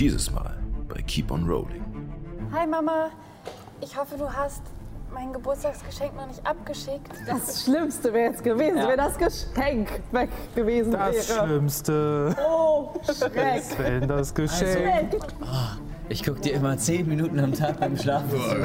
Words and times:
Dieses 0.00 0.30
Mal 0.30 0.56
bei 0.88 1.02
Keep 1.02 1.30
on 1.30 1.46
Rolling. 1.46 1.84
Hi 2.54 2.66
Mama, 2.66 3.10
ich 3.82 3.94
hoffe, 3.94 4.16
du 4.16 4.32
hast 4.32 4.62
mein 5.12 5.30
Geburtstagsgeschenk 5.30 6.16
noch 6.16 6.26
nicht 6.26 6.40
abgeschickt. 6.46 7.10
Das 7.26 7.64
Schlimmste 7.64 8.10
wäre 8.14 8.30
jetzt 8.30 8.42
gewesen, 8.42 8.76
wenn 8.88 8.96
das 8.96 9.18
Geschenk 9.18 9.90
weg 10.10 10.30
gewesen 10.54 10.92
Das 10.92 11.28
wäre. 11.28 11.46
Schlimmste 11.46 12.34
Oh, 12.48 12.92
Schreck. 13.04 13.58
ist, 13.58 13.78
wenn 13.78 14.08
das 14.08 14.34
Geschenk. 14.34 15.18
Ich 16.08 16.24
guck 16.24 16.40
dir 16.40 16.54
immer 16.54 16.78
10 16.78 17.06
Minuten 17.06 17.38
am 17.38 17.52
Tag 17.52 17.78
beim 17.78 17.94
Schlafen 17.94 18.30
zu. 18.30 18.56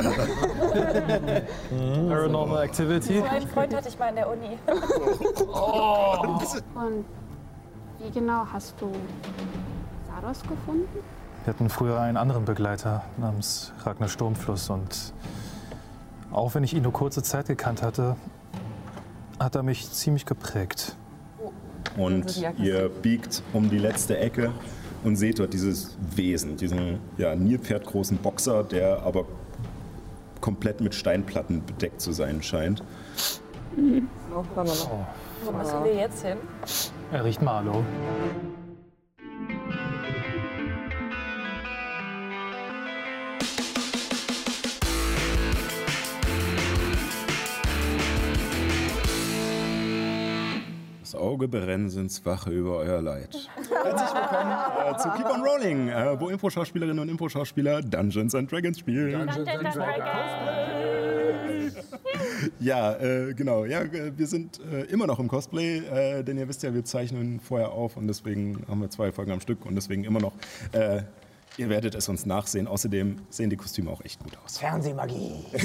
Paranormal 2.08 2.64
Activity. 2.64 3.18
So 3.18 3.24
einen 3.26 3.48
Freund 3.50 3.76
hatte 3.76 3.90
ich 3.90 4.00
mal 4.00 4.08
in 4.08 4.16
der 4.16 4.30
Uni. 4.32 4.58
Und 6.76 7.06
wie 8.00 8.10
genau 8.10 8.46
hast 8.54 8.80
du 8.80 8.90
Saros 10.08 10.42
gefunden? 10.44 10.88
Wir 11.46 11.54
hatten 11.54 11.70
früher 11.70 12.00
einen 12.00 12.18
anderen 12.18 12.44
Begleiter 12.44 13.04
namens 13.18 13.72
Ragnar 13.84 14.10
Sturmfluss 14.10 14.72
und 14.72 15.14
auch 16.32 16.56
wenn 16.56 16.64
ich 16.64 16.74
ihn 16.74 16.82
nur 16.82 16.92
kurze 16.92 17.22
Zeit 17.22 17.46
gekannt 17.46 17.84
hatte, 17.84 18.16
hat 19.40 19.54
er 19.54 19.62
mich 19.62 19.92
ziemlich 19.92 20.26
geprägt. 20.26 20.96
Und 21.98 22.44
ihr 22.58 22.90
biegt 22.90 23.44
um 23.54 23.70
die 23.70 23.78
letzte 23.78 24.18
Ecke 24.18 24.54
und 25.04 25.18
seht 25.18 25.38
dort 25.38 25.54
dieses 25.54 25.96
Wesen, 26.16 26.58
diesen 26.58 27.00
ja, 27.20 27.36
Nilpferdgroßen 27.36 28.18
Boxer, 28.18 28.64
der 28.64 29.04
aber 29.04 29.26
komplett 30.42 30.82
mit 30.82 30.96
Steinplatten 30.96 31.64
bedeckt 31.64 32.02
zu 32.02 32.12
sein 32.12 32.42
scheint. 32.42 32.82
Wo 33.76 35.52
müssen 35.52 35.84
wir 35.84 35.94
jetzt 35.94 36.26
hin? 36.26 36.38
Er 37.12 37.24
riecht 37.24 37.44
Marlow. 37.44 37.84
Auge 51.26 51.48
Berensens 51.48 52.24
wache 52.24 52.52
über 52.52 52.78
euer 52.78 53.02
Leid. 53.02 53.36
Herzlich 53.56 54.10
willkommen 54.14 54.94
äh, 54.94 54.98
zu 54.98 55.10
Keep 55.10 55.26
on 55.26 55.42
Rolling, 55.42 55.90
äh, 55.90 56.20
wo 56.20 56.30
Impro-Schauspielerinnen 56.30 57.00
und 57.00 57.10
Impro-Schauspieler 57.10 57.82
Dungeons 57.82 58.36
and 58.36 58.52
Dragons 58.52 58.80
spielen. 58.80 59.28
Ja, 62.60 62.94
äh, 62.94 63.34
genau. 63.34 63.66
Ja, 63.66 63.82
äh, 63.82 64.12
wir 64.16 64.28
sind 64.28 64.60
äh, 64.72 64.84
immer 64.84 65.08
noch 65.08 65.20
im 65.20 65.28
Cosplay, 65.28 65.80
äh, 65.80 66.24
denn 66.24 66.38
ihr 66.38 66.48
wisst 66.48 66.64
ja, 66.64 66.74
wir 66.74 66.84
zeichnen 66.86 67.40
vorher 67.40 67.72
auf 67.72 67.98
und 67.98 68.08
deswegen 68.08 68.64
haben 68.68 68.82
wir 68.82 68.90
zwei 68.90 69.12
Folgen 69.12 69.32
am 69.32 69.42
Stück 69.42 69.66
und 69.66 69.76
deswegen 69.76 70.04
immer 70.04 70.20
noch. 70.20 70.34
Äh, 70.72 71.02
ihr 71.58 71.70
werdet 71.70 71.96
es 71.96 72.08
uns 72.08 72.26
nachsehen. 72.26 72.68
Außerdem 72.68 73.18
sehen 73.30 73.50
die 73.50 73.58
Kostüme 73.58 73.90
auch 73.92 74.04
echt 74.04 74.22
gut 74.24 74.38
aus. 74.44 74.60
Fernsehmagie. 74.60 75.46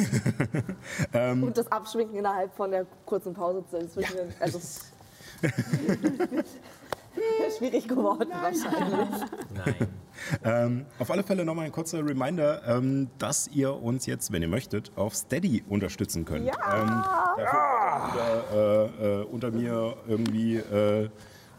Ähm, 1.13 1.45
Und 1.45 1.57
das 1.57 1.71
Abschminken 1.71 2.17
innerhalb 2.17 2.55
von 2.55 2.71
der 2.71 2.87
kurzen 3.05 3.35
Pause 3.35 3.65
zwischen 3.69 4.17
den. 4.17 4.29
Also. 4.41 4.59
Schwierig 7.59 7.89
geworden 7.89 8.31
wahrscheinlich. 8.31 9.09
Nein. 9.55 9.89
Ähm, 10.45 10.87
auf 10.99 11.11
alle 11.11 11.23
Fälle 11.23 11.45
nochmal 11.45 11.67
ein 11.67 11.73
kurzer 11.73 12.07
Reminder, 12.07 12.63
ähm, 12.67 13.09
dass 13.19 13.49
ihr 13.49 13.75
uns 13.75 14.07
jetzt, 14.07 14.33
wenn 14.33 14.43
ihr 14.43 14.49
möchtet, 14.49 14.93
auf 14.97 15.15
Steady 15.15 15.65
unterstützen 15.69 16.25
könnt. 16.25 16.47
Ja! 16.47 16.55
Ähm, 16.55 16.89
dafür 17.37 17.61
wird 18.07 18.15
wieder, 18.15 18.91
äh, 19.01 19.21
äh, 19.21 19.25
unter 19.25 19.51
mir 19.51 19.97
irgendwie 20.07 20.57
äh, 20.57 21.09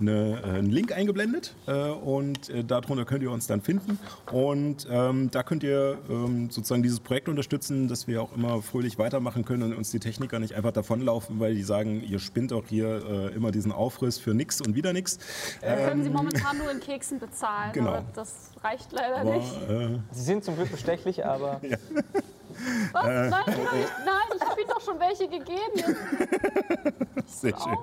eine, 0.02 0.42
äh, 0.44 0.50
einen 0.58 0.70
Link 0.70 0.92
eingeblendet 0.92 1.56
äh, 1.68 1.90
und 1.90 2.50
äh, 2.50 2.64
darunter 2.64 3.06
könnt 3.06 3.24
ihr 3.24 3.32
uns 3.32 3.48
dann 3.48 3.62
finden. 3.62 4.00
Und 4.32 4.88
ähm, 4.90 5.32
da 5.32 5.44
könnt 5.44 5.64
ihr 5.64 5.98
ähm, 6.10 6.50
sozusagen 6.50 6.84
dieses 6.84 7.00
Projekt 7.00 7.30
unterstützen, 7.30 7.88
dass 7.88 8.08
wir 8.08 8.22
auch 8.22 8.36
immer 8.36 8.62
fröhlich 8.62 8.98
weitermachen 8.98 9.46
können 9.46 9.64
und 9.64 9.74
uns 9.76 9.92
die 9.92 10.00
Techniker 10.00 10.40
nicht 10.40 10.56
einfach 10.56 10.72
davonlaufen, 10.72 11.40
weil 11.40 11.56
die 11.56 11.64
sagen, 11.64 12.04
ihr 12.04 12.20
spinnt 12.20 12.54
auch 12.54 12.66
hier 12.68 13.04
äh, 13.06 13.36
immer 13.36 13.52
diesen 13.52 13.72
Aufriss 13.72 14.18
für 14.18 14.34
nix 14.34 14.62
und 14.62 14.76
wieder 14.76 14.94
nix. 14.94 15.20
Können 15.62 16.04
Sie 16.04 16.10
momentan 16.10 16.58
nur 16.58 16.72
in 16.72 16.80
Keksen 16.80 17.20
bezahlen, 17.20 17.72
genau. 17.74 17.92
aber 17.92 18.06
das 18.14 18.52
reicht 18.64 18.92
leider 18.92 19.18
Aber, 19.18 19.36
nicht. 19.38 19.70
äh, 19.70 20.00
Sie 20.12 20.24
sind 20.24 20.44
zum 20.44 20.56
Glück 20.56 20.72
bestechlich, 20.72 21.26
aber 21.26 21.62
Was? 22.92 23.06
Nein, 23.06 23.30
nein, 23.30 23.46
nein, 24.06 24.16
ich 24.36 24.42
habe 24.42 24.62
Ihnen 24.62 24.70
doch 24.70 24.82
schon 24.82 25.00
welche 25.00 25.28
gegeben. 25.28 25.98
Sehr 27.26 27.54
schön. 27.58 27.78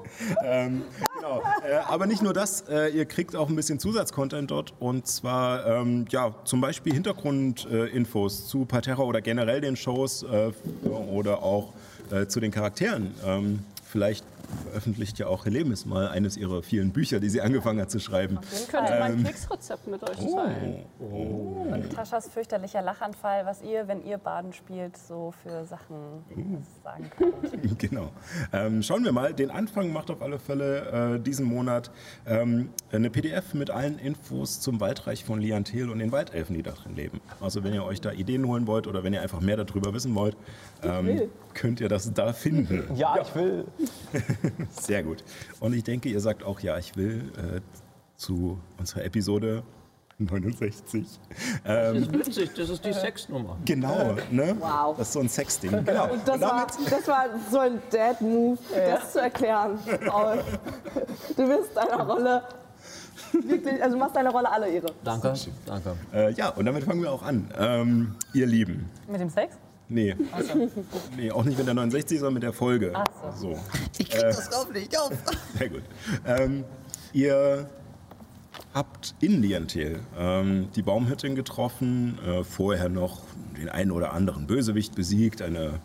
Ähm, 0.45 0.83
genau. 1.17 1.43
Äh, 1.67 1.77
aber 1.87 2.07
nicht 2.07 2.23
nur 2.23 2.33
das, 2.33 2.63
äh, 2.69 2.89
ihr 2.89 3.07
kriegt 3.07 3.35
auch 3.35 3.49
ein 3.49 3.57
bisschen 3.57 3.79
Zusatzcontent 3.79 4.51
dort 4.51 4.75
und 4.79 5.07
zwar 5.07 5.67
ähm, 5.67 6.07
ja, 6.11 6.35
zum 6.45 6.61
Beispiel 6.61 6.93
Hintergrundinfos 6.93 8.49
zu 8.49 8.65
Parterra 8.65 9.03
oder 9.03 9.21
generell 9.21 9.61
den 9.61 9.77
Shows 9.77 10.23
äh, 10.23 10.53
oder 10.87 11.43
auch 11.43 11.73
äh, 12.11 12.27
zu 12.27 12.41
den 12.41 12.51
Charakteren. 12.51 13.15
Ähm, 13.25 13.61
vielleicht 13.91 14.25
veröffentlicht 14.65 15.19
ja 15.19 15.27
auch 15.27 15.45
Helemis 15.45 15.87
mal 15.87 16.09
eines 16.09 16.37
ihrer 16.37 16.63
vielen 16.63 16.93
Bücher, 16.93 17.21
die 17.21 17.29
sie 17.29 17.41
angefangen 17.41 17.81
hat 17.81 17.91
zu 17.91 18.01
schreiben. 18.01 18.39
Ich 18.53 18.69
könnte 18.69 18.97
mein 18.99 19.25
Keksrezept 19.25 19.87
mit 19.87 20.03
euch 20.03 20.17
teilen. 20.17 20.85
Und 20.99 21.93
Taschas 21.93 22.29
fürchterlicher 22.29 22.83
Lachanfall, 22.83 23.47
was 23.47 23.63
ihr, 23.63 23.89
wenn 23.89 24.05
ihr 24.05 24.19
Baden 24.19 24.53
spielt, 24.53 24.97
so 24.97 25.33
für 25.43 25.65
Sachen 25.65 25.97
sagen 26.83 27.11
könnt. 27.17 27.79
Genau. 27.79 28.11
Ähm, 28.53 28.83
schauen 28.83 29.05
wir 29.05 29.13
mal. 29.13 29.35
Den 29.35 29.51
Anfang 29.51 29.93
macht 29.93 30.11
auf 30.11 30.23
alle 30.23 30.39
Fälle 30.39 31.15
äh, 31.17 31.21
diesen 31.21 31.47
Monat 31.47 31.91
ähm, 32.27 32.71
eine 32.91 33.11
PDF 33.11 33.55
mit 33.55 33.71
allen 33.71 33.99
Infos 33.99 34.61
zum 34.61 34.81
Waldreich 34.81 35.25
von 35.25 35.41
Liantel 35.41 35.91
und 35.91 35.99
den 35.99 36.11
Waldelfen, 36.13 36.57
die 36.57 36.63
da 36.63 36.73
drin 36.73 36.97
leben. 36.97 37.21
Also 37.41 37.63
wenn 37.65 37.75
ihr 37.75 37.85
euch 37.85 38.01
da 38.01 38.13
Ideen 38.13 38.47
holen 38.47 38.67
wollt 38.67 38.87
oder 38.87 39.05
wenn 39.05 39.13
ihr 39.13 39.23
einfach 39.23 39.41
mehr 39.41 39.57
darüber 39.57 39.95
wissen 39.95 40.15
wollt, 40.15 40.37
ähm, 40.83 41.29
könnt 41.59 41.81
ihr 41.81 41.89
das 41.89 42.13
da 42.15 42.33
finden. 42.33 42.85
ja, 42.95 43.17
ich 43.21 43.35
will. 43.35 43.67
Sehr 44.71 45.03
gut. 45.03 45.25
Und 45.59 45.73
ich 45.73 45.83
denke, 45.83 46.09
ihr 46.09 46.21
sagt 46.21 46.45
auch, 46.45 46.61
ja, 46.61 46.79
ich 46.79 46.97
will 46.97 47.33
äh, 47.37 47.61
zu 48.17 48.61
unserer 48.79 49.05
Episode 49.05 49.65
69. 50.19 51.07
Ähm, 51.65 52.13
Witzig, 52.13 52.51
das 52.55 52.71
ist 52.71 52.85
die 52.85 52.93
Sexnummer. 52.93 53.57
genau, 53.65 54.17
ne? 54.31 54.57
Wow. 54.59 54.97
Das 54.97 55.09
ist 55.09 55.13
so 55.13 55.21
ein 55.21 55.29
Sexding. 55.29 55.71
Genau. 55.85 56.13
Und 56.13 56.27
das, 56.27 56.41
war, 56.41 56.67
das 56.91 57.09
war 57.09 57.27
so 57.51 57.59
ein 57.59 57.81
Dad-Move, 57.91 58.59
das 58.75 59.13
zu 59.13 59.21
erklären. 59.21 59.79
Paul. 60.07 60.43
Du 61.37 61.47
bist 61.47 61.77
deiner 61.77 62.05
Rolle 62.05 62.43
wirklich, 63.33 63.83
also 63.83 63.97
du 63.97 64.01
machst 64.01 64.17
deiner 64.17 64.31
Rolle 64.31 64.51
alle 64.51 64.69
Ehre. 64.69 64.93
Danke, 65.05 65.35
danke. 65.67 65.97
Äh, 66.13 66.33
ja, 66.33 66.49
und 66.51 66.65
damit 66.65 66.85
fangen 66.85 67.03
wir 67.03 67.13
auch 67.13 67.23
an. 67.23 67.53
Ähm, 67.59 68.15
ihr 68.33 68.47
Lieben. 68.47 68.91
Mit 69.09 69.21
dem 69.21 69.31
Sex? 69.31 69.57
Nee. 69.89 70.15
nee, 71.17 71.31
auch 71.31 71.45
nicht 71.45 71.57
mit 71.57 71.67
der 71.67 71.75
69, 71.75 72.19
sondern 72.19 72.35
mit 72.35 72.43
der 72.43 72.53
Folge. 72.53 72.93
Ach 72.95 73.07
so. 73.35 73.55
so. 73.55 73.61
Ich 73.99 74.11
krieg 74.11 74.21
das 74.21 74.51
drauf 74.51 74.71
nicht 74.73 74.99
auf. 74.99 75.13
Sehr 75.59 75.69
gut. 75.71 75.83
Ähm, 76.27 76.65
ihr 77.13 77.69
habt 78.75 79.15
in 79.21 79.41
Lientel 79.41 80.01
ähm, 80.19 80.69
die 80.75 80.83
Baumhüttin 80.83 81.35
getroffen, 81.35 82.19
äh, 82.27 82.45
vorher 82.45 82.89
noch 82.89 83.23
den 83.57 83.69
einen 83.69 83.91
oder 83.91 84.13
anderen 84.13 84.47
Bösewicht 84.47 84.95
besiegt, 84.95 85.41
eine 85.41 85.81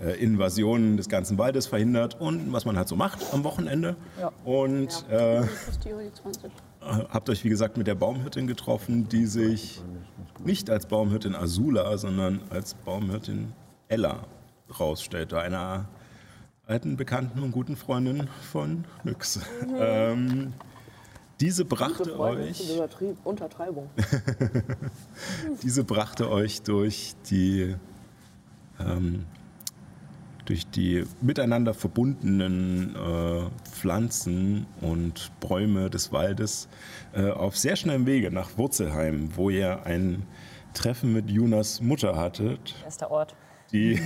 äh, 0.00 0.12
Invasion 0.22 0.96
des 0.96 1.08
ganzen 1.08 1.36
Waldes 1.36 1.66
verhindert 1.66 2.20
und 2.20 2.52
was 2.52 2.64
man 2.64 2.76
halt 2.76 2.88
so 2.88 2.96
macht 2.96 3.18
am 3.32 3.44
Wochenende. 3.44 3.96
Und 4.44 5.04
äh, 5.10 5.40
ist 5.40 5.84
die 5.84 5.92
Uri 5.92 6.10
20. 6.12 6.50
habt 6.80 7.28
euch, 7.28 7.44
wie 7.44 7.48
gesagt, 7.48 7.76
mit 7.76 7.86
der 7.86 7.96
Baumhirtin 7.96 8.46
getroffen, 8.46 9.08
die 9.08 9.26
sich 9.26 9.82
nicht 10.44 10.70
als 10.70 10.86
Baumhirtin 10.86 11.34
Azula, 11.34 11.96
sondern 11.98 12.40
als 12.50 12.74
Baumhirtin 12.74 13.52
Ella 13.88 14.26
rausstellte, 14.78 15.40
einer 15.40 15.88
alten 16.66 16.96
Bekannten 16.96 17.42
und 17.42 17.50
guten 17.50 17.76
Freundin 17.76 18.28
von 18.52 18.84
Nyx. 19.02 19.40
Ähm, 19.76 20.52
diese 21.40 21.64
brachte 21.64 22.18
euch, 22.18 22.78
Untertreibung. 23.24 23.88
diese 25.62 25.84
brachte 25.84 26.30
euch 26.30 26.62
durch 26.62 27.14
die 27.30 27.74
ähm, 28.78 29.24
durch 30.44 30.66
die 30.66 31.04
miteinander 31.20 31.74
verbundenen 31.74 32.94
äh, 32.96 33.68
Pflanzen 33.68 34.66
und 34.80 35.30
Bäume 35.40 35.90
des 35.90 36.12
Waldes 36.12 36.68
äh, 37.12 37.30
auf 37.30 37.56
sehr 37.56 37.76
schnellem 37.76 38.06
Wege 38.06 38.30
nach 38.30 38.56
Wurzelheim, 38.58 39.30
wo 39.36 39.50
ihr 39.50 39.84
ein 39.84 40.22
Treffen 40.74 41.12
mit 41.12 41.30
Junas 41.30 41.80
Mutter 41.80 42.16
hattet, 42.16 42.74
Erster 42.84 43.10
Ort. 43.10 43.34
die, 43.72 44.00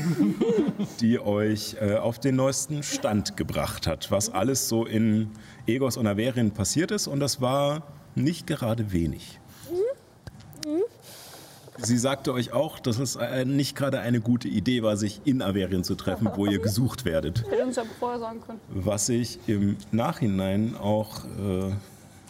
die 1.00 1.18
euch 1.18 1.76
äh, 1.80 1.96
auf 1.96 2.18
den 2.18 2.36
neuesten 2.36 2.82
Stand 2.82 3.36
gebracht 3.36 3.86
hat, 3.86 4.10
was 4.10 4.30
alles 4.30 4.68
so 4.68 4.86
in 4.86 5.30
Egos 5.66 5.96
und 5.96 6.06
Averien 6.06 6.52
passiert 6.52 6.90
ist. 6.90 7.06
Und 7.06 7.20
das 7.20 7.40
war 7.40 7.82
nicht 8.14 8.46
gerade 8.46 8.92
wenig. 8.92 9.40
Sie 11.78 11.98
sagte 11.98 12.32
euch 12.32 12.52
auch, 12.52 12.78
dass 12.78 12.98
es 12.98 13.16
äh, 13.16 13.44
nicht 13.44 13.76
gerade 13.76 14.00
eine 14.00 14.20
gute 14.20 14.48
Idee 14.48 14.82
war, 14.82 14.96
sich 14.96 15.20
in 15.24 15.42
Averien 15.42 15.82
zu 15.82 15.96
treffen, 15.96 16.30
wo 16.36 16.46
ihr 16.46 16.60
gesucht 16.60 17.04
werdet. 17.04 17.44
Hätte 17.50 17.64
uns 17.64 17.76
ja 17.76 17.82
vorher 17.98 18.20
sagen 18.20 18.40
können. 18.40 18.60
Was 18.68 19.06
sich 19.06 19.40
im 19.46 19.76
Nachhinein 19.90 20.76
auch 20.76 21.24
äh, 21.24 21.72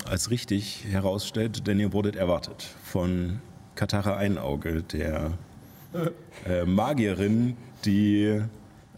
als 0.09 0.31
richtig 0.31 0.85
herausstellt, 0.89 1.67
denn 1.67 1.79
ihr 1.79 1.93
wurdet 1.93 2.17
erwartet 2.17 2.67
von 2.85 3.41
Katara 3.75 4.17
Einauge, 4.17 4.83
der 4.83 5.33
äh, 6.47 6.65
Magierin, 6.65 7.57
die 7.85 8.41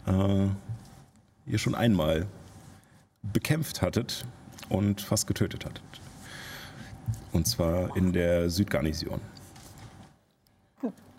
äh, 0.05 0.47
ihr 1.45 1.57
schon 1.57 1.75
einmal 1.75 2.25
bekämpft 3.21 3.81
hattet 3.81 4.25
und 4.69 5.01
fast 5.01 5.27
getötet 5.27 5.65
hattet. 5.65 5.83
Und 7.31 7.47
zwar 7.47 7.95
in 7.97 8.13
der 8.13 8.49
Südgarnison. 8.49 9.19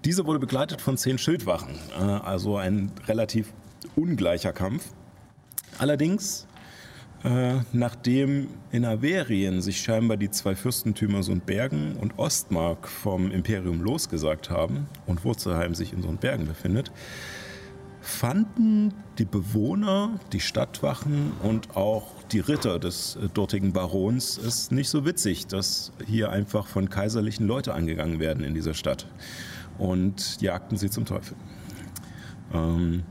Diese 0.04 0.26
wurde 0.26 0.38
begleitet 0.38 0.80
von 0.80 0.96
zehn 0.96 1.18
Schildwachen, 1.18 1.74
äh, 1.98 2.02
also 2.02 2.56
ein 2.56 2.92
relativ 3.06 3.52
ungleicher 3.96 4.52
Kampf. 4.52 4.92
Allerdings, 5.78 6.46
äh, 7.24 7.54
nachdem 7.72 8.48
in 8.70 8.84
Averien 8.84 9.60
sich 9.60 9.80
scheinbar 9.80 10.16
die 10.16 10.30
zwei 10.30 10.54
Fürstentümer 10.54 11.24
Sundbergen 11.24 11.96
und 11.96 12.16
Ostmark 12.18 12.86
vom 12.88 13.32
Imperium 13.32 13.80
losgesagt 13.80 14.50
haben 14.50 14.86
und 15.06 15.24
Wurzelheim 15.24 15.74
sich 15.74 15.92
in 15.92 16.02
Sundbergen 16.02 16.46
befindet, 16.46 16.92
fanden 18.00 18.94
die 19.18 19.24
Bewohner, 19.24 20.18
die 20.32 20.40
Stadtwachen 20.40 21.32
und 21.42 21.76
auch 21.76 22.06
die 22.30 22.40
Ritter 22.40 22.78
des 22.78 23.16
äh, 23.16 23.28
dortigen 23.28 23.72
Barons 23.72 24.38
es 24.38 24.70
nicht 24.70 24.88
so 24.88 25.04
witzig, 25.04 25.48
dass 25.48 25.92
hier 26.06 26.30
einfach 26.30 26.68
von 26.68 26.88
kaiserlichen 26.88 27.48
Leuten 27.48 27.70
angegangen 27.70 28.20
werden 28.20 28.44
in 28.44 28.54
dieser 28.54 28.74
Stadt 28.74 29.06
und 29.78 30.40
jagten 30.40 30.76
sie 30.76 30.90
zum 30.90 31.04
Teufel. 31.04 31.36
Ähm, 32.52 33.02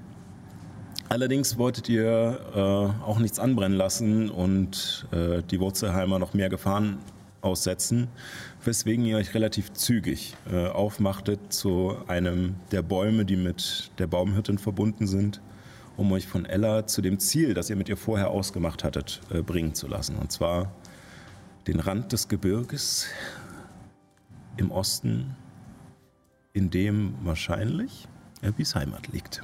allerdings 1.09 1.57
wolltet 1.57 1.89
ihr 1.89 2.39
äh, 2.55 3.03
auch 3.03 3.19
nichts 3.19 3.39
anbrennen 3.39 3.77
lassen 3.77 4.29
und 4.29 5.07
äh, 5.11 5.41
die 5.43 5.59
Wurzelheimer 5.59 6.19
noch 6.19 6.33
mehr 6.33 6.49
Gefahren 6.49 6.97
aussetzen, 7.41 8.07
weswegen 8.63 9.05
ihr 9.05 9.17
euch 9.17 9.33
relativ 9.33 9.73
zügig 9.73 10.35
äh, 10.51 10.67
aufmachtet 10.67 11.53
zu 11.53 11.95
einem 12.07 12.55
der 12.71 12.81
Bäume, 12.81 13.25
die 13.25 13.37
mit 13.37 13.91
der 13.99 14.07
Baumhirtin 14.07 14.57
verbunden 14.57 15.07
sind, 15.07 15.41
um 15.95 16.11
euch 16.11 16.27
von 16.27 16.45
Ella 16.45 16.85
zu 16.87 17.01
dem 17.01 17.19
Ziel, 17.19 17.53
das 17.53 17.69
ihr 17.69 17.75
mit 17.75 17.89
ihr 17.89 17.97
vorher 17.97 18.29
ausgemacht 18.29 18.83
hattet, 18.83 19.21
äh, 19.31 19.41
bringen 19.41 19.73
zu 19.73 19.87
lassen. 19.87 20.17
Und 20.17 20.31
zwar 20.31 20.73
den 21.67 21.79
Rand 21.79 22.11
des 22.11 22.27
Gebirges 22.27 23.07
im 24.57 24.71
Osten, 24.71 25.35
in 26.57 26.69
dem 26.71 27.13
wahrscheinlich 27.23 28.07
Abbys 28.43 28.73
Heimat 28.75 29.07
liegt. 29.09 29.43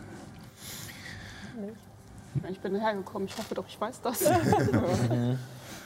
Ich 2.50 2.60
bin 2.60 2.76
hergekommen. 2.80 3.28
Ich 3.28 3.38
hoffe 3.38 3.54
doch, 3.54 3.66
ich 3.68 3.80
weiß 3.80 4.02
das. 4.02 4.24
Und 4.24 5.38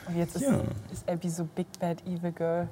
jetzt 0.16 0.36
ist, 0.36 0.42
Ja. 0.42 0.62
ist 0.90 1.06
Abby 1.06 1.28
so 1.28 1.44
Big 1.44 1.66
Bad 1.78 1.98
Evil 2.06 2.32
Girl. 2.32 2.68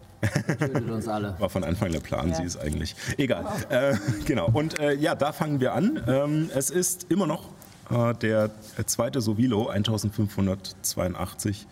Tötet 0.59 0.89
uns 0.91 1.07
alle. 1.07 1.39
War 1.39 1.51
von 1.51 1.63
Anfang 1.63 1.93
der 1.93 2.01
Plan, 2.01 2.31
Ja. 2.31 2.37
sie 2.37 2.45
ist 2.45 2.57
eigentlich. 2.57 2.97
Egal. 3.19 3.45
Äh, 3.69 3.95
genau. 4.25 4.49
Und 4.51 4.79
äh, 4.81 4.95
ja, 4.95 5.15
da 5.15 5.33
fangen 5.33 5.61
wir 5.61 5.75
an. 5.75 6.03
Ähm, 6.09 6.51
es 6.55 6.71
ist 6.71 7.05
immer 7.11 7.27
noch 7.27 7.51
der 7.91 8.51
zweite 8.87 9.21
Sovilo 9.21 9.69
1582 9.69 11.67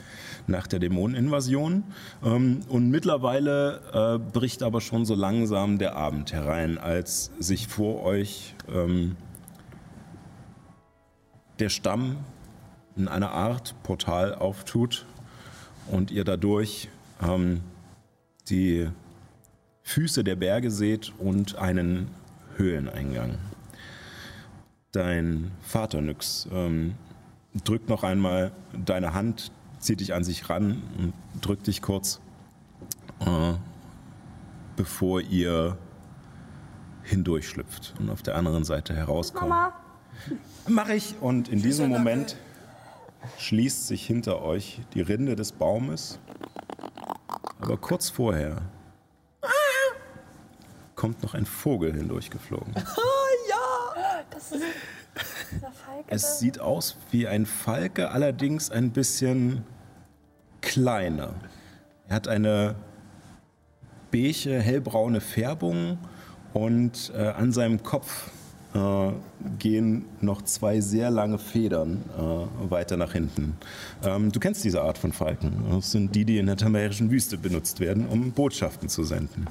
nach 0.46 0.66
der 0.66 0.78
Dämoneninvasion. 0.78 1.84
Ähm, 2.24 2.60
und 2.68 2.90
mittlerweile 2.90 3.80
äh, 3.92 4.18
bricht 4.32 4.62
aber 4.62 4.80
schon 4.80 5.04
so 5.04 5.14
langsam 5.14 5.78
der 5.78 5.96
Abend 5.96 6.32
herein, 6.32 6.78
als 6.78 7.30
sich 7.38 7.68
vor 7.68 8.02
euch 8.04 8.54
ähm, 8.72 9.16
der 11.58 11.68
Stamm 11.68 12.16
in 12.96 13.08
einer 13.08 13.30
Art 13.30 13.74
Portal 13.82 14.34
auftut 14.34 15.06
und 15.90 16.10
ihr 16.10 16.24
dadurch 16.24 16.88
ähm, 17.22 17.60
die 18.48 18.88
Füße 19.82 20.24
der 20.24 20.36
Berge 20.36 20.70
seht 20.70 21.12
und 21.18 21.56
einen 21.56 22.08
Höhleneingang. 22.56 23.38
Dein 24.94 25.50
Vater 25.60 26.00
Nyx 26.00 26.46
ähm, 26.52 26.94
drückt 27.64 27.88
noch 27.88 28.04
einmal 28.04 28.52
deine 28.84 29.12
Hand, 29.12 29.50
zieht 29.80 29.98
dich 29.98 30.14
an 30.14 30.22
sich 30.22 30.48
ran 30.48 30.84
und 30.96 31.12
drückt 31.40 31.66
dich 31.66 31.82
kurz, 31.82 32.20
äh, 33.18 33.54
bevor 34.76 35.20
ihr 35.20 35.76
hindurchschlüpft 37.02 37.94
und 37.98 38.08
auf 38.08 38.22
der 38.22 38.36
anderen 38.36 38.62
Seite 38.62 38.94
herauskommt. 38.94 39.50
Mama, 39.50 39.72
Mach 40.68 40.88
ich. 40.90 41.16
Und 41.20 41.48
in 41.48 41.60
diesem 41.60 41.88
Moment 41.88 42.36
schließt 43.38 43.88
sich 43.88 44.06
hinter 44.06 44.42
euch 44.42 44.80
die 44.94 45.00
Rinde 45.00 45.34
des 45.34 45.50
Baumes. 45.50 46.20
Aber 47.60 47.78
kurz 47.78 48.10
vorher 48.10 48.62
kommt 50.94 51.20
noch 51.24 51.34
ein 51.34 51.46
Vogel 51.46 51.92
hindurchgeflogen. 51.92 52.74
Das 54.44 54.50
ist 54.52 54.62
dieser 55.52 55.70
Falke. 55.70 55.93
Es 56.06 56.38
sieht 56.38 56.60
aus 56.60 56.96
wie 57.10 57.26
ein 57.26 57.46
Falke, 57.46 58.10
allerdings 58.10 58.70
ein 58.70 58.90
bisschen 58.90 59.64
kleiner. 60.60 61.34
Er 62.08 62.16
hat 62.16 62.28
eine 62.28 62.74
beige, 64.10 64.60
hellbraune 64.60 65.20
Färbung 65.20 65.98
und 66.52 67.12
äh, 67.16 67.28
an 67.28 67.52
seinem 67.52 67.82
Kopf 67.82 68.30
äh, 68.74 69.12
gehen 69.58 70.04
noch 70.20 70.42
zwei 70.42 70.80
sehr 70.80 71.10
lange 71.10 71.38
Federn 71.38 72.02
äh, 72.16 72.70
weiter 72.70 72.96
nach 72.96 73.12
hinten. 73.12 73.56
Ähm, 74.04 74.30
du 74.30 74.40
kennst 74.40 74.62
diese 74.64 74.82
Art 74.82 74.98
von 74.98 75.12
Falken. 75.12 75.64
Das 75.70 75.92
sind 75.92 76.14
die, 76.14 76.24
die 76.24 76.38
in 76.38 76.46
der 76.46 76.56
tamerischen 76.56 77.10
Wüste 77.10 77.38
benutzt 77.38 77.80
werden, 77.80 78.06
um 78.06 78.32
Botschaften 78.32 78.88
zu 78.88 79.04
senden. 79.04 79.46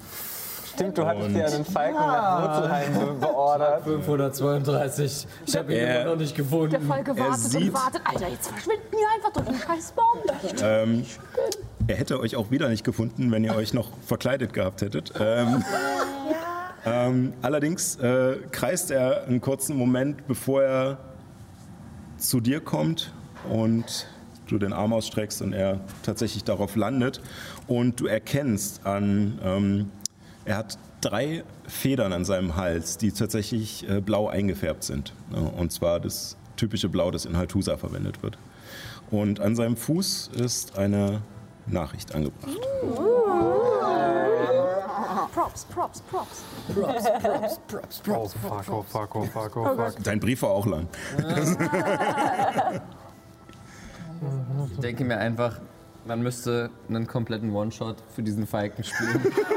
Stimmt, 0.73 0.97
du 0.97 1.05
hattest 1.05 1.35
ja 1.35 1.45
einen 1.45 1.65
Falken 1.65 1.95
nach 1.99 2.41
Wurzelheim 2.41 2.93
be 2.93 3.13
beordert. 3.27 3.83
532. 3.83 5.27
Ich 5.45 5.55
habe 5.55 5.71
ihn 5.73 5.79
Er- 5.79 6.01
immer 6.01 6.11
noch 6.11 6.17
nicht 6.19 6.35
gefunden. 6.35 6.71
Der 6.71 6.81
Falke 6.81 7.17
wartet 7.17 7.39
sieht- 7.39 7.61
und 7.67 7.73
wartet. 7.73 8.01
Alter, 8.05 8.27
jetzt 8.27 8.47
verschwinden 8.47 8.83
wir 8.91 9.07
einfach 9.15 9.31
durch 9.33 9.45
den 9.45 9.67
scheiß 9.67 9.91
Baum. 9.93 10.17
Ähm, 10.63 11.05
er 11.87 11.95
hätte 11.95 12.19
euch 12.19 12.35
auch 12.35 12.49
wieder 12.49 12.69
nicht 12.69 12.83
gefunden, 12.83 13.31
wenn 13.31 13.43
ihr 13.43 13.55
euch 13.55 13.73
noch 13.73 13.89
verkleidet 14.05 14.53
gehabt 14.53 14.81
hättet. 14.81 15.13
Ähm, 15.19 15.63
ähm, 16.85 17.33
allerdings 17.43 17.97
äh, 17.97 18.37
kreist 18.51 18.89
er 18.89 19.25
einen 19.25 19.41
kurzen 19.41 19.77
Moment, 19.77 20.27
bevor 20.27 20.63
er 20.63 20.97
zu 22.17 22.39
dir 22.39 22.61
kommt 22.61 23.13
und 23.49 24.07
du 24.47 24.57
den 24.57 24.73
Arm 24.73 24.91
ausstreckst 24.93 25.41
und 25.41 25.53
er 25.53 25.79
tatsächlich 26.03 26.43
darauf 26.43 26.75
landet. 26.75 27.21
Und 27.67 27.99
du 27.99 28.07
erkennst 28.07 28.85
an, 28.85 29.39
ähm, 29.43 29.91
er 30.45 30.57
hat 30.57 30.77
drei 31.01 31.43
Federn 31.67 32.13
an 32.13 32.25
seinem 32.25 32.55
Hals, 32.55 32.97
die 32.97 33.11
tatsächlich 33.11 33.87
äh, 33.89 34.01
blau 34.01 34.27
eingefärbt 34.27 34.83
sind. 34.83 35.13
Ja, 35.33 35.39
und 35.39 35.71
zwar 35.71 35.99
das 35.99 36.37
typische 36.55 36.89
Blau, 36.89 37.11
das 37.11 37.25
in 37.25 37.35
Haltusa 37.37 37.77
verwendet 37.77 38.23
wird. 38.23 38.37
Und 39.11 39.39
an 39.39 39.55
seinem 39.55 39.75
Fuß 39.75 40.31
ist 40.35 40.77
eine 40.77 41.21
Nachricht 41.65 42.15
angebracht. 42.15 42.57
Props, 45.33 45.65
Props, 45.65 46.01
Props. 46.01 46.43
Oh 48.07 48.27
fuck, 48.27 48.69
oh 48.69 48.83
fuck, 48.83 49.15
oh 49.15 49.23
fuck, 49.23 49.57
oh 49.57 49.75
fuck. 49.75 50.03
Dein 50.03 50.19
Brief 50.19 50.41
war 50.43 50.51
auch 50.51 50.65
lang. 50.65 50.87
Ich 54.71 54.79
denke 54.79 55.03
mir 55.03 55.17
einfach, 55.17 55.59
man 56.05 56.21
müsste 56.21 56.69
einen 56.87 57.07
kompletten 57.07 57.53
One-Shot 57.53 57.97
für 58.15 58.23
diesen 58.23 58.45
Falken 58.47 58.83
spielen. 58.83 59.21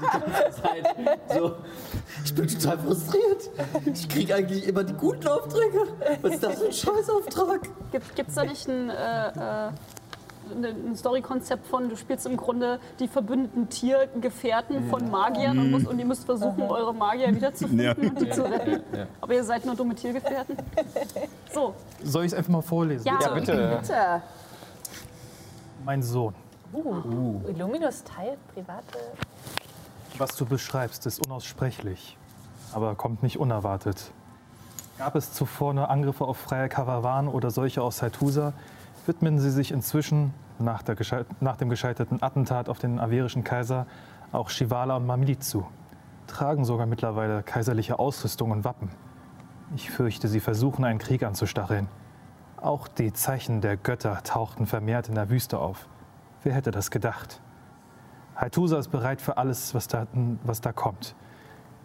die 0.00 0.20
ganze 0.20 0.62
Zeit 0.62 0.96
so. 1.36 1.56
Ich 2.24 2.34
bin 2.34 2.48
total 2.48 2.78
frustriert. 2.78 3.50
Ich 3.94 4.08
kriege 4.08 4.34
eigentlich 4.34 4.66
immer 4.66 4.84
die 4.84 4.94
guten 4.94 5.26
Aufträge. 5.28 5.80
Was 6.22 6.34
ist 6.34 6.42
das 6.42 6.58
für 6.58 6.66
ein 6.66 6.72
Scheißauftrag? 6.72 7.60
Gibt 7.92 8.28
es 8.28 8.34
da 8.34 8.44
nicht 8.44 8.68
ein, 8.68 8.90
äh, 8.90 9.28
äh, 9.66 9.70
ein 10.52 10.96
Story-Konzept 10.96 11.66
von, 11.68 11.88
du 11.88 11.96
spielst 11.96 12.26
im 12.26 12.36
Grunde 12.36 12.80
die 12.98 13.06
verbündeten 13.06 13.68
Tiergefährten 13.68 14.88
von 14.90 15.08
Magiern 15.10 15.56
und, 15.58 15.70
musst, 15.70 15.86
und 15.86 15.98
ihr 15.98 16.04
müsst 16.06 16.24
versuchen, 16.24 16.62
eure 16.62 16.92
Magier 16.92 17.32
wiederzufinden 17.34 17.86
Ja. 17.86 17.92
und 17.94 18.20
die 18.20 18.30
zu 18.30 18.42
retten? 18.42 18.82
Ja. 18.96 19.06
Aber 19.20 19.34
ihr 19.34 19.44
seid 19.44 19.64
nur 19.64 19.76
dumme 19.76 19.94
Tiergefährten? 19.94 20.56
So, 21.52 21.74
Soll 22.02 22.24
ich 22.24 22.32
es 22.32 22.38
einfach 22.38 22.50
mal 22.50 22.62
vorlesen? 22.62 23.06
ja, 23.06 23.18
Ja, 23.22 23.28
bitte. 23.34 23.78
bitte. 23.80 24.22
Mein 25.84 26.02
Sohn, 26.02 26.34
Uh, 26.72 27.40
Illuminus 27.48 28.04
teilt 28.04 28.38
private. 28.54 28.84
Was 30.18 30.36
du 30.36 30.46
beschreibst, 30.46 31.06
ist 31.06 31.24
unaussprechlich, 31.26 32.16
aber 32.72 32.94
kommt 32.94 33.22
nicht 33.22 33.38
unerwartet. 33.38 34.12
Gab 34.98 35.14
es 35.14 35.32
zuvor 35.32 35.72
nur 35.72 35.88
Angriffe 35.88 36.24
auf 36.24 36.36
freie 36.36 36.68
Karawanen 36.68 37.30
oder 37.30 37.50
solche 37.50 37.82
aus 37.82 38.02
Haitusa, 38.02 38.52
widmen 39.06 39.38
sie 39.38 39.50
sich 39.50 39.72
inzwischen, 39.72 40.34
nach, 40.58 40.84
gescheit- 40.84 41.26
nach 41.40 41.56
dem 41.56 41.70
gescheiterten 41.70 42.22
Attentat 42.22 42.68
auf 42.68 42.78
den 42.78 43.00
averischen 43.00 43.44
Kaiser, 43.44 43.86
auch 44.32 44.50
Shivala 44.50 44.96
und 44.96 45.06
Mamili 45.06 45.38
zu. 45.38 45.66
Tragen 46.26 46.64
sogar 46.64 46.86
mittlerweile 46.86 47.42
kaiserliche 47.42 47.98
Ausrüstung 47.98 48.50
und 48.50 48.62
Wappen. 48.62 48.90
Ich 49.74 49.90
fürchte, 49.90 50.28
sie 50.28 50.40
versuchen, 50.40 50.84
einen 50.84 50.98
Krieg 50.98 51.22
anzustacheln. 51.22 51.88
Auch 52.56 52.88
die 52.88 53.12
Zeichen 53.12 53.62
der 53.62 53.76
Götter 53.76 54.22
tauchten 54.22 54.66
vermehrt 54.66 55.08
in 55.08 55.14
der 55.14 55.30
Wüste 55.30 55.58
auf. 55.58 55.88
Wer 56.42 56.54
hätte 56.54 56.70
das 56.70 56.90
gedacht? 56.90 57.40
Haitusa 58.40 58.78
ist 58.78 58.88
bereit 58.88 59.20
für 59.20 59.36
alles, 59.36 59.74
was 59.74 59.86
da, 59.86 60.06
was 60.44 60.62
da 60.62 60.72
kommt. 60.72 61.14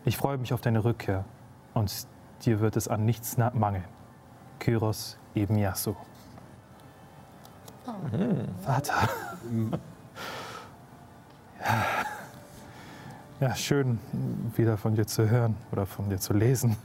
Ich 0.06 0.16
freue 0.16 0.38
mich 0.38 0.54
auf 0.54 0.62
deine 0.62 0.86
Rückkehr 0.86 1.26
und 1.74 2.08
dir 2.46 2.62
wird 2.62 2.78
es 2.78 2.88
an 2.88 3.04
nichts 3.04 3.38
mangeln. 3.38 3.84
Kyros 4.60 5.18
eben 5.34 5.58
Yasu. 5.58 5.96
Vater. 8.64 9.10
Ja. 11.60 11.80
ja, 13.42 13.56
schön 13.56 14.00
wieder 14.56 14.78
von 14.78 14.96
dir 14.96 15.08
zu 15.08 15.30
hören 15.30 15.58
oder 15.72 15.86
von 15.86 16.10
dir 16.10 16.20
zu 16.20 16.34
lesen. 16.34 16.78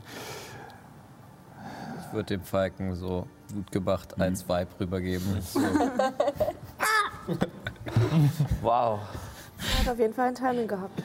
Ich 2.00 2.12
würde 2.12 2.36
dem 2.36 2.42
Falken 2.42 2.96
so 2.96 3.28
Wutgebracht 3.54 4.20
als 4.20 4.48
Vibe 4.48 4.80
rübergeben. 4.80 5.38
So. 7.26 7.36
Wow. 8.62 9.00
Er 9.60 9.80
hat 9.80 9.92
auf 9.92 9.98
jeden 9.98 10.14
Fall 10.14 10.28
ein 10.28 10.34
Timing 10.34 10.68
gehabt. 10.68 11.02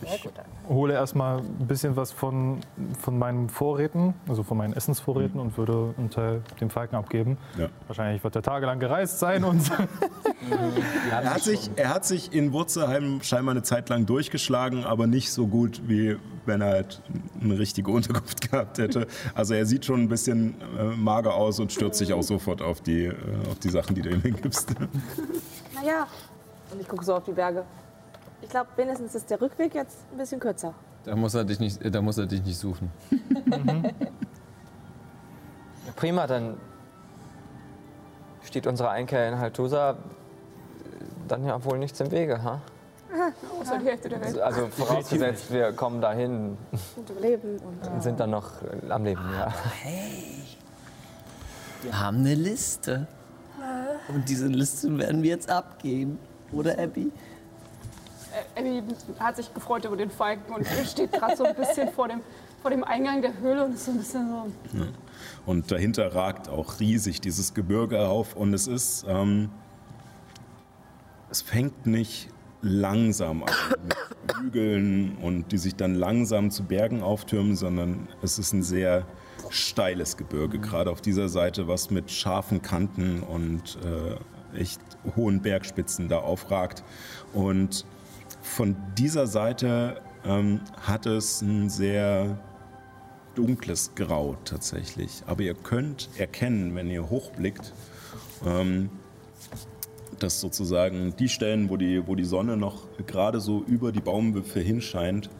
Sehr 0.00 0.18
gut. 0.18 0.32
hole 0.68 0.94
erstmal 0.94 1.38
ein 1.38 1.66
bisschen 1.66 1.96
was 1.96 2.12
von, 2.12 2.60
von 3.00 3.18
meinen 3.18 3.48
Vorräten, 3.48 4.14
also 4.28 4.42
von 4.42 4.56
meinen 4.56 4.74
Essensvorräten 4.74 5.40
und 5.40 5.56
würde 5.56 5.94
einen 5.98 6.10
Teil 6.10 6.42
dem 6.60 6.70
Falken 6.70 6.96
abgeben. 6.96 7.36
Ja. 7.58 7.68
Wahrscheinlich 7.86 8.22
wird 8.22 8.36
er 8.36 8.42
tagelang 8.42 8.78
gereist 8.78 9.18
sein 9.18 9.44
und 9.44 9.70
Er 11.10 11.34
hat, 11.34 11.42
sich, 11.42 11.70
er 11.76 11.88
hat 11.90 12.04
sich 12.04 12.32
in 12.32 12.52
Wurzelheim 12.52 13.22
scheinbar 13.22 13.52
eine 13.52 13.62
Zeit 13.62 13.88
lang 13.88 14.06
durchgeschlagen, 14.06 14.84
aber 14.84 15.06
nicht 15.06 15.30
so 15.30 15.46
gut, 15.46 15.82
wie 15.86 16.16
wenn 16.46 16.60
er 16.60 16.70
halt 16.70 17.02
eine 17.40 17.58
richtige 17.58 17.90
Unterkunft 17.90 18.40
gehabt 18.50 18.78
hätte. 18.78 19.06
Also 19.34 19.54
er 19.54 19.66
sieht 19.66 19.84
schon 19.84 20.00
ein 20.00 20.08
bisschen 20.08 20.54
äh, 20.78 20.84
mager 20.96 21.34
aus 21.34 21.60
und 21.60 21.72
stürzt 21.72 21.98
sich 21.98 22.12
auch 22.12 22.22
sofort 22.22 22.62
auf 22.62 22.80
die, 22.80 23.04
äh, 23.04 23.14
auf 23.50 23.58
die 23.60 23.70
Sachen, 23.70 23.94
die 23.94 24.02
du 24.02 24.10
ihm 24.10 24.22
hingibst. 24.22 24.74
Naja. 25.74 26.06
Und 26.72 26.80
ich 26.80 26.88
gucke 26.88 27.04
so 27.04 27.14
auf 27.14 27.24
die 27.24 27.32
Berge. 27.32 27.64
Ich 28.40 28.48
glaube, 28.48 28.68
wenigstens 28.76 29.14
ist 29.14 29.30
der 29.30 29.40
Rückweg 29.40 29.74
jetzt 29.74 29.98
ein 30.10 30.18
bisschen 30.18 30.40
kürzer. 30.40 30.74
Da 31.04 31.14
muss 31.14 31.34
er 31.34 31.44
dich 31.44 31.60
nicht, 31.60 31.78
da 31.82 32.00
muss 32.00 32.18
er 32.18 32.26
dich 32.26 32.42
nicht 32.42 32.58
suchen. 32.58 32.90
Prima, 35.96 36.26
dann 36.26 36.56
steht 38.42 38.66
unsere 38.66 38.90
Einkehr 38.90 39.28
in 39.28 39.38
Haltusa 39.38 39.96
dann 41.28 41.44
ja 41.44 41.64
wohl 41.64 41.78
nichts 41.78 42.00
im 42.00 42.10
Wege, 42.10 42.42
ha? 42.42 42.60
Außer 43.60 43.78
die 43.78 43.86
Hälfte 43.86 44.08
der 44.08 44.20
Welt. 44.20 44.38
Also 44.38 44.66
vorausgesetzt, 44.70 45.52
wir 45.52 45.72
kommen 45.72 46.00
dahin 46.00 46.56
Und 46.96 47.10
überleben. 47.10 47.58
Und 47.58 47.90
und 47.90 48.02
sind 48.02 48.20
dann 48.20 48.30
noch 48.30 48.62
äh, 48.62 48.90
am 48.90 49.04
Leben, 49.04 49.22
ja. 49.38 49.52
Wir 51.82 51.98
haben 51.98 52.18
eine 52.18 52.34
Liste. 52.34 53.06
Und 54.08 54.28
diese 54.28 54.46
Liste 54.46 54.98
werden 54.98 55.22
wir 55.22 55.30
jetzt 55.30 55.48
abgehen. 55.48 56.18
Oder, 56.52 56.78
Abby? 56.78 57.10
Äh, 58.56 58.60
Abby 58.60 58.82
hat 59.18 59.36
sich 59.36 59.52
gefreut 59.52 59.84
über 59.84 59.96
den 59.96 60.10
Falken 60.10 60.54
und 60.54 60.66
steht 60.86 61.12
gerade 61.12 61.36
so 61.36 61.44
ein 61.44 61.54
bisschen 61.54 61.90
vor 61.90 62.08
dem, 62.08 62.20
vor 62.60 62.70
dem 62.70 62.84
Eingang 62.84 63.22
der 63.22 63.38
Höhle 63.38 63.64
und 63.64 63.74
ist 63.74 63.86
so 63.86 63.90
ein 63.92 63.98
bisschen 63.98 64.28
so. 64.28 64.86
Und 65.46 65.70
dahinter 65.70 66.14
ragt 66.14 66.48
auch 66.48 66.80
riesig 66.80 67.20
dieses 67.20 67.54
Gebirge 67.54 68.06
auf 68.06 68.36
und 68.36 68.54
es 68.54 68.66
ist, 68.66 69.04
ähm, 69.08 69.50
es 71.30 71.42
fängt 71.42 71.86
nicht 71.86 72.28
langsam 72.62 73.42
an 73.42 73.52
mit 73.82 74.36
Hügeln 74.36 75.16
und 75.16 75.50
die 75.50 75.58
sich 75.58 75.74
dann 75.74 75.94
langsam 75.94 76.50
zu 76.50 76.62
Bergen 76.64 77.02
auftürmen, 77.02 77.56
sondern 77.56 78.08
es 78.22 78.38
ist 78.38 78.52
ein 78.52 78.62
sehr 78.62 79.04
steiles 79.50 80.16
Gebirge, 80.16 80.58
gerade 80.58 80.90
auf 80.90 81.00
dieser 81.00 81.28
Seite, 81.28 81.68
was 81.68 81.90
mit 81.90 82.10
scharfen 82.10 82.62
Kanten 82.62 83.22
und 83.22 83.78
äh, 83.84 84.58
echt 84.58 84.80
hohen 85.16 85.40
Bergspitzen 85.40 86.08
da 86.08 86.18
aufragt. 86.18 86.82
Und 87.32 87.84
von 88.42 88.76
dieser 88.96 89.26
Seite 89.26 90.00
ähm, 90.24 90.60
hat 90.80 91.06
es 91.06 91.42
ein 91.42 91.70
sehr 91.70 92.38
dunkles 93.34 93.94
Grau 93.94 94.36
tatsächlich. 94.44 95.22
Aber 95.26 95.42
ihr 95.42 95.54
könnt 95.54 96.08
erkennen, 96.18 96.74
wenn 96.74 96.90
ihr 96.90 97.08
hochblickt, 97.08 97.72
ähm, 98.44 98.90
dass 100.18 100.40
sozusagen 100.40 101.14
die 101.16 101.28
Stellen, 101.28 101.68
wo 101.68 101.76
die, 101.76 102.06
wo 102.06 102.14
die 102.14 102.24
Sonne 102.24 102.56
noch 102.56 102.86
gerade 103.06 103.40
so 103.40 103.62
über 103.64 103.92
die 103.92 104.00
Baumwipfel 104.00 104.62
hinscheint, 104.62 105.30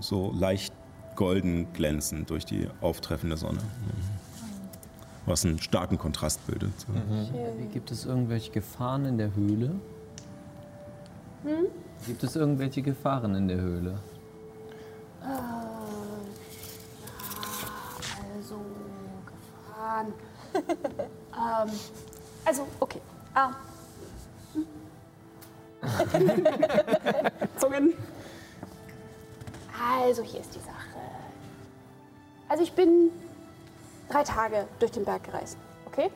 so 0.00 0.32
leicht 0.38 0.72
golden 1.16 1.72
glänzen 1.72 2.26
durch 2.26 2.44
die 2.44 2.68
auftreffende 2.80 3.36
Sonne. 3.36 3.60
Was 5.26 5.44
einen 5.44 5.58
starken 5.58 5.98
Kontrast 5.98 6.46
bildet. 6.46 6.72
Gibt 7.72 7.90
es 7.90 8.04
irgendwelche 8.04 8.52
Gefahren 8.52 9.04
in 9.06 9.18
der 9.18 9.34
Höhle? 9.34 9.72
Gibt 12.06 12.22
es 12.22 12.36
irgendwelche 12.36 12.82
Gefahren 12.82 13.34
in 13.34 13.48
der 13.48 13.60
Höhle? 13.60 13.98
Also, 18.36 18.60
gefahren. 19.26 20.12
ähm, 20.54 21.70
also, 22.44 22.68
okay. 22.78 23.00
Ah. 23.34 23.50
Zungen. 27.56 27.94
Also, 30.00 30.22
hier 30.22 30.40
ist 30.40 30.54
die 30.54 30.60
Sache. 30.60 31.00
Also, 32.48 32.62
ich 32.62 32.72
bin 32.72 33.10
drei 34.08 34.22
Tage 34.22 34.66
durch 34.78 34.92
den 34.92 35.04
Berg 35.04 35.24
gereist, 35.24 35.58
okay? 35.86 36.10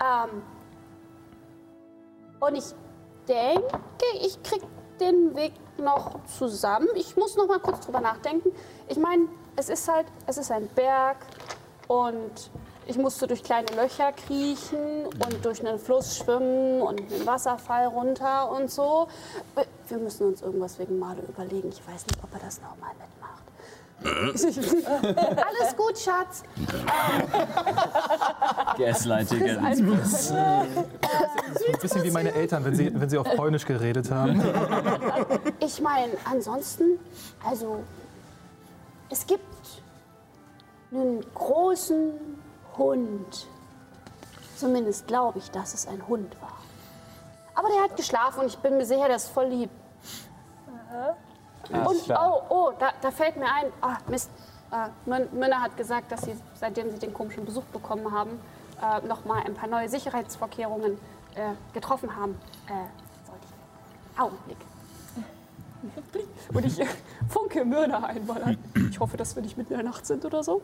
Ähm, 0.00 0.42
und 2.40 2.54
ich 2.56 2.64
denke, 3.28 3.78
ich 4.20 4.42
krieg 4.42 4.62
den 4.98 5.34
Weg 5.36 5.52
noch 5.78 6.24
zusammen. 6.24 6.88
Ich 6.96 7.16
muss 7.16 7.36
noch 7.36 7.46
mal 7.46 7.60
kurz 7.60 7.84
drüber 7.84 8.00
nachdenken. 8.00 8.50
Ich 8.88 8.98
meine, 8.98 9.28
es 9.56 9.68
ist 9.68 9.88
halt, 9.88 10.06
es 10.26 10.38
ist 10.38 10.50
ein 10.50 10.68
Berg 10.68 11.18
und 11.88 12.50
ich 12.86 12.98
musste 12.98 13.26
durch 13.28 13.44
kleine 13.44 13.68
Löcher 13.76 14.12
kriechen 14.12 15.06
und 15.06 15.44
durch 15.44 15.64
einen 15.64 15.78
Fluss 15.78 16.16
schwimmen 16.18 16.82
und 16.82 17.00
einen 17.00 17.26
Wasserfall 17.26 17.86
runter 17.86 18.50
und 18.50 18.70
so. 18.70 19.06
Wir 19.88 19.98
müssen 19.98 20.26
uns 20.26 20.42
irgendwas 20.42 20.78
wegen 20.78 20.98
Male 20.98 21.22
überlegen. 21.22 21.68
Ich 21.68 21.86
weiß 21.86 22.06
nicht, 22.06 22.18
ob 22.22 22.32
er 22.34 22.40
das 22.40 22.60
nochmal 22.60 22.90
mitmacht. 22.94 23.21
Alles 24.04 25.76
gut, 25.76 25.98
Schatz. 25.98 26.42
Gaslighting. 28.78 29.58
Ein- 29.58 30.02
so 30.04 30.34
ein 30.34 30.84
bisschen 31.80 32.02
wie 32.02 32.10
meine 32.10 32.32
Eltern, 32.34 32.64
wenn 32.64 32.74
sie, 32.74 32.92
wenn 32.98 33.08
sie 33.08 33.18
auf 33.18 33.28
Polnisch 33.36 33.64
geredet 33.66 34.10
haben. 34.10 34.42
Ich 35.60 35.80
meine, 35.80 36.12
ansonsten, 36.24 36.98
also, 37.48 37.82
es 39.10 39.26
gibt 39.26 39.44
einen 40.90 41.24
großen 41.34 42.12
Hund. 42.76 43.46
Zumindest 44.56 45.06
glaube 45.06 45.38
ich, 45.38 45.50
dass 45.50 45.74
es 45.74 45.86
ein 45.86 46.06
Hund 46.08 46.34
war. 46.40 46.58
Aber 47.54 47.68
der 47.68 47.82
hat 47.84 47.96
geschlafen 47.96 48.40
und 48.40 48.46
ich 48.46 48.58
bin 48.58 48.76
mir 48.76 48.86
sicher, 48.86 49.06
der 49.06 49.16
ist 49.16 49.28
voll 49.28 49.46
lieb. 49.46 49.70
Und, 51.70 52.10
oh, 52.10 52.42
oh, 52.48 52.72
da, 52.78 52.92
da 53.00 53.10
fällt 53.10 53.36
mir 53.36 53.46
ein, 53.46 53.66
ah, 53.80 53.96
Mist. 54.08 54.30
Äh, 54.70 54.88
Mün- 55.08 55.30
Münner 55.32 55.60
hat 55.60 55.76
gesagt, 55.76 56.10
dass 56.12 56.22
sie, 56.22 56.34
seitdem 56.54 56.90
sie 56.90 56.98
den 56.98 57.12
komischen 57.12 57.44
Besuch 57.44 57.64
bekommen 57.64 58.10
haben, 58.10 58.40
äh, 58.80 59.06
noch 59.06 59.24
mal 59.24 59.42
ein 59.44 59.54
paar 59.54 59.68
neue 59.68 59.88
Sicherheitsvorkehrungen 59.88 60.92
äh, 61.34 61.52
getroffen 61.74 62.16
haben. 62.16 62.38
Äh. 62.68 64.20
Augenblick. 64.20 64.58
Und 66.54 66.64
ich 66.64 66.80
äh, 66.80 66.86
funke 67.28 67.64
Mörder 67.64 68.04
einballern. 68.04 68.58
Ich 68.90 68.98
hoffe, 69.00 69.16
dass 69.16 69.34
wir 69.36 69.42
nicht 69.42 69.56
mitten 69.56 69.72
in 69.72 69.78
der 69.80 69.88
Nacht 69.88 70.06
sind 70.06 70.24
oder 70.24 70.42
so. 70.42 70.62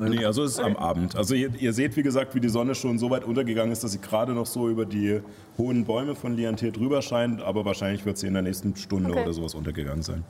Nee, 0.00 0.24
also 0.24 0.42
es 0.42 0.52
ist 0.52 0.60
am 0.60 0.76
Abend. 0.76 1.16
Also 1.16 1.34
ihr, 1.34 1.54
ihr 1.54 1.72
seht, 1.72 1.96
wie 1.96 2.02
gesagt, 2.02 2.34
wie 2.34 2.40
die 2.40 2.48
Sonne 2.48 2.74
schon 2.74 2.98
so 2.98 3.08
weit 3.10 3.24
untergegangen 3.24 3.72
ist, 3.72 3.82
dass 3.84 3.92
sie 3.92 4.00
gerade 4.00 4.32
noch 4.32 4.46
so 4.46 4.68
über 4.68 4.84
die 4.84 5.22
hohen 5.56 5.84
Bäume 5.84 6.14
von 6.14 6.34
Liantil 6.36 6.72
drüber 6.72 7.00
scheint, 7.02 7.40
aber 7.40 7.64
wahrscheinlich 7.64 8.04
wird 8.04 8.18
sie 8.18 8.26
in 8.26 8.34
der 8.34 8.42
nächsten 8.42 8.76
Stunde 8.76 9.10
Okay. 9.10 9.22
oder 9.22 9.32
sowas 9.32 9.54
untergegangen 9.54 10.02
sein. 10.02 10.24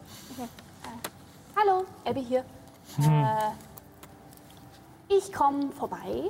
Hallo, 1.57 1.85
Abby 2.05 2.23
hier. 2.23 2.45
Äh, 3.01 3.53
ich 5.09 5.33
komme 5.33 5.71
vorbei 5.73 6.29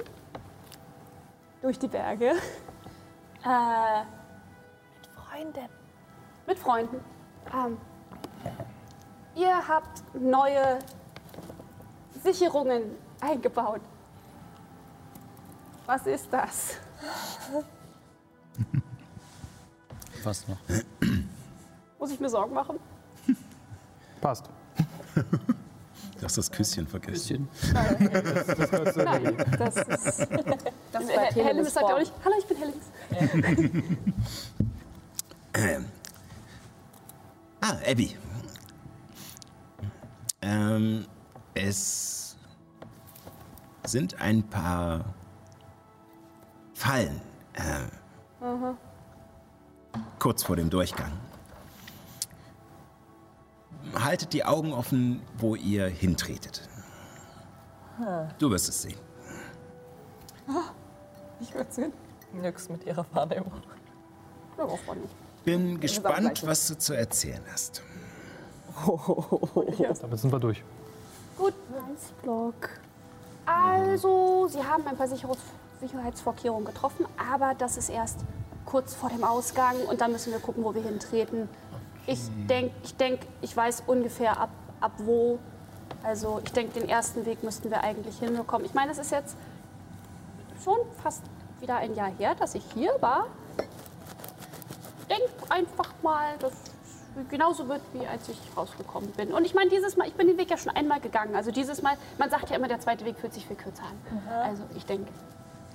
durch 1.62 1.78
die 1.78 1.88
Berge 1.88 2.30
äh, 3.44 4.02
Freunde. 5.14 5.60
mit 6.46 6.58
Freunden. 6.58 6.96
Ähm, 7.52 7.76
ihr 9.34 9.68
habt 9.68 10.02
neue 10.18 10.78
Sicherungen 12.22 12.82
eingebaut. 13.20 13.80
Was 15.86 16.06
ist 16.06 16.26
das? 16.30 16.74
Was 20.24 20.48
noch? 20.48 20.58
Muss 21.98 22.10
ich 22.10 22.20
mir 22.20 22.28
Sorgen 22.28 22.54
machen? 22.54 22.78
Passt. 24.20 24.50
Du 25.14 26.22
hast 26.24 26.38
das 26.38 26.50
Küsschen 26.50 26.86
vergessen. 26.86 27.46
Bisschen. 27.46 29.04
Nein, 29.04 29.36
das 29.58 29.76
ist. 29.76 30.28
das 30.92 31.08
Äh, 31.08 31.32
Hellemis 31.34 31.74
sagt 31.74 31.88
ja 31.88 31.94
auch 31.94 31.98
nicht, 31.98 32.12
hallo, 32.24 32.34
ich 32.38 32.46
bin 32.46 32.56
Hellemis. 32.56 32.84
Ähm. 35.54 35.86
Ah, 37.60 37.76
Abby. 37.86 38.16
Ähm, 40.42 41.06
es 41.54 42.15
sind 43.86 44.20
ein 44.20 44.42
paar 44.42 45.04
Fallen. 46.74 47.20
Äh, 47.54 47.86
kurz 50.18 50.42
vor 50.42 50.56
dem 50.56 50.70
Durchgang. 50.70 51.12
Haltet 53.94 54.32
die 54.32 54.44
Augen 54.44 54.72
offen, 54.72 55.22
wo 55.38 55.54
ihr 55.54 55.86
hintretet. 55.86 56.68
Du 58.38 58.50
wirst 58.50 58.68
es 58.68 58.82
sehen. 58.82 58.98
Ich 61.40 61.54
würde 61.54 61.72
sehen. 61.72 61.92
Nix 62.34 62.68
mit 62.68 62.84
ihrer 62.84 63.06
Wahrnehmung. 63.12 63.52
Bin 65.44 65.80
gespannt, 65.80 66.46
was 66.46 66.66
du 66.68 66.76
zu 66.76 66.94
erzählen 66.94 67.42
hast. 67.50 67.82
Damit 70.02 70.18
sind 70.18 70.32
wir 70.32 70.40
durch. 70.40 70.62
Gut. 71.38 71.54
Block. 72.22 72.68
Also, 73.46 74.48
Sie 74.48 74.62
haben 74.62 74.86
ein 74.86 74.96
paar 74.96 75.08
Sicherheitsvorkehrungen 75.08 76.64
getroffen, 76.64 77.06
aber 77.16 77.54
das 77.56 77.76
ist 77.76 77.88
erst 77.88 78.18
kurz 78.64 78.94
vor 78.94 79.08
dem 79.08 79.24
Ausgang 79.24 79.76
und 79.88 80.00
dann 80.00 80.12
müssen 80.12 80.32
wir 80.32 80.40
gucken, 80.40 80.64
wo 80.64 80.74
wir 80.74 80.82
hintreten. 80.82 81.48
Ich 82.06 82.20
denke, 82.48 82.74
ich, 82.82 82.96
denk, 82.96 83.20
ich 83.40 83.56
weiß 83.56 83.84
ungefähr 83.86 84.38
ab, 84.38 84.50
ab 84.80 84.92
wo. 84.98 85.38
Also 86.02 86.40
ich 86.44 86.52
denke, 86.52 86.80
den 86.80 86.88
ersten 86.88 87.24
Weg 87.24 87.42
müssten 87.42 87.70
wir 87.70 87.82
eigentlich 87.82 88.18
hinbekommen. 88.18 88.66
Ich 88.66 88.74
meine, 88.74 88.92
es 88.92 88.98
ist 88.98 89.12
jetzt 89.12 89.36
schon 90.62 90.78
fast 91.02 91.22
wieder 91.60 91.76
ein 91.76 91.94
Jahr 91.94 92.10
her, 92.18 92.34
dass 92.34 92.54
ich 92.54 92.64
hier 92.74 92.92
war. 93.00 93.26
Denk 95.08 95.30
einfach 95.48 95.90
mal, 96.02 96.36
dass 96.38 96.52
genauso 97.28 97.68
wird, 97.68 97.80
wie 97.92 98.06
als 98.06 98.28
ich 98.28 98.38
rausgekommen 98.56 99.10
bin. 99.12 99.32
Und 99.32 99.44
ich 99.44 99.54
meine, 99.54 99.70
dieses 99.70 99.96
Mal, 99.96 100.06
ich 100.08 100.14
bin 100.14 100.26
den 100.26 100.38
Weg 100.38 100.50
ja 100.50 100.56
schon 100.56 100.74
einmal 100.74 101.00
gegangen. 101.00 101.34
Also 101.34 101.50
dieses 101.50 101.82
Mal, 101.82 101.96
man 102.18 102.30
sagt 102.30 102.50
ja 102.50 102.56
immer, 102.56 102.68
der 102.68 102.80
zweite 102.80 103.04
Weg 103.04 103.18
fühlt 103.18 103.32
sich 103.34 103.46
viel 103.46 103.56
kürzer 103.56 103.82
an. 103.84 104.20
Also 104.44 104.62
ich 104.76 104.84
denke, 104.86 105.10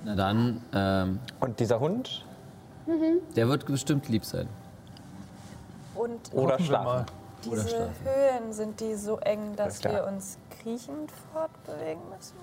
Na 0.04 0.14
dann, 0.14 0.62
ähm, 0.74 1.20
Und 1.40 1.58
dieser 1.60 1.80
Hund? 1.80 2.24
der 3.36 3.48
wird 3.48 3.66
bestimmt 3.66 4.08
lieb 4.08 4.24
sein. 4.24 4.48
Und 5.94 6.18
Oder 6.32 6.58
schlafen? 6.58 7.06
diese 7.44 7.68
schlafen. 7.68 7.94
Höhen, 8.04 8.52
sind 8.52 8.80
die 8.80 8.94
so 8.94 9.18
eng, 9.18 9.54
dass 9.56 9.82
wir 9.84 10.04
uns 10.06 10.38
kriechend 10.50 11.10
fortbewegen 11.32 12.02
müssen? 12.08 12.36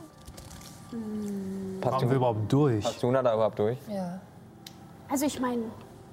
Passt, 1.81 1.97
Kommen 1.97 2.09
wir 2.09 2.17
überhaupt 2.17 2.51
durch? 2.51 2.83
passt 2.83 3.01
Juna 3.01 3.21
da 3.21 3.33
überhaupt 3.33 3.59
durch? 3.59 3.77
Ja. 3.89 4.19
also 5.09 5.25
ich 5.25 5.39
meine, 5.39 5.63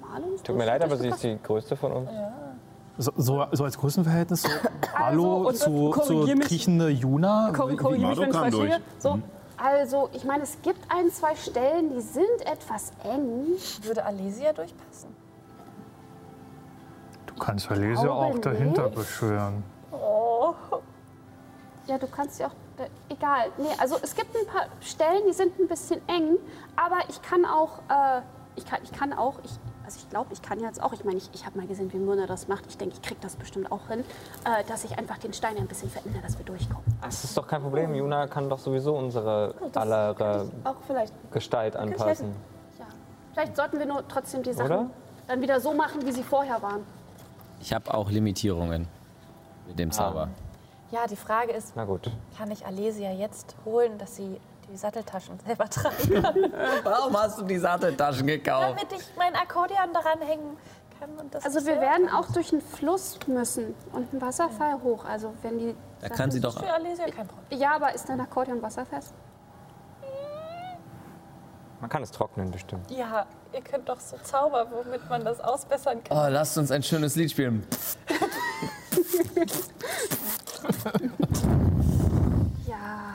Marlon 0.01 0.35
ist 0.35 0.45
Tut 0.45 0.57
mir 0.57 0.67
leid, 0.67 0.83
aber 0.85 0.97
sie 0.97 1.09
ist 1.09 1.23
die 1.23 1.39
größte 1.43 1.77
von 1.77 1.93
uns. 1.93 2.11
So, 2.99 3.13
so, 3.17 3.47
so 3.53 3.65
als 3.65 3.77
Größenverhältnis, 3.77 4.43
so 4.43 4.49
Hallo 4.95 5.49
und 5.49 5.57
zu, 5.57 5.65
zu 5.65 5.91
korrigier 5.91 6.37
mich. 6.37 6.47
kriechende 6.49 6.89
Juna. 6.89 7.53
Korrigiere 7.55 7.91
mich, 7.93 8.19
wenn 8.19 8.31
ich 8.31 8.37
falsch 8.37 8.55
durch. 8.55 8.71
liege. 8.71 8.83
So, 8.99 9.19
also 9.59 10.09
ich 10.13 10.25
meine, 10.25 10.45
es 10.45 10.57
gibt 10.63 10.81
ein, 10.91 11.11
zwei 11.11 11.35
Stellen, 11.35 11.91
die 11.91 12.01
sind 12.01 12.41
etwas 12.45 12.93
eng. 13.05 13.47
Würde 13.83 14.05
Alesia 14.05 14.53
durchpassen? 14.53 15.15
Du 17.27 17.35
kannst 17.35 17.71
Alesia 17.71 18.11
auch 18.11 18.39
dahinter 18.39 18.85
nicht. 18.85 18.95
beschwören. 18.95 19.63
Ja, 21.87 21.99
du 21.99 22.07
kannst 22.09 22.41
ja 22.41 22.49
auch. 22.49 22.55
Egal. 23.09 23.51
Nee, 23.59 23.69
also 23.79 23.97
es 24.03 24.15
gibt 24.15 24.35
ein 24.37 24.47
paar 24.47 24.67
Stellen, 24.81 25.23
die 25.29 25.33
sind 25.33 25.59
ein 25.59 25.69
bisschen 25.69 26.01
eng, 26.09 26.37
aber 26.77 26.99
ich 27.09 27.23
kann 27.23 27.45
auch. 27.45 27.79
Äh, 27.89 28.23
ich, 28.57 28.67
kann, 28.67 28.81
ich 28.83 28.93
kann 28.93 29.13
auch. 29.13 29.39
Ich, 29.45 29.53
also 29.87 30.01
ich 30.03 30.11
glaube, 30.11 30.33
ich 30.33 30.43
kann 30.43 30.59
jetzt 30.61 30.83
auch. 30.83 30.93
Ich 30.93 31.05
meine, 31.05 31.17
ich, 31.19 31.31
ich 31.33 31.47
habe 31.47 31.57
mal 31.57 31.67
gesehen, 31.67 31.93
wie 31.93 31.99
Myrna 31.99 32.27
das 32.27 32.49
macht. 32.49 32.67
Ich 32.69 32.77
denke, 32.77 32.97
ich 32.97 33.03
kriege 33.03 33.21
das 33.21 33.37
bestimmt 33.37 33.71
auch 33.71 33.87
hin, 33.87 34.01
äh, 34.45 34.65
dass 34.69 34.85
ich 34.85 34.99
einfach 34.99 35.17
den 35.19 35.33
Stein 35.33 35.57
ein 35.57 35.69
bisschen 35.69 35.89
verändere, 35.89 36.23
dass 36.23 36.37
wir 36.37 36.45
durchkommen. 36.45 36.85
Das 37.01 37.23
ist 37.23 37.37
doch 37.37 37.47
kein 37.47 37.63
Problem. 37.63 37.95
Juna 37.95 38.27
kann 38.27 38.51
doch 38.51 38.59
sowieso 38.59 38.97
unsere 38.97 39.55
aller 39.75 40.45
Auch 40.65 40.75
vielleicht. 40.87 41.15
Gestalt 41.31 41.77
anpassen. 41.77 42.35
Ja. 42.79 42.87
Vielleicht 43.33 43.57
sollten 43.57 43.79
wir 43.79 43.87
nur 43.87 44.07
trotzdem 44.09 44.43
die 44.43 44.53
Sachen 44.53 44.67
Oder? 44.73 44.91
dann 45.29 45.41
wieder 45.41 45.61
so 45.61 45.73
machen, 45.73 46.05
wie 46.05 46.13
sie 46.13 46.25
vorher 46.25 46.61
waren. 46.61 46.85
Ich 47.61 47.73
habe 47.73 47.95
auch 47.95 48.11
Limitierungen 48.11 48.89
mit 49.69 49.79
dem 49.79 49.93
Zauber. 49.93 50.29
Ja, 50.91 51.07
die 51.07 51.17
Frage 51.17 51.53
ist, 51.53 51.75
Na 51.77 51.85
gut. 51.85 52.11
kann 52.37 52.51
ich 52.51 52.67
Alesia 52.67 53.13
jetzt 53.13 53.57
holen, 53.65 53.99
dass 53.99 54.17
sie 54.17 54.41
die 54.69 54.77
Satteltaschen 54.77 55.39
selber 55.45 55.69
tragen 55.69 56.23
kann? 56.23 56.35
Warum 56.85 57.17
hast 57.17 57.39
du 57.39 57.43
die 57.45 57.59
Satteltaschen 57.59 58.27
gekauft? 58.27 58.77
Damit 58.77 58.93
ich 58.93 59.07
mein 59.17 59.35
Akkordeon 59.35 59.93
daran 59.93 60.21
hängen 60.21 60.57
kann. 60.99 61.11
Und 61.19 61.35
das 61.35 61.45
Also 61.45 61.65
wir 61.67 61.81
werden 61.81 62.09
auch 62.11 62.27
durch 62.33 62.53
einen 62.53 62.63
Fluss 62.63 63.19
müssen 63.27 63.75
und 63.93 64.13
einen 64.13 64.21
Wasserfall 64.21 64.83
hoch. 64.83 65.05
Also 65.05 65.33
wenn 65.43 65.59
die. 65.59 65.77
Da 66.01 66.09
kann 66.09 66.31
sie 66.31 66.41
doch. 66.41 66.59
Für 66.59 66.73
Alesia 66.73 67.07
kein 67.07 67.27
Problem. 67.27 67.61
Ja, 67.61 67.77
aber 67.77 67.95
ist 67.95 68.09
dein 68.09 68.21
Akkordeon 68.21 68.63
wasserfest? 68.63 69.15
Man 71.81 71.91
kann 71.91 72.03
es 72.03 72.11
trocknen 72.11 72.51
bestimmt. 72.51 72.91
Ja, 72.91 73.27
ihr 73.53 73.61
könnt 73.61 73.89
doch 73.89 74.01
so 74.01 74.17
Zauber, 74.23 74.67
womit 74.71 75.09
man 75.11 75.25
das 75.25 75.41
ausbessern 75.41 76.03
kann. 76.03 76.17
Oh, 76.17 76.33
lasst 76.33 76.57
uns 76.57 76.71
ein 76.71 76.83
schönes 76.83 77.17
Lied 77.17 77.31
spielen. 77.31 77.67
Ja. 82.67 83.06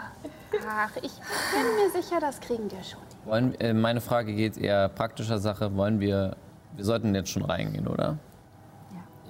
Ach, 0.68 0.96
ich 0.98 1.12
bin 1.12 1.76
mir 1.76 2.02
sicher, 2.02 2.20
das 2.20 2.40
kriegen 2.40 2.70
wir 2.70 2.84
schon. 2.84 3.02
Wollen, 3.26 3.56
äh, 3.60 3.74
meine 3.74 4.02
Frage 4.02 4.34
geht 4.34 4.58
eher 4.58 4.90
praktischer 4.90 5.40
Sache. 5.40 5.76
Wollen 5.76 6.00
wir. 6.00 6.36
Wir 6.76 6.86
sollten 6.86 7.14
jetzt 7.14 7.30
schon 7.30 7.44
reingehen, 7.44 7.88
oder? 7.88 8.18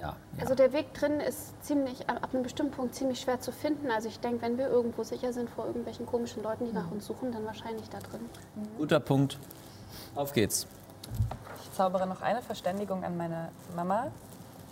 Ja. 0.00 0.16
Also 0.40 0.54
der 0.54 0.72
Weg 0.72 0.94
drin 0.94 1.20
ist 1.20 1.62
ziemlich, 1.64 2.08
ab 2.08 2.28
einem 2.32 2.42
bestimmten 2.44 2.72
Punkt 2.72 2.94
ziemlich 2.94 3.20
schwer 3.20 3.40
zu 3.40 3.50
finden. 3.50 3.90
Also 3.90 4.08
ich 4.08 4.20
denke, 4.20 4.42
wenn 4.42 4.58
wir 4.58 4.68
irgendwo 4.68 5.02
sicher 5.02 5.32
sind 5.32 5.50
vor 5.50 5.66
irgendwelchen 5.66 6.06
komischen 6.06 6.42
Leuten, 6.42 6.66
die 6.66 6.72
nach 6.72 6.90
uns 6.90 7.06
suchen, 7.06 7.32
dann 7.32 7.44
wahrscheinlich 7.44 7.88
da 7.90 7.98
drin. 7.98 8.20
Guter 8.78 9.00
Punkt. 9.00 9.38
Auf 10.14 10.32
geht's. 10.32 10.66
Ich 11.62 11.72
zaubere 11.72 12.06
noch 12.06 12.22
eine 12.22 12.42
Verständigung 12.42 13.02
an 13.04 13.16
meine 13.16 13.48
Mama. 13.74 14.08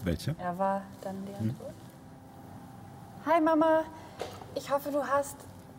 Welche? 0.04 0.34
Er 0.38 0.58
war 0.58 0.82
dann 1.02 1.16
die 1.26 1.34
Antwort. 1.34 1.74
Hi 3.26 3.40
Mama, 3.40 3.82
ich 4.54 4.70
hoffe, 4.70 4.90
du 4.90 5.04
hast 5.06 5.36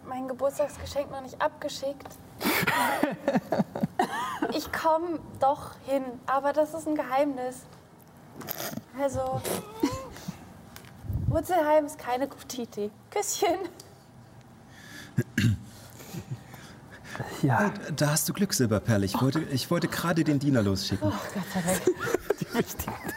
mein 0.07 0.27
Geburtstagsgeschenk 0.27 1.11
noch 1.11 1.21
nicht 1.21 1.41
abgeschickt. 1.41 2.07
ich 4.53 4.71
komme 4.71 5.19
doch 5.39 5.71
hin, 5.85 6.03
aber 6.25 6.53
das 6.53 6.73
ist 6.73 6.87
ein 6.87 6.95
Geheimnis. 6.95 7.63
Also, 8.99 9.41
Wurzelheim 11.27 11.85
ist 11.85 11.97
keine 11.97 12.27
gute 12.27 12.63
Idee. 12.63 12.91
Küsschen. 13.09 13.59
Ja, 17.41 17.71
Da 17.95 18.11
hast 18.11 18.27
du 18.29 18.33
Glück, 18.33 18.53
Silberperle. 18.53 19.05
Ich 19.05 19.19
wollte, 19.21 19.39
ich 19.51 19.69
wollte 19.71 19.87
gerade 19.87 20.23
den 20.23 20.39
Diener 20.39 20.61
losschicken. 20.61 21.11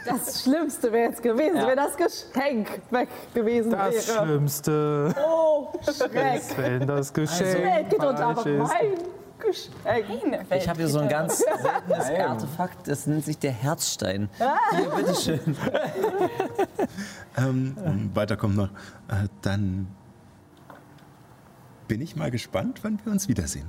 Das 0.05 0.43
Schlimmste 0.43 0.91
wäre 0.91 1.09
jetzt 1.09 1.21
gewesen, 1.21 1.55
wenn 1.55 1.75
das 1.75 1.97
Geschenk 1.97 2.81
weg 2.91 3.09
gewesen 3.33 3.71
das 3.71 4.07
wäre. 4.07 4.25
Schlimmste 4.25 5.15
Oh, 5.27 5.73
Schreck. 5.83 6.41
wenn 6.57 6.87
das 6.87 7.11
Geschenk 7.11 7.63
Welt 7.63 7.89
geht 7.89 8.03
uns 8.03 8.19
aber 8.19 8.45
mein 8.45 8.93
Geschenk. 9.39 10.45
Ich 10.51 10.69
habe 10.69 10.77
hier 10.77 10.87
so 10.87 10.99
ein 10.99 11.09
ganz 11.09 11.39
seltenes 11.87 12.19
Artefakt, 12.29 12.87
das 12.87 13.07
nennt 13.07 13.25
sich 13.25 13.37
der 13.39 13.51
Herzstein. 13.51 14.29
Hier, 14.71 14.89
bitteschön. 14.95 15.39
Ähm, 17.37 18.11
weiter 18.13 18.37
kommt 18.37 18.55
noch. 18.55 18.69
Äh, 19.09 19.27
dann 19.41 19.87
bin 21.89 21.99
ich 21.99 22.15
mal 22.15 22.31
gespannt, 22.31 22.79
wann 22.83 22.99
wir 23.03 23.11
uns 23.11 23.27
wiedersehen. 23.27 23.67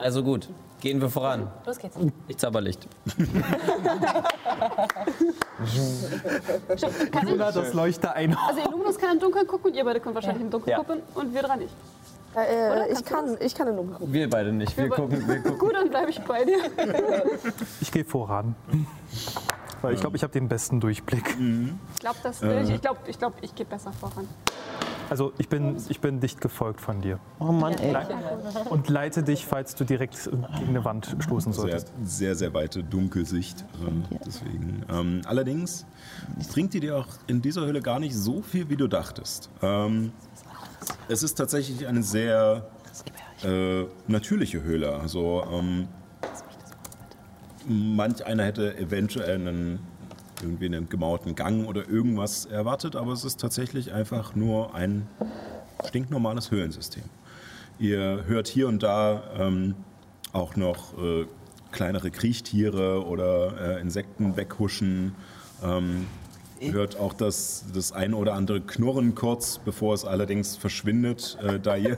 Also 0.00 0.22
gut, 0.22 0.48
gehen 0.80 1.00
wir 1.00 1.10
voran. 1.10 1.50
Los 1.66 1.78
geht's. 1.78 1.96
Ich 2.28 2.36
Zauberlicht. 2.38 2.88
Juna, 7.22 7.52
das 7.52 7.74
leuchte 7.74 8.12
ein. 8.14 8.34
Also 8.48 8.60
Illuminus 8.60 8.98
kann 8.98 9.12
im 9.12 9.20
Dunkeln 9.20 9.46
gucken 9.46 9.70
und 9.70 9.76
ihr 9.76 9.84
beide 9.84 10.00
könnt 10.00 10.14
wahrscheinlich 10.14 10.42
im 10.42 10.50
Dunkeln 10.50 10.70
Ja. 10.70 10.78
gucken 10.78 11.02
und 11.14 11.34
wir 11.34 11.42
dran 11.42 11.58
nicht. 11.58 11.74
Äh, 12.36 12.92
ich, 12.92 13.04
kann, 13.04 13.36
ich 13.40 13.54
kann 13.54 13.68
in 13.68 13.76
Nummer 13.76 13.98
gucken. 13.98 14.12
Wir 14.12 14.30
beide 14.30 14.52
nicht. 14.52 14.76
Wir 14.76 14.88
gucken, 14.88 15.26
wir 15.26 15.40
gucken. 15.40 15.58
Gut, 15.58 15.74
dann 15.74 15.90
bleibe 15.90 16.10
ich 16.10 16.20
bei 16.20 16.44
dir. 16.44 16.58
Ich 17.80 17.90
gehe 17.90 18.04
voran. 18.04 18.54
Weil 19.82 19.94
ich 19.94 20.00
glaube, 20.00 20.16
ich 20.16 20.22
habe 20.22 20.32
den 20.32 20.48
besten 20.48 20.78
Durchblick. 20.80 21.36
Ich 21.94 22.00
glaube, 22.00 22.16
das, 22.22 22.42
äh. 22.42 22.62
ich, 22.62 22.70
ich, 22.70 22.80
glaub, 22.80 22.98
ich, 23.06 23.18
glaub, 23.18 23.34
ich 23.40 23.54
gehe 23.54 23.66
besser 23.66 23.92
voran. 23.92 24.28
Also 25.10 25.32
ich 25.38 25.48
bin, 25.48 25.76
ich 25.88 26.00
bin 26.00 26.20
dicht 26.20 26.40
gefolgt 26.40 26.80
von 26.80 27.00
dir. 27.00 27.18
Oh 27.40 27.52
Mann, 27.52 27.74
ey. 27.74 27.96
Und 28.70 28.88
leite 28.88 29.24
dich, 29.24 29.44
falls 29.44 29.74
du 29.74 29.84
direkt 29.84 30.24
gegen 30.24 30.44
eine 30.68 30.84
Wand 30.84 31.16
stoßen 31.18 31.52
Sehr, 31.52 31.62
solltest. 31.62 31.92
sehr, 32.04 32.36
sehr 32.36 32.54
weite 32.54 32.84
Dunkelsicht. 32.84 33.64
Ähm, 33.86 34.04
deswegen. 34.24 34.84
Ähm, 34.88 35.20
allerdings 35.26 35.84
bringt 36.52 36.74
die 36.74 36.80
dir 36.80 36.96
auch 36.96 37.08
in 37.26 37.42
dieser 37.42 37.66
Höhle 37.66 37.82
gar 37.82 37.98
nicht 37.98 38.14
so 38.14 38.40
viel, 38.40 38.70
wie 38.70 38.76
du 38.76 38.86
dachtest. 38.86 39.50
Ähm, 39.62 40.12
es 41.08 41.24
ist 41.24 41.34
tatsächlich 41.34 41.86
eine 41.88 42.04
sehr 42.04 42.68
äh, 43.42 43.84
natürliche 44.06 44.62
Höhle. 44.62 44.94
Also 44.94 45.44
ähm, 45.52 45.88
manch 47.66 48.24
einer 48.24 48.44
hätte 48.44 48.76
eventuell 48.78 49.46
einen, 49.46 49.80
irgendwie 50.42 50.66
einen 50.66 50.88
gemauerten 50.88 51.34
Gang 51.34 51.66
oder 51.66 51.88
irgendwas 51.88 52.46
erwartet, 52.46 52.96
aber 52.96 53.12
es 53.12 53.24
ist 53.24 53.40
tatsächlich 53.40 53.92
einfach 53.92 54.34
nur 54.34 54.74
ein 54.74 55.06
stinknormales 55.86 56.50
Höhlensystem. 56.50 57.04
Ihr 57.78 58.24
hört 58.26 58.48
hier 58.48 58.68
und 58.68 58.82
da 58.82 59.22
ähm, 59.38 59.74
auch 60.32 60.56
noch 60.56 60.96
äh, 60.98 61.26
kleinere 61.72 62.10
Kriechtiere 62.10 63.06
oder 63.06 63.78
äh, 63.78 63.80
Insekten 63.80 64.36
weghuschen. 64.36 65.14
Ähm, 65.62 66.06
hört 66.60 66.98
auch 66.98 67.14
das, 67.14 67.64
das 67.72 67.92
ein 67.92 68.12
oder 68.12 68.34
andere 68.34 68.60
Knurren 68.60 69.14
kurz, 69.14 69.58
bevor 69.58 69.94
es 69.94 70.04
allerdings 70.04 70.56
verschwindet, 70.56 71.38
äh, 71.42 71.58
da 71.58 71.76
ihr 71.76 71.96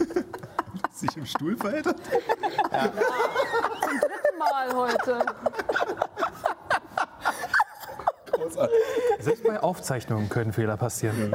sich 0.92 1.16
im 1.16 1.26
Stuhl 1.26 1.56
verhält. 1.56 1.86
Mal 4.38 4.74
heute. 4.74 5.18
Großartig. 8.40 8.76
Selbst 9.20 9.44
bei 9.44 9.60
Aufzeichnungen 9.60 10.28
können 10.28 10.52
Fehler 10.52 10.76
passieren. 10.76 11.34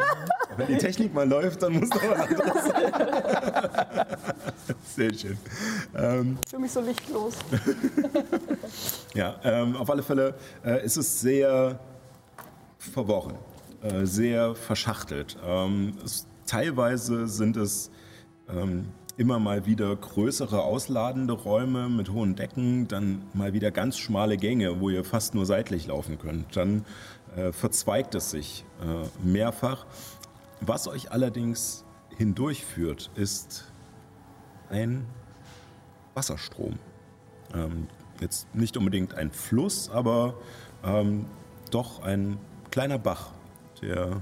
Wenn 0.57 0.67
die 0.67 0.77
Technik 0.77 1.13
mal 1.13 1.27
läuft, 1.27 1.63
dann 1.63 1.73
muss 1.79 1.89
doch 1.89 2.01
was 2.03 2.19
anderes 2.19 2.65
sein. 2.65 4.05
Sehr 4.95 5.13
schön. 5.13 5.37
Ähm, 5.95 6.37
Ich 6.43 6.49
fühle 6.49 6.61
mich 6.61 6.71
so 6.71 6.81
lichtlos. 6.81 7.33
Ja, 9.13 9.35
ähm, 9.43 9.75
auf 9.75 9.89
alle 9.91 10.01
Fälle 10.01 10.33
äh, 10.65 10.83
ist 10.83 10.97
es 10.97 11.21
sehr 11.21 11.79
verworren, 12.79 13.35
äh, 13.83 14.05
sehr 14.05 14.55
verschachtelt. 14.55 15.37
Ähm, 15.45 15.95
es, 16.03 16.25
teilweise 16.47 17.27
sind 17.27 17.55
es 17.55 17.91
ähm, 18.49 18.87
immer 19.17 19.39
mal 19.39 19.65
wieder 19.65 19.95
größere 19.95 20.63
ausladende 20.63 21.33
Räume 21.33 21.87
mit 21.89 22.09
hohen 22.09 22.35
Decken, 22.35 22.87
dann 22.87 23.23
mal 23.33 23.53
wieder 23.53 23.71
ganz 23.71 23.97
schmale 23.97 24.37
Gänge, 24.37 24.79
wo 24.79 24.89
ihr 24.89 25.03
fast 25.03 25.35
nur 25.35 25.45
seitlich 25.45 25.87
laufen 25.87 26.17
könnt. 26.17 26.55
Dann 26.55 26.85
äh, 27.35 27.51
verzweigt 27.51 28.15
es 28.15 28.31
sich 28.31 28.65
äh, 28.81 29.27
mehrfach. 29.27 29.85
Was 30.61 30.87
euch 30.87 31.11
allerdings 31.11 31.85
hindurchführt, 32.17 33.11
ist 33.15 33.71
ein 34.69 35.05
Wasserstrom. 36.15 36.79
Ähm, 37.53 37.87
jetzt 38.19 38.53
nicht 38.55 38.77
unbedingt 38.77 39.13
ein 39.13 39.31
Fluss, 39.31 39.89
aber 39.89 40.35
ähm, 40.83 41.25
doch 41.69 42.01
ein 42.01 42.39
kleiner 42.71 42.97
Bach, 42.97 43.31
der 43.81 44.21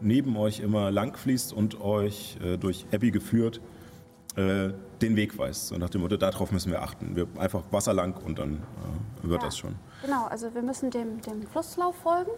neben 0.00 0.36
euch 0.36 0.60
immer 0.60 0.90
lang 0.90 1.16
fließt 1.16 1.52
und 1.52 1.80
euch 1.80 2.38
äh, 2.42 2.56
durch 2.56 2.86
Abbey 2.92 3.10
geführt 3.10 3.60
äh, 4.36 4.72
den 5.00 5.16
Weg 5.16 5.36
weist. 5.38 5.68
So 5.68 5.76
nach 5.76 5.90
dem 5.90 6.00
Motto, 6.02 6.16
darauf 6.16 6.50
müssen 6.52 6.70
wir 6.72 6.82
achten. 6.82 7.14
Wir 7.16 7.26
einfach 7.38 7.62
Wasser 7.70 7.92
lang 7.92 8.16
und 8.24 8.38
dann 8.38 8.62
äh, 9.22 9.28
wird 9.28 9.42
Ja. 9.42 9.46
das 9.48 9.58
schon. 9.58 9.74
Genau, 10.02 10.24
also 10.26 10.54
wir 10.54 10.62
müssen 10.62 10.90
dem, 10.90 11.20
dem 11.20 11.46
Flusslauf 11.46 11.96
folgen 11.96 12.30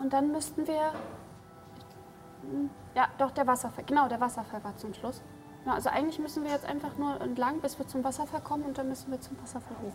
und 0.00 0.12
dann 0.12 0.30
müssten 0.32 0.66
wir. 0.66 0.92
Hm, 2.42 2.70
Ja, 2.94 3.08
doch, 3.18 3.30
der 3.30 3.46
Wasserfall. 3.46 3.84
Genau, 3.86 4.08
der 4.08 4.20
Wasserfall 4.20 4.62
war 4.64 4.76
zum 4.76 4.92
Schluss. 4.92 5.22
Ja, 5.64 5.74
also 5.74 5.88
eigentlich 5.88 6.18
müssen 6.18 6.42
wir 6.44 6.50
jetzt 6.50 6.64
einfach 6.66 6.98
nur 6.98 7.20
entlang, 7.20 7.60
bis 7.60 7.78
wir 7.78 7.86
zum 7.86 8.02
Wasserfall 8.04 8.40
kommen 8.42 8.64
und 8.64 8.76
dann 8.76 8.88
müssen 8.88 9.10
wir 9.10 9.20
zum 9.20 9.36
Wasserfall 9.40 9.76
hoch. 9.82 9.94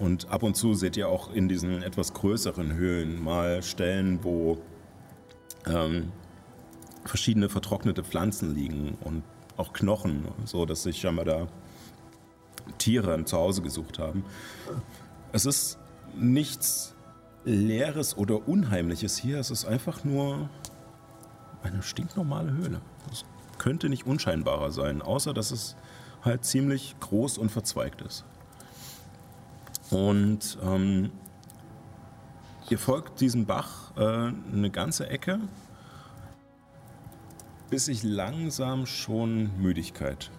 Und 0.00 0.30
ab 0.30 0.42
und 0.42 0.54
zu 0.56 0.74
seht 0.74 0.96
ihr 0.96 1.08
auch 1.08 1.30
in 1.32 1.48
diesen 1.48 1.82
etwas 1.82 2.12
größeren 2.14 2.72
Höhlen 2.74 3.22
mal 3.22 3.62
Stellen, 3.62 4.24
wo 4.24 4.58
ähm, 5.66 6.10
verschiedene 7.04 7.48
vertrocknete 7.48 8.04
Pflanzen 8.04 8.54
liegen 8.54 8.96
und 9.00 9.22
auch 9.56 9.72
Knochen, 9.72 10.28
so 10.44 10.66
dass 10.66 10.82
sich 10.82 11.00
scheinbar 11.00 11.24
da 11.24 11.46
Tiere 12.78 13.14
ein 13.14 13.26
Zuhause 13.26 13.62
gesucht 13.62 13.98
haben. 13.98 14.24
Es 15.32 15.44
ist 15.44 15.78
nichts 16.14 16.94
Leeres 17.44 18.16
oder 18.16 18.48
Unheimliches 18.48 19.16
hier, 19.16 19.38
es 19.38 19.50
ist 19.50 19.64
einfach 19.64 20.04
nur 20.04 20.48
eine 21.62 21.82
stinknormale 21.82 22.52
Höhle. 22.52 22.80
Es 23.10 23.24
könnte 23.58 23.88
nicht 23.88 24.06
unscheinbarer 24.06 24.72
sein, 24.72 25.02
außer 25.02 25.34
dass 25.34 25.50
es 25.50 25.76
halt 26.22 26.44
ziemlich 26.44 26.96
groß 27.00 27.38
und 27.38 27.50
verzweigt 27.50 28.02
ist. 28.02 28.24
Und 29.90 30.58
ähm, 30.62 31.10
ihr 32.68 32.78
folgt 32.78 33.20
diesem 33.20 33.46
Bach 33.46 33.96
äh, 33.96 34.32
eine 34.52 34.70
ganze 34.70 35.08
Ecke, 35.08 35.40
bis 37.70 37.86
sich 37.86 38.02
langsam 38.02 38.84
schon 38.84 39.50
Müdigkeit 39.60 40.30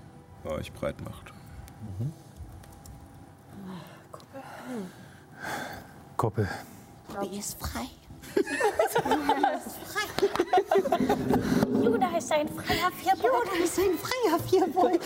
bei 0.43 0.51
euch 0.51 0.71
breit 0.73 1.01
macht. 1.01 1.33
Kuppel. 6.17 6.47
Die 7.23 7.39
ist 7.39 7.57
frei. 7.59 7.87
Luna 11.71 12.17
ist 12.17 12.31
ein 12.31 12.47
freier 12.47 12.91
Vierbeiner. 12.91 13.27
Luna 13.27 13.63
ist 13.63 13.79
ein 13.79 13.97
freier 13.97 14.39
Vierbeiner. 14.39 14.99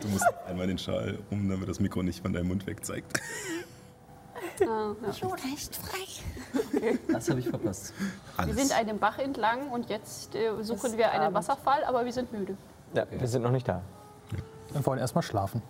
Du 0.00 0.08
musst 0.08 0.26
einmal 0.46 0.66
den 0.66 0.78
Schal 0.78 1.18
um, 1.30 1.48
damit 1.48 1.68
das 1.68 1.80
Mikro 1.80 2.02
nicht 2.02 2.20
von 2.22 2.32
deinem 2.32 2.48
Mund 2.48 2.66
weg 2.66 2.84
Ah, 4.68 4.94
ja. 5.02 5.12
Luna 5.22 5.54
ist 5.54 5.76
frei. 5.76 6.92
Das 7.12 7.30
habe 7.30 7.40
ich 7.40 7.48
verpasst. 7.48 7.94
Wir 8.44 8.54
sind 8.54 8.72
einem 8.76 8.98
Bach 8.98 9.18
entlang 9.18 9.70
und 9.70 9.88
jetzt 9.88 10.34
äh, 10.34 10.50
suchen 10.62 10.96
wir 10.96 11.10
einen 11.12 11.32
Wasserfall, 11.34 11.84
aber 11.84 12.04
wir 12.04 12.12
sind 12.12 12.32
müde. 12.32 12.56
Ja, 12.94 13.06
wir 13.10 13.28
sind 13.28 13.42
noch 13.42 13.50
nicht 13.50 13.68
da. 13.68 13.82
Wir 14.72 14.84
wollen 14.86 14.98
erstmal 14.98 15.22
schlafen. 15.22 15.62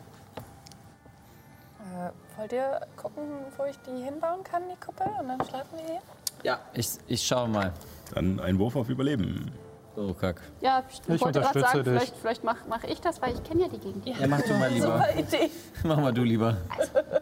Äh, 1.80 2.38
wollt 2.38 2.52
ihr 2.52 2.80
gucken, 2.96 3.24
wo 3.56 3.64
ich 3.64 3.76
die 3.80 4.02
hinbauen 4.04 4.42
kann, 4.44 4.62
die 4.68 4.76
Kuppel? 4.84 5.06
Und 5.20 5.28
dann 5.28 5.44
schlafen 5.46 5.78
wir 5.78 5.84
hier? 5.84 6.00
Ja, 6.42 6.58
ich, 6.72 6.90
ich 7.06 7.26
schaue 7.26 7.48
mal. 7.48 7.72
Dann 8.14 8.40
ein 8.40 8.58
Wurf 8.58 8.76
auf 8.76 8.88
Überleben. 8.88 9.50
So, 9.98 10.14
kack. 10.14 10.40
Ja, 10.60 10.84
ich, 10.88 11.00
Ich 11.12 11.20
wollte 11.20 11.40
gerade 11.40 11.58
unterstütze 11.58 11.60
sagen, 11.60 11.78
dich. 11.78 11.92
vielleicht, 11.92 12.16
vielleicht 12.18 12.44
mache 12.44 12.58
mach 12.68 12.84
ich 12.84 13.00
das, 13.00 13.20
weil 13.20 13.34
ich 13.34 13.42
kenne 13.42 13.62
ja 13.62 13.68
die 13.68 13.78
Gegend. 13.78 14.06
Ja, 14.06 14.28
mach 14.28 14.40
du 14.42 14.54
mal 14.54 14.70
lieber. 14.70 14.86
Super 14.86 15.16
Idee. 15.18 15.50
Mach 15.82 15.96
mal 15.96 16.12
du 16.12 16.22
lieber. 16.22 16.56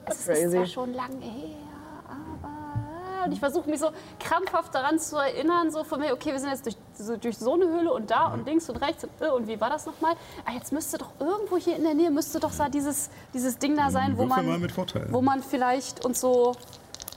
Es 0.04 0.28
ist 0.28 0.52
zwar 0.52 0.66
schon 0.66 0.92
lange 0.92 1.24
her, 1.24 1.56
aber... 2.06 3.24
Und 3.24 3.32
ich 3.32 3.40
versuche 3.40 3.70
mich 3.70 3.80
so 3.80 3.88
krampfhaft 4.20 4.74
daran 4.74 4.98
zu 4.98 5.16
erinnern, 5.16 5.70
so 5.70 5.84
von 5.84 6.00
mir, 6.00 6.12
okay, 6.12 6.32
wir 6.32 6.38
sind 6.38 6.50
jetzt 6.50 6.66
durch 6.66 6.76
so, 6.92 7.16
durch 7.16 7.38
so 7.38 7.54
eine 7.54 7.64
Höhle 7.64 7.94
und 7.94 8.10
da 8.10 8.26
und 8.26 8.44
links 8.46 8.68
und 8.68 8.76
rechts 8.76 9.04
und, 9.04 9.10
äh, 9.20 9.30
und 9.30 9.48
wie 9.48 9.58
war 9.58 9.70
das 9.70 9.86
nochmal? 9.86 10.12
Ah, 10.44 10.52
jetzt 10.52 10.70
müsste 10.70 10.98
doch 10.98 11.12
irgendwo 11.18 11.56
hier 11.56 11.76
in 11.76 11.82
der 11.82 11.94
Nähe, 11.94 12.10
müsste 12.10 12.40
doch 12.40 12.54
da 12.54 12.68
dieses, 12.68 13.08
dieses 13.32 13.56
Ding 13.56 13.74
da 13.74 13.90
sein, 13.90 14.18
wo 14.18 14.26
man, 14.26 14.46
mal 14.46 14.58
mit 14.58 14.72
Vorteil. 14.72 15.06
wo 15.10 15.22
man 15.22 15.42
vielleicht 15.42 16.04
und 16.04 16.14
so... 16.14 16.54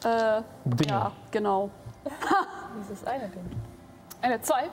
Äh, 0.06 0.41
Dinge. 0.63 0.89
ja, 0.89 1.12
genau. 1.32 1.69
Dieses 2.82 3.06
eine 3.06 3.28
Ding. 3.28 3.43
Eine 4.22 4.41
2 4.41 4.69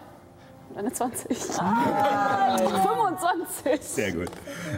und 0.71 0.79
eine 0.79 0.93
20. 0.93 1.37
25. 1.37 3.81
Sehr 3.81 4.13
gut. 4.13 4.29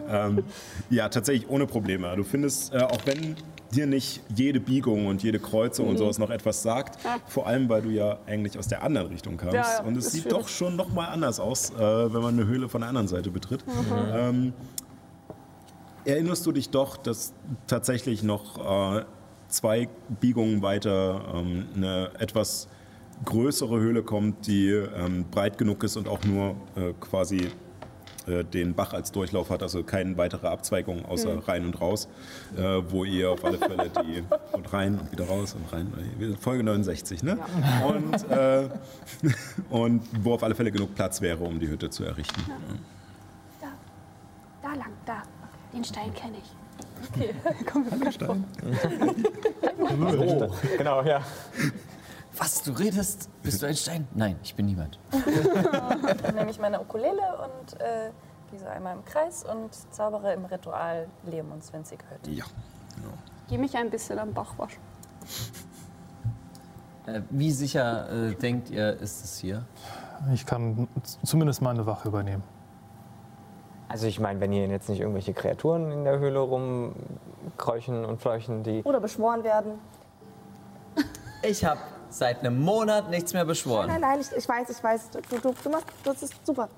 Ähm, 0.09 0.44
ja, 0.90 1.09
tatsächlich 1.09 1.48
ohne 1.48 1.66
Probleme. 1.66 2.14
Du 2.16 2.24
findest, 2.24 2.74
äh, 2.74 2.79
auch 2.79 3.01
wenn 3.05 3.37
dir 3.72 3.87
nicht 3.87 4.22
jede 4.35 4.61
Biegung 4.61 5.07
und 5.07 5.22
jede 5.22 5.38
Kreuzung 5.38 5.88
und 5.88 5.98
sowas 5.98 6.18
noch 6.18 6.31
etwas 6.31 6.62
sagt, 6.62 6.98
vor 7.27 7.46
allem 7.46 7.68
weil 7.68 7.83
du 7.83 7.90
ja 7.90 8.18
eigentlich 8.27 8.59
aus 8.59 8.68
der 8.68 8.83
anderen 8.83 9.09
Richtung 9.09 9.37
kamst. 9.37 9.55
Ja, 9.55 9.79
ja, 9.79 9.83
und 9.83 9.96
es 9.96 10.11
sieht 10.11 10.33
doch 10.33 10.48
schon 10.48 10.77
noch 10.77 10.88
mal 10.88 11.09
anders 11.09 11.38
aus, 11.38 11.70
äh, 11.70 11.79
wenn 11.79 12.22
man 12.22 12.38
eine 12.38 12.46
Höhle 12.46 12.68
von 12.68 12.81
der 12.81 12.88
anderen 12.88 13.09
Seite 13.09 13.31
betritt. 13.31 13.64
Ähm, 14.14 14.53
erinnerst 16.05 16.46
du 16.46 16.53
dich 16.53 16.70
doch, 16.70 16.96
dass 16.96 17.35
tatsächlich 17.66 18.22
noch 18.22 18.96
äh, 18.96 19.05
zwei 19.48 19.88
Biegungen 20.20 20.62
weiter 20.62 21.22
ähm, 21.35 21.66
eine 21.77 22.11
etwas 22.18 22.68
größere 23.24 23.78
Höhle 23.78 24.02
kommt, 24.02 24.46
die 24.46 24.68
ähm, 24.70 25.24
breit 25.31 25.59
genug 25.59 25.83
ist 25.85 25.96
und 25.96 26.09
auch 26.09 26.22
nur 26.24 26.57
äh, 26.76 26.92
quasi 27.00 27.50
äh, 28.28 28.44
den 28.44 28.74
Bach 28.74 28.92
als 28.92 29.11
Durchlauf 29.12 29.50
hat, 29.50 29.62
also 29.62 29.83
keine 29.83 30.16
weitere 30.16 30.48
Abzweigung 30.48 31.04
außer 31.04 31.48
rein 31.48 31.64
und 31.64 31.81
raus, 31.81 32.09
äh, 32.57 32.61
wo 32.88 33.04
ihr 33.04 33.31
auf 33.31 33.44
alle 33.44 33.59
Fälle 33.59 33.90
die 34.04 34.22
und 34.52 34.72
rein 34.72 34.98
und 34.98 35.11
wieder 35.12 35.26
raus 35.26 35.54
und 35.54 35.72
rein. 35.72 35.92
äh, 36.20 36.37
Folge 36.37 36.62
69, 36.62 37.22
ne? 37.22 37.38
Und, 37.87 38.31
äh, 38.31 38.68
und 39.70 40.02
wo 40.22 40.35
auf 40.35 40.42
alle 40.42 40.54
Fälle 40.54 40.70
genug 40.70 40.94
Platz 40.94 41.20
wäre, 41.20 41.42
um 41.42 41.59
die 41.59 41.68
Hütte 41.68 41.90
zu 41.90 42.04
errichten. 42.04 42.42
Da, 43.61 43.68
da 44.62 44.74
lang, 44.74 44.92
da. 45.07 45.22
Den 45.72 45.85
Stein 45.85 46.12
kenne 46.14 46.38
ich. 46.38 46.59
Oh, 49.88 50.48
genau, 50.78 51.02
ja. 51.02 51.22
Was, 52.38 52.62
du 52.62 52.72
redest? 52.72 53.29
Bist 53.42 53.62
du 53.62 53.66
ein 53.66 53.74
Stein? 53.74 54.07
Nein, 54.14 54.37
ich 54.42 54.55
bin 54.55 54.66
niemand. 54.66 54.98
Dann 55.11 56.35
nehme 56.37 56.51
ich 56.51 56.59
meine 56.61 56.81
Ukulele 56.81 57.20
und 57.42 57.81
äh, 57.81 58.11
gehe 58.51 58.61
so 58.61 58.66
einmal 58.66 58.96
im 58.96 59.05
Kreis 59.05 59.44
und 59.44 59.70
zaubere 59.92 60.33
im 60.33 60.44
Ritual 60.44 61.09
Leomons 61.24 61.72
winzige 61.72 62.05
Hütte. 62.09 62.31
Ja. 62.31 62.44
Geh 63.48 63.59
mich 63.59 63.77
ein 63.77 63.90
bisschen 63.90 64.18
am 64.18 64.33
Bach 64.33 64.57
waschen. 64.57 64.81
Äh, 67.07 67.22
wie 67.31 67.51
sicher 67.51 68.11
äh, 68.11 68.35
denkt 68.35 68.70
ihr, 68.70 69.01
ist 69.01 69.24
es 69.24 69.38
hier? 69.38 69.64
Ich 70.33 70.46
kann 70.46 70.88
zumindest 71.24 71.61
mal 71.61 71.70
eine 71.70 71.87
Wache 71.87 72.09
übernehmen. 72.09 72.42
Also 73.88 74.07
ich 74.07 74.20
meine, 74.20 74.38
wenn 74.40 74.53
hier 74.53 74.66
jetzt 74.66 74.88
nicht 74.88 75.01
irgendwelche 75.01 75.33
Kreaturen 75.33 75.90
in 75.90 76.05
der 76.05 76.18
Höhle 76.18 76.40
rumkräuchen 76.40 78.05
und 78.05 78.20
fleuchen, 78.20 78.62
die... 78.62 78.83
Oder 78.83 79.01
beschworen 79.01 79.42
werden. 79.42 79.72
Ich 81.42 81.64
habe 81.64 81.81
seit 82.11 82.40
einem 82.40 82.61
Monat 82.62 83.11
nichts 83.11 83.33
mehr 83.33 83.42
Nein, 83.42 83.49
beschworen. 83.49 84.01
nein, 84.01 84.21
ich, 84.21 84.33
ich 84.37 84.49
weiß, 84.49 84.71
ich 84.71 84.83
weiß. 84.83 85.11
Du, 85.11 85.21
du, 85.38 85.55
du 85.62 85.71
machst, 85.71 85.87
das 86.05 86.23
ist 86.23 86.35
super. 86.47 86.68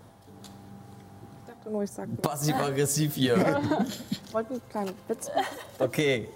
Ich 0.42 1.54
dachte 1.54 1.70
nur, 1.70 1.82
ich 1.82 1.90
sag. 1.90 2.08
Passiv-aggressiv 2.22 3.14
hier. 3.14 3.36
Ich 4.10 4.34
wollte 4.34 4.50
einen 4.52 4.68
kleinen 4.70 4.94
Witz 5.08 5.26
machen. 5.28 5.44
Okay, 5.80 6.28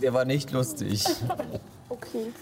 der 0.00 0.14
war 0.14 0.24
nicht 0.24 0.50
lustig. 0.52 1.04
Okay. 1.88 2.32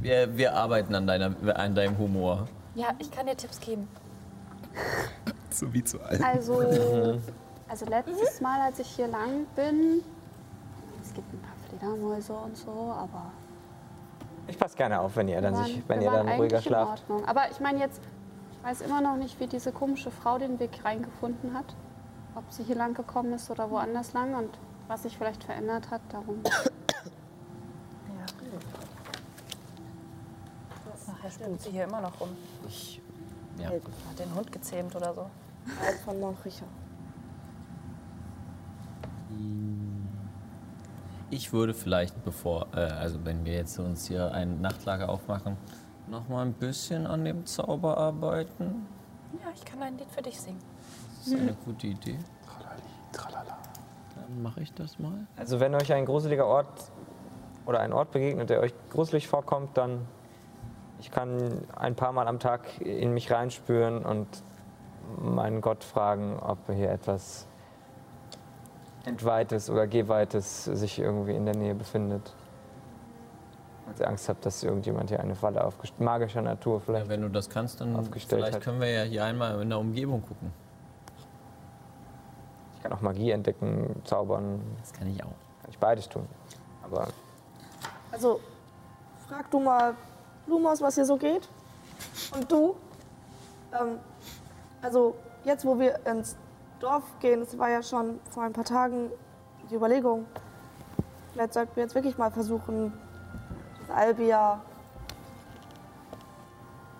Wir, 0.00 0.36
wir 0.36 0.54
arbeiten 0.54 0.94
an, 0.94 1.06
deiner, 1.06 1.34
an 1.54 1.74
deinem 1.74 1.98
Humor. 1.98 2.48
Ja, 2.74 2.94
ich 2.98 3.10
kann 3.10 3.26
dir 3.26 3.36
Tipps 3.36 3.60
geben. 3.60 3.88
So 5.50 5.70
wie 5.74 5.82
zu 5.84 6.00
alt. 6.00 6.22
Also, 6.22 6.60
also 7.68 7.84
letztes 7.86 8.40
Mal, 8.40 8.60
als 8.62 8.78
ich 8.78 8.86
hier 8.86 9.08
lang 9.08 9.46
bin, 9.56 10.00
es 11.02 11.12
gibt 11.12 11.30
ein 11.34 11.40
paar 11.40 11.56
Fledermäuse 11.68 12.32
und 12.32 12.56
so, 12.56 12.70
aber 12.70 13.32
Ich 14.50 14.58
passe 14.58 14.76
gerne 14.76 15.00
auf, 15.00 15.16
wenn 15.16 15.28
ihr 15.28 15.40
dann, 15.40 15.54
wir 15.54 15.64
sich, 15.64 15.76
waren- 15.76 15.84
wenn 15.88 16.02
ihr 16.02 16.12
waren 16.12 16.26
dann 16.26 16.36
ruhiger 16.36 16.56
in 16.58 16.62
schlaft. 16.62 17.08
Ordnung. 17.08 17.24
Aber 17.28 17.50
ich 17.50 17.60
meine 17.60 17.78
jetzt, 17.78 18.00
ich 18.52 18.62
weiß 18.64 18.80
immer 18.82 19.00
noch 19.00 19.16
nicht, 19.16 19.38
wie 19.40 19.46
diese 19.46 19.72
komische 19.72 20.10
Frau 20.10 20.38
den 20.38 20.58
Weg 20.58 20.84
reingefunden 20.84 21.54
hat. 21.54 21.74
Ob 22.34 22.44
sie 22.52 22.62
hier 22.64 22.76
lang 22.76 22.94
gekommen 22.94 23.32
ist 23.32 23.50
oder 23.50 23.70
woanders 23.70 24.12
lang 24.12 24.34
und 24.34 24.50
was 24.88 25.02
sich 25.04 25.16
vielleicht 25.16 25.42
verändert 25.44 25.90
hat. 25.90 26.00
Darum. 26.10 26.40
Nachher 31.06 31.30
stimmt 31.30 31.60
sie 31.60 31.70
hier 31.70 31.84
immer 31.84 32.00
noch 32.00 32.20
rum. 32.20 32.30
Ich, 32.68 33.00
ja. 33.58 33.68
Hat 33.70 34.18
den 34.18 34.34
Hund 34.34 34.50
gezähmt 34.52 34.94
oder 34.96 35.14
so. 35.14 35.22
Alt 35.84 35.98
von 36.04 36.18
Montricher. 36.20 36.66
Ich 41.30 41.52
würde 41.52 41.74
vielleicht, 41.74 42.24
bevor, 42.24 42.66
äh, 42.74 42.80
also 42.80 43.24
wenn 43.24 43.44
wir 43.44 43.54
jetzt 43.54 43.78
uns 43.78 44.06
hier 44.08 44.32
ein 44.32 44.60
Nachtlager 44.60 45.08
aufmachen, 45.08 45.56
noch 46.08 46.28
mal 46.28 46.44
ein 46.44 46.54
bisschen 46.54 47.06
an 47.06 47.24
dem 47.24 47.46
Zauber 47.46 47.96
arbeiten. 47.96 48.86
Ja, 49.40 49.46
ich 49.54 49.64
kann 49.64 49.80
ein 49.82 49.96
Lied 49.96 50.10
für 50.10 50.22
dich 50.22 50.40
singen. 50.40 50.58
Das 51.18 51.28
ist 51.28 51.38
eine 51.38 51.54
gute 51.64 51.86
Idee. 51.86 52.18
Dann 53.12 54.42
mache 54.42 54.60
ich 54.62 54.72
das 54.72 54.98
mal. 54.98 55.26
Also 55.36 55.60
wenn 55.60 55.74
euch 55.74 55.92
ein 55.92 56.04
gruseliger 56.04 56.46
Ort 56.46 56.90
oder 57.64 57.80
ein 57.80 57.92
Ort 57.92 58.10
begegnet, 58.10 58.50
der 58.50 58.60
euch 58.60 58.74
gruselig 58.90 59.28
vorkommt, 59.28 59.76
dann 59.76 60.06
ich 60.98 61.10
kann 61.10 61.62
ein 61.76 61.94
paar 61.94 62.12
Mal 62.12 62.26
am 62.26 62.40
Tag 62.40 62.80
in 62.80 63.14
mich 63.14 63.30
reinspüren 63.30 64.04
und 64.04 64.26
meinen 65.18 65.60
Gott 65.60 65.84
fragen, 65.84 66.38
ob 66.40 66.58
hier 66.66 66.90
etwas 66.90 67.46
Entweihtes 69.04 69.70
oder 69.70 69.86
Gehweites 69.86 70.64
sich 70.64 70.98
irgendwie 70.98 71.34
in 71.34 71.46
der 71.46 71.56
Nähe 71.56 71.74
befindet. 71.74 72.34
Als 73.88 73.98
ihr 74.00 74.08
Angst 74.08 74.28
habt, 74.28 74.46
dass 74.46 74.62
irgendjemand 74.62 75.10
hier 75.10 75.20
eine 75.20 75.34
Falle 75.34 75.64
aufgest- 75.64 75.98
magischer 75.98 76.42
Natur 76.42 76.80
vielleicht. 76.80 77.08
Wenn 77.08 77.22
du 77.22 77.28
das 77.28 77.48
kannst, 77.50 77.80
dann 77.80 77.96
Aufgestellt 77.96 78.40
vielleicht 78.42 78.56
hat. 78.56 78.62
können 78.62 78.80
wir 78.80 78.90
ja 78.90 79.02
hier 79.02 79.24
einmal 79.24 79.60
in 79.60 79.68
der 79.68 79.78
Umgebung 79.78 80.22
gucken. 80.22 80.52
Ich 82.76 82.82
kann 82.82 82.92
auch 82.92 83.00
Magie 83.00 83.30
entdecken, 83.32 84.00
zaubern. 84.04 84.60
Das 84.80 84.92
kann 84.92 85.08
ich 85.08 85.22
auch. 85.22 85.26
Kann 85.62 85.70
ich 85.70 85.78
beides 85.78 86.08
tun. 86.08 86.26
Aber 86.84 87.08
Also, 88.12 88.40
frag 89.28 89.50
du 89.50 89.60
mal 89.60 89.94
Lumos, 90.46 90.80
was 90.80 90.94
hier 90.94 91.04
so 91.04 91.16
geht. 91.16 91.48
Und 92.34 92.50
du, 92.50 92.76
ähm, 93.72 93.98
also 94.82 95.14
jetzt, 95.44 95.64
wo 95.64 95.78
wir 95.78 95.98
ins 96.06 96.36
Dorf 96.80 97.04
gehen, 97.20 97.40
das 97.40 97.56
war 97.58 97.68
ja 97.68 97.82
schon 97.82 98.18
vor 98.30 98.42
ein 98.42 98.52
paar 98.52 98.64
Tagen 98.64 99.10
die 99.70 99.74
Überlegung, 99.74 100.26
vielleicht 101.32 101.54
sollten 101.54 101.76
wir 101.76 101.84
jetzt 101.84 101.94
wirklich 101.94 102.18
mal 102.18 102.30
versuchen, 102.30 102.92
das 103.80 103.96
Albia 103.96 104.60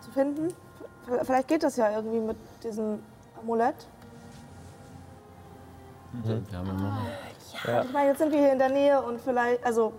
zu 0.01 0.11
finden. 0.13 0.55
Vielleicht 1.23 1.49
geht 1.49 1.63
das 1.63 1.77
ja 1.77 1.91
irgendwie 1.91 2.21
mit 2.21 2.37
diesem 2.63 3.03
Amulett. 3.41 3.89
Wir 6.13 6.59
haben 6.59 6.71
immer 6.71 6.91
noch 6.91 6.97
ja. 7.65 7.83
Ich 7.83 7.93
meine, 7.93 8.09
jetzt 8.09 8.19
sind 8.19 8.33
wir 8.33 8.39
hier 8.39 8.53
in 8.53 8.59
der 8.59 8.69
Nähe 8.71 9.03
und 9.03 9.21
vielleicht, 9.21 9.65
also, 9.65 9.93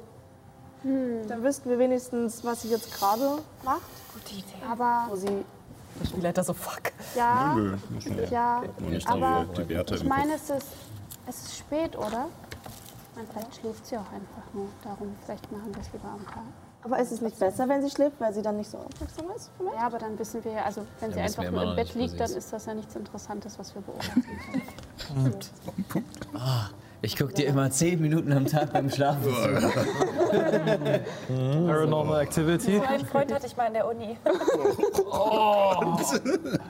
dann 0.84 1.44
wüssten 1.44 1.70
wir 1.70 1.78
wenigstens, 1.78 2.44
was 2.44 2.64
sie 2.64 2.70
jetzt 2.70 2.94
gerade 2.94 3.40
macht. 3.64 3.82
Gute 4.14 4.36
Idee. 4.36 4.66
Aber 4.70 5.06
Wo 5.10 5.16
sie 5.16 5.46
Der 6.02 6.08
Spielleiter 6.08 6.44
so, 6.44 6.54
fuck. 6.54 6.92
ja, 7.16 7.54
Nö, 7.56 7.78
muss 7.92 8.06
man 8.08 8.30
ja, 8.32 8.64
nicht 8.80 9.08
aber 9.08 9.46
die, 9.56 9.70
Werte 9.70 9.96
ich 9.96 10.04
meine, 10.04 10.34
es 10.34 10.50
ist, 10.50 10.68
es 11.28 11.42
ist 11.44 11.58
spät, 11.58 11.96
oder? 11.96 12.28
Meine, 13.16 13.28
vielleicht 13.32 13.56
schläft 13.56 13.86
sie 13.86 13.98
auch 13.98 14.12
einfach 14.12 14.54
nur. 14.54 14.68
Darum, 14.84 15.16
vielleicht 15.24 15.52
machen 15.52 15.74
wir 15.76 15.82
es 15.82 15.92
lieber 15.94 16.08
am 16.10 16.26
Tag. 16.26 16.44
Aber 16.84 16.98
ist 17.00 17.12
es 17.12 17.22
nicht 17.22 17.38
besser, 17.38 17.70
wenn 17.70 17.84
sie 17.84 17.92
schläft, 17.92 18.20
weil 18.20 18.34
sie 18.34 18.42
dann 18.42 18.58
nicht 18.58 18.72
so 18.72 18.80
aufmerksam 18.80 19.26
ist? 19.36 19.52
Vielleicht? 19.58 19.76
Ja, 19.78 19.86
aber 19.86 20.00
dann 20.00 20.18
wissen 20.18 20.44
wir 20.44 20.52
ja, 20.54 20.64
also 20.64 20.84
wenn 21.00 21.12
Ja, 21.12 21.16
sie 21.18 21.22
einfach 21.40 21.52
nur 21.52 21.64
im 21.64 21.76
Bett 21.76 21.94
liegt, 21.94 22.20
dann 22.20 22.32
ist. 22.32 22.38
ist 22.38 22.54
das 22.54 22.66
ja 22.66 22.74
nichts 22.74 22.96
Interessantes, 22.96 23.60
was 23.60 23.76
wir 23.76 23.82
beobachten 23.84 24.24
können. 24.24 25.42
Ich 27.04 27.18
gucke 27.18 27.34
dir 27.34 27.48
immer 27.48 27.72
zehn 27.72 28.00
Minuten 28.00 28.32
am 28.32 28.46
Tag 28.46 28.74
beim 28.74 28.88
Schlafen 28.88 29.24
zu. 29.24 29.72
Paranormal 31.66 32.22
Activity. 32.22 32.78
So 32.78 32.84
einen 32.84 33.08
Freund 33.08 33.34
hatte 33.34 33.48
ich 33.48 33.58
mal 33.58 33.66
in 33.66 33.74
der 33.74 33.88
Uni. 33.88 34.18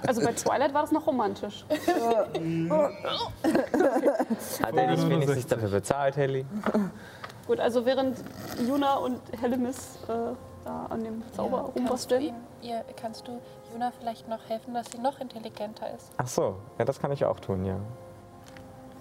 Also 0.08 0.22
bei 0.22 0.32
Twilight 0.34 0.74
war 0.74 0.82
das 0.82 0.92
noch 0.92 1.06
romantisch. 1.08 1.64
Hat 1.70 1.80
er 4.76 4.92
nicht 4.92 5.10
wenigstens 5.10 5.48
dafür 5.48 5.70
bezahlt, 5.70 6.18
Helly? 6.18 6.46
Gut, 7.48 7.60
also 7.60 7.86
während 7.86 8.18
Juna 8.68 8.96
und 8.96 9.20
Hellemis 9.40 10.00
äh, 10.08 10.34
da 10.66 10.86
an 10.90 11.04
dem 11.04 11.22
Zauber 11.34 11.72
du, 11.74 11.80
rumbasteln. 11.80 12.34
ihr, 12.62 12.84
kannst 13.00 13.28
du 13.28 13.40
Juna 13.72 13.92
vielleicht 14.00 14.28
noch 14.28 14.48
helfen, 14.50 14.74
dass 14.74 14.92
sie 14.92 15.00
noch 15.00 15.20
intelligenter 15.20 15.94
ist? 15.96 16.12
Ach 16.18 16.28
so, 16.28 16.56
ja, 16.78 16.86
das 16.86 17.00
kann 17.00 17.12
ich 17.12 17.26
auch 17.26 17.40
tun, 17.40 17.66
ja. 17.66 17.78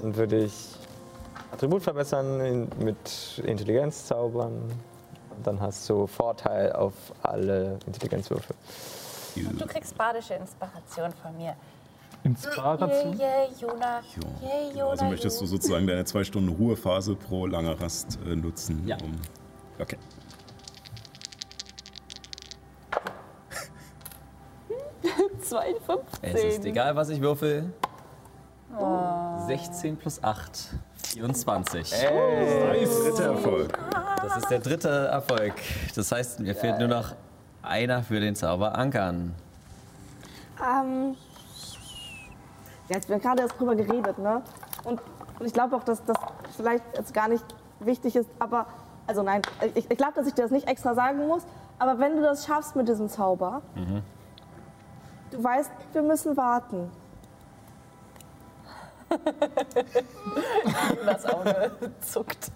Dann 0.01 0.16
würde 0.16 0.45
ich 0.45 0.77
Attribut 1.53 1.83
verbessern, 1.83 2.41
in, 2.41 2.69
mit 2.79 3.43
Intelligenz 3.45 4.07
zaubern. 4.07 4.73
Dann 5.43 5.61
hast 5.61 5.89
du 5.89 6.07
Vorteil 6.07 6.73
auf 6.73 6.95
alle 7.23 7.79
Intelligenzwürfe. 7.87 8.55
Und 9.37 9.61
du 9.61 9.67
kriegst 9.67 9.97
badische 9.97 10.35
Inspiration 10.35 11.13
von 11.23 11.37
mir. 11.37 11.57
Inspiration. 12.25 13.19
Yay, 13.19 13.19
yay, 13.19 13.49
Jona. 13.59 14.03
Yay, 14.43 14.71
Jona. 14.77 14.91
Also 14.91 15.05
möchtest 15.07 15.41
du 15.41 15.47
sozusagen 15.47 15.87
deine 15.87 16.05
zwei 16.05 16.25
Stunden 16.25 16.51
Ruhephase 16.51 17.15
pro 17.15 17.47
lange 17.47 17.81
Rast 17.81 18.19
äh, 18.27 18.37
nutzen? 18.37 18.87
Ja. 18.87 18.97
Um, 19.03 19.19
okay. 19.79 19.97
Es 25.41 25.49
52. 25.49 26.45
ist 26.45 26.65
egal, 26.65 26.95
was 26.95 27.09
ich 27.09 27.21
würfel. 27.21 27.73
16 29.46 29.96
plus 29.96 30.22
8. 30.22 30.74
24. 31.14 31.90
Dritter 31.90 33.24
Erfolg. 33.24 33.78
Das 34.22 34.37
ist 34.37 34.50
der 34.50 34.59
dritte 34.61 34.88
Erfolg. 34.88 35.54
Das 35.96 36.12
heißt, 36.12 36.40
mir 36.40 36.54
fehlt 36.54 36.78
nur 36.78 36.88
noch 36.88 37.14
einer 37.62 38.02
für 38.02 38.20
den 38.20 38.37
Zauber 38.37 38.76
Ankern. 38.76 39.35
Ähm, 40.61 41.16
jetzt 42.88 43.09
wir 43.09 43.16
haben 43.16 43.22
gerade 43.22 43.42
erst 43.42 43.59
drüber 43.59 43.74
geredet, 43.74 44.18
ne? 44.18 44.42
Und, 44.85 45.00
und 45.38 45.46
ich 45.46 45.52
glaube 45.52 45.74
auch, 45.76 45.85
dass 45.85 46.04
das 46.04 46.16
vielleicht 46.56 46.85
jetzt 46.96 47.12
gar 47.12 47.28
nicht 47.28 47.44
wichtig 47.80 48.14
ist, 48.14 48.28
aber, 48.38 48.66
also 49.06 49.22
nein, 49.22 49.42
ich, 49.74 49.90
ich 49.90 49.96
glaube, 49.96 50.12
dass 50.14 50.26
ich 50.26 50.35
dir 50.35 50.42
das 50.42 50.50
nicht 50.50 50.68
extra 50.68 50.94
sagen 50.94 51.26
muss, 51.26 51.42
aber 51.78 51.98
wenn 51.98 52.16
du 52.16 52.22
das 52.22 52.46
schaffst 52.46 52.76
mit 52.76 52.88
diesem 52.88 53.09
Zauber, 53.09 53.62
du 55.30 55.42
weißt, 55.42 55.70
wir 55.92 56.02
müssen 56.02 56.37
warten. 56.37 56.90
Das 61.07 61.27
Auge 61.27 61.70
zuckt. 62.01 62.51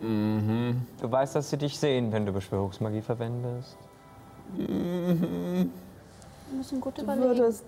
Du 0.00 1.10
weißt, 1.10 1.34
dass 1.36 1.50
sie 1.50 1.56
dich 1.56 1.78
sehen, 1.78 2.12
wenn 2.12 2.26
du 2.26 2.32
Beschwörungsmagie 2.32 3.00
verwendest. 3.00 3.76
Wir 4.56 5.66
müssen 6.52 6.80
gut 6.80 6.98
Du 6.98 7.02
überlegen. 7.02 7.24
würdest 7.28 7.64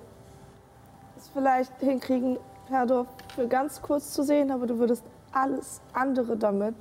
es 1.17 1.29
vielleicht 1.29 1.73
hinkriegen, 1.81 2.39
Herdorf 2.69 3.07
für 3.35 3.47
ganz 3.49 3.81
kurz 3.81 4.13
zu 4.13 4.23
sehen, 4.23 4.51
aber 4.51 4.67
du 4.67 4.79
würdest 4.79 5.05
alles 5.33 5.81
andere 5.93 6.37
damit 6.37 6.75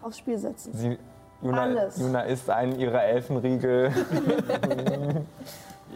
aufs 0.00 0.18
Spiel 0.18 0.38
setzen. 0.38 0.72
Sie, 0.74 0.98
Juna, 1.42 1.62
Alles. 1.62 1.98
Juna 1.98 2.22
isst 2.22 2.48
einen 2.50 2.78
ihrer 2.78 3.02
Elfenriegel. 3.04 3.90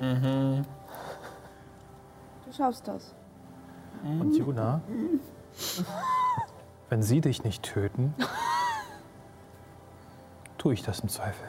Du 0.00 0.64
schaffst 2.56 2.88
das. 2.88 3.14
Und 4.02 4.36
Juna, 4.36 4.80
wenn 6.90 7.02
sie 7.02 7.20
dich 7.20 7.44
nicht 7.44 7.62
töten, 7.62 8.14
tue 10.58 10.74
ich 10.74 10.82
das 10.82 11.00
im 11.00 11.08
Zweifel. 11.08 11.46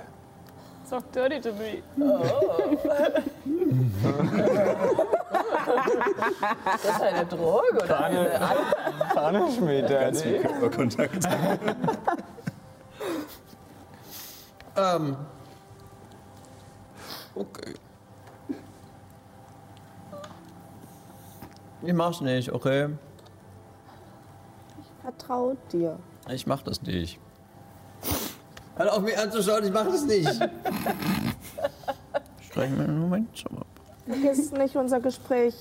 So 0.90 1.02
dirty 1.14 1.42
to 1.42 1.50
me. 1.54 1.84
Ist 6.76 6.86
das 6.86 7.02
eine 7.02 7.26
Droge 7.26 7.84
oder 7.84 8.00
eine 8.06 8.32
Pannenschmiede. 9.14 9.88
Ganz 9.90 10.22
viel 10.22 10.40
Körperkontakt. 10.40 11.28
Ähm. 14.78 15.18
Okay. 17.34 17.74
Ich 21.82 21.94
mach's 21.94 22.22
nicht, 22.22 22.52
okay? 22.52 22.90
Vertraut 25.02 25.58
dir. 25.72 25.98
Ich 26.30 26.48
mach 26.48 26.62
das 26.62 26.82
nicht. 26.82 27.20
Hör 28.76 28.94
auf 28.94 29.02
mich 29.02 29.18
anzuschauen, 29.18 29.64
ich 29.64 29.72
mach 29.72 29.86
das 29.86 30.06
nicht. 30.06 30.28
Streich 32.42 32.72
mir 32.72 32.84
einen 32.84 33.00
Moment 33.00 33.38
schon 33.38 33.58
ab. 33.58 33.68
Vergiss 34.06 34.52
nicht 34.52 34.76
unser 34.76 35.00
Gespräch 35.00 35.56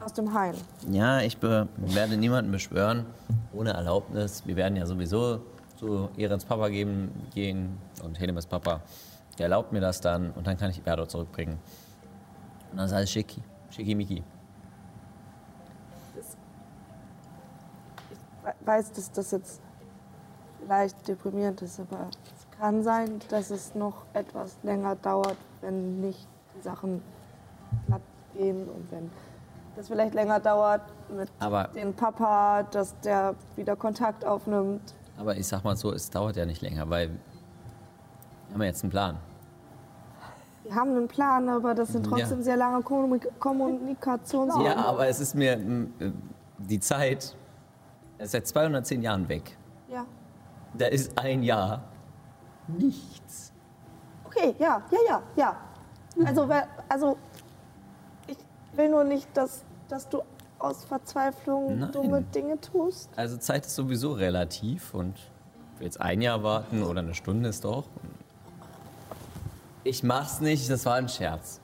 aus 0.00 0.12
dem 0.12 0.32
Hain. 0.32 0.54
Ja, 0.88 1.20
ich 1.20 1.36
werde 1.42 2.16
niemanden 2.16 2.50
beschwören 2.50 3.06
ohne 3.52 3.72
Erlaubnis. 3.72 4.42
Wir 4.46 4.56
werden 4.56 4.76
ja 4.76 4.86
sowieso 4.86 5.40
zu 5.76 6.08
Ehrens 6.16 6.44
Papa 6.44 6.68
geben, 6.68 7.10
gehen 7.34 7.78
und 8.02 8.18
Helemes 8.18 8.46
Papa. 8.46 8.80
Der 9.38 9.44
erlaubt 9.44 9.72
mir 9.72 9.80
das 9.80 10.00
dann 10.00 10.30
und 10.32 10.46
dann 10.46 10.56
kann 10.56 10.70
ich 10.70 10.80
Erdo 10.84 11.06
zurückbringen. 11.06 11.58
Und 12.70 12.78
dann 12.78 12.86
ist 12.86 12.92
alles 12.92 13.10
schicki. 13.10 13.42
Schickimicki. 13.70 14.22
Ich 18.60 18.66
weiß, 18.66 18.92
dass 18.92 19.10
das 19.12 19.30
jetzt 19.30 19.60
vielleicht 20.60 21.06
deprimierend 21.06 21.60
ist, 21.62 21.80
aber 21.80 22.08
es 22.34 22.58
kann 22.58 22.82
sein, 22.82 23.20
dass 23.28 23.50
es 23.50 23.74
noch 23.74 24.04
etwas 24.14 24.56
länger 24.62 24.96
dauert, 24.96 25.36
wenn 25.60 26.00
nicht 26.00 26.26
die 26.56 26.62
Sachen 26.62 27.02
glatt 27.86 28.00
gehen 28.34 28.68
und 28.68 28.90
wenn 28.90 29.10
das 29.76 29.88
vielleicht 29.88 30.14
länger 30.14 30.40
dauert 30.40 30.80
mit 31.14 31.30
Aber- 31.38 31.68
dem 31.68 31.94
Papa, 31.94 32.62
dass 32.64 32.98
der 33.00 33.34
wieder 33.56 33.76
Kontakt 33.76 34.24
aufnimmt. 34.24 34.94
Aber 35.18 35.36
ich 35.36 35.46
sag 35.46 35.62
mal 35.64 35.76
so, 35.76 35.92
es 35.92 36.10
dauert 36.10 36.36
ja 36.36 36.46
nicht 36.46 36.62
länger, 36.62 36.88
weil 36.90 37.10
wir 37.10 38.54
haben 38.54 38.60
ja 38.62 38.68
jetzt 38.68 38.82
einen 38.82 38.90
Plan. 38.90 39.18
Wir 40.68 40.74
haben 40.74 40.90
einen 40.90 41.08
Plan, 41.08 41.48
aber 41.48 41.74
das 41.74 41.88
sind 41.88 42.06
Ja. 42.06 42.12
trotzdem 42.18 42.42
sehr 42.42 42.58
lange 42.58 42.82
Kommunik 42.82 43.26
Kommunikations... 43.40 44.54
Ja, 44.62 44.76
aber 44.76 45.08
es 45.08 45.18
ist 45.18 45.34
mir 45.34 45.58
die 46.58 46.78
Zeit, 46.78 47.34
ist 48.18 48.32
seit 48.32 48.46
210 48.46 49.00
Jahren 49.00 49.26
weg. 49.30 49.56
Ja. 49.90 50.04
Da 50.74 50.86
ist 50.88 51.18
ein 51.18 51.42
Jahr 51.42 51.84
nichts. 52.66 53.50
Okay, 54.26 54.54
ja, 54.58 54.82
ja, 54.90 54.98
ja, 55.08 55.22
ja. 55.36 55.56
Also, 56.26 56.46
also 56.86 57.16
ich 58.26 58.36
will 58.74 58.90
nur 58.90 59.04
nicht, 59.04 59.34
dass, 59.34 59.64
dass 59.88 60.06
du 60.06 60.20
aus 60.58 60.84
Verzweiflung 60.84 61.78
Nein. 61.78 61.92
dumme 61.92 62.20
Dinge 62.20 62.60
tust. 62.60 63.08
Also 63.16 63.38
Zeit 63.38 63.64
ist 63.64 63.74
sowieso 63.74 64.12
relativ 64.12 64.92
und 64.92 65.16
ich 65.16 65.80
will 65.80 65.86
jetzt 65.86 66.00
ein 66.02 66.20
Jahr 66.20 66.42
warten 66.42 66.82
oder 66.82 67.00
eine 67.00 67.14
Stunde 67.14 67.48
ist 67.48 67.64
doch. 67.64 67.84
Ich 69.84 70.02
mach's 70.02 70.40
nicht, 70.40 70.68
das 70.70 70.84
war 70.86 70.94
ein 70.96 71.08
Scherz. 71.08 71.60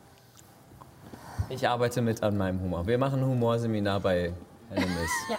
Ich 1.49 1.69
arbeite 1.69 2.01
mit 2.01 2.23
an 2.23 2.37
meinem 2.37 2.61
Humor. 2.61 2.87
Wir 2.87 2.99
machen 2.99 3.21
ein 3.21 3.27
Humorseminar 3.27 4.01
bei 4.01 4.33
Hellemis. 4.71 5.11
Ja. 5.31 5.37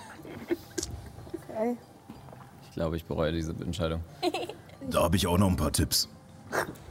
Okay. 1.50 1.78
Ich 2.68 2.74
glaube, 2.76 2.98
ich 2.98 3.06
bereue 3.06 3.32
diese 3.32 3.52
Entscheidung. 3.52 4.02
Da 4.88 5.02
habe 5.02 5.16
ich 5.16 5.26
auch 5.26 5.40
noch 5.40 5.48
ein 5.48 5.56
paar 5.56 5.72
Tipps. 5.72 6.08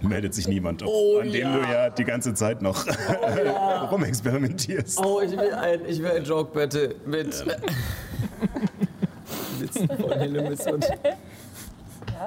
Meldet 0.01 0.35
sich 0.35 0.49
niemand, 0.49 0.83
auf, 0.83 0.89
Oh, 0.93 1.21
an 1.21 1.31
dem 1.31 1.43
ja. 1.43 1.57
du 1.57 1.63
ja 1.73 1.91
die 1.91 2.03
ganze 2.03 2.35
Zeit 2.35 2.61
noch 2.61 2.85
rumexperimentierst. 3.93 4.99
Oh, 4.99 5.21
ich 5.21 5.31
will 5.31 5.55
ein, 5.55 5.81
ich 5.87 6.03
will 6.03 6.11
ein 6.11 6.25
Joke-Battle 6.25 6.97
mit 7.07 7.45
Witzen 9.61 9.87
von 9.87 10.11
Hellemis 10.11 10.67
und 10.67 10.85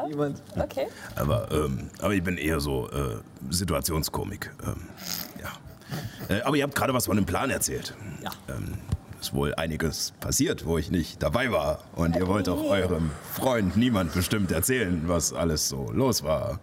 jemand. 0.07 0.41
Okay. 0.57 0.87
Aber, 1.15 1.51
ähm, 1.51 1.89
aber 2.01 2.13
ich 2.13 2.23
bin 2.23 2.37
eher 2.37 2.59
so 2.59 2.89
äh, 2.89 3.17
Situationskomik. 3.49 4.51
Ähm, 4.65 4.75
ja. 5.41 6.35
Äh, 6.35 6.41
aber 6.41 6.57
ihr 6.57 6.63
habt 6.63 6.75
gerade 6.75 6.93
was 6.93 7.05
von 7.05 7.15
dem 7.15 7.25
Plan 7.25 7.49
erzählt. 7.49 7.95
Ja. 8.23 8.31
Ähm, 8.49 8.73
ist 9.19 9.33
wohl 9.33 9.55
einiges 9.55 10.13
passiert, 10.19 10.65
wo 10.65 10.77
ich 10.77 10.91
nicht 10.91 11.23
dabei 11.23 11.51
war. 11.51 11.79
Und 11.95 12.15
ihr 12.15 12.27
wollt 12.27 12.47
auch 12.49 12.63
eurem 12.63 13.11
Freund 13.33 13.75
niemand 13.75 14.13
bestimmt 14.13 14.51
erzählen, 14.51 15.03
was 15.05 15.33
alles 15.33 15.69
so 15.69 15.91
los 15.91 16.23
war. 16.23 16.59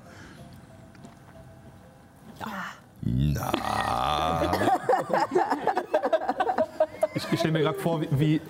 Na. 3.03 3.53
Ich, 7.15 7.25
ich 7.33 7.39
stelle 7.39 7.53
mir 7.53 7.61
gerade 7.61 7.79
vor, 7.79 8.01
wie, 8.01 8.09
wie, 8.13 8.41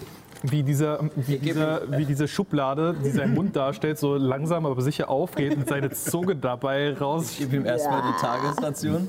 wie, 0.44 0.62
dieser, 0.62 1.00
wie, 1.16 1.38
dieser, 1.38 1.90
wie 1.90 2.04
diese 2.04 2.28
Schublade, 2.28 2.94
die 3.02 3.10
seinen 3.10 3.34
Mund 3.34 3.56
darstellt, 3.56 3.98
so 3.98 4.14
langsam 4.14 4.66
aber 4.66 4.82
sicher 4.82 5.08
aufgeht 5.08 5.56
und 5.56 5.66
seine 5.66 5.90
Zunge 5.90 6.36
dabei 6.36 6.92
raus. 6.92 7.30
Ich 7.30 7.38
gebe 7.38 7.56
ihm 7.56 7.66
erstmal 7.66 8.02
die 8.02 8.20
Tagesration. 8.20 9.08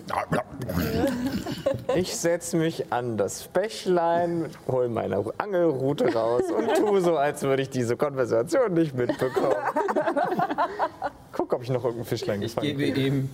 Ich 1.96 2.16
setze 2.16 2.56
mich 2.56 2.92
an 2.94 3.18
das 3.18 3.48
Bächlein, 3.50 4.46
hole 4.68 4.88
meine 4.88 5.24
Angelrute 5.38 6.14
raus 6.14 6.44
und 6.58 6.74
tue 6.76 7.02
so, 7.02 7.18
als 7.18 7.44
würde 7.44 7.64
ich 7.64 7.70
diese 7.70 7.98
Konversation 7.98 8.74
nicht 8.74 8.96
mitbekommen. 8.96 9.56
Guck, 11.34 11.52
ob 11.52 11.64
ich 11.64 11.70
noch 11.70 11.84
irgendein 11.84 12.06
Fischlein 12.06 12.42
Ich 12.42 12.56
gefangen 12.56 12.78
gebe 12.78 13.00
ihm 13.00 13.30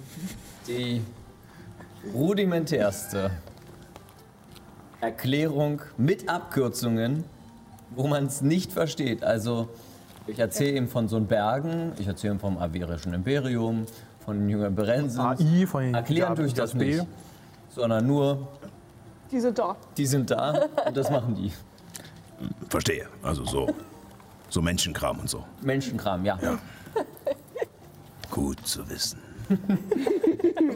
die 0.67 1.01
rudimentärste 2.15 3.29
Erklärung 5.01 5.81
mit 5.97 6.27
Abkürzungen, 6.27 7.25
wo 7.91 8.07
man 8.07 8.25
es 8.25 8.41
nicht 8.41 8.71
versteht. 8.73 9.23
Also 9.23 9.69
ich 10.27 10.39
erzähle 10.39 10.77
ihm 10.77 10.87
von 10.87 11.07
so 11.07 11.17
einen 11.17 11.27
Bergen, 11.27 11.93
ich 11.99 12.07
erzähle 12.07 12.35
ihm 12.35 12.39
vom 12.39 12.57
Averischen 12.57 13.13
Imperium, 13.13 13.85
von 14.25 14.39
den 14.39 14.49
Jüngern 14.49 14.75
Berensens. 14.75 15.19
AI 15.19 15.65
von 15.67 15.83
den 15.83 15.93
Erklären 15.95 16.35
tue 16.35 16.45
ich 16.45 16.53
das 16.53 16.73
JB. 16.73 16.81
nicht, 16.81 17.07
sondern 17.69 18.05
nur, 18.05 18.47
Diese 19.31 19.51
da. 19.51 19.75
die 19.97 20.05
sind 20.05 20.29
da 20.31 20.67
und 20.85 20.95
das 20.97 21.09
machen 21.09 21.35
die. 21.35 21.51
Verstehe. 22.69 23.07
Also 23.21 23.45
so. 23.45 23.67
So 24.49 24.61
Menschenkram 24.61 25.19
und 25.19 25.29
so. 25.29 25.45
Menschenkram, 25.61 26.25
ja. 26.25 26.37
Gut 28.29 28.65
zu 28.67 28.87
wissen. 28.89 29.19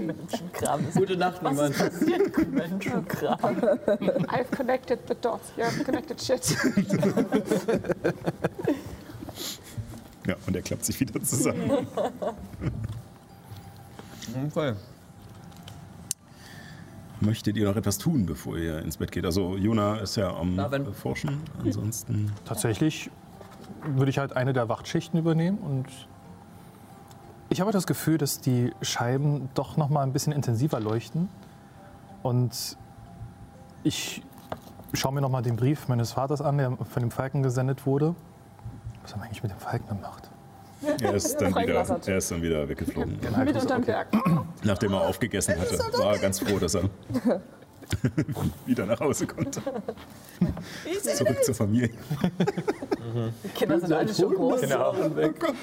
Menschenkram. 0.05 0.81
Gute 0.95 1.17
Nacht, 1.17 1.41
niemand. 1.43 1.75
Menschenkram. 2.51 3.39
I've 4.27 4.51
connected 4.51 4.99
the 5.07 5.15
dots. 5.15 5.51
You 5.57 5.63
have 5.63 5.83
connected 5.83 6.21
shit. 6.21 6.55
Ja, 10.27 10.35
und 10.47 10.55
er 10.55 10.61
klappt 10.61 10.85
sich 10.85 10.99
wieder 10.99 11.21
zusammen. 11.21 11.87
Voll. 14.51 14.75
Möchtet 17.21 17.57
ihr 17.57 17.65
noch 17.65 17.75
etwas 17.75 17.97
tun, 17.97 18.25
bevor 18.25 18.57
ihr 18.57 18.79
ins 18.79 18.97
Bett 18.97 19.11
geht? 19.11 19.25
Also 19.25 19.55
Jona 19.55 19.97
ist 19.97 20.17
ja 20.17 20.35
am 20.35 20.55
Na, 20.55 20.69
Forschen. 20.91 21.41
Ansonsten. 21.63 22.31
Tatsächlich 22.43 23.09
würde 23.85 24.09
ich 24.09 24.17
halt 24.17 24.35
eine 24.35 24.51
der 24.53 24.67
Wachtschichten 24.67 25.19
übernehmen 25.19 25.59
und 25.59 25.85
ich 27.49 27.61
habe 27.61 27.71
das 27.71 27.87
Gefühl, 27.87 28.17
dass 28.17 28.39
die 28.39 28.73
Scheiben 28.81 29.49
doch 29.53 29.77
noch 29.77 29.89
mal 29.89 30.01
ein 30.01 30.13
bisschen 30.13 30.33
intensiver 30.33 30.79
leuchten 30.79 31.29
und 32.23 32.77
ich 33.83 34.23
schaue 34.93 35.13
mir 35.13 35.21
noch 35.21 35.29
mal 35.29 35.41
den 35.41 35.55
Brief 35.55 35.87
meines 35.87 36.13
Vaters 36.13 36.41
an, 36.41 36.57
der 36.57 36.77
von 36.77 37.01
dem 37.01 37.11
Falken 37.11 37.43
gesendet 37.43 37.85
wurde. 37.85 38.15
Was 39.03 39.13
haben 39.13 39.21
wir 39.21 39.25
eigentlich 39.25 39.43
mit 39.43 39.51
dem 39.51 39.59
Falken 39.59 39.87
gemacht? 39.87 40.29
Er 41.01 41.13
ist 41.13 41.39
dann, 41.39 41.55
wieder, 41.55 41.99
er 42.05 42.17
ist 42.17 42.31
dann 42.31 42.41
wieder 42.41 42.67
weggeflogen. 42.67 43.19
Mit 43.43 43.55
unterm 43.55 43.81
Berg. 43.81 44.07
Nachdem 44.63 44.93
er 44.93 45.01
aufgegessen 45.01 45.59
hatte, 45.59 45.77
war 45.97 46.13
er 46.13 46.19
ganz 46.19 46.39
froh, 46.39 46.59
dass 46.59 46.75
er 46.75 46.89
wieder 48.65 48.85
nach 48.85 48.99
Hause 48.99 49.27
konnte. 49.27 49.61
Zurück 51.01 51.43
zur 51.43 51.55
Familie. 51.55 51.91
Die 53.43 53.47
Kinder 53.49 53.79
sind 53.79 53.93
alle 53.93 54.13
schon 54.13 54.33
groß. 54.33 54.61
Genau. 54.61 54.93
Oh 54.93 55.09
Gott. 55.09 55.55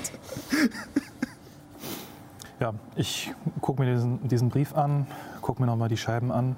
Ja, 2.62 2.72
ich 2.94 3.34
gucke 3.60 3.82
mir 3.82 3.92
diesen, 3.92 4.28
diesen 4.28 4.48
Brief 4.48 4.76
an, 4.76 5.08
gucke 5.40 5.60
mir 5.60 5.66
noch 5.66 5.74
mal 5.74 5.88
die 5.88 5.96
Scheiben 5.96 6.30
an, 6.30 6.54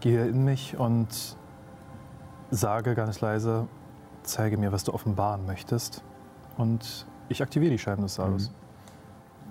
gehe 0.00 0.24
in 0.26 0.42
mich 0.42 0.78
und 0.78 1.36
sage 2.50 2.94
ganz 2.94 3.20
leise, 3.20 3.68
zeige 4.22 4.56
mir, 4.56 4.72
was 4.72 4.84
du 4.84 4.94
offenbaren 4.94 5.44
möchtest. 5.44 6.02
Und 6.56 7.06
ich 7.28 7.42
aktiviere 7.42 7.72
die 7.72 7.78
Scheiben 7.78 8.04
des 8.04 8.14
Saales. 8.14 8.50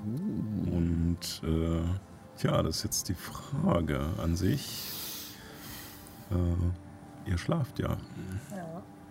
Und 0.04 1.20
äh, 1.44 2.44
ja, 2.44 2.64
das 2.64 2.78
ist 2.78 2.84
jetzt 2.84 3.10
die 3.10 3.14
Frage 3.14 4.00
an 4.24 4.36
sich. 4.36 5.38
Äh, 6.32 7.30
ihr 7.30 7.38
schlaft 7.38 7.78
ja. 7.78 7.98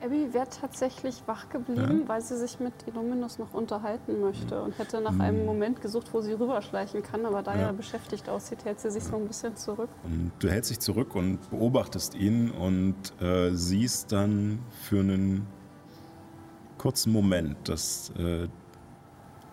Abby 0.05 0.35
wäre 0.35 0.49
tatsächlich 0.49 1.23
wach 1.27 1.49
geblieben, 1.49 2.03
weil 2.07 2.21
sie 2.21 2.37
sich 2.37 2.61
mit 2.61 2.75
Illuminus 2.87 3.39
noch 3.39 3.55
unterhalten 3.55 4.21
möchte 4.21 4.63
und 4.63 4.79
hätte 4.79 5.01
nach 5.01 5.19
einem 5.19 5.47
Moment 5.47 5.81
gesucht, 5.81 6.13
wo 6.13 6.21
sie 6.21 6.33
rüberschleichen 6.33 7.03
kann. 7.03 7.25
Aber 7.25 7.43
da 7.43 7.55
Ja. 7.55 7.61
er 7.69 7.73
beschäftigt 7.73 8.29
aussieht, 8.29 8.65
hält 8.65 8.81
sie 8.81 8.91
sich 8.91 9.05
so 9.05 9.17
ein 9.17 9.27
bisschen 9.27 9.57
zurück. 9.57 9.89
Und 10.03 10.33
du 10.41 10.51
hältst 10.51 10.71
dich 10.71 10.81
zurück 10.81 11.15
und 11.15 11.39
beobachtest 11.51 12.15
ihn 12.15 12.51
und 12.51 12.95
äh, 13.23 13.51
siehst 13.55 14.13
dann 14.13 14.59
für 14.83 15.01
einen 15.01 15.47
kurzen 16.77 17.13
Moment, 17.13 17.69
dass 17.69 18.11
äh, 18.19 18.49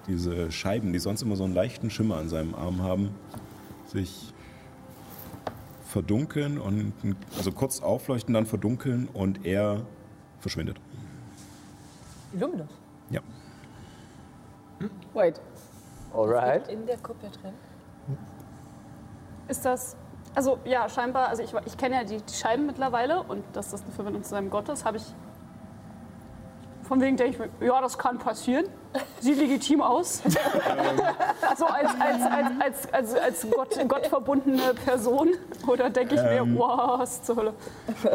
diese 0.07 0.51
Scheiben, 0.51 0.91
die 0.91 0.99
sonst 0.99 1.21
immer 1.21 1.37
so 1.37 1.45
einen 1.45 1.53
leichten 1.53 1.89
Schimmer 1.89 2.17
an 2.17 2.27
seinem 2.27 2.55
Arm 2.55 2.81
haben, 2.81 3.11
sich 3.87 4.33
verdunkeln 5.85 6.57
und 6.57 6.93
also 7.37 7.51
kurz 7.51 7.81
aufleuchten, 7.81 8.33
dann 8.33 8.45
verdunkeln 8.45 9.07
und 9.13 9.45
er 9.45 9.85
verschwindet. 10.41 10.77
Illuminus. 12.33 12.69
Ja. 13.09 13.21
Wait. 15.13 15.39
Alright. 16.13 16.67
In 16.67 16.85
der 16.85 16.97
Kuppe 16.97 17.29
drin. 17.29 17.53
Ist 19.47 19.65
das. 19.65 19.95
Also 20.33 20.59
ja, 20.63 20.87
scheinbar, 20.87 21.27
also 21.27 21.43
ich, 21.43 21.53
ich 21.65 21.77
kenne 21.77 21.95
ja 21.95 22.03
die, 22.03 22.17
die 22.21 22.33
Scheiben 22.33 22.65
mittlerweile 22.65 23.21
und 23.23 23.43
dass 23.53 23.71
das 23.71 23.81
eine 23.83 23.91
Verbindung 23.91 24.23
zu 24.23 24.29
seinem 24.29 24.49
Gott 24.49 24.69
ist, 24.69 24.85
habe 24.85 24.97
ich. 24.97 25.03
Von 26.91 26.99
wegen 26.99 27.15
denke 27.15 27.31
ich 27.31 27.39
mir, 27.39 27.67
ja, 27.67 27.79
das 27.79 27.97
kann 27.97 28.19
passieren. 28.19 28.65
Sieht 29.21 29.37
legitim 29.37 29.81
aus. 29.81 30.21
so 31.57 31.65
als, 31.65 31.89
als, 31.97 32.21
als, 32.21 32.61
als, 32.61 32.93
als, 32.93 33.15
als 33.15 33.47
Gott, 33.49 33.87
gottverbundene 33.87 34.73
Person. 34.83 35.29
Oder 35.67 35.89
denke 35.89 36.15
ich 36.15 36.21
Ähm. 36.21 36.51
mir, 36.51 36.59
wow, 36.59 36.99
was 36.99 37.23
zur 37.23 37.37
Hölle. 37.37 37.53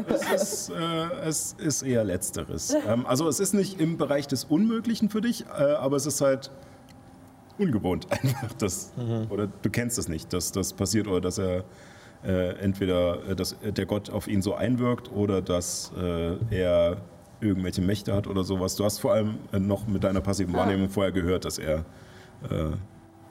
Es 0.09 0.31
ist, 0.31 0.69
äh, 0.69 1.27
es 1.27 1.55
ist 1.55 1.85
eher 1.85 2.05
Letzteres. 2.05 2.77
Ähm, 2.87 3.07
also 3.07 3.27
es 3.29 3.41
ist 3.41 3.55
nicht 3.55 3.81
im 3.81 3.97
Bereich 3.97 4.29
des 4.29 4.45
Unmöglichen 4.45 5.09
für 5.09 5.23
dich, 5.23 5.47
äh, 5.47 5.63
aber 5.63 5.97
es 5.97 6.05
ist 6.05 6.21
halt 6.21 6.51
ungewohnt 7.57 8.09
einfach. 8.11 8.53
Dass, 8.59 8.93
Oder 9.31 9.47
du 9.47 9.71
kennst 9.71 9.97
es 9.99 10.07
nicht, 10.07 10.35
dass 10.35 10.53
das 10.53 10.75
passiert 10.75 11.09
oder 11.09 11.23
dass 11.23 11.39
er 11.39 11.65
äh, 12.27 12.51
entweder 12.59 13.35
dass 13.35 13.57
der 13.63 13.87
Gott 13.87 14.11
auf 14.11 14.29
ihn 14.29 14.43
so 14.43 14.55
einwirkt 14.55 15.11
oder 15.11 15.41
dass 15.41 15.93
äh, 15.99 16.37
er 16.51 16.99
irgendwelche 17.41 17.83
Mächte 17.83 18.15
hat 18.15 18.27
oder 18.27 18.45
sowas. 18.45 18.77
Du 18.77 18.85
hast 18.85 18.99
vor 18.99 19.13
allem 19.13 19.39
äh, 19.53 19.59
noch 19.59 19.87
mit 19.87 20.05
deiner 20.05 20.21
passiven 20.21 20.55
Wahrnehmung 20.55 20.89
vorher 20.89 21.13
gehört, 21.13 21.45
dass 21.45 21.59
er 21.59 21.85
äh, 22.51 22.71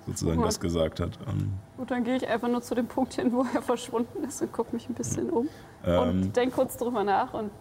sozusagen 0.06 0.38
Gut. 0.38 0.47
das 0.47 0.60
gesagt 0.60 0.99
hat. 0.99 1.18
Ähm, 1.28 1.51
Gut, 1.78 1.91
dann 1.91 2.03
gehe 2.03 2.16
ich 2.16 2.28
einfach 2.28 2.47
nur 2.47 2.62
zu 2.62 2.76
dem 2.76 2.88
Punkt 2.88 3.14
hin, 3.14 3.32
wo 3.32 3.45
er 3.53 3.62
verschwunden 3.62 4.24
ist 4.24 4.41
und 4.41 4.51
gucke 4.51 4.74
mich 4.74 4.88
ein 4.89 4.93
bisschen 4.93 5.30
um. 5.30 5.47
Ähm. 5.84 6.10
und 6.10 6.36
denke 6.36 6.56
kurz 6.56 6.78
drüber 6.78 7.03
nach 7.03 7.34
und 7.34 7.51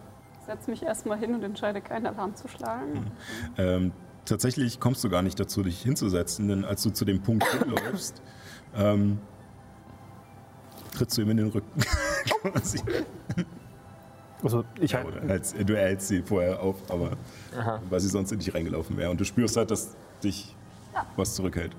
setze 0.45 0.69
mich 0.69 0.83
erstmal 0.83 1.17
hin 1.17 1.33
und 1.33 1.43
entscheide, 1.43 1.81
keinen 1.81 2.05
Alarm 2.05 2.35
zu 2.35 2.47
schlagen. 2.47 3.11
Ähm, 3.57 3.91
tatsächlich 4.25 4.79
kommst 4.79 5.03
du 5.03 5.09
gar 5.09 5.21
nicht 5.21 5.39
dazu, 5.39 5.63
dich 5.63 5.81
hinzusetzen, 5.81 6.47
denn 6.47 6.65
als 6.65 6.83
du 6.83 6.91
zu 6.91 7.05
dem 7.05 7.21
Punkt 7.21 7.45
hinläufst, 7.59 8.21
ähm, 8.75 9.19
trittst 10.95 11.17
du 11.17 11.23
ihm 11.23 11.31
in 11.31 11.37
den 11.37 11.47
Rücken. 11.47 11.81
Quasi. 12.41 12.79
Also 14.43 14.63
ich 14.79 14.91
Ja, 14.91 15.03
oder 15.03 15.21
hältst, 15.21 15.55
du 15.57 15.75
hältst 15.77 16.07
sie 16.09 16.21
vorher 16.21 16.61
auf, 16.61 16.75
aber 16.89 17.11
Aha. 17.57 17.79
weil 17.89 17.99
sie 17.99 18.09
sonst 18.09 18.31
in 18.31 18.39
dich 18.39 18.53
reingelaufen 18.53 18.95
wäre. 18.97 19.09
Und 19.09 19.19
du 19.19 19.25
spürst 19.25 19.57
halt, 19.57 19.71
dass 19.71 19.95
dich 20.23 20.55
was 21.15 21.33
zurückhält. 21.35 21.75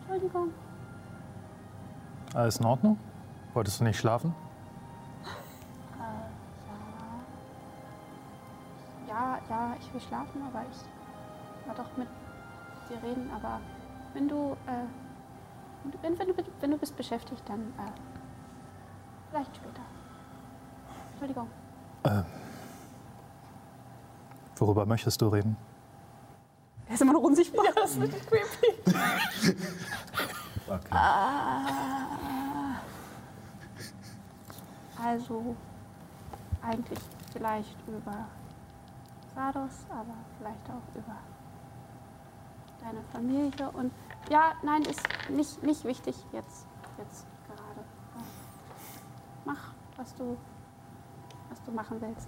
Entschuldigung. 0.00 0.50
Alles 2.34 2.56
in 2.58 2.66
Ordnung? 2.66 2.98
Wolltest 3.54 3.80
du 3.80 3.84
nicht 3.84 3.98
schlafen? 3.98 4.34
Ja, 9.08 9.38
ja, 9.48 9.76
ich 9.80 9.92
will 9.94 10.00
schlafen, 10.00 10.42
aber 10.42 10.64
ich 10.70 11.66
will 11.68 11.74
doch 11.76 11.96
mit 11.96 12.08
dir 12.88 13.00
reden. 13.08 13.30
Aber 13.34 13.60
wenn 14.12 14.26
du, 14.28 14.56
äh, 14.66 15.94
wenn, 16.02 16.18
wenn, 16.18 16.28
du, 16.28 16.34
wenn 16.60 16.70
du 16.72 16.78
bist 16.78 16.96
beschäftigt, 16.96 17.42
dann 17.48 17.60
äh, 17.78 17.90
vielleicht 19.30 19.54
später. 19.54 19.82
Entschuldigung. 21.24 21.48
Worüber 24.56 24.84
möchtest 24.84 25.22
du 25.22 25.28
reden? 25.28 25.56
Er 26.86 26.94
ist 26.94 27.00
immer 27.00 27.14
noch 27.14 27.22
unsichtbar. 27.22 27.64
Das 27.74 27.92
ist 27.92 28.00
wirklich 28.00 28.26
creepy. 28.26 29.56
Ah. 30.90 32.80
Also, 34.96 35.54
eigentlich 36.62 36.98
vielleicht 37.32 37.76
über 37.86 38.26
Sardos, 39.34 39.84
aber 39.90 40.14
vielleicht 40.38 40.70
auch 40.70 40.94
über 40.94 41.16
deine 42.80 43.02
Familie. 43.12 43.70
Und 43.72 43.92
ja, 44.30 44.54
nein, 44.62 44.82
ist 44.82 45.06
nicht, 45.28 45.62
nicht 45.62 45.84
wichtig 45.84 46.16
jetzt, 46.32 46.66
jetzt 46.96 47.26
gerade. 47.46 47.86
Mach, 49.44 49.74
was 49.98 50.14
du, 50.14 50.38
was 51.54 51.62
du 51.64 51.70
machen 51.70 52.00
willst. 52.00 52.26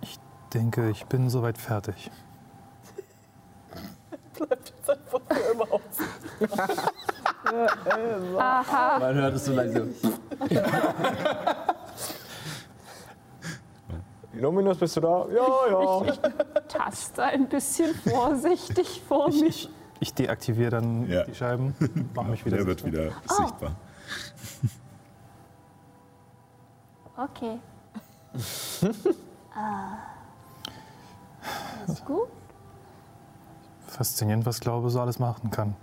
Ich 0.00 0.18
denke, 0.52 0.90
ich 0.90 1.06
bin 1.06 1.30
soweit 1.30 1.56
fertig. 1.58 2.10
Bleibt 4.34 4.70
jetzt 4.76 4.90
einfach 4.90 5.20
für 5.30 5.52
immer 5.52 5.66
aus. 5.70 5.80
Aha, 8.36 8.98
Man 8.98 9.14
hört 9.14 9.34
es 9.36 9.44
so 9.44 9.52
leise. 9.52 9.88
Illuminus, 14.32 14.78
bist 14.78 14.96
du 14.96 15.00
da? 15.00 15.26
Ja, 15.28 16.02
ja. 16.02 16.12
taste 16.68 17.22
ein 17.22 17.48
bisschen 17.48 17.94
vorsichtig 17.94 19.02
vor 19.06 19.28
Ich, 19.28 19.40
mich. 19.42 19.64
ich, 19.66 19.70
ich 20.00 20.14
deaktiviere 20.14 20.70
dann 20.70 21.08
Ja. 21.08 21.22
die 21.24 21.34
Scheiben, 21.34 21.74
mache 22.14 22.30
mich 22.30 22.44
wieder 22.44 22.56
Der 22.58 22.66
wird 22.66 22.84
wieder 22.84 23.12
Oh. 23.28 23.34
sichtbar. 23.42 23.76
Okay. 27.20 27.60
ah. 29.54 29.98
Ist 31.86 32.04
gut. 32.06 32.28
Faszinierend, 33.86 34.46
was 34.46 34.60
Glaube 34.60 34.88
so 34.88 35.00
alles 35.00 35.18
machen 35.18 35.50
kann. 35.50 35.76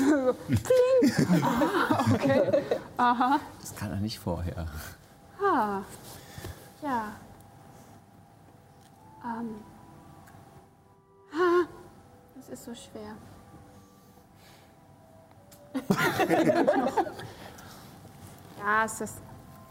So, 0.00 0.34
pling. 0.46 1.42
Ah, 1.42 2.04
okay. 2.14 2.62
Aha. 2.96 3.40
Das 3.60 3.74
kann 3.76 3.90
er 3.90 4.00
nicht 4.00 4.18
vorher. 4.18 4.66
Ah. 5.42 5.82
Ja. 6.80 7.12
Ähm. 9.24 9.56
Ah. 11.34 11.66
Das 12.34 12.48
ist 12.48 12.64
so 12.64 12.74
schwer. 12.74 13.14
Ja, 18.58 18.84
es 18.84 19.00
ist, 19.00 19.20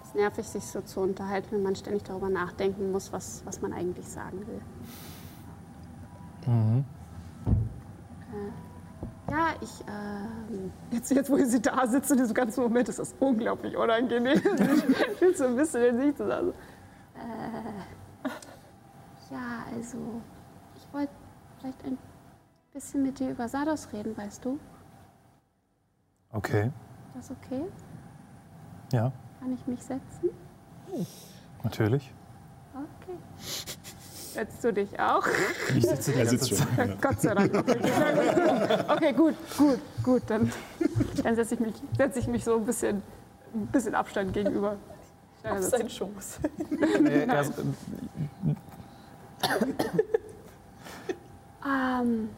es 0.01 0.07
ist 0.07 0.15
nervig, 0.15 0.47
sich 0.47 0.65
so 0.65 0.81
zu 0.81 1.01
unterhalten, 1.01 1.51
wenn 1.51 1.63
man 1.63 1.75
ständig 1.75 2.03
darüber 2.03 2.29
nachdenken 2.29 2.91
muss, 2.91 3.11
was, 3.11 3.41
was 3.45 3.61
man 3.61 3.73
eigentlich 3.73 4.07
sagen 4.07 4.39
will. 4.47 4.61
Äh, 8.31 9.31
ja, 9.31 9.49
ich. 9.61 9.83
Ähm, 9.87 10.71
jetzt, 10.91 11.11
jetzt, 11.11 11.29
wo 11.29 11.37
sie 11.37 11.61
da 11.61 11.85
sitzt 11.87 12.09
in 12.11 12.17
diesem 12.17 12.33
ganzen 12.33 12.61
Moment, 12.61 12.89
ist 12.89 12.99
das 12.99 13.13
unglaublich 13.19 13.77
unangenehm. 13.77 14.41
ich 15.13 15.21
will 15.21 15.35
so 15.35 15.45
ein 15.45 15.55
bisschen 15.55 15.83
in 15.83 15.99
sich 16.01 16.15
zusammen. 16.15 16.53
Äh, 17.15 18.29
ja, 19.31 19.65
also. 19.75 19.97
Ich 20.75 20.93
wollte 20.93 21.11
vielleicht 21.59 21.85
ein 21.85 21.97
bisschen 22.73 23.03
mit 23.03 23.19
dir 23.19 23.29
über 23.29 23.47
Sardos 23.47 23.89
reden, 23.93 24.17
weißt 24.17 24.43
du? 24.45 24.59
Okay, 26.31 26.71
Ist 27.19 27.29
das 27.29 27.37
okay? 27.37 27.63
ja, 28.93 29.11
Kann 29.39 29.53
ich 29.53 29.65
mich 29.67 29.81
setzen? 29.81 30.29
natürlich. 31.63 32.13
Okay. 32.73 33.17
Setzt 34.33 34.63
du 34.63 34.71
dich 34.71 34.99
auch? 34.99 35.25
Ich 35.75 35.85
sitze 35.87 36.11
die 36.11 36.19
Er 36.19 36.25
ganze 36.25 36.37
sitzt 36.45 36.49
schon. 36.59 36.75
Zeit. 36.75 36.87
Ja. 36.89 36.95
Gott 37.01 37.21
sei 37.21 37.33
Dank. 37.33 37.55
Okay, 37.55 38.83
okay 38.87 39.13
gut, 39.13 39.35
gut, 39.57 39.79
gut. 40.03 40.21
Dann, 40.27 40.51
dann 41.23 41.35
setze 41.35 41.55
ich, 41.55 41.59
mich, 41.59 41.73
setz 41.97 42.15
ich 42.17 42.27
mich 42.27 42.43
so 42.43 42.55
ein 42.57 42.65
bisschen, 42.65 43.01
ein 43.55 43.65
bisschen 43.67 43.95
Abstand 43.95 44.31
gegenüber. 44.31 44.77
Auf 45.43 45.89
Schoß. 45.91 46.39
Nee, 47.01 47.25
erst, 47.25 47.53
Ähm, 51.65 52.29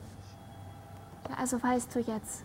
ja, 1.29 1.35
also 1.37 1.61
weißt 1.61 1.93
du 1.95 1.99
jetzt. 1.99 2.43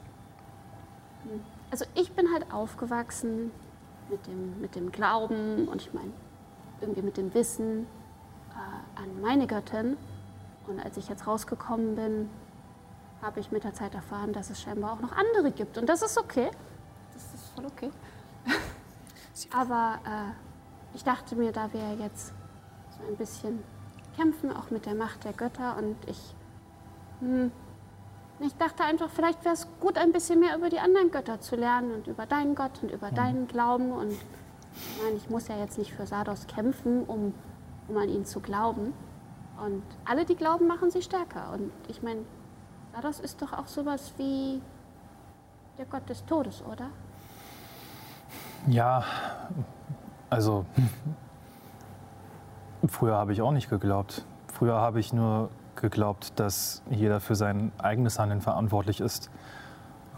Hm, 1.31 1.41
Also 1.71 1.85
ich 1.95 2.13
bin 2.13 2.33
halt 2.33 2.53
aufgewachsen 2.53 3.51
mit 4.09 4.27
dem, 4.27 4.61
mit 4.61 4.75
dem 4.75 4.93
Glauben 4.93 5.69
und 5.69 5.83
ich 5.83 5.93
meine, 5.93 6.13
irgendwie 6.81 7.03
mit 7.03 7.17
dem 7.17 7.35
Wissen 7.35 7.87
äh, 8.51 9.01
an 9.01 9.21
meine 9.21 9.47
Göttin. 9.47 9.97
Und 10.67 10.81
als 10.81 10.97
ich 10.97 11.09
jetzt 11.09 11.27
rausgekommen 11.27 11.95
bin, 11.95 12.29
habe 13.23 13.41
ich 13.41 13.51
mit 13.51 13.65
der 13.65 13.73
Zeit 13.73 13.95
erfahren, 13.95 14.33
dass 14.33 14.51
es 14.51 14.61
scheinbar 14.61 14.93
auch 14.93 15.01
noch 15.01 15.13
andere 15.13 15.51
gibt. 15.51 15.79
Und 15.79 15.89
das 15.89 16.03
ist 16.03 16.19
okay. 16.19 16.51
Das 17.15 17.35
ist 17.35 17.47
voll 17.55 17.67
okay. 17.67 17.91
Aber 19.53 19.99
äh, 20.05 20.97
ich 20.97 21.05
dachte 21.05 21.37
mir, 21.37 21.53
da 21.53 21.73
wir 21.73 21.95
jetzt 21.95 22.33
so 22.91 23.07
ein 23.09 23.17
bisschen 23.17 23.63
kämpfen, 24.17 24.55
auch 24.55 24.71
mit 24.71 24.87
der 24.87 24.95
Macht 24.95 25.25
der 25.25 25.33
Götter 25.33 25.77
und 25.77 25.97
ich. 26.07 26.35
Ich 28.39 28.55
dachte 28.57 28.85
einfach, 28.85 29.09
vielleicht 29.09 29.45
wäre 29.45 29.55
es 29.55 29.67
gut, 29.81 29.97
ein 29.97 30.13
bisschen 30.13 30.41
mehr 30.41 30.57
über 30.57 30.69
die 30.69 30.79
anderen 30.79 31.11
Götter 31.11 31.41
zu 31.41 31.57
lernen 31.57 31.93
und 31.95 32.07
über 32.07 32.27
deinen 32.27 32.55
Gott 32.55 32.83
und 32.83 32.91
über 32.91 33.11
deinen 33.11 33.49
Glauben. 33.49 33.93
Und 33.93 34.11
ich 34.13 35.03
meine, 35.03 35.17
ich 35.17 35.31
muss 35.31 35.49
ja 35.49 35.57
jetzt 35.57 35.79
nicht 35.79 35.95
für 35.95 36.07
Sados 36.07 36.47
kämpfen, 36.47 37.05
um, 37.05 37.33
um 37.89 37.97
an 37.97 38.11
ihn 38.11 38.27
zu 38.27 38.41
glauben. 38.41 38.93
Und 39.65 39.83
alle, 40.05 40.27
die 40.27 40.37
glauben, 40.37 40.67
machen 40.67 40.91
sie 40.91 41.01
stärker. 41.01 41.53
Und 41.55 41.73
ich 41.89 42.03
meine, 42.03 42.21
Sados 42.95 43.21
ist 43.21 43.41
doch 43.41 43.55
auch 43.55 43.69
sowas 43.69 44.13
wie 44.19 44.61
der 45.79 45.87
Gott 45.87 46.07
des 46.09 46.25
Todes, 46.27 46.63
oder? 46.63 46.91
Ja, 48.67 49.05
also 50.29 50.67
früher 52.87 53.15
habe 53.15 53.33
ich 53.33 53.41
auch 53.41 53.53
nicht 53.53 53.71
geglaubt. 53.71 54.27
Früher 54.53 54.75
habe 54.75 55.01
ich 55.01 55.15
nur 55.15 55.49
geglaubt, 55.77 56.39
dass 56.39 56.83
jeder 56.91 57.21
für 57.21 57.35
sein 57.35 57.73
eigenes 57.79 58.19
Handeln 58.19 58.41
verantwortlich 58.41 59.01
ist. 59.01 59.31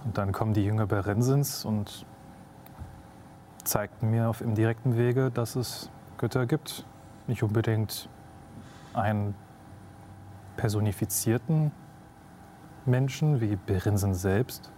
Und 0.05 0.19
dann 0.19 0.33
kommen 0.33 0.55
die 0.55 0.65
Jünger 0.65 0.87
Berensins 0.87 1.65
und 1.65 2.07
zeigten 3.65 4.11
mir 4.11 4.29
auf 4.29 4.41
im 4.41 4.55
direkten 4.55 4.97
Wege, 4.97 5.31
dass 5.31 5.57
es 5.57 5.91
Götter 6.17 6.47
gibt. 6.47 6.85
Nicht 7.27 7.43
unbedingt 7.43 8.09
einen 8.95 9.35
personifizierten 10.57 11.73
Menschen 12.87 13.41
wie 13.41 13.57
Berinsen 13.57 14.15
selbst, 14.15 14.71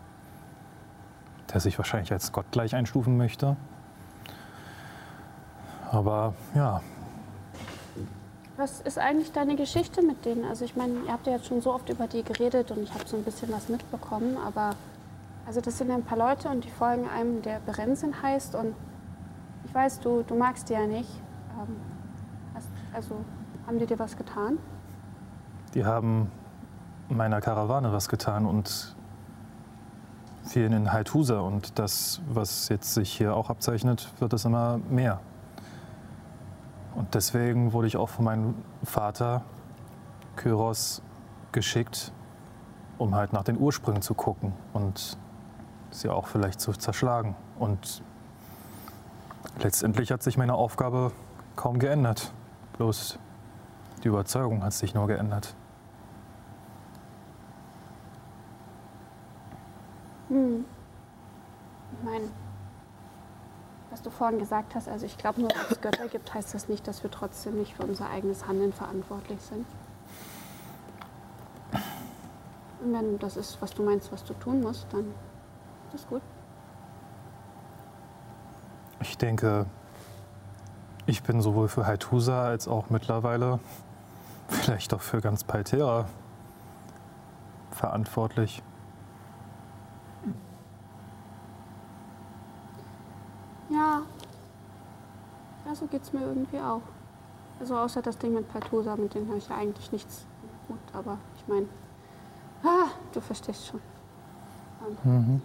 der 1.53 1.61
sich 1.61 1.79
wahrscheinlich 1.79 2.13
als 2.13 2.33
Gott 2.33 2.47
gleich 2.51 2.75
einstufen 2.75 3.17
möchte. 3.17 3.57
Aber 5.91 6.35
ja, 6.55 6.83
Was 8.61 8.81
ist 8.83 8.99
eigentlich 8.99 9.33
deine 9.33 9.57
Geschichte 9.57 10.03
mit 10.03 10.25
denen? 10.25 10.45
Also 10.45 10.65
ich 10.65 10.77
meine, 10.77 10.93
ihr 11.07 11.13
habt 11.13 11.27
ja 11.27 11.33
jetzt 11.33 11.47
schon 11.47 11.63
so 11.63 11.73
oft 11.73 11.89
über 11.89 12.07
die 12.07 12.23
geredet 12.23 12.71
und 12.71 12.83
ich 12.83 12.93
habe 12.93 13.07
so 13.07 13.17
ein 13.17 13.25
bisschen 13.25 13.51
was 13.53 13.69
mitbekommen, 13.69 14.37
aber 14.47 14.75
also 15.47 15.61
das 15.61 15.79
sind 15.79 15.89
ja 15.89 15.95
ein 15.95 16.05
paar 16.05 16.19
Leute 16.19 16.49
und 16.49 16.65
die 16.65 16.71
folgen 16.71 17.09
einem, 17.09 17.43
der 17.43 17.61
Berenzin 17.61 18.23
heißt 18.23 18.55
und 18.55 18.75
ich 19.65 19.75
weiß, 19.75 20.01
du, 20.01 20.23
du 20.23 20.35
magst 20.35 20.69
die 20.69 20.75
ja 20.75 20.87
nicht. 20.87 21.11
Ähm, 21.59 21.77
hast, 22.55 22.69
also 22.93 23.17
haben 23.67 23.79
die 23.79 23.87
dir 23.87 23.99
was 23.99 24.17
getan? 24.17 24.59
die 25.75 25.85
haben 25.85 26.31
meiner 27.09 27.41
Karawane 27.41 27.93
was 27.93 28.09
getan 28.09 28.47
und 28.47 28.95
vielen 30.45 30.73
in 30.73 30.93
Haithusa. 30.93 31.41
Und 31.41 31.79
das, 31.79 32.21
was 32.29 32.69
jetzt 32.69 32.95
sich 32.95 33.13
hier 33.13 33.35
auch 33.35 33.51
abzeichnet, 33.51 34.09
wird 34.19 34.33
es 34.33 34.45
immer 34.45 34.79
mehr. 34.91 35.21
Und 36.95 37.15
deswegen 37.15 37.73
wurde 37.73 37.87
ich 37.87 37.97
auch 37.97 38.09
von 38.09 38.25
meinem 38.25 38.55
Vater 38.83 39.43
Kyros 40.37 41.03
geschickt, 41.53 42.13
um 42.99 43.15
halt 43.15 43.33
nach 43.33 43.45
den 43.45 43.59
Ursprüngen 43.59 44.03
zu 44.03 44.15
gucken 44.15 44.53
und 44.73 45.17
sie 45.91 46.09
auch 46.09 46.27
vielleicht 46.27 46.61
zu 46.61 46.73
zerschlagen. 46.73 47.35
Und 47.59 48.03
letztendlich 49.59 50.13
hat 50.13 50.23
sich 50.23 50.37
meine 50.37 50.55
Aufgabe 50.55 51.13
kaum 51.57 51.79
geändert. 51.79 52.33
Bloß 52.77 53.19
die 54.03 54.09
Überzeugung 54.09 54.63
hat 54.63 54.73
sich 54.73 54.95
nur 54.95 55.07
geändert. 55.07 55.55
Hm. 60.29 60.65
Ich 61.93 62.05
meine, 62.05 62.31
was 64.01 64.05
du 64.05 64.11
vorhin 64.11 64.39
gesagt 64.39 64.75
hast, 64.75 64.89
also 64.89 65.05
ich 65.05 65.19
glaube, 65.19 65.43
nur 65.43 65.51
weil 65.51 65.67
es 65.71 65.79
Götter 65.79 66.09
gibt, 66.09 66.33
heißt 66.33 66.55
das 66.55 66.71
nicht, 66.71 66.89
dass 66.89 67.03
wir 67.03 67.11
trotzdem 67.11 67.59
nicht 67.59 67.75
für 67.75 67.83
unser 67.83 68.09
eigenes 68.09 68.47
Handeln 68.47 68.73
verantwortlich 68.73 69.39
sind. 69.43 69.67
Und 72.83 72.95
wenn 72.95 73.19
das 73.19 73.37
ist, 73.37 73.61
was 73.61 73.75
du 73.75 73.83
meinst, 73.83 74.11
was 74.11 74.25
du 74.25 74.33
tun 74.33 74.63
musst, 74.63 74.87
dann 74.91 75.01
ist 75.01 75.93
das 75.93 76.07
gut. 76.09 76.23
Ich 79.03 79.19
denke, 79.19 79.67
ich 81.05 81.23
bin 81.23 81.43
sowohl 81.43 81.69
für 81.69 81.87
Haithusa 81.87 82.45
als 82.45 82.69
auch 82.69 82.89
mittlerweile 82.89 83.61
vielleicht 84.49 84.95
auch 84.95 85.03
für 85.03 85.21
ganz 85.21 85.45
Paltera 85.45 86.07
verantwortlich. 87.71 88.63
Ja. 93.71 94.03
Ja, 95.67 95.75
so 95.75 95.87
geht's 95.87 96.13
mir 96.13 96.23
irgendwie 96.23 96.59
auch. 96.59 96.83
Also 97.61 97.77
außer 97.77 98.03
das 98.03 98.19
Ding 98.19 98.35
mit 98.35 98.51
Paltusa, 98.51 98.97
mit 98.97 99.15
dem 99.15 99.29
habe 99.29 99.39
ich 99.39 99.49
ja 99.49 99.57
eigentlich 99.57 99.93
nichts 99.93 100.25
gut, 100.67 100.79
aber 100.93 101.19
ich 101.37 101.47
meine, 101.47 101.67
ah, 102.65 102.89
du 103.13 103.21
verstehst 103.21 103.67
schon. 103.67 103.81
Mhm. 105.05 105.43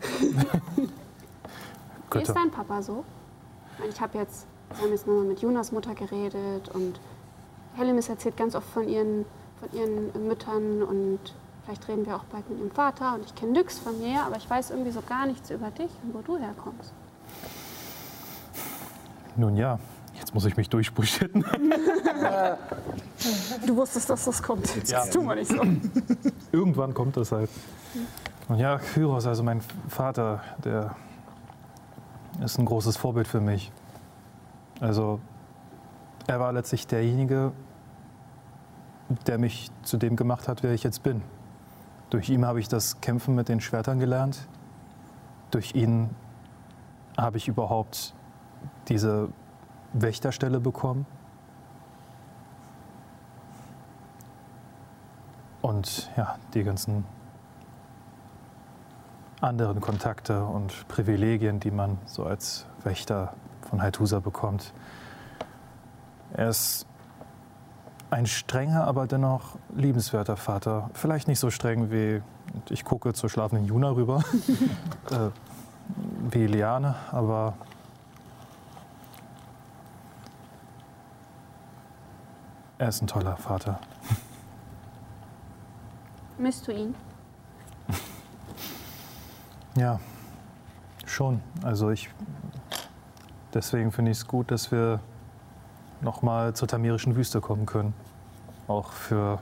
Wie 2.12 2.22
ist 2.22 2.32
dein 2.32 2.50
Papa 2.50 2.82
so? 2.82 3.04
Ich 3.88 4.00
habe 4.00 4.18
jetzt, 4.18 4.46
wir 4.70 4.82
haben 4.82 4.90
jetzt 4.90 5.06
nochmal 5.06 5.24
mit 5.24 5.40
Jonas 5.40 5.72
Mutter 5.72 5.94
geredet 5.94 6.70
und 6.70 6.98
Helemis 7.74 8.08
erzählt 8.08 8.36
ganz 8.36 8.54
oft 8.54 8.68
von 8.68 8.88
ihren, 8.88 9.26
von 9.60 9.78
ihren 9.78 10.26
Müttern 10.26 10.82
und 10.82 11.20
vielleicht 11.64 11.86
reden 11.88 12.06
wir 12.06 12.16
auch 12.16 12.24
bald 12.24 12.48
mit 12.48 12.58
ihrem 12.58 12.70
Vater 12.70 13.14
und 13.14 13.24
ich 13.26 13.34
kenne 13.34 13.52
Nyx 13.52 13.78
von 13.78 13.98
mir, 14.00 14.24
aber 14.24 14.36
ich 14.36 14.48
weiß 14.48 14.70
irgendwie 14.70 14.90
so 14.90 15.02
gar 15.02 15.26
nichts 15.26 15.50
über 15.50 15.70
dich 15.70 15.90
und 16.02 16.14
wo 16.14 16.20
du 16.20 16.38
herkommst. 16.38 16.94
Nun 19.36 19.56
ja, 19.56 19.78
jetzt 20.14 20.34
muss 20.34 20.44
ich 20.44 20.56
mich 20.56 20.68
durchbullshitten. 20.68 21.44
Du 23.66 23.76
wusstest, 23.76 24.08
dass 24.08 24.24
das 24.24 24.42
kommt. 24.42 24.66
Ja. 24.88 25.00
Das 25.00 25.10
tun 25.10 25.26
wir 25.26 25.34
nicht 25.34 25.50
so. 25.50 25.62
Irgendwann 26.52 26.94
kommt 26.94 27.16
das 27.18 27.32
halt. 27.32 27.50
Und 28.48 28.58
ja, 28.58 28.78
Kyros, 28.78 29.26
also 29.26 29.42
mein 29.42 29.60
Vater, 29.88 30.42
der 30.64 30.96
ist 32.42 32.58
ein 32.58 32.64
großes 32.64 32.96
Vorbild 32.96 33.28
für 33.28 33.40
mich. 33.40 33.70
Also 34.80 35.20
er 36.26 36.40
war 36.40 36.52
letztlich 36.52 36.86
derjenige, 36.86 37.52
der 39.26 39.38
mich 39.38 39.70
zu 39.82 39.98
dem 39.98 40.16
gemacht 40.16 40.48
hat, 40.48 40.62
wer 40.62 40.72
ich 40.72 40.82
jetzt 40.82 41.02
bin. 41.02 41.22
Durch 42.08 42.30
ihn 42.30 42.46
habe 42.46 42.60
ich 42.60 42.68
das 42.68 43.00
Kämpfen 43.00 43.34
mit 43.34 43.48
den 43.48 43.60
Schwertern 43.60 43.98
gelernt. 44.00 44.48
Durch 45.50 45.74
ihn 45.74 46.10
habe 47.16 47.36
ich 47.36 47.48
überhaupt 47.48 48.14
diese 48.88 49.28
Wächterstelle 49.92 50.60
bekommen. 50.60 51.06
Und 55.62 56.10
ja, 56.16 56.36
die 56.54 56.64
ganzen 56.64 57.04
anderen 59.40 59.80
Kontakte 59.80 60.44
und 60.44 60.86
Privilegien, 60.88 61.60
die 61.60 61.70
man 61.70 61.98
so 62.06 62.24
als 62.24 62.66
Wächter 62.82 63.34
von 63.68 63.82
Haithusa 63.82 64.20
bekommt. 64.20 64.72
Er 66.32 66.48
ist 66.48 66.86
ein 68.10 68.26
strenger, 68.26 68.86
aber 68.86 69.06
dennoch 69.06 69.56
liebenswerter 69.74 70.36
Vater. 70.36 70.90
Vielleicht 70.94 71.28
nicht 71.28 71.38
so 71.38 71.50
streng 71.50 71.90
wie, 71.90 72.22
ich 72.68 72.84
gucke 72.84 73.12
zur 73.14 73.30
schlafenden 73.30 73.66
Juna 73.66 73.90
rüber, 73.90 74.22
äh, 75.10 75.30
wie 76.30 76.46
Liane, 76.46 76.96
aber 77.12 77.54
er 82.80 82.88
ist 82.88 83.02
ein 83.02 83.06
toller 83.06 83.36
Vater. 83.36 83.78
Misst 86.38 86.66
du 86.66 86.72
ihn? 86.72 86.94
Ja, 89.76 90.00
schon. 91.04 91.42
Also 91.62 91.90
ich. 91.90 92.08
Deswegen 93.52 93.92
finde 93.92 94.12
ich 94.12 94.18
es 94.18 94.26
gut, 94.26 94.50
dass 94.50 94.72
wir 94.72 95.00
nochmal 96.00 96.54
zur 96.54 96.68
tamirischen 96.68 97.16
Wüste 97.16 97.42
kommen 97.42 97.66
können. 97.66 97.92
Auch 98.66 98.92
für 98.92 99.40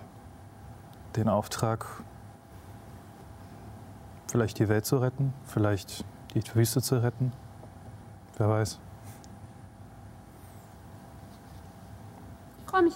den 1.14 1.28
Auftrag, 1.28 1.86
vielleicht 4.26 4.58
die 4.58 4.68
Welt 4.68 4.84
zu 4.84 4.96
retten, 4.96 5.32
vielleicht 5.44 6.04
die 6.34 6.42
Wüste 6.56 6.82
zu 6.82 7.00
retten. 7.00 7.32
Wer 8.36 8.48
weiß. 8.48 8.80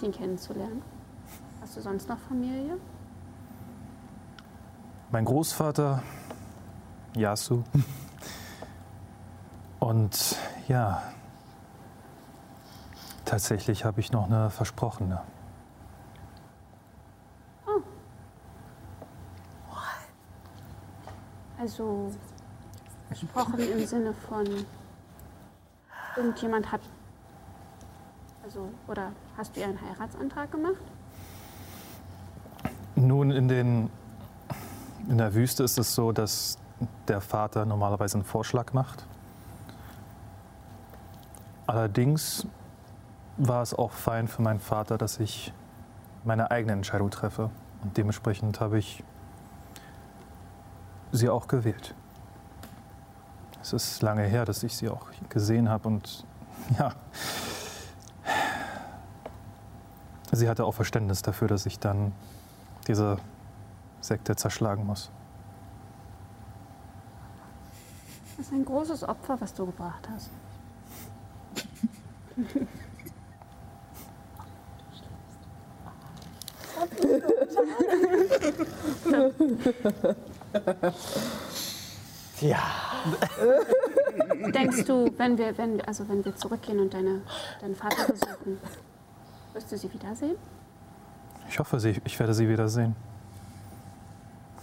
Ihn 0.01 0.11
kennenzulernen. 0.11 0.81
Hast 1.61 1.77
du 1.77 1.81
sonst 1.81 2.09
noch 2.09 2.17
Familie? 2.17 2.77
Mein 5.11 5.25
Großvater, 5.25 6.01
Yasu. 7.15 7.63
Und 9.79 10.37
ja, 10.67 11.03
tatsächlich 13.25 13.85
habe 13.85 13.99
ich 13.99 14.11
noch 14.11 14.25
eine 14.25 14.49
Versprochene. 14.49 15.21
Also, 21.59 22.11
gesprochen 23.09 23.59
im 23.59 23.85
Sinne 23.85 24.13
von 24.13 24.45
irgendjemand 26.17 26.71
hat, 26.71 26.81
also, 28.53 28.69
oder 28.87 29.11
hast 29.35 29.57
du 29.57 29.63
einen 29.63 29.79
Heiratsantrag 29.81 30.51
gemacht? 30.51 30.75
Nun, 32.95 33.31
in, 33.31 33.47
den, 33.47 33.89
in 35.09 35.17
der 35.17 35.33
Wüste 35.33 35.63
ist 35.63 35.79
es 35.79 35.95
so, 35.95 36.11
dass 36.11 36.59
der 37.07 37.19
Vater 37.19 37.65
normalerweise 37.65 38.15
einen 38.15 38.23
Vorschlag 38.23 38.73
macht. 38.73 39.05
Allerdings 41.65 42.45
war 43.37 43.63
es 43.63 43.73
auch 43.73 43.91
fein 43.91 44.27
für 44.27 44.43
meinen 44.43 44.59
Vater, 44.59 44.99
dass 44.99 45.19
ich 45.19 45.51
meine 46.23 46.51
eigene 46.51 46.73
Entscheidung 46.73 47.09
treffe. 47.09 47.49
Und 47.81 47.97
dementsprechend 47.97 48.59
habe 48.59 48.77
ich 48.77 49.03
sie 51.11 51.29
auch 51.29 51.47
gewählt. 51.47 51.95
Es 53.63 53.73
ist 53.73 54.01
lange 54.03 54.23
her, 54.23 54.45
dass 54.45 54.61
ich 54.61 54.75
sie 54.75 54.89
auch 54.89 55.07
gesehen 55.29 55.69
habe 55.69 55.87
und 55.87 56.25
ja, 56.77 56.93
sie 60.35 60.49
hatte 60.49 60.65
auch 60.65 60.73
Verständnis 60.73 61.21
dafür, 61.21 61.47
dass 61.47 61.65
ich 61.65 61.79
dann 61.79 62.11
diese 62.87 63.17
Sekte 64.01 64.35
zerschlagen 64.35 64.85
muss. 64.85 65.11
Das 68.37 68.47
ist 68.47 68.53
ein 68.53 68.65
großes 68.65 69.03
Opfer, 69.03 69.39
was 69.39 69.53
du 69.53 69.65
gebracht 69.67 70.07
hast. 70.13 70.29
Ja. 82.41 82.59
Denkst 84.53 84.85
du, 84.85 85.09
wenn 85.17 85.37
wir, 85.37 85.57
wenn, 85.57 85.79
also 85.81 86.07
wenn 86.09 86.25
wir 86.25 86.35
zurückgehen 86.35 86.79
und 86.79 86.93
deine, 86.93 87.21
deinen 87.61 87.75
Vater 87.75 88.11
besuchen, 88.11 88.57
wirst 89.53 89.71
du 89.71 89.77
sie 89.77 89.91
wiedersehen? 89.93 90.35
Ich 91.49 91.59
hoffe, 91.59 91.77
ich 91.77 92.19
werde 92.19 92.33
sie 92.33 92.49
wiedersehen. 92.49 92.95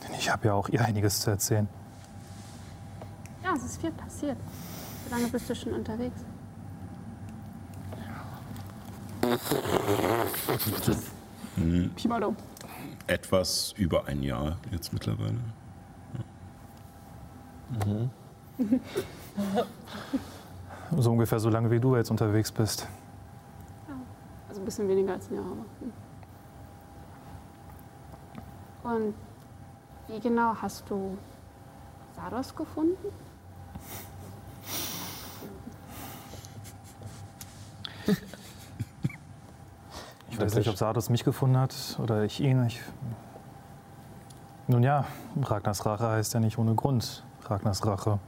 Denn 0.03 0.15
ich 0.15 0.31
habe 0.31 0.49
ja 0.49 0.55
auch 0.55 0.69
ihr 0.69 0.85
einiges 0.85 1.21
zu 1.21 1.31
erzählen. 1.31 1.69
Ja, 3.45 3.55
es 3.55 3.65
ist 3.65 3.81
viel 3.81 3.93
passiert. 3.93 4.37
Wie 5.07 5.11
lange 5.11 5.29
bist 5.29 5.49
du 5.49 5.55
schon 5.55 5.73
unterwegs? 5.73 6.25
Pi 11.97 12.09
mal 12.09 12.21
Daumen. 12.21 12.37
Etwas 13.07 13.73
über 13.77 14.07
ein 14.07 14.23
Jahr 14.23 14.57
jetzt 14.71 14.93
mittlerweile. 14.93 15.39
So 20.97 21.13
ungefähr 21.13 21.39
so 21.39 21.51
lange, 21.51 21.71
wie 21.71 21.79
du 21.79 21.95
jetzt 21.95 22.11
unterwegs 22.11 22.51
bist. 22.51 22.89
Also 24.61 24.63
ein 24.63 24.65
bisschen 24.67 24.89
weniger 24.89 25.15
als 25.15 25.31
ein 25.31 25.37
Jahr. 25.37 25.45
Aber. 28.83 28.95
Und 28.95 29.15
wie 30.09 30.21
genau 30.21 30.55
hast 30.61 30.91
du 30.91 31.17
Sados 32.15 32.55
gefunden? 32.55 33.07
Ich 40.31 40.39
weiß 40.39 40.55
nicht, 40.55 40.69
ob 40.69 40.77
Sardos 40.77 41.11
mich 41.11 41.25
gefunden 41.25 41.57
hat 41.59 41.99
oder 42.03 42.25
ich 42.25 42.41
ihn. 42.41 42.67
Ich 42.67 42.81
Nun 44.69 44.83
ja, 44.83 45.05
Ragnars 45.43 45.87
Rache 45.87 46.09
heißt 46.09 46.35
ja 46.35 46.41
nicht 46.41 46.59
ohne 46.59 46.75
Grund 46.75 47.25
Ragnars 47.47 47.87
Rache. 47.87 48.19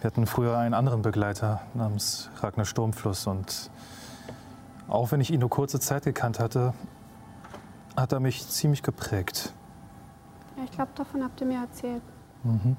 Wir 0.00 0.06
hatten 0.06 0.26
früher 0.26 0.56
einen 0.58 0.74
anderen 0.74 1.02
Begleiter 1.02 1.60
namens 1.74 2.30
Ragnar 2.40 2.66
Sturmfluss 2.66 3.26
und 3.26 3.70
auch 4.94 5.12
wenn 5.12 5.20
ich 5.20 5.30
ihn 5.30 5.40
nur 5.40 5.50
kurze 5.50 5.80
Zeit 5.80 6.04
gekannt 6.04 6.38
hatte, 6.38 6.74
hat 7.96 8.12
er 8.12 8.20
mich 8.20 8.48
ziemlich 8.48 8.82
geprägt. 8.82 9.52
Ja, 10.56 10.64
ich 10.64 10.70
glaube, 10.70 10.90
davon 10.94 11.22
habt 11.22 11.40
ihr 11.40 11.46
mir 11.46 11.60
erzählt. 11.60 12.02
Mhm. 12.42 12.76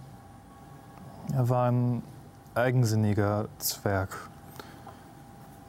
Er 1.34 1.50
war 1.50 1.72
ein 1.72 2.04
eigensinniger 2.54 3.48
Zwerg 3.58 4.16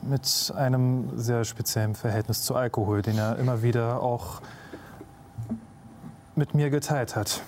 mit 0.02 0.52
einem 0.56 1.18
sehr 1.18 1.44
speziellen 1.44 1.94
Verhältnis 1.94 2.42
zu 2.42 2.54
Alkohol, 2.54 3.02
den 3.02 3.18
er 3.18 3.38
immer 3.38 3.62
wieder 3.62 4.02
auch 4.02 4.40
mit 6.34 6.54
mir 6.54 6.70
geteilt 6.70 7.16
hat. 7.16 7.42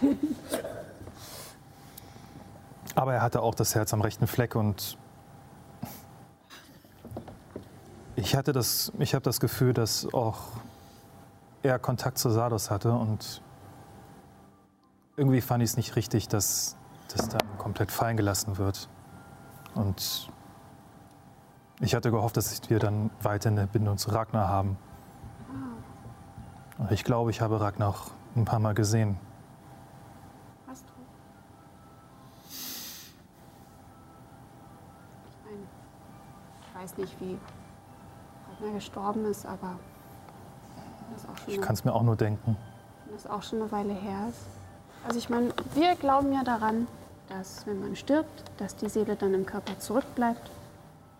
Aber 2.94 3.14
er 3.14 3.22
hatte 3.22 3.42
auch 3.42 3.54
das 3.54 3.74
Herz 3.74 3.94
am 3.94 4.02
rechten 4.02 4.26
Fleck 4.26 4.54
und 4.54 4.98
ich 8.20 8.36
hatte 8.36 8.52
das, 8.52 8.92
ich 8.98 9.14
habe 9.14 9.22
das 9.22 9.40
Gefühl, 9.40 9.72
dass 9.72 10.12
auch 10.12 10.38
er 11.62 11.78
Kontakt 11.78 12.18
zu 12.18 12.30
Sardos 12.30 12.70
hatte 12.70 12.92
und 12.92 13.42
irgendwie 15.16 15.40
fand 15.40 15.62
ich 15.62 15.70
es 15.70 15.76
nicht 15.76 15.96
richtig, 15.96 16.28
dass 16.28 16.76
das 17.08 17.28
dann 17.28 17.40
komplett 17.58 17.90
fallen 17.90 18.16
gelassen 18.16 18.58
wird. 18.58 18.88
Und 19.74 20.30
ich 21.80 21.94
hatte 21.94 22.10
gehofft, 22.10 22.36
dass 22.36 22.60
wir 22.68 22.78
dann 22.78 23.10
weiter 23.22 23.48
eine 23.48 23.66
Bindung 23.66 23.98
zu 23.98 24.10
Ragnar 24.10 24.48
haben. 24.48 24.76
Und 26.78 26.92
ich 26.92 27.04
glaube, 27.04 27.30
ich 27.30 27.40
habe 27.40 27.60
Ragnar 27.60 27.88
auch 27.90 28.10
ein 28.36 28.44
paar 28.44 28.58
Mal 28.58 28.74
gesehen. 28.74 29.18
Hast 30.66 30.84
du? 30.86 30.92
Ich 35.28 35.44
meine, 35.44 35.62
ich 36.62 36.74
weiß 36.74 36.96
nicht, 36.96 37.20
wie 37.20 37.38
Ragnar 38.60 38.74
gestorben 38.74 39.24
ist, 39.24 39.46
aber 39.46 39.76
Ich 41.46 41.60
kann 41.60 41.74
es 41.74 41.84
mir 41.84 41.94
auch 41.94 42.02
nur 42.02 42.16
denken. 42.16 42.56
das 43.10 43.24
ist 43.24 43.30
auch 43.30 43.42
schon 43.42 43.60
eine 43.60 43.72
Weile 43.72 43.92
her 43.92 44.28
ist. 44.28 44.38
Also 45.06 45.18
ich 45.18 45.30
meine, 45.30 45.52
wir 45.74 45.94
glauben 45.96 46.32
ja 46.32 46.42
daran, 46.44 46.86
dass 47.28 47.66
wenn 47.66 47.80
man 47.80 47.96
stirbt, 47.96 48.44
dass 48.58 48.76
die 48.76 48.88
Seele 48.88 49.16
dann 49.16 49.34
im 49.34 49.46
Körper 49.46 49.78
zurückbleibt 49.78 50.50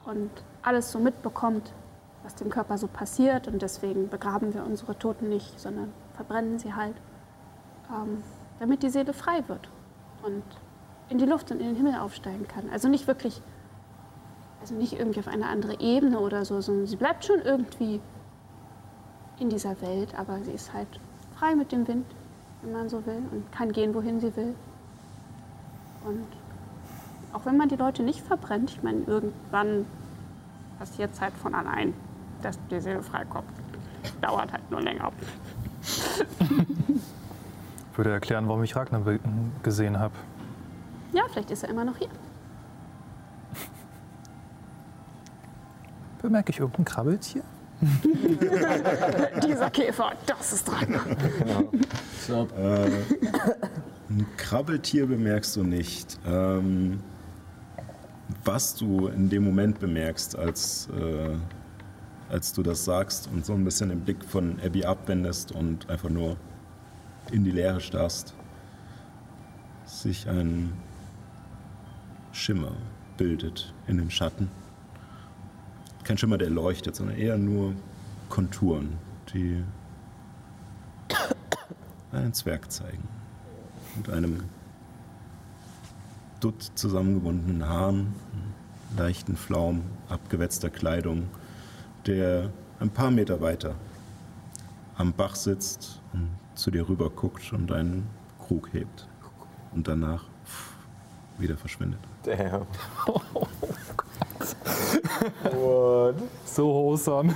und 0.05 0.31
alles 0.63 0.93
so 0.93 0.99
mitbekommt, 0.99 1.73
was 2.23 2.35
dem 2.35 2.51
Körper 2.51 2.77
so 2.77 2.87
passiert. 2.87 3.49
Und 3.49 3.63
deswegen 3.63 4.09
begraben 4.09 4.53
wir 4.53 4.65
unsere 4.65 4.99
Toten 4.99 5.29
nicht, 5.29 5.59
sondern 5.59 5.93
verbrennen 6.15 6.59
sie 6.59 6.75
halt, 6.75 6.95
ähm, 7.91 8.23
damit 8.59 8.83
die 8.83 8.91
Seele 8.91 9.13
frei 9.15 9.43
wird 9.47 9.69
und 10.23 10.43
in 11.09 11.17
die 11.19 11.27
Luft 11.27 11.51
und 11.51 11.61
in 11.61 11.69
den 11.69 11.77
Himmel 11.77 11.97
aufsteigen 11.99 12.47
kann. 12.47 12.69
Also 12.71 12.89
nicht 12.89 13.07
wirklich, 13.07 13.41
also 14.61 14.75
nicht 14.75 14.93
irgendwie 14.93 15.21
auf 15.21 15.29
eine 15.29 15.47
andere 15.47 15.81
Ebene 15.81 16.19
oder 16.19 16.45
so, 16.45 16.61
sondern 16.61 16.87
sie 16.87 16.97
bleibt 16.97 17.25
schon 17.25 17.41
irgendwie 17.43 18.01
in 19.39 19.49
dieser 19.49 19.81
Welt, 19.81 20.15
aber 20.17 20.39
sie 20.45 20.53
ist 20.53 20.73
halt 20.73 20.89
frei 21.39 21.55
mit 21.55 21.73
dem 21.73 21.89
Wind, 21.89 22.05
wenn 22.63 22.73
man 22.73 22.89
so 22.89 23.05
will, 23.07 23.23
und 23.33 23.51
kann 23.53 23.73
gehen, 23.73 23.95
wohin 23.95 24.21
sie 24.21 24.35
will. 24.37 24.55
Und 26.05 26.27
auch 27.33 27.47
wenn 27.47 27.57
man 27.57 27.69
die 27.69 27.77
Leute 27.77 28.03
nicht 28.03 28.21
verbrennt, 28.21 28.71
ich 28.71 28.83
meine, 28.83 29.03
irgendwann 29.07 29.87
passiert 30.79 31.13
es 31.13 31.21
halt 31.21 31.35
von 31.35 31.55
allein, 31.55 31.95
dass 32.43 32.59
die 32.71 32.81
Seele 32.81 33.03
freikommt. 33.03 33.49
Dauert 34.21 34.53
halt 34.53 34.71
nur 34.71 34.81
länger. 34.81 35.13
Würde 37.97 38.13
erklären, 38.13 38.49
warum 38.49 38.63
ich 38.63 38.77
Ragnar 38.77 39.03
gesehen 39.63 39.99
habe. 39.99 40.15
Ja, 41.13 41.25
vielleicht 41.31 41.51
ist 41.51 41.65
er 41.65 41.71
immer 41.71 41.85
noch 41.85 41.97
hier. 41.97 42.09
Bemerke 46.23 46.53
ich 46.53 46.61
irgendein 46.61 46.85
Krabbeltier? 46.85 47.43
Dieser 49.43 49.71
Käfer, 49.71 50.13
das 50.27 50.53
ist 50.53 50.71
Ragnar. 50.71 51.07
Äh, 52.29 52.91
ein 54.11 54.27
Krabbeltier 54.37 55.07
bemerkst 55.07 55.57
du 55.57 55.65
nicht. 55.65 56.19
Ähm, 56.27 57.01
was 58.45 58.75
du 58.75 59.09
in 59.09 59.29
dem 59.31 59.45
Moment 59.45 59.81
bemerkst, 59.81 60.37
als, 60.39 60.89
äh, 60.97 61.37
als 62.29 62.53
du 62.53 62.63
das 62.63 62.85
sagst 62.85 63.29
und 63.33 63.45
so 63.45 63.55
ein 63.55 63.65
bisschen 63.65 63.89
den 63.89 64.01
Blick 64.01 64.25
von 64.25 64.61
Abby 64.65 64.85
abwendest 64.85 65.53
und 65.53 65.89
einfach 65.89 66.11
nur 66.11 66.37
in 67.33 67.45
die 67.45 67.51
Leere 67.51 67.81
starrst, 67.81 68.35
sich 69.87 70.29
ein 70.29 70.73
Schimmer 72.33 72.73
bildet 73.17 73.73
in 73.87 73.97
den 73.99 74.11
Schatten. 74.11 74.49
Kein 76.05 76.19
Schimmer, 76.19 76.39
der 76.39 76.51
leuchtet, 76.51 76.97
sondern 76.97 77.17
eher 77.17 77.39
nur 77.39 77.75
Konturen, 78.29 78.99
die 79.33 79.63
einen 82.13 82.33
Zwerg 82.33 82.71
zeigen. 82.71 83.09
Mit 83.97 84.11
einem 84.11 84.45
Dutt 86.41 86.73
zusammengebundenen 86.75 87.69
Haaren, 87.69 88.15
leichten 88.97 89.37
Flaum, 89.37 89.83
abgewetzter 90.09 90.71
Kleidung, 90.71 91.29
der 92.07 92.51
ein 92.81 92.91
paar 92.91 93.11
Meter 93.11 93.41
weiter 93.41 93.75
am 94.97 95.13
Bach 95.13 95.35
sitzt 95.35 96.01
und 96.13 96.31
zu 96.55 96.71
dir 96.71 96.89
rüber 96.89 97.11
guckt 97.11 97.53
und 97.53 97.71
einen 97.73 98.07
Krug 98.39 98.73
hebt 98.73 99.07
und 99.73 99.87
danach 99.89 100.25
wieder 101.39 101.57
verschwindet. 101.57 102.01
Damn. 102.23 102.67
So 106.45 106.67
wholesome. 106.67 107.35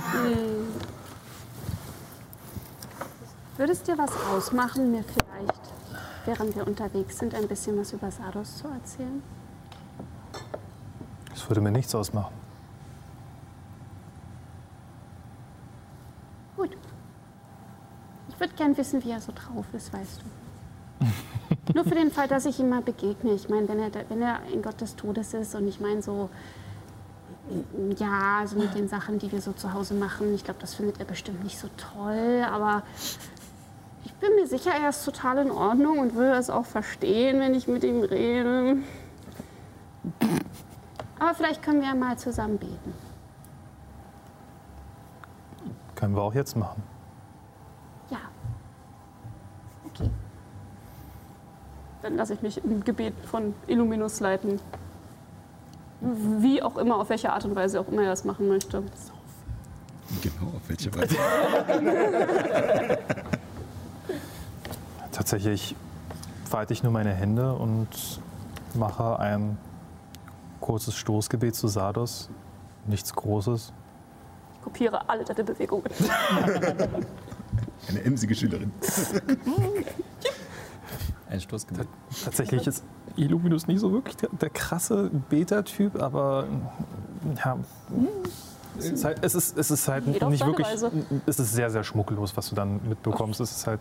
Würde 3.57 3.71
es 3.71 3.83
dir 3.83 3.97
was 3.97 4.11
ausmachen, 4.33 4.91
mir 4.91 5.03
vielleicht, 5.03 5.61
während 6.25 6.55
wir 6.55 6.67
unterwegs 6.67 7.17
sind, 7.17 7.33
ein 7.33 7.47
bisschen 7.47 7.77
was 7.79 7.93
über 7.93 8.11
Sardos 8.11 8.57
zu 8.57 8.67
erzählen? 8.67 9.23
Das 11.29 11.49
würde 11.49 11.61
mir 11.61 11.71
nichts 11.71 11.95
ausmachen. 11.95 12.33
Gut. 16.57 16.75
Ich 18.29 18.39
würde 18.39 18.53
gern 18.55 18.75
wissen, 18.77 19.03
wie 19.03 19.11
er 19.11 19.21
so 19.21 19.31
drauf 19.33 19.65
ist, 19.73 19.93
weißt 19.93 20.21
du. 20.21 21.73
Nur 21.73 21.83
für 21.83 21.95
den 21.95 22.11
Fall, 22.11 22.27
dass 22.27 22.45
ich 22.45 22.59
ihm 22.59 22.69
mal 22.69 22.81
begegne. 22.81 23.31
Ich 23.33 23.47
meine, 23.47 23.67
wenn 23.67 23.79
er, 23.79 23.91
wenn 24.09 24.21
er 24.21 24.41
ein 24.51 24.61
Gott 24.61 24.81
des 24.81 24.95
Todes 24.95 25.33
ist 25.33 25.55
und 25.55 25.67
ich 25.67 25.79
meine 25.79 26.01
so, 26.01 26.29
ja, 27.97 28.45
so 28.45 28.57
mit 28.57 28.73
den 28.75 28.87
Sachen, 28.87 29.19
die 29.19 29.31
wir 29.31 29.41
so 29.41 29.51
zu 29.51 29.73
Hause 29.73 29.93
machen, 29.93 30.33
ich 30.33 30.43
glaube, 30.43 30.59
das 30.59 30.73
findet 30.73 30.99
er 30.99 31.05
bestimmt 31.05 31.43
nicht 31.43 31.59
so 31.59 31.67
toll, 31.77 32.45
aber 32.49 32.83
ich 34.03 34.13
bin 34.15 34.35
mir 34.35 34.47
sicher, 34.47 34.71
er 34.71 34.89
ist 34.89 35.03
total 35.05 35.39
in 35.39 35.51
Ordnung 35.51 35.99
und 35.99 36.15
würde 36.15 36.37
es 36.37 36.49
auch 36.49 36.65
verstehen, 36.65 37.39
wenn 37.39 37.53
ich 37.53 37.67
mit 37.67 37.83
ihm 37.83 38.01
rede. 38.01 38.77
Aber 41.19 41.33
vielleicht 41.33 41.61
können 41.61 41.81
wir 41.81 41.89
ja 41.89 41.95
mal 41.95 42.17
zusammen 42.17 42.57
beten. 42.57 42.93
Können 45.95 46.15
wir 46.15 46.21
auch 46.21 46.33
jetzt 46.33 46.55
machen. 46.55 46.83
Ja. 48.09 48.19
Okay. 49.87 50.09
Dann 52.01 52.17
lasse 52.17 52.33
ich 52.33 52.41
mich 52.41 52.63
im 52.63 52.83
Gebet 52.83 53.13
von 53.25 53.55
Illuminus 53.67 54.19
leiten. 54.19 54.59
Wie 56.01 56.61
auch 56.61 56.77
immer, 56.77 56.97
auf 56.97 57.09
welche 57.09 57.31
Art 57.31 57.45
und 57.45 57.55
Weise 57.55 57.79
auch 57.79 57.87
immer 57.87 58.03
er 58.03 58.09
das 58.09 58.25
machen 58.25 58.47
möchte. 58.47 58.83
Genau, 60.21 60.53
auf 60.55 60.61
welche 60.67 60.93
Weise? 60.93 61.15
Tatsächlich 65.11 65.75
falte 66.49 66.73
ich 66.73 66.83
nur 66.83 66.91
meine 66.91 67.13
Hände 67.13 67.53
und 67.53 67.87
mache 68.73 69.19
ein 69.19 69.57
kurzes 70.59 70.95
Stoßgebet 70.95 71.55
zu 71.55 71.67
Sardos. 71.67 72.29
Nichts 72.87 73.13
Großes. 73.13 73.73
Ich 74.55 74.61
kopiere 74.61 75.09
alle 75.09 75.23
deine 75.23 75.43
Bewegungen. 75.43 75.85
Eine 77.87 78.03
emsige 78.03 78.35
Schülerin. 78.35 78.71
Ein 81.29 81.41
Stoßgebet. 81.41 81.87
Tatsächlich 82.23 82.67
ist 82.67 82.83
Illuminus 83.17 83.67
nie 83.67 83.77
so 83.77 83.91
wirklich 83.91 84.15
der, 84.17 84.29
der 84.29 84.49
krasse 84.49 85.09
Beta-Typ, 85.29 86.01
aber 86.01 86.47
ja, 87.37 87.57
es 88.77 88.89
ist 88.89 89.05
halt, 89.05 89.19
es 89.21 89.35
ist, 89.35 89.57
es 89.57 89.71
ist 89.71 89.87
halt 89.87 90.07
nicht 90.07 90.21
wirklich. 90.21 90.67
Weise. 90.67 90.91
Es 91.25 91.39
ist 91.39 91.53
sehr, 91.53 91.69
sehr 91.69 91.83
schmucklos, 91.83 92.35
was 92.35 92.49
du 92.49 92.55
dann 92.55 92.79
mitbekommst. 92.87 93.39
Es 93.39 93.51
ist 93.51 93.67
halt. 93.67 93.79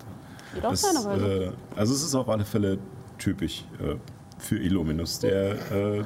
Auf 0.62 0.76
seine 0.76 1.04
Weise. 1.04 1.26
äh, 1.26 1.52
also 1.76 1.94
es 1.94 2.02
ist 2.04 2.14
auf 2.14 2.28
alle 2.28 2.44
Fälle 2.44 2.78
typisch 3.18 3.64
äh, 3.80 3.96
für 4.38 4.56
Illuminus, 4.56 5.18
der 5.18 5.72
äh, 5.72 6.04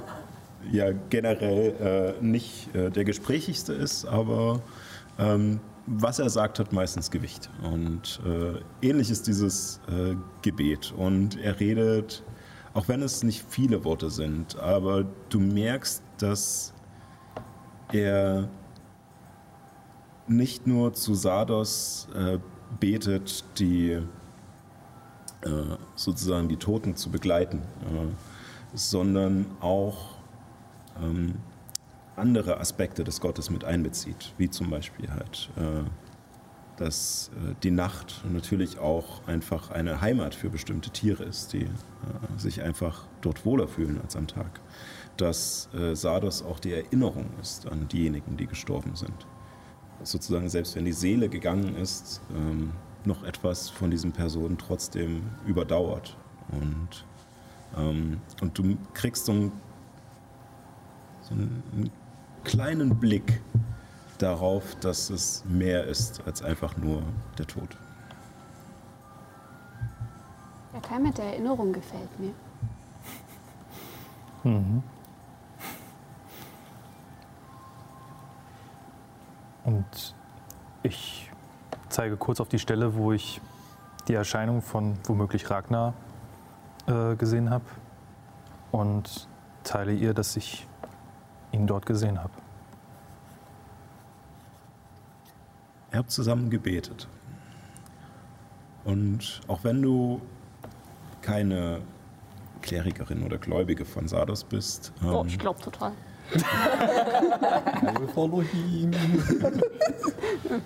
ja 0.71 0.93
generell 1.11 2.17
äh, 2.21 2.25
nicht 2.25 2.75
äh, 2.75 2.91
der 2.91 3.05
gesprächigste 3.05 3.75
ist, 3.75 4.07
aber 4.07 4.61
ähm, 5.19 5.61
was 5.87 6.19
er 6.19 6.29
sagt, 6.31 6.59
hat 6.59 6.73
meistens 6.73 7.11
Gewicht. 7.11 7.51
Und 7.63 8.21
äh, 8.27 8.87
ähnlich 8.87 9.11
ist 9.11 9.27
dieses 9.27 9.81
äh, 9.89 10.15
Gebet. 10.43 10.93
Und 10.97 11.39
er 11.41 11.59
redet, 11.61 12.23
auch 12.75 12.89
wenn 12.89 13.03
es 13.03 13.23
nicht 13.23 13.45
viele 13.49 13.85
Worte 13.85 14.11
sind, 14.11 14.59
aber 14.59 15.05
du 15.31 15.41
merkst, 15.41 16.03
dass 16.19 16.73
er 17.93 18.49
nicht 20.27 20.67
nur 20.67 20.93
zu 20.93 21.15
Sardos 21.15 22.09
äh, 22.15 22.39
betet, 22.79 23.45
die 23.59 23.93
äh, 23.93 24.03
sozusagen 25.95 26.49
die 26.49 26.57
Toten 26.57 26.97
zu 26.97 27.11
begleiten, 27.11 27.59
äh, 27.59 28.77
sondern 28.77 29.47
auch 29.61 30.17
ähm, 31.03 31.37
andere 32.17 32.59
Aspekte 32.61 33.05
des 33.05 33.21
Gottes 33.21 33.51
mit 33.51 33.65
einbezieht, 33.65 34.35
wie 34.37 34.51
zum 34.51 34.71
Beispiel 34.71 35.09
halt, 35.11 35.51
äh, 35.57 35.85
dass 36.79 37.31
äh, 37.35 37.55
die 37.63 37.71
Nacht 37.71 38.25
natürlich 38.31 38.79
auch 38.79 39.27
einfach 39.27 39.71
eine 39.71 40.01
Heimat 40.01 40.35
für 40.35 40.49
bestimmte 40.49 40.91
Tiere 40.91 41.25
ist, 41.25 41.53
die 41.53 41.65
äh, 41.65 41.69
sich 42.37 42.63
einfach 42.63 43.05
dort 43.21 43.45
wohler 43.45 43.69
fühlen 43.69 44.01
als 44.01 44.17
am 44.17 44.27
Tag. 44.27 44.61
Dass 45.17 45.69
äh, 45.75 45.95
Sardos 45.95 46.43
auch 46.43 46.61
die 46.61 46.73
Erinnerung 46.73 47.27
ist 47.43 47.67
an 47.67 47.89
diejenigen, 47.89 48.37
die 48.37 48.47
gestorben 48.47 48.95
sind. 48.95 49.27
Sozusagen, 50.05 50.49
selbst 50.49 50.77
wenn 50.77 50.85
die 50.85 50.93
Seele 50.93 51.29
gegangen 51.29 51.75
ist, 51.75 52.21
ähm, 52.35 52.71
noch 53.05 53.25
etwas 53.25 53.69
von 53.69 53.91
diesen 53.91 54.13
Personen 54.13 54.57
trotzdem 54.57 55.23
überdauert. 55.47 56.17
Und, 56.53 57.05
ähm, 57.77 58.21
und 58.41 58.57
du 58.57 58.77
kriegst 58.95 59.27
so 59.27 59.33
einen, 59.33 59.53
so 61.23 61.35
einen 61.35 61.91
kleinen 62.45 62.99
Blick 63.01 63.41
darauf, 64.19 64.75
dass 64.77 65.11
es 65.11 65.45
mehr 65.47 65.85
ist 65.85 66.23
als 66.27 66.43
einfach 66.43 66.77
nur 66.77 67.03
der 67.39 67.47
Tod. 67.47 67.77
Der 70.75 70.83
Teil 70.83 71.01
mit 71.01 71.19
der 71.19 71.27
Erinnerung 71.27 71.73
gefällt 71.73 72.21
mir. 72.21 72.35
Und 79.65 80.15
ich 80.83 81.31
zeige 81.89 82.17
kurz 82.17 82.41
auf 82.41 82.49
die 82.49 82.59
Stelle, 82.59 82.95
wo 82.95 83.13
ich 83.13 83.41
die 84.07 84.15
Erscheinung 84.15 84.63
von 84.63 84.97
womöglich 85.05 85.51
Ragnar 85.51 85.93
äh, 86.87 87.15
gesehen 87.17 87.51
habe 87.51 87.65
und 88.73 89.29
teile 89.65 89.93
ihr, 89.93 90.15
dass 90.15 90.37
ich 90.37 90.67
ihn 91.53 91.67
dort 91.67 91.85
gesehen 91.85 92.23
habe. 92.23 92.33
Ihr 95.99 96.03
habt 96.03 96.13
zusammen 96.13 96.49
gebetet. 96.49 97.09
Und 98.85 99.41
auch 99.49 99.65
wenn 99.65 99.83
du 99.83 100.23
keine 101.23 101.81
Klerikerin 102.63 103.25
oder 103.25 103.37
Gläubige 103.37 103.85
von 103.85 104.07
Sardos 104.07 104.45
bist, 104.45 104.93
Oh, 105.03 105.23
ähm, 105.23 105.27
ich 105.27 105.41
glaube 105.41 105.61
total. 105.61 105.91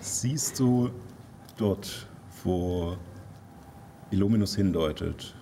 siehst 0.00 0.60
du 0.60 0.90
dort, 1.56 2.06
wo 2.44 2.98
Illuminus 4.10 4.54
hindeutet, 4.54 5.34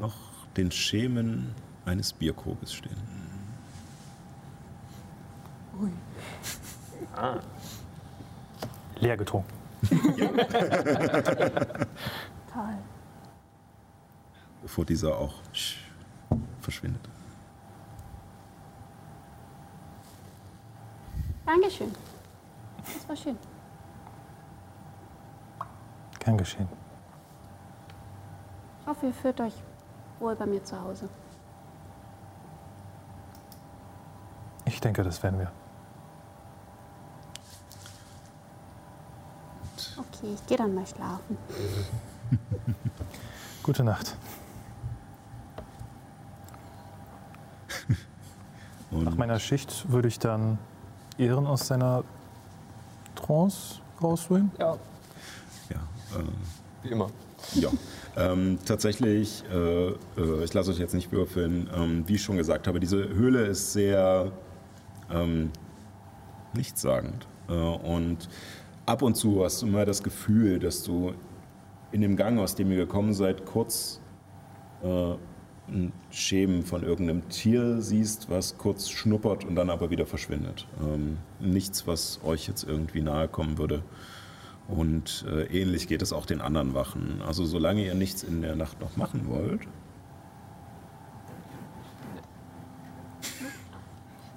noch 0.00 0.16
den 0.56 0.72
Schemen 0.72 1.54
eines 1.84 2.12
Bierkruges 2.12 2.72
stehen. 2.74 2.96
Leer 8.98 9.16
getrunken. 9.16 9.52
Toll. 12.52 12.78
bevor 14.62 14.84
dieser 14.84 15.16
auch 15.16 15.34
sch- 15.52 15.76
verschwindet. 16.60 17.08
Dankeschön. 21.44 21.92
Das 22.78 23.08
war 23.08 23.16
schön. 23.16 23.38
Kein 26.18 26.36
Geschehen. 26.38 26.68
Ich 28.80 28.86
hoffe, 28.88 29.06
ihr 29.06 29.12
führt 29.14 29.40
euch 29.40 29.54
wohl 30.18 30.34
bei 30.34 30.46
mir 30.46 30.64
zu 30.64 30.80
Hause. 30.80 31.08
Ich 34.64 34.80
denke, 34.80 35.02
das 35.04 35.22
werden 35.22 35.38
wir. 35.38 35.52
Okay, 40.26 40.34
ich 40.34 40.46
gehe 40.46 40.56
dann 40.56 40.74
mal 40.74 40.86
schlafen. 40.86 41.38
Gute 43.62 43.84
Nacht. 43.84 44.16
Nach 48.90 48.98
Und 49.12 49.18
meiner 49.18 49.38
Schicht 49.38 49.90
würde 49.90 50.08
ich 50.08 50.18
dann 50.18 50.58
Ehren 51.18 51.46
aus 51.46 51.66
seiner 51.66 52.02
Trance 53.14 53.80
rausholen. 54.02 54.50
Ja, 54.58 54.76
ja, 55.70 55.76
äh, 56.18 56.24
wie 56.82 56.88
immer. 56.88 57.08
Ja, 57.54 57.70
ähm, 58.16 58.58
tatsächlich, 58.64 59.44
äh, 59.52 59.88
äh, 59.88 60.44
ich 60.44 60.54
lasse 60.54 60.70
euch 60.70 60.78
jetzt 60.78 60.94
nicht 60.94 61.12
würfeln. 61.12 61.68
Ähm, 61.74 62.04
wie 62.06 62.14
ich 62.14 62.22
schon 62.22 62.36
gesagt 62.36 62.66
habe, 62.66 62.80
diese 62.80 63.08
Höhle 63.08 63.44
ist 63.46 63.72
sehr 63.72 64.32
ähm, 65.10 65.50
nichtssagend. 66.54 67.26
Äh, 67.48 67.52
und 67.52 68.28
ab 68.86 69.02
und 69.02 69.16
zu 69.16 69.44
hast 69.44 69.62
du 69.62 69.66
mal 69.66 69.84
das 69.84 70.02
Gefühl, 70.02 70.58
dass 70.58 70.82
du 70.82 71.12
in 71.92 72.00
dem 72.00 72.16
Gang, 72.16 72.38
aus 72.38 72.54
dem 72.54 72.70
ihr 72.70 72.78
gekommen 72.78 73.12
seid, 73.12 73.44
kurz 73.44 74.00
äh, 74.82 75.14
ein 75.68 75.92
Schemen 76.10 76.62
von 76.62 76.82
irgendeinem 76.84 77.28
Tier 77.28 77.80
siehst, 77.80 78.30
was 78.30 78.56
kurz 78.56 78.88
schnuppert 78.88 79.44
und 79.44 79.56
dann 79.56 79.68
aber 79.68 79.90
wieder 79.90 80.06
verschwindet. 80.06 80.66
Ähm, 80.80 81.18
nichts, 81.40 81.86
was 81.86 82.20
euch 82.24 82.46
jetzt 82.46 82.64
irgendwie 82.64 83.02
nahe 83.02 83.28
kommen 83.28 83.58
würde. 83.58 83.82
Und 84.68 85.24
äh, 85.28 85.44
ähnlich 85.46 85.88
geht 85.88 86.02
es 86.02 86.12
auch 86.12 86.26
den 86.26 86.40
anderen 86.40 86.74
Wachen. 86.74 87.20
Also 87.26 87.44
solange 87.44 87.84
ihr 87.84 87.94
nichts 87.94 88.22
in 88.22 88.42
der 88.42 88.56
Nacht 88.56 88.80
noch 88.80 88.96
machen 88.96 89.28
wollt, 89.28 89.62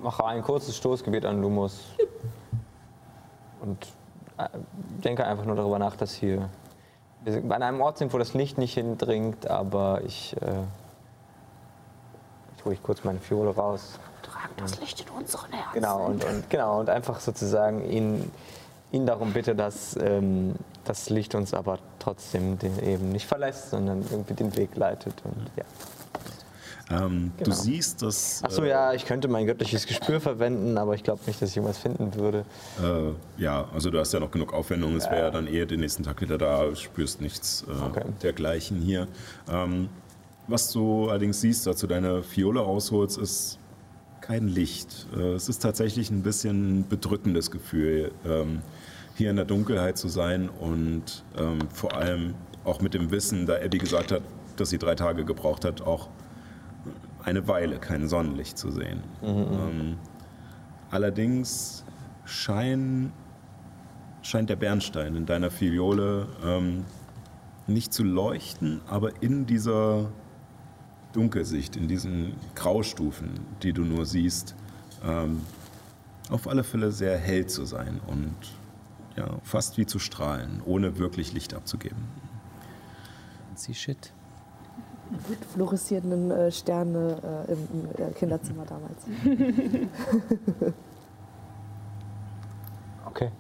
Mache 0.02 0.26
ein 0.26 0.42
kurzes 0.44 0.78
Stoßgebet 0.78 1.26
an 1.26 1.42
Lumos. 1.42 1.82
Und 3.60 3.86
denke 5.04 5.26
einfach 5.26 5.46
nur 5.46 5.56
darüber 5.56 5.80
nach, 5.80 5.96
dass 5.96 6.14
hier 6.14 6.50
wir 7.24 7.56
an 7.56 7.64
einem 7.64 7.82
Ort 7.82 7.98
sind, 7.98 8.14
wo 8.14 8.18
das 8.18 8.34
Licht 8.34 8.58
nicht 8.58 8.74
hindringt, 8.74 9.50
aber 9.50 10.02
ich. 10.06 10.36
Äh, 10.42 10.46
jetzt 12.52 12.66
hole 12.66 12.76
ich 12.76 12.84
kurz 12.84 13.04
meine 13.04 13.20
Fiole 13.20 13.54
raus. 13.54 14.00
Trag 14.24 14.50
das 14.58 14.80
Licht 14.80 15.02
in 15.02 15.10
unseren 15.10 15.52
Herzen. 15.52 15.74
Genau, 15.74 16.06
und, 16.06 16.24
und, 16.24 16.50
genau, 16.50 16.80
und 16.80 16.90
einfach 16.90 17.20
sozusagen 17.20 17.84
ihn, 17.90 18.32
ihn 18.92 19.06
darum 19.06 19.34
bitte, 19.34 19.56
dass 19.56 19.98
ähm, 19.98 20.56
das 20.86 21.10
Licht 21.10 21.36
uns 21.36 21.54
aber 21.54 21.80
trotzdem 22.00 22.58
den, 22.58 22.80
eben 22.84 23.12
nicht 23.12 23.28
verlässt, 23.28 23.72
sondern 23.72 24.02
irgendwie 24.10 24.34
den 24.34 24.56
Weg 24.56 24.76
leitet. 24.76 25.14
Und, 25.24 25.52
ja. 25.56 25.64
Ähm, 26.90 27.32
du 27.38 27.44
Genau. 27.46 27.56
siehst, 27.56 28.02
dass. 28.02 28.44
Achso, 28.44 28.64
äh, 28.64 28.70
ja, 28.70 28.94
ich 28.94 29.06
könnte 29.06 29.28
mein 29.28 29.46
göttliches 29.46 29.86
Gespür 29.86 30.20
verwenden, 30.20 30.78
aber 30.78 30.96
ich 30.96 31.04
glaube 31.04 31.22
nicht, 31.28 31.42
dass 31.42 31.52
ich 31.52 31.58
irgendwas 31.58 31.78
finden 31.78 32.14
würde. 32.16 32.46
Äh, 32.84 33.42
ja, 33.42 33.68
also 33.74 33.90
du 33.90 34.00
hast 34.00 34.14
ja 34.14 34.20
noch 34.20 34.32
genug 34.32 34.54
Aufwendung. 34.54 34.96
Es 34.96 35.06
wäre 35.06 35.20
ja 35.22 35.32
dann 35.32 35.48
eher 35.48 35.66
den 35.66 35.80
nächsten 35.82 36.04
Tag 36.04 36.22
wieder 36.22 36.38
da. 36.38 36.76
Spürst 36.76 37.22
nichts 37.22 37.64
äh, 37.68 37.84
Okay. 37.86 38.04
dergleichen 38.24 38.82
hier. 38.82 39.08
Ähm, 39.52 39.90
was 40.48 40.72
du 40.72 41.10
allerdings 41.10 41.42
siehst, 41.42 41.68
als 41.68 41.80
du 41.82 41.88
deine 41.88 42.24
Fiole 42.24 42.60
rausholst, 42.60 43.18
ist 43.20 43.60
kein 44.22 44.48
Licht. 44.48 45.08
Äh, 45.16 45.34
es 45.34 45.48
ist 45.50 45.60
tatsächlich 45.60 46.10
ein 46.10 46.24
bisschen 46.24 46.80
ein 46.80 46.88
bedrückendes 46.88 47.52
Gefühl, 47.52 48.12
ähm, 48.26 48.62
hier 49.16 49.30
in 49.30 49.36
der 49.36 49.46
Dunkelheit 49.46 49.98
zu 49.98 50.08
sein 50.08 50.50
und 50.50 51.24
ähm, 51.38 51.60
vor 51.74 51.96
allem 51.96 52.34
auch 52.64 52.82
mit 52.82 52.94
dem 52.94 53.12
Wissen, 53.12 53.46
da 53.46 53.56
Abby 53.56 53.78
gesagt 53.78 54.12
hat, 54.12 54.22
dass 54.56 54.70
sie 54.70 54.78
drei 54.78 54.96
Tage 54.96 55.24
gebraucht 55.26 55.66
hat, 55.66 55.82
auch 55.82 56.08
eine 57.30 57.48
Weile 57.48 57.80
kein 57.80 58.08
Sonnenlicht 58.08 58.58
zu 58.58 58.72
sehen. 58.72 59.04
Ähm, 59.22 59.98
allerdings 60.90 61.86
schein, 62.26 63.14
scheint 64.22 64.50
der 64.50 64.56
Bernstein 64.56 65.16
in 65.16 65.26
deiner 65.26 65.52
Filiole 65.52 66.28
ähm, 66.44 66.86
nicht 67.68 67.94
zu 67.94 68.04
leuchten, 68.04 68.82
aber 68.88 69.22
in 69.22 69.46
dieser 69.46 70.12
Dunkelsicht, 71.14 71.76
in 71.76 71.88
diesen 71.88 72.34
Graustufen, 72.56 73.40
die 73.62 73.74
du 73.74 73.84
nur 73.84 74.06
siehst, 74.06 74.56
ähm, 75.06 75.42
auf 76.30 76.48
alle 76.48 76.64
Fälle 76.64 76.92
sehr 76.92 77.18
hell 77.18 77.48
zu 77.48 77.66
sein 77.66 78.00
und 78.08 78.36
ja, 79.16 79.40
fast 79.44 79.78
wie 79.78 79.86
zu 79.86 80.00
strahlen, 80.00 80.62
ohne 80.66 80.98
wirklich 80.98 81.34
Licht 81.34 81.54
abzugeben. 81.54 82.08
Sie 83.56 83.74
shit. 83.74 84.14
Mit 85.28 85.44
fluoreszierenden 85.54 86.32
äh, 86.32 86.52
Sterne 86.52 87.46
äh, 87.48 87.52
im, 87.52 87.68
im 87.74 88.08
äh, 88.08 88.12
Kinderzimmer 88.12 88.66
damals. 88.66 89.06
Okay. 93.06 93.32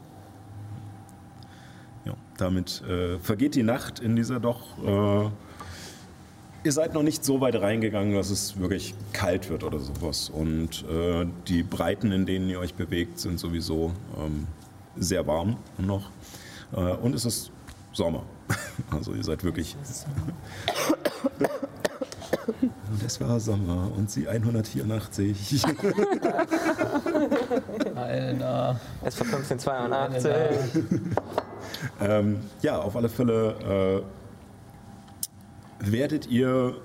Ja, 2.06 2.14
damit 2.38 2.82
äh, 2.82 3.20
vergeht 3.20 3.54
die 3.54 3.64
Nacht 3.64 4.00
in 4.00 4.16
dieser 4.16 4.40
doch. 4.40 4.78
Äh, 4.84 5.30
ihr 6.64 6.72
seid 6.72 6.94
noch 6.94 7.04
nicht 7.04 7.24
so 7.24 7.40
weit 7.40 7.56
reingegangen, 7.56 8.16
dass 8.16 8.32
es 8.32 8.60
wirklich 8.60 8.96
kalt 9.14 9.50
wird 9.50 9.64
oder 9.64 9.80
sowas. 9.80 10.30
Und 10.30 10.86
äh, 10.90 11.28
die 11.48 11.62
Breiten, 11.64 12.12
in 12.12 12.26
denen 12.26 12.50
ihr 12.50 12.60
euch 12.60 12.74
bewegt, 12.74 13.20
sind 13.20 13.40
sowieso 13.40 13.92
ähm, 14.18 14.48
sehr 14.96 15.28
warm 15.28 15.58
noch. 15.78 16.10
Äh, 16.74 16.80
und 16.80 17.14
es 17.14 17.26
ist 17.26 17.52
Sommer. 17.94 18.24
Also 18.92 19.14
ihr 19.14 19.24
seid 19.24 19.44
wirklich. 19.44 19.76
Und 22.92 23.04
es 23.06 23.22
war 23.22 23.40
Sommer 23.40 23.92
und 23.96 24.10
sie 24.10 24.28
184. 24.28 25.64
Alter. 27.96 28.80
Es 29.04 29.20
war 29.20 29.28
1582. 29.28 30.32
Ähm, 32.02 32.40
ja, 32.62 32.80
auf 32.80 32.96
alle 32.96 33.10
Fälle 33.10 34.04
äh, 35.80 35.92
werdet 35.92 36.28
ihr 36.28 36.76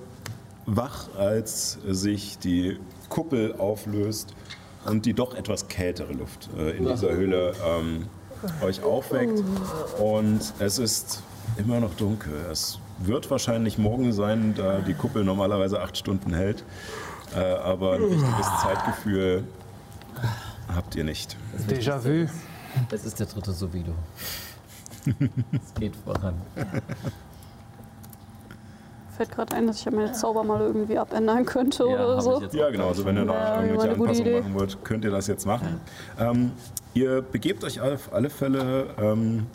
wach, 0.66 1.08
als 1.16 1.78
sich 1.86 2.38
die 2.38 2.78
Kuppel 3.08 3.54
auflöst 3.58 4.34
und 4.86 5.06
die 5.06 5.14
doch 5.14 5.34
etwas 5.34 5.68
kältere 5.68 6.12
Luft 6.12 6.50
äh, 6.56 6.76
in 6.76 6.86
dieser 6.86 7.12
Höhle 7.12 7.54
ähm, 7.64 8.08
euch 8.62 8.82
aufweckt. 8.82 9.42
Und 9.98 10.40
es 10.58 10.78
ist 10.78 11.22
immer 11.59 11.80
noch 11.80 11.94
dunkel. 11.94 12.32
Es 12.50 12.78
wird 12.98 13.30
wahrscheinlich 13.30 13.78
morgen 13.78 14.12
sein, 14.12 14.55
da 14.57 14.78
die 14.78 14.94
Kuppel 14.94 15.24
normalerweise 15.24 15.80
acht 15.80 15.96
Stunden 15.96 16.34
hält. 16.34 16.64
Äh, 17.34 17.38
aber 17.40 17.94
ein 17.94 18.02
richtiges 18.02 18.46
Zeitgefühl 18.62 19.44
habt 20.74 20.94
ihr 20.94 21.05
nicht. 21.05 21.36
Déjà-vu. 21.68 22.28
Das 22.88 23.05
ist 23.05 23.18
der 23.20 23.26
dritte 23.26 23.52
Sovido. 23.52 23.92
es 25.07 25.74
geht 25.78 25.94
voran. 25.96 26.34
Fällt 29.16 29.30
gerade 29.30 29.55
ein, 29.55 29.66
dass 29.68 29.78
ich 29.78 29.84
ja 29.84 29.92
meine 29.92 30.11
Zauber 30.12 30.42
mal 30.42 30.61
irgendwie 30.61 30.98
abändern 30.98 31.44
könnte 31.44 31.84
Ja, 31.88 32.05
oder 32.05 32.20
so. 32.20 32.42
Ja, 32.52 32.70
genau. 32.70 32.88
Also 32.88 33.05
wenn 33.05 33.16
ihr 33.16 33.24
noch 33.24 33.34
Ja, 33.34 33.62
irgendwelche 33.62 33.92
Anpassungen 33.92 34.20
Idee. 34.26 34.40
machen 34.40 34.55
wollt, 34.55 34.84
könnt 34.84 35.05
ihr 35.05 35.11
das 35.12 35.28
jetzt 35.28 35.46
machen. 35.46 35.80
Ähm, 36.18 36.50
ihr 36.94 37.22
begebt 37.22 37.62
euch 37.62 37.80
auf 37.80 38.12
alle 38.12 38.28
Fälle 38.28 38.88
ähm, 39.00 39.46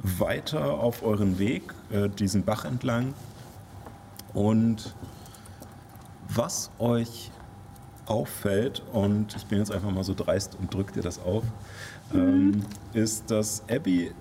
weiter 0.00 0.80
auf 0.80 1.02
euren 1.02 1.38
Weg, 1.38 1.74
äh, 1.90 2.08
diesen 2.08 2.44
Bach 2.44 2.64
entlang. 2.64 3.14
Und 4.32 4.94
was 6.28 6.70
euch 6.78 7.30
auffällt, 8.06 8.82
und 8.92 9.34
ich 9.36 9.46
bin 9.46 9.58
jetzt 9.58 9.72
einfach 9.72 9.90
mal 9.90 10.04
so 10.04 10.14
dreist 10.14 10.56
und 10.60 10.72
drück 10.72 10.92
dir 10.92 11.02
das 11.02 11.20
auf, 11.20 11.44
ähm, 12.12 12.62
ist, 12.92 13.30
dass 13.30 13.62
Abby 13.70 14.12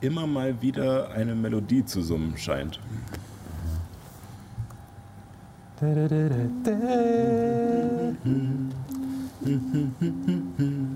immer 0.00 0.26
mal 0.26 0.60
wieder 0.62 1.10
eine 1.10 1.34
Melodie 1.34 1.84
zu 1.84 2.02
summen 2.02 2.36
scheint. 2.36 2.80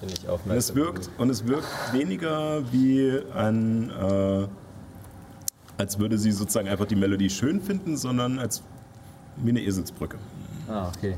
Bin 0.00 0.08
ich 0.12 0.24
Und 0.24 0.30
aufmerksam. 0.30 0.56
es 0.56 0.74
wirkt, 0.74 1.10
und 1.18 1.30
es 1.30 1.46
wirkt 1.46 1.66
weniger 1.92 2.62
wie 2.72 3.18
ein, 3.34 3.90
äh, 3.90 4.46
als 5.78 5.98
würde 5.98 6.18
sie 6.18 6.32
sozusagen 6.32 6.68
einfach 6.68 6.86
die 6.86 6.96
Melodie 6.96 7.30
schön 7.30 7.60
finden, 7.60 7.96
sondern 7.96 8.38
als 8.38 8.62
wie 9.36 9.50
eine 9.50 9.60
Eselsbrücke. 9.60 10.18
Ah, 10.68 10.88
okay. 10.88 11.16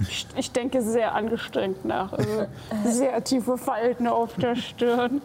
Ich, 0.00 0.26
ich 0.36 0.50
denke 0.50 0.82
sehr 0.82 1.14
angestrengt 1.14 1.84
nach. 1.84 2.12
Also 2.12 2.46
sehr 2.84 3.22
tiefe 3.22 3.56
Falten 3.56 4.08
auf 4.08 4.34
der 4.34 4.56
Stirn. 4.56 5.20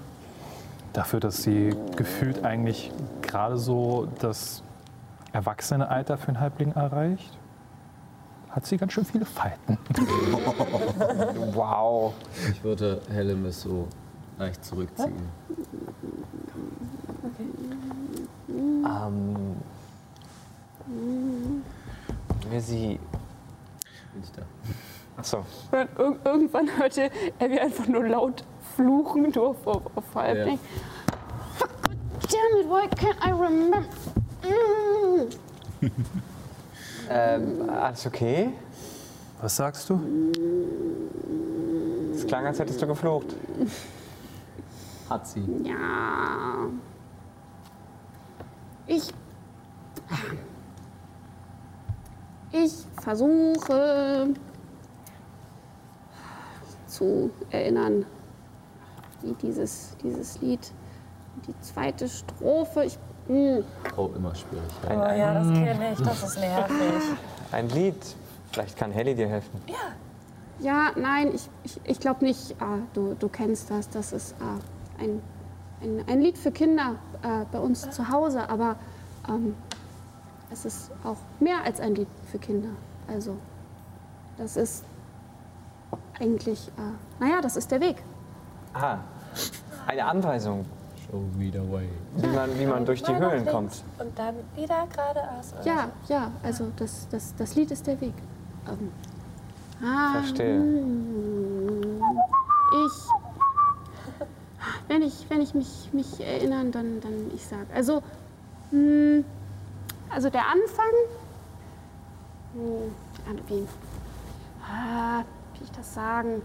Dafür, 0.94 1.20
dass 1.20 1.42
sie 1.44 1.76
gefühlt 1.96 2.44
eigentlich 2.44 2.92
gerade 3.22 3.58
so 3.58 4.08
das 4.20 4.62
Erwachsenealter 5.38 6.18
für 6.18 6.30
einen 6.30 6.40
Halbling 6.40 6.72
erreicht, 6.72 7.38
hat 8.50 8.66
sie 8.66 8.76
ganz 8.78 8.94
schön 8.94 9.06
viele 9.06 9.26
Falten. 9.26 9.78
Wow. 11.54 12.14
Ich 12.52 12.64
würde 12.64 13.02
Hellemis 13.10 13.62
so 13.62 13.88
leicht 14.38 14.64
zurückziehen. 14.66 15.30
Ähm, 18.50 19.56
wir 22.50 22.62
sie. 22.62 23.00
Bin 24.14 24.24
ich 24.24 24.32
da. 24.32 24.42
Achso. 25.18 25.46
Ir 25.72 25.88
irgendwann 26.26 26.68
hörte 26.78 27.12
Abby 27.40 27.60
einfach 27.60 27.88
nur 27.88 28.08
laut 28.08 28.44
fluchen, 28.76 29.32
nur 29.34 29.50
auf, 29.50 29.68
auf, 29.68 29.82
auf 29.96 30.16
Halbling. 30.16 30.60
Fuck, 31.58 31.70
damn 32.22 32.60
it, 32.60 32.68
why 32.68 32.88
can't 32.88 33.18
I 33.24 33.32
remember? 33.32 33.84
Ähm, 37.10 37.70
alles 37.70 38.06
okay? 38.06 38.50
Was 39.40 39.56
sagst 39.56 39.90
du? 39.90 40.00
Es 42.14 42.26
klang, 42.26 42.46
als 42.46 42.60
hättest 42.60 42.82
du 42.82 42.88
geflucht. 42.88 43.36
Hat 45.10 45.28
sie. 45.28 45.46
Ja. 45.64 46.68
Ich. 48.88 49.14
Ich 52.52 52.74
versuche 53.02 54.34
zu 56.88 57.30
erinnern, 57.50 58.06
die, 59.22 59.34
dieses, 59.36 59.96
dieses 60.04 60.42
Lied. 60.42 60.72
Die 61.46 61.54
zweite 61.62 62.10
Strophe. 62.10 62.86
Ich, 62.86 62.98
hm. 63.28 63.64
Oh, 63.96 64.10
immer 64.16 64.34
schwierig. 64.36 64.64
Oh 64.86 64.94
ja, 64.94 65.34
das 65.34 65.48
kenne 65.48 65.94
ich, 65.94 66.00
das 66.00 66.24
ist 66.24 66.40
nervig. 66.40 67.04
Ein 67.52 67.70
Lied. 67.70 68.16
Vielleicht 68.52 68.78
kann 68.78 68.92
Helly 68.92 69.16
dir 69.16 69.28
helfen. 69.28 69.62
Ja, 70.60 70.92
nein, 70.96 71.32
ich, 71.34 71.50
ich, 71.64 71.80
ich 71.84 72.00
glaube 72.00 72.26
nicht. 72.26 72.56
Ah, 72.60 72.80
du, 72.94 73.16
du 73.20 73.28
kennst 73.28 73.70
das. 73.70 73.90
Das 73.90 74.14
ist 74.14 74.36
ah, 74.40 74.60
ein, 75.02 75.22
ein, 75.82 76.04
ein 76.08 76.22
Lied 76.22 76.38
für 76.38 76.52
Kinder 76.52 76.96
äh, 77.22 77.46
bei 77.52 77.60
uns 77.60 77.90
zu 77.90 78.10
Hause. 78.10 78.50
Aber 78.50 78.78
ähm, 79.28 79.56
es 80.52 80.66
ist 80.66 80.92
auch 81.04 81.18
mehr 81.40 81.64
als 81.64 81.80
ein 81.80 81.96
Lied 81.96 82.08
für 82.32 82.40
Kinder. 82.40 82.70
Also, 83.08 83.36
das 84.38 84.58
ist 84.58 84.84
eigentlich, 86.20 86.68
äh, 86.70 87.24
naja, 87.24 87.42
das 87.42 87.58
ist 87.58 87.70
der 87.70 87.82
Weg. 87.82 87.98
Ah, 88.74 88.98
eine 89.86 90.06
Anweisung, 90.06 90.66
Show 91.10 91.24
me 91.38 91.50
the 91.52 91.60
way. 91.60 91.88
wie 92.16 92.28
man, 92.28 92.60
wie 92.60 92.66
man 92.66 92.86
durch 92.86 93.02
die 93.02 93.16
Höhlen 93.16 93.46
links 93.46 93.52
kommt. 93.52 93.84
Und 94.00 94.18
dann 94.20 94.36
wieder 94.56 94.88
geradeaus. 94.94 95.54
oder 95.54 95.66
Ja, 95.66 95.90
ja, 96.10 96.32
also 96.44 96.72
das, 96.76 97.08
das, 97.10 97.34
das 97.36 97.56
Lied 97.56 97.72
ist 97.72 97.88
der 97.88 98.00
Weg. 98.02 98.14
Ähm, 98.68 98.92
ah, 99.82 100.14
Verstehe. 100.14 100.62
Ich, 102.86 103.04
wenn 104.90 105.02
ich, 105.02 105.26
wenn 105.30 105.42
ich 105.42 105.54
mich, 105.54 105.90
mich 105.94 106.20
erinnern, 106.20 106.72
dann, 106.72 107.00
dann 107.00 107.32
ich 107.34 107.46
sag. 107.46 107.66
Also, 107.74 108.04
mh, 108.72 109.24
also 110.10 110.30
der 110.30 110.46
Anfang, 110.46 110.94
mh, 112.54 113.30
an 113.30 113.40
wie, 113.48 113.66
ah, 114.70 115.24
wie 115.54 115.64
ich 115.64 115.72
das 115.72 115.94
sagen? 115.94 116.42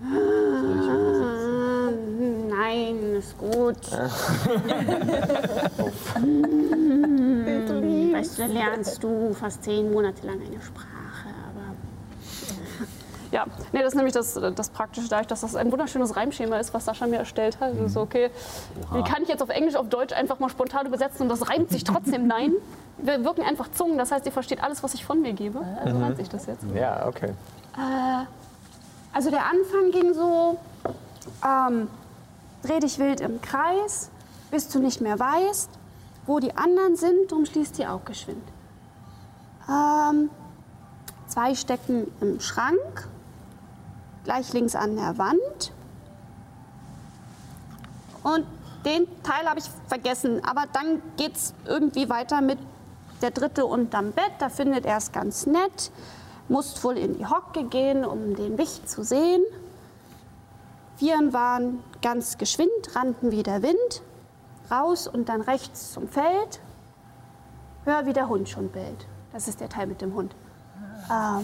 Ah, 0.00 1.90
nein, 2.48 3.16
ist 3.18 3.36
gut. 3.38 3.76
Hm, 6.14 8.12
Weißt 8.14 8.38
du, 8.38 8.46
lernst 8.46 9.02
du 9.02 9.34
fast 9.34 9.64
zehn 9.64 9.90
Monate 9.92 10.26
lang 10.26 10.36
eine 10.40 10.60
Sprache, 10.60 11.28
aber 11.48 11.74
Ja, 13.30 13.44
nee, 13.72 13.80
das 13.80 13.88
ist 13.88 13.94
nämlich 13.96 14.14
das, 14.14 14.34
das 14.54 14.70
Praktische, 14.70 15.08
dadurch, 15.08 15.26
dass 15.28 15.42
das 15.42 15.54
ein 15.56 15.70
wunderschönes 15.70 16.16
Reimschema 16.16 16.56
ist, 16.58 16.72
was 16.74 16.84
Sascha 16.86 17.06
mir 17.06 17.18
erstellt 17.18 17.60
hat. 17.60 17.72
Also 17.80 18.00
okay, 18.00 18.30
wie 18.92 19.02
kann 19.02 19.22
ich 19.22 19.28
jetzt 19.28 19.42
auf 19.42 19.50
Englisch, 19.50 19.76
auf 19.76 19.88
Deutsch 19.88 20.12
einfach 20.14 20.38
mal 20.40 20.48
spontan 20.48 20.86
übersetzen 20.86 21.22
und 21.22 21.28
das 21.28 21.48
reimt 21.48 21.70
sich 21.70 21.84
trotzdem? 21.84 22.26
Nein, 22.34 22.52
wir 22.98 23.24
wirken 23.24 23.42
einfach 23.42 23.70
Zungen, 23.70 23.98
das 23.98 24.10
heißt, 24.12 24.26
ihr 24.26 24.32
versteht 24.32 24.62
alles, 24.62 24.82
was 24.82 24.94
ich 24.94 25.04
von 25.04 25.20
mir 25.20 25.32
gebe. 25.32 25.60
Also 25.84 25.98
reimt 25.98 26.16
sich 26.16 26.28
das 26.28 26.46
jetzt. 26.46 26.64
Ja, 26.74 27.06
okay. 27.06 27.32
Äh, 27.76 28.24
also 29.12 29.30
der 29.30 29.46
Anfang 29.46 29.90
ging 29.90 30.14
so, 30.14 30.58
ähm, 31.44 31.88
dreh 32.62 32.80
dich 32.80 32.98
wild 32.98 33.20
im 33.20 33.40
Kreis, 33.40 34.10
bis 34.50 34.68
du 34.68 34.80
nicht 34.80 35.00
mehr 35.00 35.18
weißt, 35.18 35.70
wo 36.26 36.40
die 36.40 36.56
anderen 36.56 36.96
sind, 36.96 37.30
drum 37.30 37.46
schließt 37.46 37.78
die 37.78 37.86
auch 37.86 38.04
geschwind. 38.04 38.42
Ähm, 39.68 40.30
zwei 41.26 41.54
stecken 41.54 42.10
im 42.20 42.40
Schrank, 42.40 43.08
gleich 44.24 44.52
links 44.52 44.74
an 44.74 44.96
der 44.96 45.18
Wand. 45.18 45.72
Und 48.22 48.46
den 48.84 49.06
Teil 49.22 49.48
habe 49.48 49.58
ich 49.58 49.66
vergessen, 49.88 50.44
aber 50.44 50.64
dann 50.72 51.02
geht's 51.16 51.54
irgendwie 51.66 52.08
weiter 52.08 52.40
mit 52.40 52.58
der 53.22 53.30
dritte 53.30 53.66
unterm 53.66 54.12
Bett, 54.12 54.32
da 54.38 54.48
findet 54.48 54.86
er 54.86 54.98
es 54.98 55.12
ganz 55.12 55.46
nett 55.46 55.90
musst 56.48 56.82
wohl 56.84 56.96
in 56.98 57.16
die 57.18 57.26
Hocke 57.26 57.64
gehen, 57.64 58.04
um 58.04 58.34
den 58.36 58.56
Wicht 58.58 58.88
zu 58.88 59.02
sehen. 59.04 59.42
Vieren 60.96 61.32
waren 61.32 61.82
ganz 62.02 62.38
geschwind, 62.38 62.70
rannten 62.94 63.30
wie 63.30 63.42
der 63.42 63.62
Wind, 63.62 64.02
raus 64.70 65.06
und 65.06 65.28
dann 65.28 65.40
rechts 65.42 65.92
zum 65.92 66.08
Feld. 66.08 66.60
Hör, 67.84 68.06
wie 68.06 68.12
der 68.12 68.28
Hund 68.28 68.48
schon 68.48 68.68
bellt. 68.70 69.06
Das 69.32 69.46
ist 69.48 69.60
der 69.60 69.68
Teil 69.68 69.86
mit 69.86 70.00
dem 70.00 70.14
Hund. 70.14 70.34
Ah, 71.08 71.40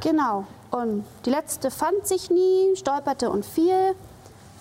Genau. 0.00 0.46
Und 0.70 1.04
die 1.26 1.30
letzte 1.30 1.70
fand 1.70 2.06
sich 2.06 2.30
nie, 2.30 2.74
stolperte 2.76 3.28
und 3.30 3.44
fiel, 3.44 3.94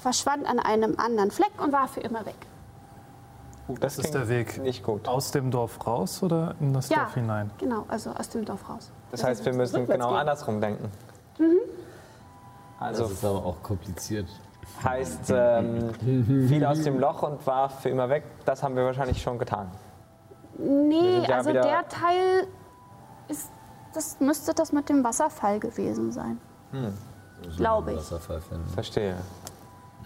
verschwand 0.01 0.45
an 0.45 0.59
einem 0.59 0.95
anderen 0.99 1.31
Fleck 1.31 1.51
und 1.63 1.71
war 1.71 1.87
für 1.87 2.01
immer 2.01 2.25
weg. 2.25 2.35
Das 3.79 3.97
ist 3.97 4.13
der 4.13 4.27
Weg 4.27 4.57
Nicht 4.61 4.83
gut. 4.83 5.07
aus 5.07 5.31
dem 5.31 5.49
Dorf 5.49 5.87
raus 5.87 6.21
oder 6.21 6.55
in 6.59 6.73
das 6.73 6.89
Ja, 6.89 7.03
Dorf 7.03 7.13
hinein? 7.13 7.51
genau, 7.57 7.85
also 7.87 8.09
aus 8.11 8.27
dem 8.29 8.43
Dorf 8.43 8.67
raus. 8.67 8.91
Das 9.11 9.23
heißt, 9.23 9.45
wir 9.45 9.53
müssen 9.53 9.85
genau 9.85 10.09
gehen. 10.09 10.17
andersrum 10.17 10.61
denken. 10.61 10.89
Also 12.79 13.03
Das 13.03 13.11
ist 13.11 13.25
aber 13.25 13.45
auch 13.45 13.61
kompliziert. 13.61 14.27
heißt, 14.83 15.31
ähm, 15.35 15.93
fiel 16.47 16.65
aus 16.65 16.81
dem 16.83 16.99
Loch 16.99 17.21
und 17.23 17.45
war 17.45 17.69
für 17.69 17.89
immer 17.89 18.09
weg. 18.09 18.23
Das 18.45 18.63
haben 18.63 18.75
wir 18.75 18.85
wahrscheinlich 18.85 19.21
schon 19.21 19.37
getan. 19.37 19.69
Nee, 20.57 21.25
ja 21.27 21.37
also 21.37 21.51
der 21.51 21.87
Teil 21.87 22.47
ist, 23.27 23.49
das 23.93 24.19
müsste 24.19 24.53
das 24.53 24.71
mit 24.71 24.89
dem 24.89 25.03
Wasserfall 25.03 25.59
gewesen 25.59 26.11
sein. 26.11 26.39
Glaube 27.57 27.91
ich. 27.93 27.97
Wasserfall 27.97 28.41
finden. 28.41 28.67
Verstehe. 28.69 29.15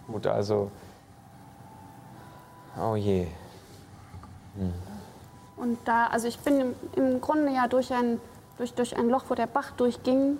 Gut, 0.08 0.26
also. 0.28 0.72
Oh 2.82 2.95
je. 2.95 3.28
Und 5.58 5.78
da, 5.86 6.08
also 6.08 6.28
ich 6.28 6.39
bin 6.39 6.60
im, 6.60 6.76
im 6.95 7.22
Grunde 7.22 7.51
ja 7.51 7.68
durch 7.68 7.91
ein, 7.93 8.20
durch, 8.58 8.74
durch 8.74 8.97
ein 8.97 9.10
Loch, 9.10 9.26
wo 9.30 9.36
der 9.36 9.47
Bach 9.47 9.72
durchging, 9.72 10.38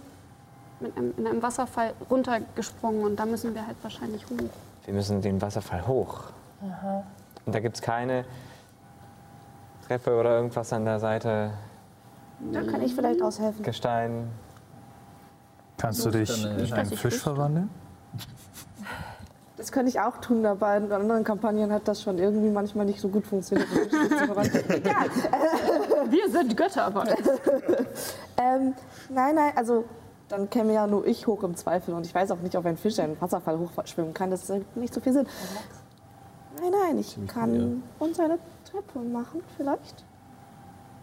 mit 0.80 0.98
einem, 0.98 1.14
in 1.18 1.28
einem 1.28 1.42
Wasserfall 1.42 1.94
runtergesprungen 2.10 3.04
und 3.04 3.16
da 3.16 3.26
müssen 3.26 3.56
wir 3.56 3.66
halt 3.66 3.78
wahrscheinlich 3.82 4.26
hoch. 4.26 4.50
Wir 4.84 4.94
müssen 4.94 5.22
den 5.22 5.42
Wasserfall 5.42 5.88
hoch. 5.88 6.24
Und 7.46 7.56
da 7.56 7.60
gibt 7.60 7.76
es 7.78 7.82
keine 7.82 8.26
Treppe 9.88 10.18
oder 10.18 10.38
irgendwas 10.38 10.74
an 10.74 10.86
der 10.86 11.00
Seite. 11.00 11.52
Da 12.52 12.64
kann 12.64 12.82
ich 12.82 12.94
vielleicht 12.94 13.22
aushelfen. 13.22 13.64
Gestein. 13.64 14.30
Kannst 15.78 16.06
du 16.06 16.10
dich 16.10 16.46
äh, 16.46 16.66
in 16.66 16.74
einen 16.74 16.92
Fisch 16.92 17.20
verwandeln? 17.20 17.70
Das 19.58 19.72
könnte 19.72 19.90
ich 19.90 20.00
auch 20.02 20.18
tun, 20.18 20.46
aber 20.46 20.76
in 20.76 20.92
anderen 20.92 21.24
Kampagnen 21.24 21.72
hat 21.72 21.88
das 21.88 22.02
schon 22.02 22.18
irgendwie 22.18 22.50
manchmal 22.50 22.86
nicht 22.86 23.00
so 23.00 23.08
gut 23.08 23.26
funktioniert. 23.26 23.68
Egal. 24.70 25.10
Wir 26.10 26.30
sind 26.30 26.58
Götter, 26.58 26.86
aber. 26.86 27.06
Ähm, 28.38 28.74
nein, 29.08 29.36
nein, 29.36 29.54
also 29.56 29.86
dann 30.28 30.50
käme 30.50 30.74
ja 30.74 30.88
nur 30.88 31.08
ich 31.08 31.26
hoch 31.26 31.42
im 31.44 31.56
Zweifel 31.56 31.94
und 31.94 32.06
ich 32.06 32.14
weiß 32.14 32.32
auch 32.32 32.40
nicht, 32.40 32.58
ob 32.58 32.66
ein 32.66 32.76
Fisch 32.76 33.00
einen 33.00 33.20
Wasserfall 33.22 33.58
hochschwimmen 33.58 34.14
kann. 34.14 34.30
Das 34.30 34.50
ergibt 34.50 34.76
nicht 34.76 34.94
so 34.94 35.00
viel 35.00 35.14
Sinn. 35.14 35.26
Nein, 36.60 36.72
nein, 36.72 36.98
ich 36.98 37.18
kann 37.28 37.82
uns 37.98 38.20
eine 38.20 38.40
Treppe 38.70 39.00
machen, 39.00 39.42
vielleicht. 39.56 40.04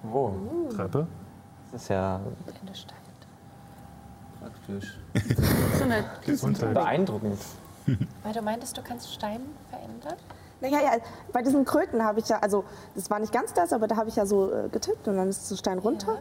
Wo? 0.03 0.35
Treppe? 0.75 1.07
Das 1.71 1.83
ist 1.83 1.89
ja 1.89 2.21
Praktisch. 4.39 4.99
So 5.79 5.85
eine, 6.47 6.75
beeindruckend. 6.75 7.39
weil 8.23 8.33
du 8.33 8.43
meintest, 8.43 8.77
du 8.77 8.83
kannst 8.83 9.13
Stein 9.13 9.41
verändern? 9.71 10.17
Naja, 10.61 10.79
ja, 10.81 10.93
bei 11.33 11.43
diesen 11.43 11.65
Kröten 11.65 12.05
habe 12.05 12.21
ich 12.21 12.29
ja, 12.29 12.39
also 12.39 12.65
das 12.95 13.11
war 13.11 13.19
nicht 13.19 13.33
ganz 13.33 13.53
das, 13.53 13.73
aber 13.73 13.89
da 13.89 13.97
habe 13.97 14.09
ich 14.09 14.17
ja 14.17 14.27
so 14.27 14.53
äh, 14.53 14.69
getippt 14.69 15.09
und 15.09 15.17
dann 15.17 15.29
ist 15.29 15.49
so 15.49 15.57
Stein 15.57 15.79
runter. 15.79 16.19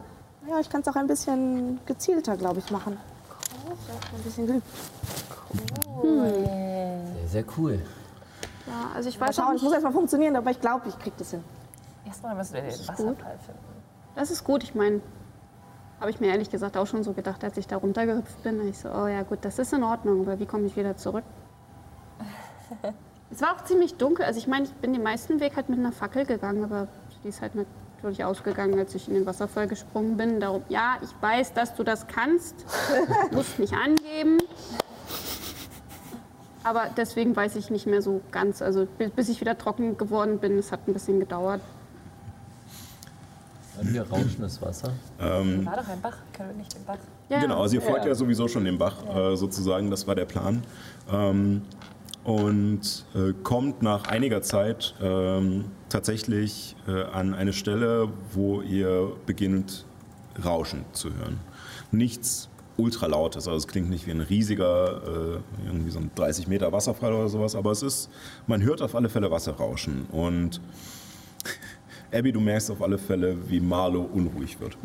Ja, 0.48 0.58
ich 0.58 0.68
kann 0.68 0.80
es 0.80 0.88
auch 0.88 0.96
ein 0.96 1.06
bisschen 1.06 1.78
gezielter, 1.86 2.36
glaube 2.36 2.58
ich, 2.58 2.70
machen. 2.72 2.98
Vielleicht 3.86 4.12
ein 4.12 4.22
bisschen 4.24 4.46
geübt. 4.48 4.66
Sehr, 6.02 7.28
sehr 7.28 7.44
cool. 7.56 7.80
Ja, 8.66 8.90
also 8.94 9.08
ich 9.08 9.20
weiß 9.20 9.38
auch 9.38 9.44
schauen, 9.44 9.56
es 9.56 9.62
muss 9.62 9.72
erstmal 9.72 9.92
funktionieren, 9.92 10.34
aber 10.34 10.50
ich 10.50 10.60
glaube, 10.60 10.88
ich 10.88 10.98
kriege 10.98 11.14
das 11.18 11.30
hin. 11.30 11.44
Erstmal 12.04 12.34
müssen 12.34 12.54
wir 12.54 12.62
den 12.62 12.70
Wasserfall 12.70 13.14
finden. 13.14 13.60
das 14.16 14.30
ist 14.30 14.42
gut. 14.42 14.64
Ich 14.64 14.74
meine, 14.74 15.00
habe 16.00 16.10
ich 16.10 16.18
mir 16.18 16.28
ehrlich 16.28 16.50
gesagt 16.50 16.76
auch 16.76 16.86
schon 16.86 17.04
so 17.04 17.12
gedacht, 17.12 17.44
als 17.44 17.56
ich 17.56 17.68
da 17.68 17.76
runtergehüpft 17.76 18.42
bin. 18.42 18.66
Ich 18.66 18.80
so, 18.80 18.88
oh 18.88 19.06
ja 19.06 19.22
gut, 19.22 19.38
das 19.42 19.60
ist 19.60 19.72
in 19.72 19.84
Ordnung, 19.84 20.22
aber 20.22 20.40
wie 20.40 20.46
komme 20.46 20.66
ich 20.66 20.76
wieder 20.76 20.96
zurück? 20.96 21.24
Es 23.30 23.40
war 23.42 23.56
auch 23.56 23.64
ziemlich 23.64 23.94
dunkel. 23.94 24.24
Also 24.24 24.38
ich 24.38 24.46
meine, 24.46 24.64
ich 24.66 24.72
bin 24.72 24.92
den 24.92 25.02
meisten 25.02 25.40
Weg 25.40 25.56
halt 25.56 25.68
mit 25.68 25.78
einer 25.78 25.92
Fackel 25.92 26.26
gegangen, 26.26 26.64
aber 26.64 26.88
die 27.24 27.28
ist 27.28 27.40
halt 27.40 27.52
natürlich 27.54 28.24
ausgegangen, 28.24 28.78
als 28.78 28.94
ich 28.94 29.08
in 29.08 29.14
den 29.14 29.26
Wasserfall 29.26 29.68
gesprungen 29.68 30.16
bin. 30.16 30.40
Darum, 30.40 30.62
ja, 30.68 30.96
ich 31.02 31.10
weiß, 31.20 31.52
dass 31.54 31.74
du 31.74 31.84
das 31.84 32.06
kannst. 32.08 32.54
Musst 33.32 33.58
nicht 33.58 33.72
angeben. 33.74 34.38
Aber 36.64 36.84
deswegen 36.96 37.34
weiß 37.34 37.56
ich 37.56 37.70
nicht 37.70 37.86
mehr 37.86 38.02
so 38.02 38.20
ganz. 38.30 38.62
Also 38.62 38.86
bi- 38.98 39.08
bis 39.08 39.28
ich 39.28 39.40
wieder 39.40 39.58
trocken 39.58 39.96
geworden 39.96 40.38
bin, 40.38 40.58
es 40.58 40.70
hat 40.70 40.86
ein 40.86 40.92
bisschen 40.92 41.18
gedauert. 41.18 41.60
War 43.76 43.84
hier 43.84 44.02
rauschendes 44.08 44.60
Wasser. 44.62 44.92
Ähm, 45.20 45.64
War 45.66 45.76
doch 45.76 45.88
ein 45.88 46.00
Bach, 46.00 46.18
können 46.32 46.50
wir 46.50 46.56
nicht 46.58 46.74
den 46.76 46.84
Bach? 46.84 46.98
Ja, 47.28 47.40
Genau, 47.40 47.62
also 47.62 47.74
ihr 47.76 47.82
folgt 47.82 48.04
ja, 48.04 48.14
sowieso 48.14 48.46
schon 48.46 48.64
dem 48.64 48.78
Bach, 48.78 48.96
äh, 49.12 49.34
sozusagen, 49.36 49.90
das 49.90 50.06
war 50.06 50.14
der 50.14 50.26
Plan. 50.26 50.62
Ähm, 51.10 51.62
und 52.24 53.04
äh, 53.14 53.32
kommt 53.42 53.82
nach 53.82 54.04
einiger 54.04 54.42
Zeit 54.42 54.94
ähm, 55.02 55.66
tatsächlich 55.88 56.76
äh, 56.86 57.02
an 57.04 57.34
eine 57.34 57.52
Stelle, 57.52 58.08
wo 58.32 58.62
ihr 58.62 59.12
beginnt, 59.26 59.84
Rauschen 60.44 60.84
zu 60.92 61.14
hören. 61.14 61.40
Nichts 61.90 62.48
ultra 62.76 63.06
laut 63.06 63.36
ist. 63.36 63.48
Also 63.48 63.58
es 63.58 63.66
klingt 63.66 63.90
nicht 63.90 64.06
wie 64.06 64.12
ein 64.12 64.20
riesiger, 64.20 65.02
äh, 65.02 65.66
irgendwie 65.66 65.90
so 65.90 65.98
ein 65.98 66.10
30 66.14 66.48
Meter 66.48 66.72
Wasserfall 66.72 67.12
oder 67.12 67.28
sowas, 67.28 67.54
aber 67.54 67.70
es 67.70 67.82
ist, 67.82 68.10
man 68.46 68.62
hört 68.62 68.82
auf 68.82 68.94
alle 68.94 69.08
Fälle 69.08 69.30
Wasser 69.30 69.52
rauschen. 69.52 70.06
Und 70.10 70.60
Abby, 72.12 72.32
du 72.32 72.40
merkst 72.40 72.70
auf 72.70 72.82
alle 72.82 72.98
Fälle, 72.98 73.36
wie 73.48 73.60
Marlo 73.60 74.02
unruhig 74.02 74.58
wird. 74.60 74.76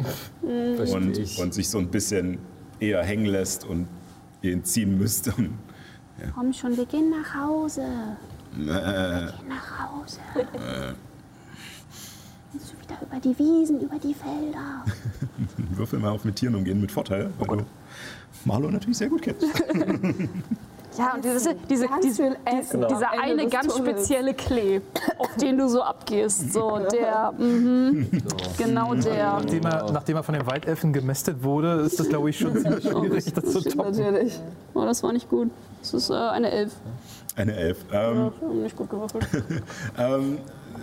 und, 0.42 1.40
und 1.40 1.54
sich 1.54 1.70
so 1.70 1.78
ein 1.78 1.90
bisschen 1.90 2.40
eher 2.80 3.04
hängen 3.04 3.26
lässt 3.26 3.66
und 3.66 3.88
ihr 4.42 4.54
entziehen 4.54 4.98
müsste. 4.98 5.34
Und, 6.24 6.34
Komm 6.34 6.54
schon, 6.54 6.76
wir 6.78 6.86
gehen 6.86 7.10
nach 7.10 7.36
Hause. 7.36 7.82
äh, 8.58 8.62
Nach 9.48 9.92
Hause. 9.92 10.20
Gehst 12.54 12.74
du 12.74 12.82
wieder 12.82 12.98
über 13.02 13.20
die 13.20 13.38
Wiesen, 13.38 13.82
über 13.82 14.00
die 14.00 14.14
Felder. 14.14 14.84
würfel 15.78 16.00
mal 16.00 16.10
auf 16.12 16.26
mit 16.26 16.36
Tieren 16.36 16.56
umgehen 16.56 16.82
mit 16.82 16.92
Vorteil, 16.92 17.30
weil 17.38 17.58
du 17.58 17.66
Marlo 18.46 18.72
natürlich 18.72 18.98
sehr 18.98 19.10
gut 19.10 19.22
kennst. 19.22 19.46
Ja, 20.98 21.14
und 21.16 21.24
diese, 21.24 21.56
diese, 21.56 21.56
diese, 21.70 21.88
diese, 22.04 22.78
dieser 22.88 23.14
Ende 23.14 23.42
eine 23.44 23.48
ganz 23.48 23.76
Tunnels. 23.76 24.00
spezielle 24.06 24.34
Klee, 24.34 24.82
auf 25.18 25.36
den 25.36 25.58
du 25.58 25.68
so 25.68 25.82
abgehst. 25.82 26.52
So, 26.54 26.80
der, 26.92 27.34
mhm, 27.38 28.08
genau 28.58 28.94
der. 28.96 29.34
Nachdem 29.34 29.64
er, 29.66 29.92
nachdem 29.92 30.16
er 30.18 30.24
von 30.24 30.34
den 30.34 30.46
Waldelfen 30.48 30.94
gemästet 30.94 31.44
wurde, 31.44 31.82
ist 31.82 32.00
das, 32.00 32.10
glaube 32.10 32.30
ich, 32.30 32.38
schon 32.40 32.56
ziemlich 32.62 32.84
schwierig, 32.84 33.34
das 33.34 33.46
zu 33.46 33.62
toppen. 33.62 33.92
Natürlich. 33.98 34.40
Oh, 34.74 34.82
das 34.86 35.04
war 35.04 35.14
nicht 35.14 35.30
gut. 35.30 35.50
Das 35.82 35.94
ist 35.94 36.10
äh, 36.10 36.14
eine 36.14 36.52
Elf. 36.52 36.74
Eine 37.36 37.56
Elf. 37.56 37.78
Ähm, 37.94 38.32
Ja, 38.42 38.48
nicht 38.48 38.76
gut 38.76 38.90
gewürfelt. 38.90 39.28
ähm, 39.98 40.40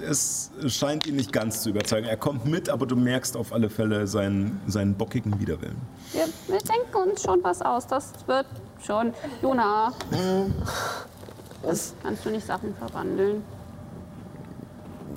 es 0.09 0.51
scheint 0.69 1.07
ihn 1.07 1.17
nicht 1.17 1.33
ganz 1.33 1.63
zu 1.63 1.71
überzeugen. 1.71 2.07
Er 2.07 2.17
kommt 2.17 2.47
mit, 2.47 2.69
aber 2.69 2.87
du 2.87 2.97
merkst 2.97 3.37
auf 3.37 3.53
alle 3.53 3.71
Fälle 3.71 4.07
seinen, 4.07 4.61
seinen 4.67 4.95
bockigen 4.95 5.39
Widerwillen. 5.41 5.77
Wir, 6.13 6.27
wir 6.49 6.59
denken 6.61 7.11
uns 7.11 7.23
schon 7.23 7.43
was 7.43 7.63
aus. 7.63 7.87
Das 7.87 8.13
wird 8.27 8.47
schon. 8.85 9.13
Jona. 9.43 9.93
Das 11.63 11.95
kannst 12.03 12.25
du 12.25 12.31
nicht 12.31 12.47
Sachen 12.47 12.75
verwandeln. 12.77 13.43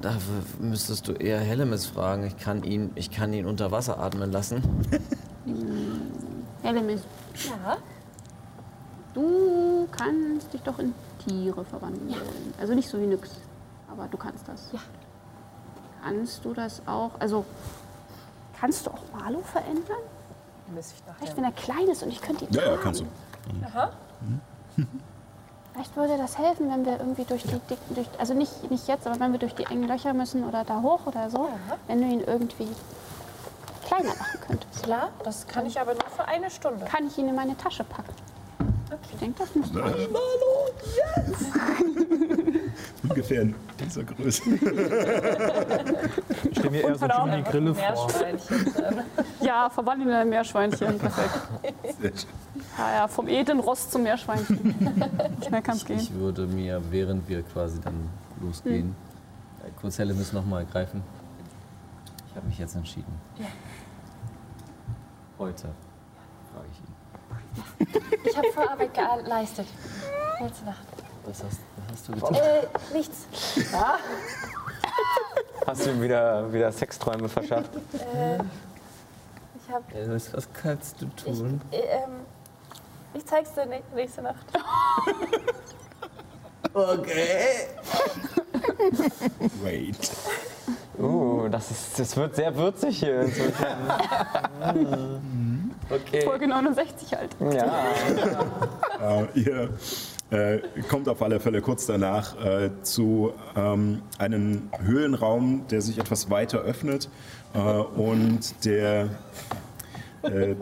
Da 0.02 0.14
müsstest 0.60 1.08
du 1.08 1.14
eher 1.14 1.40
Hellemis 1.40 1.88
fragen. 1.88 2.26
Ich 2.28 2.38
kann 2.38 2.64
ihn, 2.64 2.92
ich 2.96 3.10
kann 3.12 3.34
ihn 3.34 3.46
unter 3.46 3.72
Wasser 3.72 4.00
atmen 4.00 4.32
lassen. 4.32 4.62
Hellemis, 6.62 7.02
Ja. 7.48 7.78
du 9.14 9.88
kannst 9.92 10.54
dich 10.54 10.62
doch 10.62 10.78
in 10.80 10.94
Tiere 11.26 11.64
verwandeln. 11.66 12.14
Also 12.60 12.74
nicht 12.76 12.88
so 12.90 13.00
wie 13.00 13.08
nix, 13.08 13.30
aber 13.98 14.08
du 14.08 14.18
kannst 14.18 14.48
das. 14.48 14.72
Ja. 14.72 14.80
Kannst 16.04 16.45
du 16.45 16.54
das 16.54 16.82
auch? 16.88 17.12
Also 17.20 17.45
kannst 18.60 18.86
du 18.86 18.91
auch 18.91 19.02
Marlo 19.20 19.41
verändern? 19.41 19.98
Muss 20.74 20.93
ich 20.93 21.06
nachher. 21.06 21.16
Vielleicht, 21.20 21.38
wenn 21.38 21.43
er 21.43 21.52
klein 21.52 21.88
ist 21.88 22.04
und 22.04 22.10
ich 22.10 22.22
könnte 22.22 22.45
ihn 22.45 22.54
Ja, 22.54 22.72
ja, 22.72 22.78
kannst 22.78 23.02
du. 23.02 23.06
Aha. 23.66 23.91
Vielleicht 25.74 25.95
würde 25.95 26.18
das 26.18 26.38
helfen, 26.39 26.72
wenn 26.72 26.86
wir 26.86 27.00
irgendwie 27.00 27.24
durch 27.24 27.43
die 27.43 27.60
dicken, 27.60 27.93
durch, 27.93 28.08
also 28.18 28.34
nicht, 28.34 28.72
nicht 28.72 28.88
jetzt, 28.88 29.06
aber 29.06 29.20
wenn 29.20 29.32
wir 29.32 29.39
durch 29.39 29.54
die 29.54 29.66
engen 29.66 29.88
Löcher 29.88 30.14
müssen 30.14 30.43
oder 30.43 30.64
da 30.64 30.82
hoch 30.82 31.06
oder 31.06 31.30
so, 31.30 31.50
wenn 31.86 32.02
du 32.02 32.08
ihn 32.08 32.22
irgendwie 32.22 32.68
kleiner 33.86 34.16
machen 34.16 34.39
könntest. 34.41 34.84
Klar, 34.84 35.10
das 35.24 35.45
kann 35.45 35.68
ich 35.68 35.80
aber 35.80 35.93
nur 35.93 36.10
für 36.16 36.26
eine 36.26 36.50
Stunde. 36.50 36.86
Kann 36.86 37.06
ich 37.06 37.18
ihn 37.20 37.30
in 37.30 37.36
meine 37.36 37.56
Tasche 37.56 37.84
packen? 37.84 38.12
Ich 39.12 39.20
denke, 39.20 39.40
das 39.40 39.54
müsste 39.56 39.84
reichen. 39.84 40.08
Ungefähr 43.04 43.42
in 43.42 43.56
dieser 43.80 44.04
Größe. 44.04 44.42
Ich 46.44 46.58
stelle 46.58 46.72
mir 46.72 46.82
eher 46.82 46.96
so 46.96 47.06
Jimmy 47.06 47.42
Grille 47.44 47.76
vor. 47.76 47.84
Meerschweinchen 47.84 48.74
drin. 48.74 49.02
Ja, 49.42 49.70
verwandeln 49.70 50.10
in 50.10 50.16
ein 50.16 50.30
Meerschweinchen. 50.30 50.98
Perfekt. 50.98 51.48
Sehr 52.02 52.12
schön. 52.12 52.30
Ja, 52.78 52.96
ja, 52.96 53.08
vom 53.08 53.28
edlen 53.28 53.60
Rost 53.60 53.92
zum 53.92 54.04
Meerschweinchen. 54.04 54.76
Schnell 55.46 55.62
kann's 55.62 55.86
gehen. 55.86 56.00
Ich 56.00 56.14
würde 56.14 56.46
mir, 56.46 56.82
während 56.90 57.28
wir 57.28 57.44
quasi 57.44 57.82
dann 57.82 58.10
losgehen, 58.42 58.96
äh, 59.66 59.70
kurz 59.82 60.00
Hellemis 60.00 60.32
nochmal 60.32 60.66
greifen. 60.66 61.04
Ich 62.30 62.36
habe 62.36 62.48
mich 62.48 62.58
jetzt 62.58 62.76
entschieden. 62.76 63.14
Heute 65.40 65.56
ich 65.58 65.64
ihn. 65.66 65.87
Ich 68.24 68.38
habe 68.38 68.51
Vorarbeit 68.53 68.93
geleistet. 68.93 69.68
Letzte 70.39 70.66
Nacht. 70.66 70.78
Was 71.26 71.43
hast, 71.43 71.60
was 71.76 71.91
hast 71.93 72.08
du 72.08 72.12
getan? 72.14 72.36
Äh, 72.36 72.68
nichts. 72.97 73.28
Hast 75.66 75.86
du 75.86 75.89
ihm 75.89 76.01
wieder, 76.01 76.51
wieder 76.53 76.72
Sexträume 76.72 77.28
verschafft? 77.28 77.70
Äh, 77.93 78.36
ich 78.38 79.74
habe. 79.74 79.84
Hellemis, 79.89 80.34
was 80.34 80.47
kannst 80.53 81.01
du 81.01 81.08
Ich, 81.18 81.24
tun? 81.38 81.60
äh, 81.72 81.78
ähm, 81.78 82.12
ich 83.14 83.26
zeig's 83.26 83.53
dir 83.53 83.64
nä- 83.66 83.82
nächste 83.93 84.22
Nacht. 84.22 84.45
Okay. 86.74 87.68
Wait. 89.64 90.12
Uh, 90.99 91.47
das, 91.49 91.72
ist, 91.72 91.99
das 91.99 92.16
wird 92.16 92.36
sehr 92.36 92.55
würzig 92.55 92.99
hier 92.99 93.22
inzwischen. 93.22 93.66
Okay. 95.90 96.22
Folge 96.22 96.48
69 96.48 97.14
halt. 97.14 97.36
Ja. 97.40 99.22
Äh, 99.22 99.40
ihr 99.40 99.70
äh, 100.30 100.60
kommt 100.90 101.08
auf 101.08 101.22
alle 101.22 101.40
Fälle 101.40 101.62
kurz 101.62 101.86
danach 101.86 102.36
äh, 102.44 102.72
zu 102.82 103.32
ähm, 103.56 104.02
einem 104.18 104.70
Höhlenraum, 104.80 105.66
der 105.70 105.82
sich 105.82 105.98
etwas 105.98 106.30
weiter 106.30 106.60
öffnet 106.60 107.10
äh, 107.54 107.60
und 107.60 108.66
der 108.66 109.10
äh, 110.24 110.56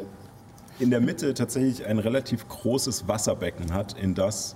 in 0.80 0.90
der 0.92 1.02
Mitte 1.02 1.34
tatsächlich 1.34 1.86
ein 1.86 2.00
relativ 2.00 2.48
großes 2.48 3.08
Wasserbecken 3.08 3.74
hat, 3.74 3.94
in 3.98 4.14
das 4.14 4.56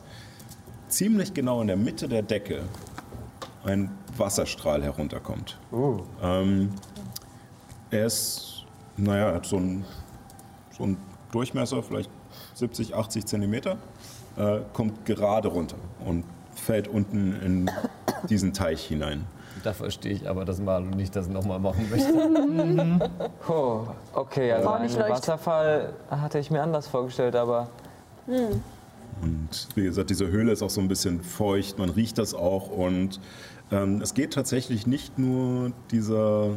ziemlich 0.89 1.33
genau 1.33 1.61
in 1.61 1.67
der 1.67 1.77
Mitte 1.77 2.07
der 2.07 2.21
Decke 2.21 2.63
ein 3.63 3.91
Wasserstrahl 4.17 4.83
herunterkommt. 4.83 5.57
Ähm, 6.21 6.69
er 7.91 8.05
ist, 8.05 8.65
naja, 8.97 9.33
hat 9.33 9.45
so 9.45 9.57
einen 9.57 9.85
so 10.79 10.85
einen 10.85 10.97
Durchmesser, 11.31 11.83
vielleicht 11.83 12.09
70, 12.55 12.95
80 12.95 13.25
Zentimeter, 13.25 13.77
äh, 14.37 14.61
kommt 14.73 15.05
gerade 15.05 15.47
runter 15.49 15.77
und 16.03 16.23
fällt 16.55 16.87
unten 16.87 17.39
in 17.41 17.71
diesen 18.29 18.53
Teich 18.53 18.85
hinein. 18.85 19.25
Da 19.63 19.73
verstehe 19.73 20.13
ich 20.13 20.27
aber, 20.27 20.45
dass 20.45 20.59
Marlo 20.59 20.87
nicht 20.95 21.15
das 21.15 21.27
nochmal 21.27 21.59
machen 21.59 21.87
möchte. 21.89 23.09
Oh, 23.49 23.87
okay, 24.13 24.51
also 24.53 24.69
War 24.69 24.79
nicht 24.79 24.97
einen. 24.97 25.11
Wasserfall 25.11 25.93
hatte 26.09 26.39
ich 26.39 26.51
mir 26.51 26.61
anders 26.61 26.87
vorgestellt, 26.87 27.35
aber 27.35 27.67
Und 28.27 29.49
wie 29.75 29.83
gesagt, 29.83 30.09
diese 30.09 30.27
Höhle 30.27 30.51
ist 30.51 30.61
auch 30.61 30.69
so 30.69 30.81
ein 30.81 30.87
bisschen 30.87 31.21
feucht, 31.21 31.77
man 31.79 31.89
riecht 31.89 32.17
das 32.17 32.33
auch 32.33 32.69
und 32.69 33.19
ähm, 33.71 34.01
es 34.01 34.13
geht 34.13 34.33
tatsächlich 34.33 34.87
nicht 34.87 35.17
nur 35.19 35.71
dieser, 35.91 36.51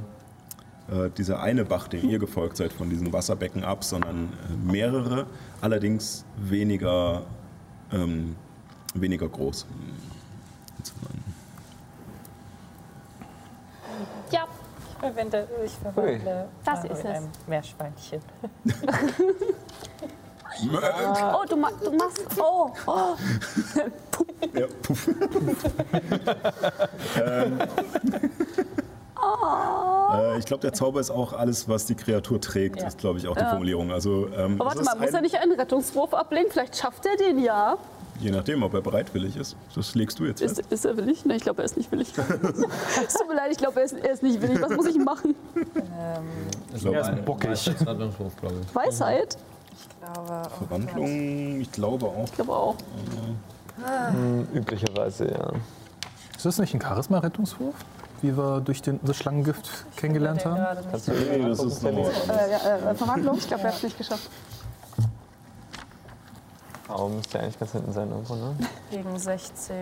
äh, 0.91 1.11
dieser 1.11 1.41
eine 1.41 1.65
Bach, 1.65 1.89
dem 1.89 2.09
ihr 2.09 2.19
gefolgt 2.19 2.57
seid, 2.57 2.73
von 2.73 2.91
diesem 2.91 3.13
Wasserbecken 3.13 3.65
ab, 3.65 3.85
sondern 3.85 4.33
äh, 4.49 4.73
mehrere, 4.73 5.27
allerdings 5.61 6.25
weniger, 6.37 7.23
ähm, 7.93 8.37
weniger 8.95 9.29
groß. 9.29 9.67
Ja, 14.31 14.47
Ich 14.89 14.99
verwende, 14.99 15.49
ich 15.65 15.73
verwandle 15.73 16.49
Das 16.65 16.83
Maro 16.83 16.93
ist 16.93 16.99
es. 17.01 17.05
ein 17.05 17.29
Meerschweinchen. 17.47 18.21
oh, 21.35 21.45
du, 21.49 21.57
ma 21.57 21.71
du 21.83 21.93
machst. 21.93 22.25
Oh, 22.39 22.71
oh. 22.87 23.17
Ja, 24.55 24.67
puff. 24.83 25.09
ähm, 27.25 27.59
äh, 30.15 30.39
ich 30.39 30.45
glaube, 30.47 30.61
der 30.63 30.73
Zauber 30.73 31.01
ist 31.01 31.11
auch 31.11 31.33
alles, 31.33 31.69
was 31.69 31.87
die 31.87 31.95
Kreatur 31.95 32.41
trägt, 32.41 32.81
Ja. 32.81 32.89
ist, 32.89 32.99
glaube 32.99 33.19
ich, 33.19 33.29
auch 33.29 33.37
die 33.37 33.45
Formulierung. 33.45 33.91
Also, 33.93 34.29
ähm, 34.37 34.57
Aber 34.61 34.67
warte 34.67 34.81
ist 34.81 34.85
mal, 34.87 34.97
muss 34.97 35.09
ein- 35.09 35.15
er 35.15 35.21
nicht 35.23 35.37
einen 35.37 35.53
Rettungswurf 35.53 36.15
ablegen? 36.15 36.51
Vielleicht 36.51 36.77
schafft 36.77 37.05
er 37.07 37.17
den 37.17 37.39
ja. 37.39 37.77
Je 38.21 38.31
nachdem, 38.31 38.63
ob 38.63 38.73
er 38.75 38.83
bereitwillig 38.83 39.37
ist. 39.37 39.57
Das 39.75 39.95
legst 39.97 40.19
du 40.21 40.25
jetzt 40.27 40.41
Ist, 40.43 40.57
fest. 40.57 40.71
ist 40.73 40.85
er 40.85 40.97
willig? 40.97 41.25
Nein, 41.25 41.39
ich 41.39 41.43
glaube, 41.43 41.63
er 41.63 41.65
ist 41.65 41.77
nicht 41.77 41.91
willig. 41.91 42.13
es 42.17 43.15
tut 43.15 43.27
mir 43.29 43.35
leid, 43.35 43.51
ich 43.51 43.59
glaube, 43.59 43.81
er 43.81 43.85
ist, 43.87 43.95
er 43.95 44.13
ist 44.13 44.23
nicht 44.23 44.41
willig. 44.41 44.61
Was 44.63 44.71
muss 44.71 44.87
ich 44.87 44.97
machen? 44.99 45.35
Ich 46.75 46.81
glaube, 46.83 47.05
ein 47.05 47.15
ein 47.19 47.25
bockig. 47.25 47.51
Weisheit? 48.75 49.39
Ich 49.75 49.89
glaube, 50.15 50.33
auch. 50.47 50.51
Verwandlung, 50.51 51.61
ich 51.61 51.73
glaube 51.73 52.07
auch. 52.07 52.25
Ich 52.25 52.33
glaube 52.35 52.53
auch. 52.53 52.77
hm, 54.11 54.47
üblicherweise 54.55 55.31
ja. 55.33 55.51
Ist 56.37 56.45
das 56.47 56.59
nicht 56.59 56.75
ein 56.75 56.81
Charisma-Rettungswurf, 56.81 57.75
wie 58.23 58.36
wir 58.36 58.61
durch 58.61 58.81
den, 58.82 59.01
das 59.03 59.16
Schlangengift 59.16 59.69
kennengelernt 59.97 60.44
haben? 60.47 60.65
Kannst 60.90 61.09
du 61.09 61.12
dir 61.12 61.39
Nee, 61.39 61.49
das 61.49 61.62
ist 61.62 61.85
anderes. 61.85 62.28
Äh, 62.28 62.51
ja, 62.51 62.90
äh, 62.90 62.94
Verwandlung? 62.94 63.36
Ich 63.39 63.47
glaube, 63.49 63.65
er 63.65 63.69
hat 63.69 63.77
es 63.77 63.82
nicht 63.82 63.99
geschafft. 63.99 64.31
Oh, 66.89 67.09
müsste 67.09 67.39
ja 67.39 67.44
eigentlich 67.44 67.59
ganz 67.59 67.73
hinten 67.73 67.93
sein 67.93 68.11
irgendwo, 68.11 68.35
ne? 68.35 68.55
Gegen 68.90 69.19
16. 69.19 69.77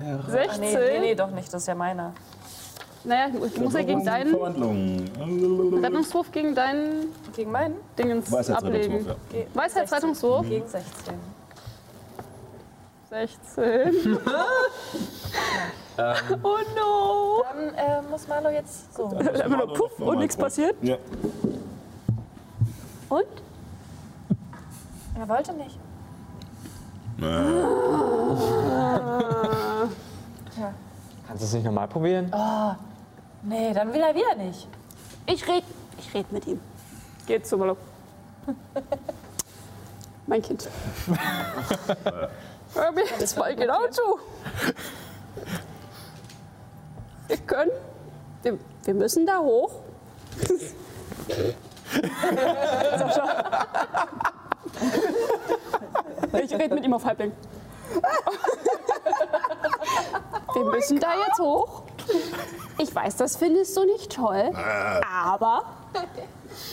Ah, 0.00 0.30
16? 0.30 0.60
nee, 0.60 0.74
nee, 0.76 0.98
nee, 1.00 1.14
doch 1.14 1.30
nicht. 1.30 1.52
Das 1.52 1.62
ist 1.62 1.68
ja 1.68 1.74
meiner. 1.74 2.12
Naja, 3.04 3.26
ich 3.46 3.60
muss 3.60 3.74
ja 3.74 3.82
gegen 3.82 4.04
deinen 4.04 4.30
Verwandlung. 4.30 5.82
Rettungswurf 5.82 6.32
gegen 6.32 6.54
deinen 6.54 7.08
Gegen 7.36 7.50
meinen? 7.50 7.74
Dingens 7.98 8.32
Weisheitsrettungswurf, 8.32 8.64
ablegen. 8.64 9.06
ja. 9.06 9.44
Weisheitsrettungswurf? 9.54 10.48
Gegen 10.48 10.66
16. 10.66 11.14
16. 13.14 14.18
oh 16.42 16.58
no! 16.74 17.44
Dann 17.44 17.74
äh, 17.74 18.02
muss 18.10 18.26
Marlo 18.26 18.48
jetzt 18.48 18.92
so. 18.92 19.06
Einfach 19.16 19.48
nur 19.48 19.72
puff 19.72 20.00
und 20.00 20.18
nichts 20.18 20.36
passiert. 20.36 20.74
Ja. 20.82 20.96
Und? 23.08 23.24
Er 25.16 25.28
wollte 25.28 25.52
nicht. 25.52 25.78
Kannst 31.28 31.42
du 31.42 31.46
es 31.46 31.52
nicht 31.52 31.64
nochmal 31.64 31.86
probieren? 31.86 32.34
Nee, 33.44 33.72
dann 33.72 33.92
will 33.92 34.00
er 34.00 34.12
wieder 34.12 34.34
nicht. 34.34 34.66
Ich 35.26 35.46
red, 35.46 35.62
ich 35.98 36.12
red 36.12 36.32
mit 36.32 36.48
ihm. 36.48 36.58
Geht 37.28 37.46
zu 37.46 37.56
Malok. 37.56 37.78
Mein 40.26 40.42
Kind. 40.42 40.68
Hör 42.74 42.92
mir 42.92 43.04
jetzt 43.18 43.38
mal 43.38 43.54
genau 43.54 43.86
zu. 43.88 44.02
Wir 47.28 47.36
können. 47.38 47.70
Wir, 48.42 48.58
wir 48.84 48.94
müssen 48.94 49.26
da 49.26 49.38
hoch. 49.38 49.72
Sascha. 52.98 53.66
Ich 56.42 56.52
rede 56.52 56.74
mit 56.74 56.84
ihm 56.84 56.92
auf 56.92 57.04
Halbling. 57.04 57.32
Wir 60.52 60.64
müssen 60.64 60.98
da 60.98 61.14
jetzt 61.14 61.38
hoch. 61.38 61.82
Ich 62.78 62.94
weiß, 62.94 63.16
das 63.16 63.36
findest 63.36 63.76
du 63.76 63.84
nicht 63.84 64.12
toll. 64.12 64.50
Aber 65.24 65.64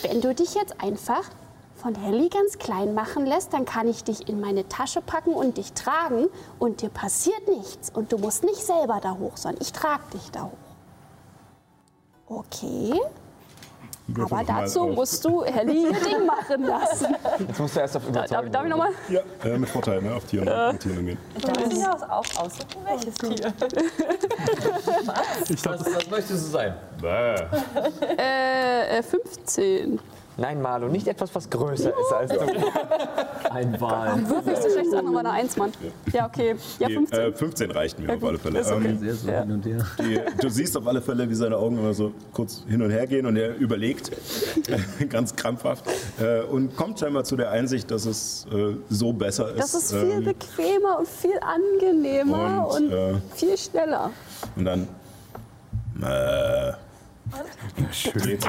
wenn 0.01 0.21
du 0.21 0.33
dich 0.33 0.55
jetzt 0.55 0.81
einfach 0.81 1.23
von 1.81 1.95
Helly 1.95 2.29
ganz 2.29 2.59
klein 2.59 2.93
machen 2.93 3.25
lässt, 3.25 3.53
dann 3.53 3.65
kann 3.65 3.87
ich 3.87 4.03
dich 4.03 4.29
in 4.29 4.39
meine 4.39 4.67
Tasche 4.67 5.01
packen 5.01 5.33
und 5.33 5.57
dich 5.57 5.73
tragen 5.73 6.27
und 6.59 6.81
dir 6.81 6.89
passiert 6.89 7.47
nichts. 7.47 7.89
Und 7.89 8.11
du 8.11 8.17
musst 8.19 8.43
nicht 8.43 8.63
selber 8.63 8.99
da 9.01 9.17
hoch, 9.17 9.35
sondern 9.35 9.61
ich 9.61 9.73
trage 9.73 10.03
dich 10.13 10.29
da 10.31 10.43
hoch. 10.43 10.51
Okay, 12.27 12.99
Würfel 14.07 14.37
aber 14.37 14.43
dazu 14.45 14.81
auf. 14.81 14.95
musst 14.95 15.25
du 15.25 15.43
Helly 15.43 15.83
ihr 15.85 15.91
Ding 16.05 16.25
machen 16.25 16.63
lassen. 16.63 17.15
Jetzt 17.47 17.59
musst 17.59 17.75
du 17.75 17.79
erst 17.79 17.97
auf 17.97 18.03
Darf, 18.03 18.25
Überzeugung. 18.29 18.51
darf 18.51 18.63
ich 18.63 18.69
nochmal? 18.69 18.91
Ja, 19.09 19.21
äh, 19.43 19.57
mit 19.57 19.69
Vorteil, 19.69 20.01
ne? 20.01 20.15
Auf 20.15 20.25
Tieren, 20.25 20.71
mit 20.71 20.81
Tieren 20.81 21.05
gehen. 21.05 21.17
Darf 21.41 21.57
ich 21.67 21.77
mir 21.77 21.93
auch 21.93 22.01
auch 22.09 22.43
aussuchen, 22.43 22.85
welches 22.85 23.15
Tier? 23.15 23.53
Was, 25.63 25.95
was 25.95 26.09
möchtest 26.09 26.45
du 26.45 26.51
sein? 26.51 26.75
Bäh. 27.01 27.35
Äh, 28.17 28.99
äh, 28.99 29.03
15. 29.03 29.99
Nein, 30.41 30.59
Marlo, 30.59 30.87
nicht 30.87 31.07
etwas, 31.07 31.33
was 31.35 31.47
größer 31.51 31.91
ist 31.91 32.13
als 32.13 32.31
du. 32.31 32.39
Ein 33.51 33.79
Wal. 33.79 34.27
Würfel 34.27 34.53
ich 34.53 34.59
so 34.59 34.69
schlecht 34.71 34.93
an, 34.93 35.07
aber 35.07 35.19
eine 35.19 35.31
1, 35.31 35.57
Mann. 35.57 35.71
Ja, 36.11 36.25
okay. 36.25 36.55
Ja, 36.79 36.87
Nee, 36.87 36.95
15. 36.95 37.19
Äh, 37.19 37.31
15 37.33 37.71
reicht 37.71 37.99
mir 37.99 38.15
auf 38.15 38.23
alle 38.23 38.39
Fälle. 38.39 38.59
Ist 38.59 38.71
okay. 38.71 38.87
Ähm, 38.87 38.99
Sehr 38.99 39.13
so 39.13 39.29
hin 39.29 39.51
und 39.51 39.65
her. 39.65 39.85
die, 39.99 40.19
du 40.41 40.49
siehst 40.49 40.75
auf 40.77 40.87
alle 40.87 41.01
Fälle, 41.01 41.29
wie 41.29 41.35
seine 41.35 41.57
Augen 41.57 41.77
immer 41.77 41.93
so 41.93 42.11
kurz 42.33 42.63
hin 42.67 42.81
und 42.81 42.89
her 42.89 43.05
gehen 43.05 43.27
und 43.27 43.37
er 43.37 43.55
überlegt, 43.55 44.11
ganz 45.09 45.35
krampfhaft, 45.35 45.85
äh, 46.19 46.41
und 46.41 46.75
kommt 46.75 46.99
scheinbar 46.99 47.23
zu 47.23 47.35
der 47.35 47.51
Einsicht, 47.51 47.91
dass 47.91 48.05
es 48.05 48.47
äh, 48.51 48.75
so 48.89 49.13
besser 49.13 49.49
ist. 49.51 49.59
Das 49.59 49.73
ist 49.75 49.91
viel 49.91 50.11
ähm, 50.11 50.23
bequemer 50.23 50.99
und 50.99 51.07
viel 51.07 51.39
angenehmer 51.41 52.67
und, 52.67 52.85
und, 52.85 52.91
äh, 52.91 53.13
viel 53.35 53.57
schneller. 53.57 54.09
Und 54.55 54.65
dann. 54.65 54.87
Äh, 56.01 56.73
Schön. 57.91 58.39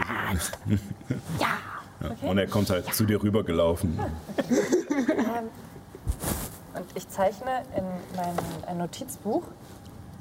Ja. 2.03 2.29
Und 2.29 2.39
er 2.39 2.47
kommt 2.47 2.71
halt 2.71 2.93
zu 2.95 3.05
dir 3.05 3.23
rübergelaufen. 3.23 3.99
Und 6.75 6.85
ich 6.95 7.09
zeichne 7.09 7.63
in 7.77 7.85
mein 8.17 8.35
ein 8.67 8.79
Notizbuch 8.79 9.43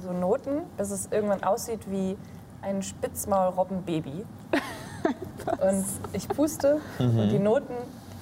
so 0.04 0.12
Noten, 0.14 0.62
dass 0.78 0.92
es 0.92 1.10
irgendwann 1.12 1.44
aussieht 1.44 1.82
wie 1.90 2.18
ein 2.62 2.82
Spitzmaulrobbenbaby. 2.82 4.26
und 5.62 5.86
ich 6.14 6.28
puste 6.28 6.80
und 7.00 7.30
die 7.30 7.40
Noten 7.40 7.74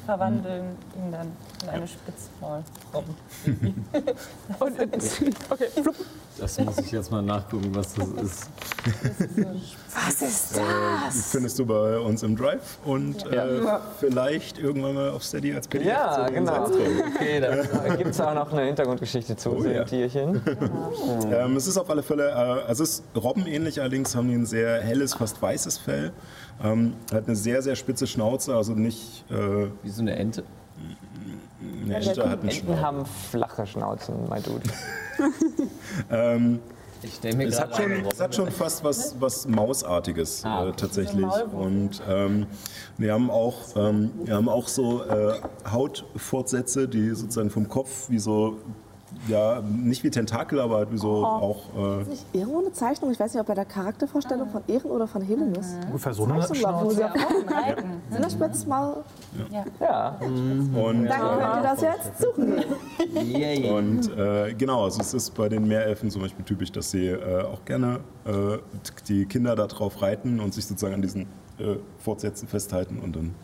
verwandeln 0.05 0.75
ihn 0.95 1.11
dann 1.11 1.31
in 1.63 1.69
eine 1.69 1.87
Spitzmaulrobben. 1.87 3.15
Und, 4.59 4.79
okay. 5.49 5.67
Das 6.39 6.57
muss 6.59 6.77
ich 6.77 6.91
jetzt 6.91 7.11
mal 7.11 7.21
nachgucken, 7.21 7.69
was 7.75 7.93
das 7.95 8.07
ist. 8.23 8.49
Was 9.93 10.21
ist 10.21 10.57
Äh, 10.57 10.61
das? 11.05 11.31
findest 11.31 11.59
du 11.59 11.65
bei 11.65 11.99
uns 11.99 12.23
im 12.23 12.35
Drive 12.37 12.77
und 12.85 13.25
äh, 13.25 13.59
vielleicht 13.99 14.57
irgendwann 14.57 14.93
mal 14.95 15.09
auf 15.09 15.23
Steady 15.23 15.53
als 15.53 15.67
PDF. 15.67 15.87
Ja, 15.87 16.25
zu 16.27 16.33
genau. 16.33 16.65
Okay, 16.65 17.41
da 17.41 17.95
gibt 17.95 18.11
es 18.11 18.21
auch 18.21 18.33
noch 18.33 18.53
eine 18.53 18.63
Hintergrundgeschichte 18.67 19.35
zu 19.35 19.49
Oh, 19.51 19.61
den 19.63 19.73
ja. 19.73 19.83
Tierchen. 19.83 20.41
Ähm, 21.31 21.55
es 21.57 21.67
ist 21.67 21.77
auf 21.77 21.89
alle 21.89 22.01
Fälle, 22.03 22.29
äh, 22.67 22.71
es 22.71 22.79
ist 22.79 23.03
robbenähnlich, 23.15 23.79
allerdings 23.81 24.15
haben 24.15 24.27
die 24.29 24.35
ein 24.35 24.45
sehr 24.45 24.81
helles, 24.81 25.13
fast 25.13 25.41
weißes 25.41 25.77
Fell. 25.77 26.11
Ähm, 26.63 26.93
hat 27.13 27.25
eine 27.27 27.35
sehr, 27.35 27.61
sehr 27.61 27.75
spitze 27.75 28.05
Schnauze, 28.07 28.55
also 28.55 28.73
nicht 28.73 29.23
äh, 29.31 29.67
Wie 29.83 29.89
so 29.89 30.01
eine 30.01 30.15
Ente. 30.15 30.43
eine 31.85 31.95
Ente, 31.95 32.09
hat 32.29 32.39
einen 32.41 32.49
Enten 32.49 32.65
Schnauz. 32.67 32.77
haben 32.81 33.05
flache 33.05 33.65
Schnauzen, 33.67 34.15
mein 34.29 34.43
Dude. 34.43 34.63
Ähm, 36.09 36.59
Ich 37.01 37.15
stelle 37.15 37.35
mir 37.37 37.47
es, 37.47 37.59
hat 37.59 37.75
schon, 37.75 37.91
eine 37.91 38.07
es 38.09 38.19
hat 38.21 38.35
schon 38.35 38.49
fast 38.51 38.83
was, 38.83 39.15
was 39.19 39.47
Mausartiges 39.47 40.43
Ah, 40.45 40.63
äh, 40.63 40.67
okay. 40.67 40.73
tatsächlich. 40.77 41.25
Maulwurf. 41.25 41.53
Und 41.53 42.01
ähm, 42.07 42.45
wir, 42.97 43.13
haben 43.13 43.29
auch, 43.29 43.75
ähm, 43.75 44.11
wir 44.23 44.35
haben 44.35 44.47
auch 44.49 44.67
so 44.67 45.03
äh, 45.03 45.33
Hautfortsätze, 45.69 46.87
die 46.87 47.09
sozusagen 47.15 47.49
vom 47.49 47.67
Kopf 47.67 48.09
wie 48.09 48.19
so, 48.19 48.57
ja, 49.27 49.61
nicht 49.61 50.03
wie 50.03 50.09
Tentakel, 50.09 50.59
aber 50.59 50.77
halt 50.77 50.91
wie 50.91 50.97
so 50.97 51.25
auch. 51.25 51.63
Äh, 51.77 52.09
Nicht 52.09 52.25
irgendwo 52.33 52.59
eine 52.59 52.71
Zeichnung, 52.71 53.11
ich 53.11 53.19
weiß 53.19 53.33
nicht, 53.33 53.41
ob 53.41 53.47
bei 53.47 53.53
der 53.55 53.65
Charaktervorstellung 53.65 54.49
von 54.49 54.61
Ehren 54.67 54.89
oder 54.91 55.07
von 55.07 55.21
Helen 55.21 55.53
ist. 55.55 55.75
Ungefähr 55.87 56.13
so 56.13 56.23
eine 56.25 56.41
Schnauze. 56.43 57.05
auf 57.05 57.15
Augen 57.15 57.49
reiten. 57.49 58.01
Sind 58.09 58.25
das 58.25 58.33
Spitzmaul? 58.33 59.03
Ja, 59.79 60.17
und 60.19 61.05
Dann 61.05 61.19
könnt 61.19 61.55
ihr 61.55 61.61
das 61.63 61.81
jetzt 61.81 62.21
suchen. 62.21 62.63
Yay. 63.13 63.69
Und 63.69 64.17
äh, 64.17 64.53
genau, 64.53 64.83
also 64.85 65.01
es 65.01 65.13
ist 65.13 65.31
bei 65.35 65.49
den 65.49 65.67
Meerelfen 65.67 66.09
zum 66.09 66.21
Beispiel 66.21 66.45
typisch, 66.45 66.71
dass 66.71 66.91
sie 66.91 67.07
äh, 67.07 67.43
auch 67.43 67.63
gerne 67.65 67.99
äh, 68.25 68.57
die 69.07 69.25
Kinder 69.25 69.55
da 69.55 69.67
drauf 69.67 70.01
reiten 70.01 70.39
und 70.39 70.53
sich 70.53 70.65
sozusagen 70.65 70.93
an 70.95 71.01
diesen 71.01 71.21
äh, 71.59 71.75
Fortsätzen 71.97 72.47
festhalten 72.47 72.99
und 72.99 73.15
dann 73.15 73.35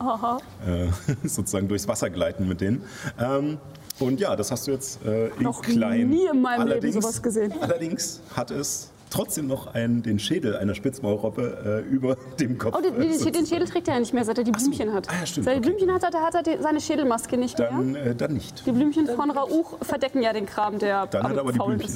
äh, 0.65 0.87
sozusagen 1.27 1.67
durchs 1.67 1.87
Wasser 1.87 2.09
gleiten 2.09 2.47
mit 2.47 2.61
denen. 2.61 2.83
Ähm, 3.19 3.57
und 3.99 4.19
ja, 4.19 4.35
das 4.35 4.51
hast 4.51 4.67
du 4.67 4.71
jetzt 4.71 5.03
äh, 5.05 5.27
in 5.27 5.43
Noch 5.43 5.61
klein. 5.61 6.09
nie 6.09 6.25
in 6.31 6.41
meinem 6.41 6.61
Leben 6.67 6.71
allerdings, 6.71 6.95
sowas 6.95 7.21
gesehen. 7.21 7.53
Allerdings 7.61 8.21
hat 8.35 8.51
es 8.51 8.91
trotzdem 9.09 9.47
noch 9.47 9.73
einen, 9.73 10.03
den 10.03 10.19
Schädel 10.19 10.57
einer 10.57 10.75
Spitzmaulrobbe 10.75 11.83
äh, 11.87 11.89
über 11.89 12.17
dem 12.39 12.57
Kopf. 12.57 12.75
Oh, 12.77 12.81
den, 12.81 12.99
den, 12.99 13.11
äh, 13.11 13.31
den 13.31 13.45
Schädel 13.45 13.67
trägt 13.67 13.87
er 13.87 13.93
ja 13.93 13.99
nicht 14.01 14.13
mehr, 14.13 14.25
seit 14.25 14.37
er 14.37 14.43
die 14.43 14.51
Blümchen 14.51 14.91
hat. 14.93 15.07
Ah, 15.09 15.13
ja, 15.21 15.25
stimmt, 15.25 15.45
Seit 15.45 15.55
er 15.55 15.61
die 15.61 15.69
okay. 15.69 15.77
Blümchen 15.77 15.95
hat, 15.95 16.03
hat 16.03 16.13
er, 16.13 16.21
hat 16.21 16.35
er 16.35 16.43
die, 16.43 16.61
seine 16.61 16.81
Schädelmaske 16.81 17.37
nicht 17.37 17.57
mehr. 17.57 17.69
dann, 17.69 17.95
äh, 17.95 18.13
dann 18.15 18.33
nicht. 18.33 18.65
Die 18.65 18.71
Blümchen 18.71 19.07
von 19.07 19.31
Rauch 19.31 19.77
verdecken 19.81 20.21
ja 20.21 20.33
den 20.33 20.45
Kram, 20.45 20.77
der 20.79 21.05
Dann 21.07 21.23
hat 21.23 21.33
er 21.33 21.39
aber 21.39 21.53
die 21.53 21.59
Blümchen 21.59 21.87
ist. 21.87 21.95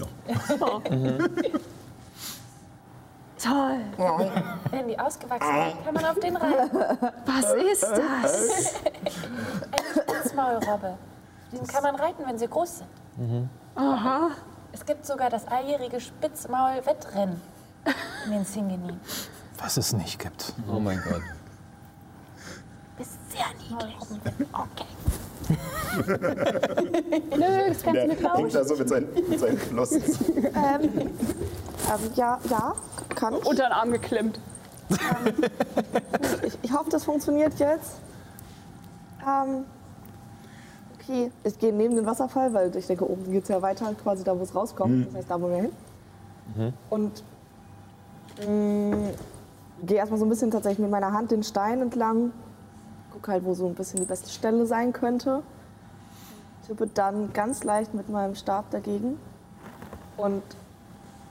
noch. 0.60 0.82
Toll. 3.42 3.80
Wenn 4.72 4.88
die 4.90 5.00
ausgewachsen 5.00 5.48
sind, 5.72 5.86
kann 5.86 5.94
man 5.94 6.06
auf 6.06 6.20
den 6.20 6.36
reiten. 6.36 6.78
Was 7.26 7.54
ist 7.54 7.84
das? 7.84 8.74
Eine 9.72 10.04
Spitzmaulrobbe. 10.22 10.98
Den 11.52 11.66
kann 11.68 11.84
man 11.84 11.96
reiten, 11.96 12.24
wenn 12.26 12.38
sie 12.38 12.48
groß 12.48 12.80
sind. 12.80 13.50
Aha. 13.76 14.32
Es 14.72 14.86
gibt 14.86 15.06
sogar 15.06 15.30
das 15.30 15.48
alljährige 15.48 16.00
Spitzmaul-Wettrennen 16.00 17.42
in 18.26 18.32
den 18.32 18.46
Singeni. 18.46 18.94
Was 19.58 19.78
es 19.78 19.94
nicht 19.94 20.20
gibt. 20.20 20.54
Oh 20.72 20.80
mein 20.80 21.02
Gott. 21.02 21.22
Ist 23.00 23.18
sehr 23.32 23.46
niedlich. 23.58 23.96
Okay. 24.54 24.86
Nö, 27.38 27.70
das 27.70 27.82
kannst 27.82 27.86
du 27.86 27.92
mir 27.92 28.02
hängt 28.02 28.20
glauben. 28.20 28.50
da 28.52 28.64
so 28.64 28.76
mit 28.76 28.90
seinen, 28.90 29.30
mit 29.30 29.40
seinen 29.40 29.58
Flossen. 29.58 30.04
Ähm, 30.36 30.82
ähm, 30.84 32.12
ja, 32.16 32.40
ja, 32.50 32.76
kann 33.16 33.34
ich. 33.34 33.46
Unter 33.46 33.64
den 33.64 33.72
Arm 33.72 33.92
geklemmt. 33.92 34.40
ich. 36.44 36.58
Ich 36.62 36.72
hoffe, 36.74 36.90
das 36.92 37.04
funktioniert 37.06 37.58
jetzt. 37.58 37.94
Ähm, 39.28 39.66
okay, 41.10 41.32
ich 41.44 41.58
gehe 41.60 41.74
neben 41.74 41.96
den 41.96 42.06
Wasserfall, 42.06 42.54
weil 42.54 42.76
ich 42.76 42.88
denke, 42.88 43.10
oben 43.10 43.32
geht 43.32 43.44
es 43.44 43.50
ja 43.50 43.62
weiter, 43.62 43.94
quasi 44.02 44.24
da, 44.24 44.38
wo 44.38 44.44
es 44.44 44.54
rauskommt. 44.54 45.08
Das 45.08 45.16
heißt, 45.16 45.30
da, 45.32 45.42
wo 45.42 45.50
wir 45.50 45.58
hin. 45.58 45.72
Und 46.90 47.24
mh, 48.48 49.10
gehe 49.84 49.98
erstmal 49.98 50.20
so 50.20 50.26
ein 50.26 50.30
bisschen 50.30 50.52
tatsächlich 50.52 50.80
mit 50.80 50.92
meiner 50.92 51.12
Hand 51.12 51.32
den 51.32 51.44
Stein 51.44 51.82
entlang. 51.82 52.32
Guck 53.12 53.28
halt, 53.28 53.44
wo 53.44 53.54
so 53.54 53.68
ein 53.68 53.76
bisschen 53.76 54.00
die 54.00 54.06
beste 54.06 54.30
Stelle 54.30 54.66
sein 54.66 54.94
könnte. 54.94 55.42
Tippe 56.68 56.88
dann 56.88 57.34
ganz 57.34 57.64
leicht 57.64 57.94
mit 57.94 58.10
meinem 58.10 58.36
Stab 58.36 58.70
dagegen. 58.70 59.18
Und 60.18 60.44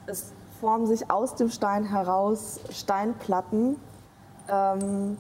es 0.07 0.33
formen 0.61 0.87
sich 0.87 1.11
aus 1.11 1.37
dem 1.37 1.51
Stein 1.51 1.85
heraus 1.85 2.59
Steinplatten, 2.71 3.77
ähm, 4.49 5.17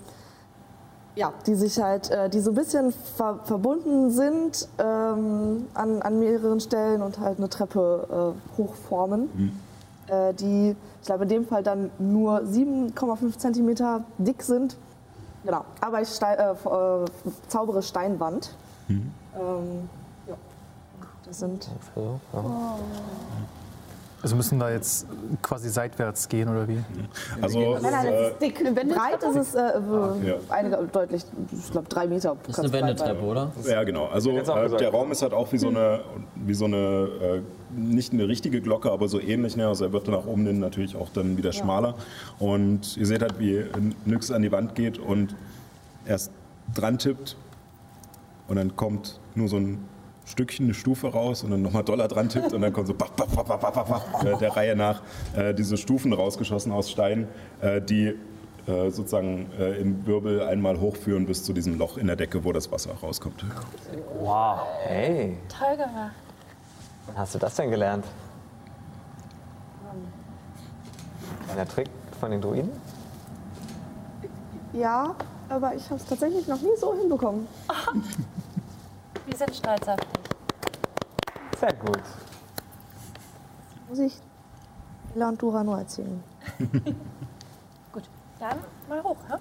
ja, 1.19 1.32
die 1.47 1.57
sich 1.57 1.81
halt, 1.81 2.11
äh, 2.11 2.31
die 2.31 2.39
so 2.39 2.53
ein 2.53 2.55
bisschen 2.55 2.93
ver 2.93 3.40
verbunden 3.43 4.11
sind 4.12 4.69
ähm, 4.78 5.66
an, 5.74 6.01
an 6.01 6.20
mehreren 6.20 6.61
Stellen 6.61 7.03
und 7.03 7.19
halt 7.19 7.39
eine 7.39 7.49
Treppe 7.49 8.35
äh, 8.57 8.57
hochformen, 8.57 9.28
äh, 10.07 10.32
die, 10.35 10.77
ich 11.01 11.07
glaube 11.07 11.24
in 11.24 11.28
dem 11.28 11.47
Fall 11.47 11.65
dann 11.65 11.90
nur 11.99 12.43
7,5 12.43 13.36
Zentimeter 13.36 14.05
dick 14.19 14.43
sind. 14.43 14.77
Genau, 15.45 15.65
aber 15.81 16.03
ich 16.03 16.09
stei 16.09 16.35
äh, 16.35 16.53
äh, 16.53 17.05
zaubere 17.49 17.82
Steinwand. 17.82 18.55
Ähm, 18.89 19.89
ja. 20.28 20.35
Das 21.27 21.40
sind 21.40 21.69
Also 24.20 24.35
müssen 24.35 24.59
wir 24.59 24.73
jetzt 24.73 25.07
quasi 25.43 25.69
seitwärts 25.69 26.28
gehen 26.28 26.49
oder 26.49 26.66
wie? 26.66 26.82
Also, 27.40 27.78
Nein, 27.81 27.82
nein, 27.82 28.07
äh, 28.07 28.20
es 28.20 28.32
ist 28.32 28.43
dick. 28.43 28.74
Breit 28.74 29.23
ist 29.23 29.36
es 29.36 29.55
äh, 29.55 29.61
ja. 29.61 30.35
einige, 30.49 30.77
deutlich, 30.93 31.23
ich 31.53 31.70
glaube 31.70 31.89
drei 31.89 32.09
Meter. 32.09 32.36
Das 32.47 32.59
ist 32.59 32.65
eine 32.65 32.73
Wendetreppe, 32.73 33.23
oder? 33.23 33.53
Ja, 33.65 33.85
genau. 33.85 34.07
Also 34.07 34.31
äh, 34.36 34.77
der 34.77 34.90
Raum 34.90 35.12
ist 35.12 35.23
halt 35.23 35.32
auch 35.32 35.53
wie 35.53 35.59
so 35.59 35.69
eine, 35.69 36.01
wie 36.35 36.55
so 36.55 36.65
eine 36.65 36.77
äh, 36.77 37.43
nicht 37.77 38.12
eine 38.12 38.27
richtige 38.27 38.61
Glocke, 38.61 38.90
aber 38.90 39.09
so 39.09 39.20
ähnlich. 39.20 39.57
Ne? 39.57 39.69
Also 39.69 39.85
er 39.85 39.93
wird 39.93 40.09
nach 40.09 40.27
oben 40.27 40.47
hin 40.47 40.59
natürlich 40.59 40.97
auch 40.97 41.11
dann 41.11 41.36
wieder 41.36 41.53
schmaler. 41.53 41.95
Und 42.40 42.97
ihr 42.97 43.07
seht 43.07 43.23
halt, 43.23 43.39
wie 43.39 43.65
Nyx 44.05 44.32
an 44.32 44.43
die 44.43 44.51
Wand 44.51 44.74
geht 44.74 44.99
und 44.99 45.36
erst 46.07 46.32
dran 46.74 46.99
tippt 46.99 47.36
und 48.49 48.57
dann 48.57 48.74
kommt 48.77 49.20
nur 49.35 49.49
so 49.49 49.57
ein 49.57 49.78
Stückchen, 50.28 50.66
eine 50.66 50.74
Stufe 50.74 51.09
raus 51.09 51.42
und 51.42 51.50
dann 51.50 51.62
nochmal 51.62 51.82
Dollar 51.84 52.06
dran 52.09 52.28
tippt 52.28 52.52
und 52.52 52.60
dann 52.60 52.72
kommt 52.72 52.86
so 52.86 52.94
bach, 52.94 53.10
bach, 53.10 53.26
bach, 53.26 53.44
bach, 53.44 53.72
bach, 53.72 53.84
bach, 53.88 54.24
äh, 54.24 54.36
der 54.38 54.56
Reihe 54.56 54.76
nach 54.76 55.02
äh, 55.36 55.55
diese 55.55 55.76
Stufen 55.76 56.12
rausgeschossen 56.12 56.70
aus 56.72 56.90
Stein, 56.90 57.28
äh, 57.60 57.80
die 57.80 58.09
äh, 58.66 58.90
sozusagen 58.90 59.50
äh, 59.59 59.78
im 59.80 60.06
Wirbel 60.06 60.42
einmal 60.42 60.78
hochführen 60.78 61.24
bis 61.26 61.42
zu 61.44 61.52
diesem 61.55 61.78
Loch 61.78 61.96
in 61.96 62.06
der 62.06 62.16
Decke, 62.16 62.44
wo 62.44 62.52
das 62.52 62.70
Wasser 62.70 62.92
rauskommt. 63.02 63.44
Wow. 64.20 64.60
Hey, 64.84 65.38
Toll 65.48 65.76
gemacht. 65.76 66.12
wann 67.06 67.16
hast 67.16 67.34
du 67.34 67.38
das 67.38 67.55
denn 67.56 67.70
gelernt? 67.70 68.05
Kleiner 71.46 71.66
Trick 71.66 71.88
von 72.20 72.30
den 72.30 72.40
Druiden? 72.42 72.70
Ja, 74.74 75.14
aber 75.48 75.74
ich 75.74 75.84
habe 75.86 75.94
es 75.96 76.05
tatsächlich 76.05 76.46
noch 76.46 76.60
nie 76.60 76.76
so 76.78 76.94
hinbekommen. 76.94 77.46
Wir 79.26 79.36
sind 79.36 79.55
stolz 79.55 79.88
auf 79.88 79.96
dich. 79.96 80.18
Sehr 81.60 81.72
gut. 81.74 82.02
Muss 83.89 83.98
ich 83.98 84.14
Ella 85.14 85.30
und 85.30 85.43
Dura 85.43 85.64
nur 85.64 85.78
erzählen. 85.78 86.22
Gut, 87.93 88.05
dann 88.39 88.59
mal 88.89 89.02
hoch. 89.02 89.16
Ne? 89.28 89.39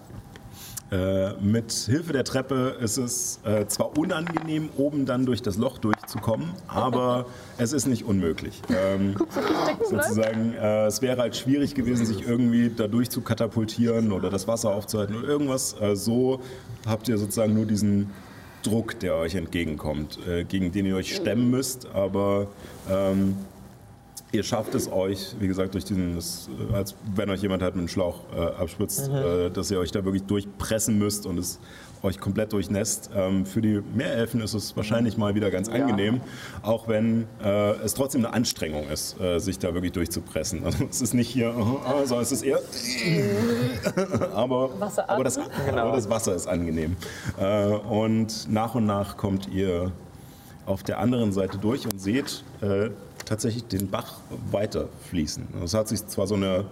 Äh, 0.90 1.34
mit 1.42 1.72
Hilfe 1.74 2.14
der 2.14 2.24
Treppe 2.24 2.78
ist 2.80 2.98
es 2.98 3.42
äh, 3.44 3.68
zwar 3.68 3.98
unangenehm, 3.98 4.70
oben 4.78 5.06
dann 5.06 5.26
durch 5.26 5.42
das 5.42 5.58
Loch 5.58 5.80
durchzukommen, 5.80 6.50
aber 6.68 7.26
es 7.58 7.74
ist 7.74 7.88
nicht 7.88 8.06
unmöglich. 8.06 8.62
Ähm, 8.70 9.16
sozusagen, 9.90 10.54
äh, 10.54 10.86
es 10.86 11.02
wäre 11.02 11.22
halt 11.22 11.36
schwierig 11.36 11.76
gewesen, 11.76 12.06
sich 12.06 12.26
irgendwie 12.26 12.72
dadurch 12.76 13.10
zu 13.10 13.22
katapultieren 13.22 14.14
oder 14.14 14.30
das 14.30 14.48
Wasser 14.48 14.72
aufzuhalten 14.72 15.18
oder 15.18 15.28
irgendwas. 15.28 15.76
Äh, 15.82 15.98
so 15.98 16.40
habt 16.88 17.10
ihr 17.10 17.18
sozusagen 17.18 17.54
nur 17.54 17.66
diesen 17.66 18.10
Druck, 18.68 19.00
der 19.00 19.16
euch 19.16 19.36
entgegenkommt, 19.36 20.20
äh, 20.28 20.44
gegen 20.44 20.72
den 20.72 20.86
ihr 20.86 20.96
euch 20.96 21.16
stemmen 21.16 21.50
müsst, 21.50 21.88
aber 21.94 22.48
ähm, 22.90 23.36
Ihr 24.34 24.44
schafft 24.44 24.76
es 24.76 24.92
euch, 24.92 25.36
wie 25.40 25.48
gesagt, 25.48 25.74
durch 25.74 25.86
diesen, 25.86 26.16
das, 26.16 26.50
als 26.74 26.96
wenn 27.16 27.30
euch 27.30 27.42
jemand 27.42 27.64
halt 27.64 27.76
mit 27.76 27.84
einem 27.84 27.88
Schlauch 27.88 28.20
äh, 28.36 28.40
abspritzt, 28.40 29.08
äh, 29.08 29.50
dass 29.50 29.72
ihr 29.72 29.80
euch 29.80 29.92
da 29.92 30.04
wirklich 30.04 30.24
durchpressen 30.24 31.00
müsst 31.00 31.26
und 31.26 31.38
es 31.38 31.60
euch 32.04 32.20
komplett 32.20 32.54
durchnässt. 32.54 33.10
Ähm, 33.16 33.46
für 33.46 33.62
die 33.62 33.82
Meerelfen 33.94 34.42
ist 34.42 34.54
es 34.54 34.76
wahrscheinlich 34.76 35.18
mal 35.18 35.36
wieder 35.36 35.52
ganz 35.52 35.70
angenehm, 35.70 36.22
auch 36.62 36.88
wenn 36.88 37.26
äh, 37.44 37.72
es 37.84 37.94
trotzdem 37.94 38.26
eine 38.26 38.34
Anstrengung 38.34 38.88
ist, 38.90 39.20
äh, 39.20 39.40
sich 39.40 39.60
da 39.60 39.74
wirklich 39.74 39.94
durchzupressen. 39.94 40.64
Also 40.66 40.86
es 40.90 41.02
ist 41.02 41.14
nicht 41.14 41.30
hier, 41.30 41.50
äh, 41.50 42.06
sondern 42.06 42.24
es 42.24 42.32
ist 42.32 42.44
eher, 42.44 42.60
aber, 44.34 44.72
aber, 45.08 45.24
das, 45.24 45.38
aber 45.38 45.92
das 45.96 46.10
Wasser 46.10 46.36
ist 46.36 46.48
angenehm. 46.48 46.96
Äh, 47.40 47.68
und 47.68 48.52
nach 48.52 48.76
und 48.76 48.86
nach 48.86 49.18
kommt 49.18 49.48
ihr 49.48 49.92
auf 50.66 50.84
der 50.84 51.00
anderen 51.00 51.32
Seite 51.32 51.58
durch 51.58 51.86
und 51.86 52.00
seht 52.00 52.44
äh, 52.62 52.90
tatsächlich 53.26 53.66
den 53.68 53.90
Bach 53.90 54.20
weiter 54.52 54.90
fließen. 55.10 55.48
Es 55.64 55.74
hat 55.74 55.88
sich 55.88 56.06
zwar 56.08 56.28
so, 56.28 56.36
eine, 56.36 56.66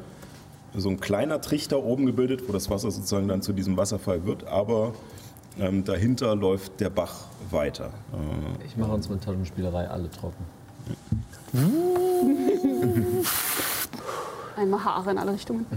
so 0.76 0.90
ein 0.90 1.00
kleiner 1.00 1.42
Trichter 1.42 1.84
oben 1.84 2.06
gebildet, 2.06 2.44
wo 2.48 2.54
das 2.54 2.70
Wasser 2.70 2.92
sozusagen 2.92 3.28
dann 3.28 3.42
zu 3.42 3.54
diesem 3.54 3.78
Wasserfall 3.78 4.26
wird, 4.26 4.48
aber 4.48 4.94
ähm, 5.60 5.84
dahinter 5.84 6.36
läuft 6.36 6.80
der 6.80 6.90
Bach 6.90 7.26
weiter. 7.50 7.92
Äh, 8.14 8.66
Ich 8.66 8.78
mache 8.78 8.92
uns 8.92 9.10
mit 9.10 9.24
Taschenspielerei 9.24 9.88
alle 9.88 10.10
trocken. 10.12 10.46
Einmal 14.58 14.84
Haare 14.84 15.12
in 15.12 15.18
alle 15.18 15.34
Richtungen. 15.34 15.66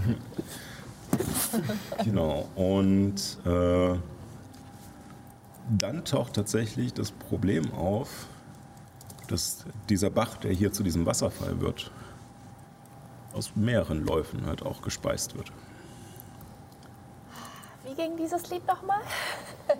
Genau. 2.05 2.47
Und 2.55 3.15
äh, 3.45 3.95
dann 5.77 6.05
taucht 6.05 6.33
tatsächlich 6.33 6.93
das 6.93 7.11
Problem 7.11 7.73
auf, 7.73 8.27
dass 9.27 9.65
dieser 9.89 10.11
Bach, 10.11 10.37
der 10.37 10.51
hier 10.53 10.71
zu 10.71 10.83
diesem 10.83 11.05
Wasserfall 11.07 11.59
wird, 11.61 11.91
aus 13.33 13.55
mehreren 13.55 14.05
Läufen 14.05 14.45
halt 14.45 14.63
auch 14.63 14.81
gespeist 14.83 15.35
wird. 15.35 15.51
Ging 17.99 18.15
dieses 18.15 18.49
Lied 18.49 18.65
nochmal? 18.65 18.99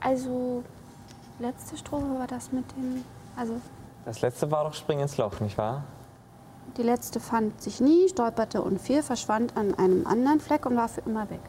Also, 0.00 0.62
letzte 1.40 1.76
Strophe 1.76 2.18
war 2.18 2.26
das 2.26 2.52
mit 2.52 2.64
dem. 2.76 3.04
Also, 3.36 3.54
Das 4.04 4.20
letzte 4.20 4.50
war 4.50 4.64
doch 4.64 4.74
Spring 4.74 5.00
ins 5.00 5.16
Loch, 5.16 5.40
nicht 5.40 5.58
wahr? 5.58 5.82
die 6.76 6.82
letzte 6.82 7.18
fand 7.20 7.60
sich 7.60 7.80
nie, 7.80 8.08
stolperte 8.08 8.62
und 8.62 8.80
fiel, 8.80 9.02
verschwand 9.02 9.56
an 9.56 9.74
einem 9.74 10.06
anderen 10.06 10.40
Fleck 10.40 10.64
und 10.66 10.76
war 10.76 10.88
für 10.88 11.00
immer 11.02 11.28
weg. 11.30 11.40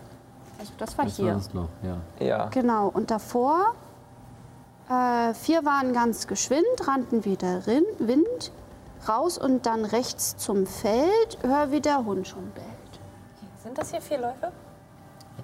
Also, 0.59 0.73
das 0.77 0.97
war 0.97 1.05
Das 1.05 1.15
hier. 1.17 1.27
war 1.27 1.33
das 1.35 1.53
Loch, 1.53 1.69
ja. 1.83 2.25
Ja. 2.25 2.45
Genau, 2.47 2.87
und 2.87 3.11
davor, 3.11 3.75
äh, 4.89 5.33
vier 5.35 5.63
waren 5.65 5.93
ganz 5.93 6.25
geschwind, 6.27 6.65
rannten 6.87 7.23
wieder 7.25 7.67
rin, 7.67 7.83
Wind 7.99 8.51
raus 9.07 9.37
und 9.37 9.65
dann 9.67 9.85
rechts 9.85 10.37
zum 10.37 10.65
Feld, 10.65 11.37
hör 11.43 11.71
wie 11.71 11.81
der 11.81 12.03
Hund 12.05 12.27
schon 12.27 12.49
bellt. 12.51 12.67
Sind 13.63 13.77
das 13.77 13.91
hier 13.91 14.01
vier 14.01 14.19
Läufe? 14.19 14.51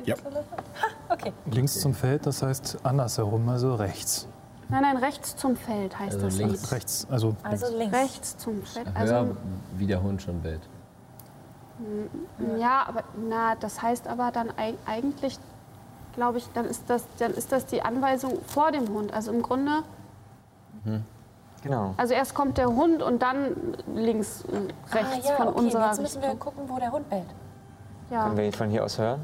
Ja. 0.05 0.15
Läufe? 0.23 0.55
Ha, 0.81 1.13
okay. 1.13 1.33
Links 1.45 1.79
zum 1.79 1.93
Feld, 1.93 2.25
das 2.25 2.41
heißt 2.43 2.77
andersherum, 2.83 3.47
also 3.49 3.75
rechts. 3.75 4.27
Nein, 4.69 4.81
nein, 4.83 4.97
rechts 4.97 5.35
zum 5.35 5.55
Feld 5.55 5.97
heißt 5.97 6.13
Also 6.15 6.25
das 6.27 6.37
links. 6.37 6.61
Lied. 6.61 6.71
Rechts, 6.71 7.07
also 7.09 7.35
Also 7.43 7.75
links. 7.77 7.95
Rechts 7.97 8.37
zum 8.37 8.61
Feld. 8.63 8.87
Also, 8.93 9.35
wie 9.77 9.87
der 9.87 10.01
Hund 10.03 10.21
schon 10.21 10.41
bellt. 10.41 10.61
ja, 12.59 12.83
aber 12.87 13.03
na, 13.27 13.55
das 13.55 13.81
heißt 13.81 14.07
aber 14.07 14.31
dann 14.31 14.51
eig- 14.51 14.75
eigentlich, 14.85 15.39
glaube 16.13 16.37
ich, 16.37 16.47
dann 16.53 16.65
ist, 16.65 16.83
das, 16.89 17.03
dann 17.17 17.33
ist 17.33 17.51
das 17.51 17.65
die 17.65 17.81
Anweisung 17.81 18.37
vor 18.45 18.71
dem 18.71 18.87
Hund. 18.89 19.13
Also 19.13 19.31
im 19.31 19.41
Grunde, 19.41 19.83
Genau. 21.63 21.93
also 21.97 22.13
erst 22.13 22.35
kommt 22.35 22.57
der 22.57 22.67
Hund 22.67 23.01
und 23.01 23.21
dann 23.21 23.55
links, 23.95 24.43
äh, 24.45 24.95
rechts 24.95 25.25
ah, 25.27 25.29
ja, 25.29 25.35
von 25.35 25.47
okay. 25.49 25.59
unserer 25.59 25.87
Jetzt 25.87 26.01
müssen 26.01 26.21
wir 26.21 26.35
gucken, 26.35 26.63
wo 26.67 26.77
der 26.79 26.91
Hund 26.91 27.09
bellt. 27.09 27.25
Ja, 28.09 28.25
Können 28.25 28.37
wir 28.37 28.45
ihn 28.45 28.53
von 28.53 28.69
hier 28.69 28.83
aus 28.83 28.97
hören? 28.97 29.21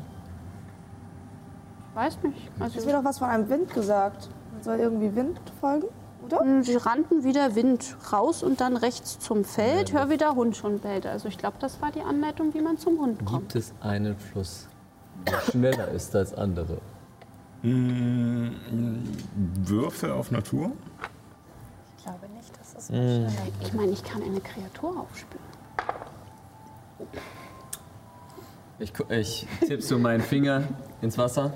weiß 1.95 2.17
nicht. 2.23 2.51
Es 2.57 2.61
Also, 2.61 2.85
wird 2.85 2.95
doch 2.95 3.03
was 3.05 3.19
von 3.19 3.29
einem 3.29 3.47
Wind 3.49 3.73
gesagt. 3.73 4.29
Soll 4.61 4.79
irgendwie 4.79 5.15
Wind 5.15 5.39
folgen, 5.61 5.87
oder? 6.25 6.39
Hm, 6.41 6.61
Sie 6.63 6.75
rannten 6.75 7.23
wieder 7.23 7.55
Wind 7.55 7.95
raus 8.11 8.43
und 8.43 8.59
dann 8.59 8.75
rechts 8.75 9.17
zum 9.19 9.45
Feld, 9.45 9.93
hör 9.93 10.09
wie 10.09 10.17
der 10.17 10.35
Hund 10.35 10.57
schon 10.57 10.79
bellt. 10.79 11.05
Also 11.05 11.27
ich 11.29 11.37
glaube, 11.37 11.55
das 11.59 11.81
war 11.81 11.91
die 11.91 12.01
Anleitung, 12.01 12.53
wie 12.53 12.61
man 12.61 12.77
zum 12.77 12.99
Hund 12.99 13.25
kommt. 13.25 13.53
Gibt 13.53 13.55
es 13.55 13.73
einen 13.81 14.17
Fluss, 14.17 14.67
der 15.25 15.39
schneller 15.51 15.87
ist 15.89 16.13
als 16.15 16.33
andere? 16.33 16.79
Mm, 17.63 18.49
Würfe 19.63 20.13
auf 20.13 20.31
Natur? 20.31 20.71
Ich 21.97 22.03
glaube 22.03 22.27
nicht, 22.35 22.51
dass 22.59 22.75
es 22.77 22.89
Mm. 22.89 22.93
so 22.93 23.29
schneller. 23.29 23.31
Ich 23.61 23.73
meine, 23.73 23.91
ich 23.91 24.03
kann 24.03 24.21
eine 24.21 24.39
Kreatur 24.41 24.99
aufspüren. 24.99 25.43
Ich, 28.79 28.91
ich 29.09 29.47
tipp 29.65 29.81
so 29.81 29.97
meinen 29.97 30.21
Finger 30.21 30.63
ins 31.01 31.17
Wasser. 31.17 31.53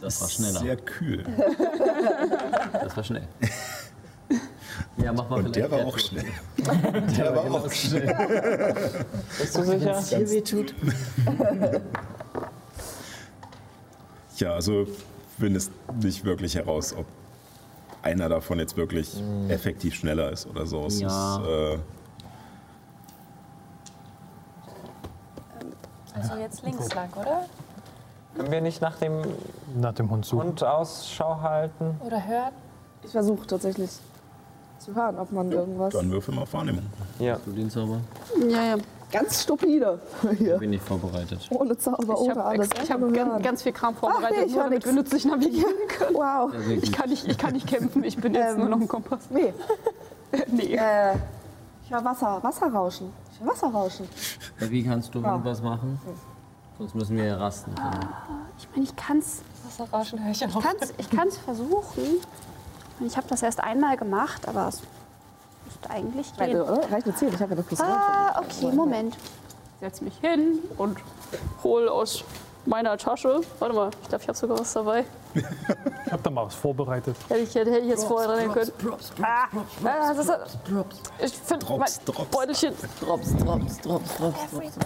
Das 0.00 0.20
war 0.20 0.28
schneller. 0.28 0.60
Sehr 0.60 0.76
kühl. 0.76 1.24
Das 2.72 2.96
war 2.96 3.04
schnell. 3.04 3.28
Ja, 4.96 5.12
mach 5.12 5.28
mal 5.28 5.44
Und 5.44 5.54
der 5.56 5.66
vielleicht 5.68 5.82
war 5.84 5.88
auch 5.88 5.98
schnell. 5.98 6.24
Der 7.16 7.34
war 7.36 7.44
auch 7.50 7.70
schnell. 7.72 9.14
Bist 9.38 9.56
du 9.58 9.62
sicher? 9.64 10.00
Hier 10.00 10.30
wehtut. 10.30 10.74
Ja, 14.36 14.54
also 14.54 14.86
findest 15.38 15.72
nicht 16.02 16.24
wirklich 16.24 16.54
heraus, 16.54 16.94
ob 16.96 17.06
einer 18.02 18.28
davon 18.28 18.58
jetzt 18.58 18.76
wirklich 18.76 19.22
effektiv 19.48 19.94
schneller 19.94 20.30
ist 20.32 20.46
oder 20.46 20.66
so. 20.66 20.86
Es 20.86 21.00
Ja. 21.00 21.36
ist, 21.36 21.46
äh, 21.46 21.78
jetzt 26.52 26.64
links 26.64 26.94
lang, 26.94 27.08
oder? 27.18 27.44
Können 28.36 28.50
wir 28.50 28.60
nicht 28.60 28.80
nach 28.80 28.96
dem 28.96 29.22
Nach 29.80 29.92
dem 29.94 30.10
Hund 30.10 30.24
suchen. 30.24 30.48
Hund 30.48 30.64
Ausschau 30.64 31.40
halten? 31.40 32.00
Oder 32.04 32.24
hört? 32.26 32.52
Ich 33.04 33.10
versuche 33.10 33.46
tatsächlich 33.46 33.90
zu 34.78 34.94
hören, 34.94 35.18
ob 35.18 35.30
man 35.32 35.50
irgendwas. 35.52 35.92
Dann 35.92 36.10
würfel 36.10 36.34
mal 36.34 36.42
auf 36.42 36.52
Wahrnehmung. 36.54 36.84
Ja. 37.18 37.38
Du 37.44 37.52
den 37.52 37.70
Zauber? 37.70 38.00
Ja, 38.48 38.62
ja. 38.64 38.76
Ganz 39.10 39.42
stupide. 39.42 40.00
Hier. 40.38 40.56
Bin 40.56 40.72
ich 40.72 40.80
vorbereitet. 40.80 41.46
Ohne 41.50 41.76
Zauber, 41.76 42.14
Ich 42.14 42.20
ohne 42.20 42.30
habe 42.30 42.44
alles. 42.44 42.68
ich 42.68 42.80
hab 42.90 42.96
Einfach 42.96 42.98
nur 43.00 43.12
ganz, 43.12 43.30
hören. 43.32 43.42
ganz 43.42 43.62
viel 43.62 43.72
Kram 43.72 43.94
vorbereitet, 43.94 44.28
Ach 44.32 44.40
nee, 44.40 44.46
ich 44.46 44.54
nur 44.54 44.64
damit 44.64 44.84
wir 44.86 44.92
nix. 44.92 45.12
nützlich 45.12 45.24
navigieren 45.32 45.74
können. 45.88 46.14
Wow. 46.16 46.50
Ich 46.82 46.92
kann 46.92 47.10
nicht, 47.10 47.28
ich 47.28 47.36
kann 47.36 47.52
nicht 47.52 47.66
kämpfen, 47.66 48.02
ich 48.04 48.16
bin 48.16 48.32
jetzt 48.34 48.52
Ähm, 48.54 48.60
nur 48.60 48.68
noch 48.70 48.80
ein 48.80 48.88
Kompass. 48.88 49.28
Nee, 49.28 49.52
Nee. 50.46 50.76
äh, 50.76 51.14
ich 51.84 51.90
höre 51.92 52.02
Wasser, 52.04 52.38
Wasserrauschen. 52.42 53.12
Ich 53.34 53.40
höre 53.40 53.48
Wasserrauschen. 53.52 54.08
Wie 54.60 54.82
kannst 54.82 55.14
du 55.14 55.20
Ja. 55.20 55.32
irgendwas 55.32 55.60
machen? 55.62 56.00
Sonst 56.82 56.96
müssen 56.96 57.16
wir 57.16 57.26
ja 57.26 57.36
rasten. 57.36 57.72
Ich 58.58 58.68
meine, 58.72 58.82
ich 58.82 58.96
kann 58.96 59.18
es 59.18 59.42
Wasserrauschen 59.64 60.24
höre 60.24 60.32
ich 60.32 60.40
kann's, 60.40 60.94
ich 60.98 61.10
kann's 61.10 61.38
versuchen. 61.38 62.02
Ich 62.98 63.16
habe 63.16 63.28
das 63.28 63.40
erst 63.44 63.60
einmal 63.60 63.96
gemacht, 63.96 64.48
aber 64.48 64.66
es 64.66 64.80
müsste 65.64 65.90
eigentlich 65.90 66.26
Reicht, 66.36 66.50
gehen. 66.52 66.60
oder? 66.60 66.90
Reicht 66.90 67.06
eine 67.06 67.14
10, 67.14 67.28
ich 67.28 67.40
habe 67.40 67.54
ja 67.54 67.60
noch 67.60 67.66
plus 67.68 67.80
Ah, 67.80 68.40
okay, 68.40 68.74
Moment. 68.74 69.16
Setz 69.78 70.00
mich 70.00 70.16
hin 70.18 70.58
und 70.76 70.98
hol 71.62 71.88
aus 71.88 72.24
meiner 72.66 72.96
Tasche. 72.96 73.40
Warte 73.58 73.74
mal, 73.74 73.90
ich 74.02 74.08
glaube, 74.08 74.22
ich 74.22 74.28
habe 74.28 74.38
sogar 74.38 74.58
was 74.58 74.72
dabei. 74.72 75.04
Ich 75.34 76.12
habe 76.12 76.22
da 76.22 76.30
mal 76.30 76.46
was 76.46 76.54
vorbereitet. 76.54 77.16
Hätte 77.28 77.40
ich, 77.40 77.54
hätte 77.54 77.78
ich 77.78 77.88
jetzt 77.88 78.04
vorher 78.04 78.28
dran 78.28 78.52
können. 78.52 78.72
Ah, 79.22 79.46
ah, 79.84 80.14
das 80.14 80.18
ist, 80.18 80.32
ich 81.18 81.32
finde 81.38 81.66
mein 81.66 81.78
Drops, 81.78 82.00
Drops. 82.04 82.30
Beutelchen. 82.30 82.74
Drops, 83.00 83.36
Drops, 83.36 83.78
Drops, 83.78 84.16
Drops. 84.16 84.78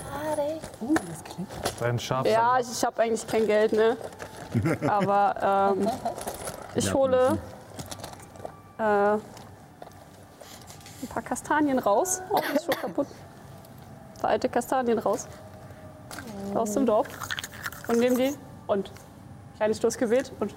Dein 1.81 1.99
Schaf. 1.99 2.27
Ja, 2.27 2.59
ich, 2.61 2.71
ich 2.71 2.85
habe 2.85 3.03
eigentlich 3.03 3.27
kein 3.27 3.47
Geld, 3.47 3.73
ne? 3.73 3.97
Aber 4.87 5.75
ähm, 5.77 5.89
ich 6.75 6.93
hole 6.95 7.39
äh, 8.79 8.83
ein 8.83 9.21
paar 11.09 11.23
Kastanien 11.23 11.79
raus. 11.79 12.23
Oh, 12.31 12.41
ist 12.55 12.65
schon 12.65 12.75
kaputt. 12.75 13.07
Ein 14.15 14.21
paar 14.21 14.31
alte 14.31 14.49
Kastanien 14.49 14.99
raus. 14.99 15.27
Aus 16.55 16.73
dem 16.73 16.87
Dorf. 16.87 17.07
Und 17.89 17.99
nehme 17.99 18.17
die 18.17 18.33
und 18.67 18.91
kleines 19.57 19.79
Stoß 19.79 19.97
gewählt 19.99 20.33
und 20.41 20.55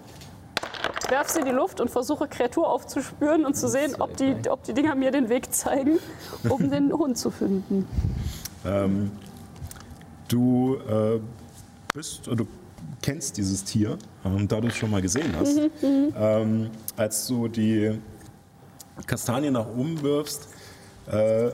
werf 1.10 1.30
sie 1.30 1.40
in 1.40 1.46
die 1.46 1.52
Luft 1.52 1.82
und 1.82 1.90
versuche 1.90 2.28
Kreatur 2.28 2.70
aufzuspüren 2.70 3.46
und 3.46 3.56
zu 3.56 3.68
sehen, 3.68 3.96
ob 4.00 4.16
die, 4.18 4.36
ob 4.50 4.64
die 4.64 4.74
Dinger 4.74 4.96
mir 4.96 5.12
den 5.12 5.30
Weg 5.30 5.54
zeigen, 5.54 6.00
um 6.48 6.70
den 6.70 6.92
Hund 6.94 7.18
zu 7.18 7.32
finden. 7.32 7.88
Ähm, 8.66 9.12
du 10.28 10.76
äh, 10.76 11.20
bist, 11.94 12.28
oder 12.28 12.38
du 12.38 12.48
kennst 13.02 13.38
dieses 13.38 13.64
Tier, 13.64 13.98
ähm, 14.26 14.48
da 14.48 14.60
du 14.62 14.68
es 14.68 14.76
schon 14.76 14.92
mal 14.92 15.02
gesehen 15.02 15.34
hast. 15.38 15.60
Ähm, 15.82 16.70
als 16.96 17.28
du 17.28 17.48
die 17.48 18.00
Kastanie 19.06 19.52
nach 19.52 19.68
oben 19.68 20.02
wirfst 20.02 20.50
äh, 21.08 21.50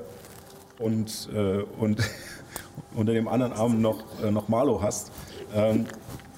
und, 0.79 1.29
äh, 1.33 1.63
und 1.79 2.01
unter 2.95 3.13
dem 3.13 3.27
anderen 3.27 3.53
Arm 3.53 3.81
noch, 3.81 4.03
äh, 4.23 4.31
noch 4.31 4.47
Marlo 4.47 4.81
hast, 4.81 5.11
ähm, 5.55 5.85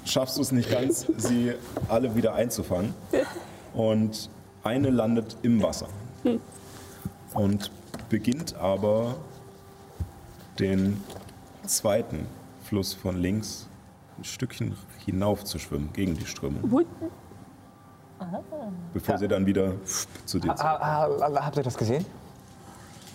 schaffst 0.05 0.37
du 0.37 0.41
es 0.41 0.51
nicht 0.51 0.71
ganz, 0.71 1.05
sie 1.17 1.53
alle 1.89 2.15
wieder 2.15 2.33
einzufangen. 2.33 2.93
Und 3.73 4.29
eine 4.63 4.89
landet 4.89 5.37
im 5.41 5.61
Wasser 5.61 5.87
und 7.33 7.71
beginnt 8.09 8.55
aber 8.55 9.15
den 10.59 11.01
zweiten 11.65 12.25
Fluss 12.63 12.93
von 12.93 13.17
links 13.17 13.67
ein 14.17 14.23
Stückchen 14.23 14.75
hinauf 15.05 15.43
zu 15.43 15.59
schwimmen, 15.59 15.91
gegen 15.93 16.15
die 16.15 16.25
Strömung. 16.25 16.85
Bevor 18.93 19.17
sie 19.17 19.27
dann 19.27 19.45
wieder 19.45 19.73
zu 20.25 20.39
dir 20.39 20.55
zurück. 20.55 20.59
Ah, 20.59 21.07
ah, 21.07 21.45
habt 21.45 21.57
ihr 21.57 21.63
das 21.63 21.77
gesehen? 21.77 22.05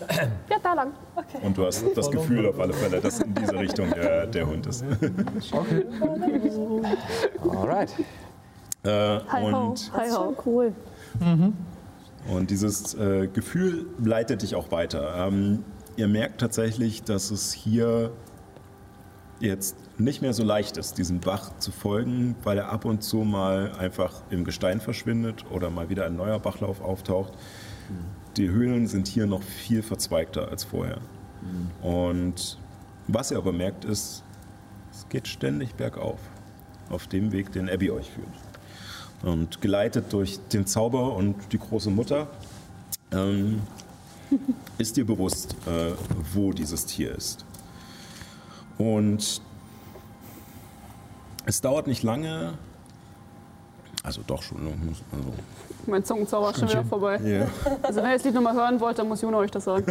Ja, 0.49 0.57
da 0.61 0.73
lang. 0.73 0.91
Und 1.41 1.57
du 1.57 1.65
hast 1.65 1.85
das 1.95 2.11
Gefühl 2.11 2.47
auf 2.47 2.59
alle 2.59 2.73
Fälle, 2.73 2.99
dass 3.01 3.19
in 3.19 3.33
diese 3.33 3.57
Richtung 3.57 3.89
der, 3.91 4.27
der 4.27 4.47
Hund 4.47 4.65
ist. 4.67 4.83
Alright. 7.49 7.93
Äh, 8.83 8.89
Hi 8.89 9.51
ho, 9.51 9.69
und, 9.69 9.91
hi 9.93 10.09
ho. 10.11 10.35
Cool. 10.45 10.73
und 12.29 12.49
dieses 12.49 12.93
äh, 12.95 13.27
Gefühl 13.27 13.85
leitet 14.03 14.41
dich 14.41 14.55
auch 14.55 14.71
weiter. 14.71 15.27
Ähm, 15.27 15.63
ihr 15.95 16.07
merkt 16.07 16.41
tatsächlich, 16.41 17.03
dass 17.03 17.31
es 17.31 17.53
hier 17.53 18.11
jetzt 19.39 19.75
nicht 19.97 20.21
mehr 20.21 20.33
so 20.33 20.43
leicht 20.43 20.77
ist, 20.77 20.97
diesem 20.97 21.19
Bach 21.19 21.51
zu 21.59 21.71
folgen, 21.71 22.35
weil 22.43 22.57
er 22.57 22.71
ab 22.71 22.85
und 22.85 23.03
zu 23.03 23.17
mal 23.17 23.71
einfach 23.77 24.21
im 24.29 24.43
Gestein 24.45 24.81
verschwindet 24.81 25.45
oder 25.51 25.69
mal 25.69 25.89
wieder 25.89 26.05
ein 26.05 26.15
neuer 26.15 26.39
Bachlauf 26.39 26.81
auftaucht. 26.81 27.33
Die 28.37 28.49
Höhlen 28.49 28.87
sind 28.87 29.07
hier 29.07 29.27
noch 29.27 29.43
viel 29.43 29.83
verzweigter 29.83 30.49
als 30.49 30.63
vorher. 30.63 30.99
Und 31.81 32.57
was 33.07 33.31
ihr 33.31 33.37
aber 33.37 33.51
merkt 33.51 33.85
ist, 33.85 34.23
es 34.91 35.07
geht 35.09 35.27
ständig 35.27 35.75
bergauf, 35.75 36.19
auf 36.89 37.07
dem 37.07 37.31
Weg, 37.31 37.51
den 37.51 37.69
Abby 37.69 37.91
euch 37.91 38.09
führt. 38.09 38.27
Und 39.21 39.61
geleitet 39.61 40.11
durch 40.11 40.39
den 40.51 40.65
Zauber 40.65 41.15
und 41.15 41.35
die 41.51 41.57
große 41.59 41.89
Mutter 41.89 42.27
ähm, 43.11 43.61
ist 44.77 44.97
dir 44.97 45.05
bewusst, 45.05 45.55
äh, 45.67 45.91
wo 46.33 46.51
dieses 46.51 46.85
Tier 46.85 47.15
ist. 47.15 47.45
Und 48.77 49.41
es 51.45 51.61
dauert 51.61 51.87
nicht 51.87 52.03
lange, 52.03 52.53
also 54.03 54.21
doch 54.27 54.43
schon, 54.43 54.59
also, 54.67 55.33
Mein 55.87 56.03
Zungenzauber 56.03 56.51
ist 56.51 56.59
schon 56.59 56.69
wieder 56.69 56.83
vorbei. 56.83 57.19
ja. 57.23 57.47
Also 57.81 58.01
wenn 58.01 58.09
ihr 58.09 58.17
das 58.17 58.25
Lied 58.25 58.33
nochmal 58.33 58.53
hören 58.53 58.79
wollt, 58.81 58.99
dann 58.99 59.07
muss 59.07 59.21
Juna 59.21 59.37
euch 59.37 59.51
das 59.51 59.63
sagen. 59.63 59.85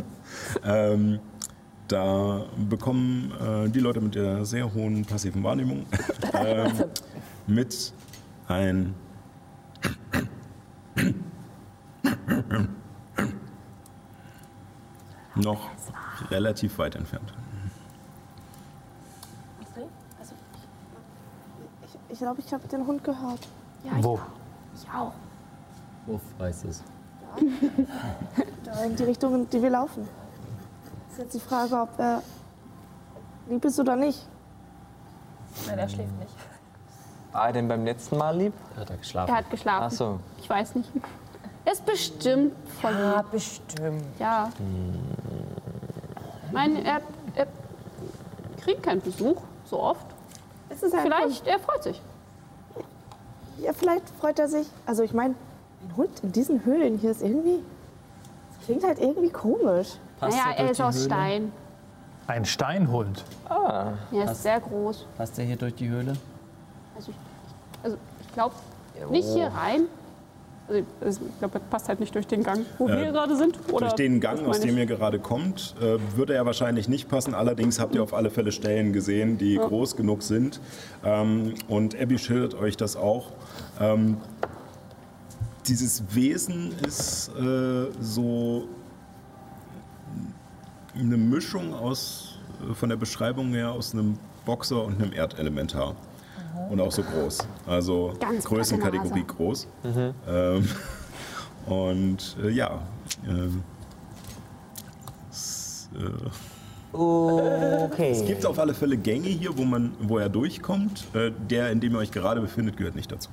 ähm, 0.64 1.20
da 1.86 2.46
bekommen 2.68 3.32
äh, 3.38 3.68
die 3.68 3.80
Leute 3.80 4.00
mit 4.00 4.14
der 4.14 4.46
sehr 4.46 4.72
hohen 4.72 5.04
passiven 5.04 5.44
Wahrnehmung 5.44 5.84
ähm, 6.32 6.72
mit 7.46 7.92
ein 8.48 8.94
noch 15.34 15.70
relativ 16.30 16.78
weit 16.78 16.94
entfernt. 16.94 17.34
Ich 22.11 22.11
glaube, 22.22 22.40
ich 22.40 22.52
habe 22.54 22.66
den 22.68 22.86
Hund 22.86 23.02
gehört. 23.02 23.40
Wo? 24.00 24.18
Ich 24.74 24.86
auch. 24.88 25.12
Uff, 26.06 26.20
weiß 26.38 26.64
es. 26.64 26.82
Da 28.64 28.84
in 28.84 28.94
die 28.96 29.04
Richtung, 29.04 29.34
in 29.34 29.50
die 29.50 29.60
wir 29.60 29.70
laufen. 29.70 30.08
Ist 31.10 31.18
jetzt 31.18 31.34
die 31.34 31.40
Frage, 31.40 31.74
ob 31.80 31.98
er 31.98 32.22
lieb 33.48 33.64
ist 33.64 33.78
oder 33.80 33.96
nicht. 33.96 34.26
Nein, 35.66 35.78
er 35.78 35.88
schläft 35.88 36.16
nicht. 36.18 36.30
War 37.32 37.46
er 37.48 37.52
denn 37.52 37.66
beim 37.68 37.84
letzten 37.84 38.16
Mal 38.18 38.36
lieb? 38.36 38.52
Hat 38.76 38.88
er 38.90 38.96
geschlafen? 38.96 39.30
Er 39.30 39.36
hat 39.38 39.50
geschlafen. 39.50 39.84
Ach 39.86 39.90
so. 39.90 40.20
Ich 40.38 40.48
weiß 40.48 40.74
nicht. 40.76 40.90
Er 41.64 41.72
ist 41.72 41.84
bestimmt 41.86 42.52
voll 42.80 42.92
Ja, 42.92 43.18
lieb. 43.20 43.30
bestimmt. 43.32 44.04
Ja. 44.18 44.48
Ich 46.46 46.52
meine, 46.52 46.84
er, 46.84 47.00
er 47.34 47.46
kriegt 48.62 48.82
keinen 48.82 49.00
Besuch 49.00 49.40
so 49.64 49.80
oft. 49.80 50.06
Vielleicht, 50.70 51.46
er 51.46 51.58
freut 51.58 51.82
sich. 51.82 52.00
Ja, 53.62 53.72
vielleicht 53.72 54.08
freut 54.20 54.38
er 54.38 54.48
sich. 54.48 54.66
Also 54.86 55.02
ich 55.02 55.12
meine, 55.12 55.34
ein 55.82 55.96
Hund 55.96 56.20
in 56.22 56.32
diesen 56.32 56.64
Höhlen 56.64 56.98
hier 56.98 57.12
ist 57.12 57.22
irgendwie. 57.22 57.62
Das 58.56 58.66
klingt 58.66 58.84
halt 58.84 58.98
irgendwie 58.98 59.30
komisch. 59.30 59.88
Passt 60.18 60.36
naja, 60.36 60.52
er 60.56 60.64
er 60.64 60.70
ist 60.70 60.80
aus 60.80 60.96
Höhle? 60.96 61.04
Stein. 61.04 61.52
Ein 62.26 62.44
Steinhund. 62.44 63.24
Ah. 63.48 63.92
Er 64.12 64.30
ist 64.30 64.42
sehr 64.42 64.60
groß. 64.60 65.06
Passt 65.16 65.38
er 65.38 65.44
hier 65.44 65.56
durch 65.56 65.74
die 65.74 65.88
Höhle? 65.88 66.14
Also 66.96 67.10
ich, 67.10 67.16
also 67.82 67.96
ich 68.20 68.32
glaube 68.32 68.54
nicht 69.10 69.28
hier 69.28 69.48
rein. 69.48 69.82
Also 71.00 71.20
ich 71.26 71.38
glaube, 71.38 71.54
er 71.54 71.60
passt 71.60 71.88
halt 71.88 72.00
nicht 72.00 72.14
durch 72.14 72.26
den 72.26 72.42
Gang, 72.42 72.64
wo 72.78 72.88
Äh, 72.88 72.96
wir 73.04 73.12
gerade 73.12 73.36
sind. 73.36 73.58
Oder 73.70 73.86
Durch 73.86 73.92
den 73.94 74.20
Gang, 74.20 74.46
aus 74.46 74.60
dem 74.60 74.76
ihr 74.78 74.86
gerade 74.86 75.18
kommt, 75.18 75.74
äh, 75.80 75.98
würde 76.16 76.34
er 76.34 76.46
wahrscheinlich 76.46 76.88
nicht 76.88 77.08
passen. 77.08 77.34
Allerdings 77.34 77.78
habt 77.80 77.94
ihr 77.94 78.02
auf 78.02 78.14
alle 78.14 78.30
Fälle 78.30 78.52
Stellen 78.52 78.92
gesehen, 78.92 79.38
die 79.38 79.56
groß 79.56 79.96
genug 79.96 80.22
sind. 80.22 80.60
Ähm, 81.04 81.54
und 81.68 81.98
Abby 82.00 82.18
schildert 82.18 82.54
euch 82.54 82.76
das 82.76 82.96
auch. 82.96 83.32
Ähm, 83.80 84.16
dieses 85.66 86.02
Wesen 86.14 86.72
ist 86.86 87.30
äh, 87.38 87.86
so 88.00 88.64
eine 90.98 91.16
Mischung 91.16 91.74
aus, 91.74 92.38
äh, 92.70 92.74
von 92.74 92.88
der 92.88 92.96
Beschreibung 92.96 93.52
her, 93.54 93.72
aus 93.72 93.92
einem 93.94 94.18
Boxer 94.44 94.84
und 94.84 95.00
einem 95.00 95.12
Erdelementar. 95.12 95.94
Und 96.70 96.80
auch 96.80 96.92
so 96.92 97.02
groß. 97.02 97.38
Also 97.66 98.12
Ganz 98.20 98.44
Größenkategorie 98.44 99.24
groß. 99.24 99.66
Ähm, 100.28 100.68
und 101.66 102.36
äh, 102.42 102.50
ja, 102.50 102.80
ähm, 103.26 103.62
es, 105.30 105.88
äh, 105.94 106.28
Okay. 106.94 108.10
Es 108.10 108.24
gibt 108.26 108.44
auf 108.44 108.58
alle 108.58 108.74
Fälle 108.74 108.98
Gänge 108.98 109.28
hier, 109.28 109.56
wo, 109.56 109.64
man, 109.64 109.94
wo 110.00 110.18
er 110.18 110.28
durchkommt. 110.28 111.06
Äh, 111.14 111.32
Der, 111.48 111.70
in 111.70 111.80
dem 111.80 111.92
ihr 111.94 111.98
euch 111.98 112.10
gerade 112.10 112.40
befindet, 112.40 112.76
gehört 112.76 112.94
nicht 112.94 113.10
dazu. 113.10 113.30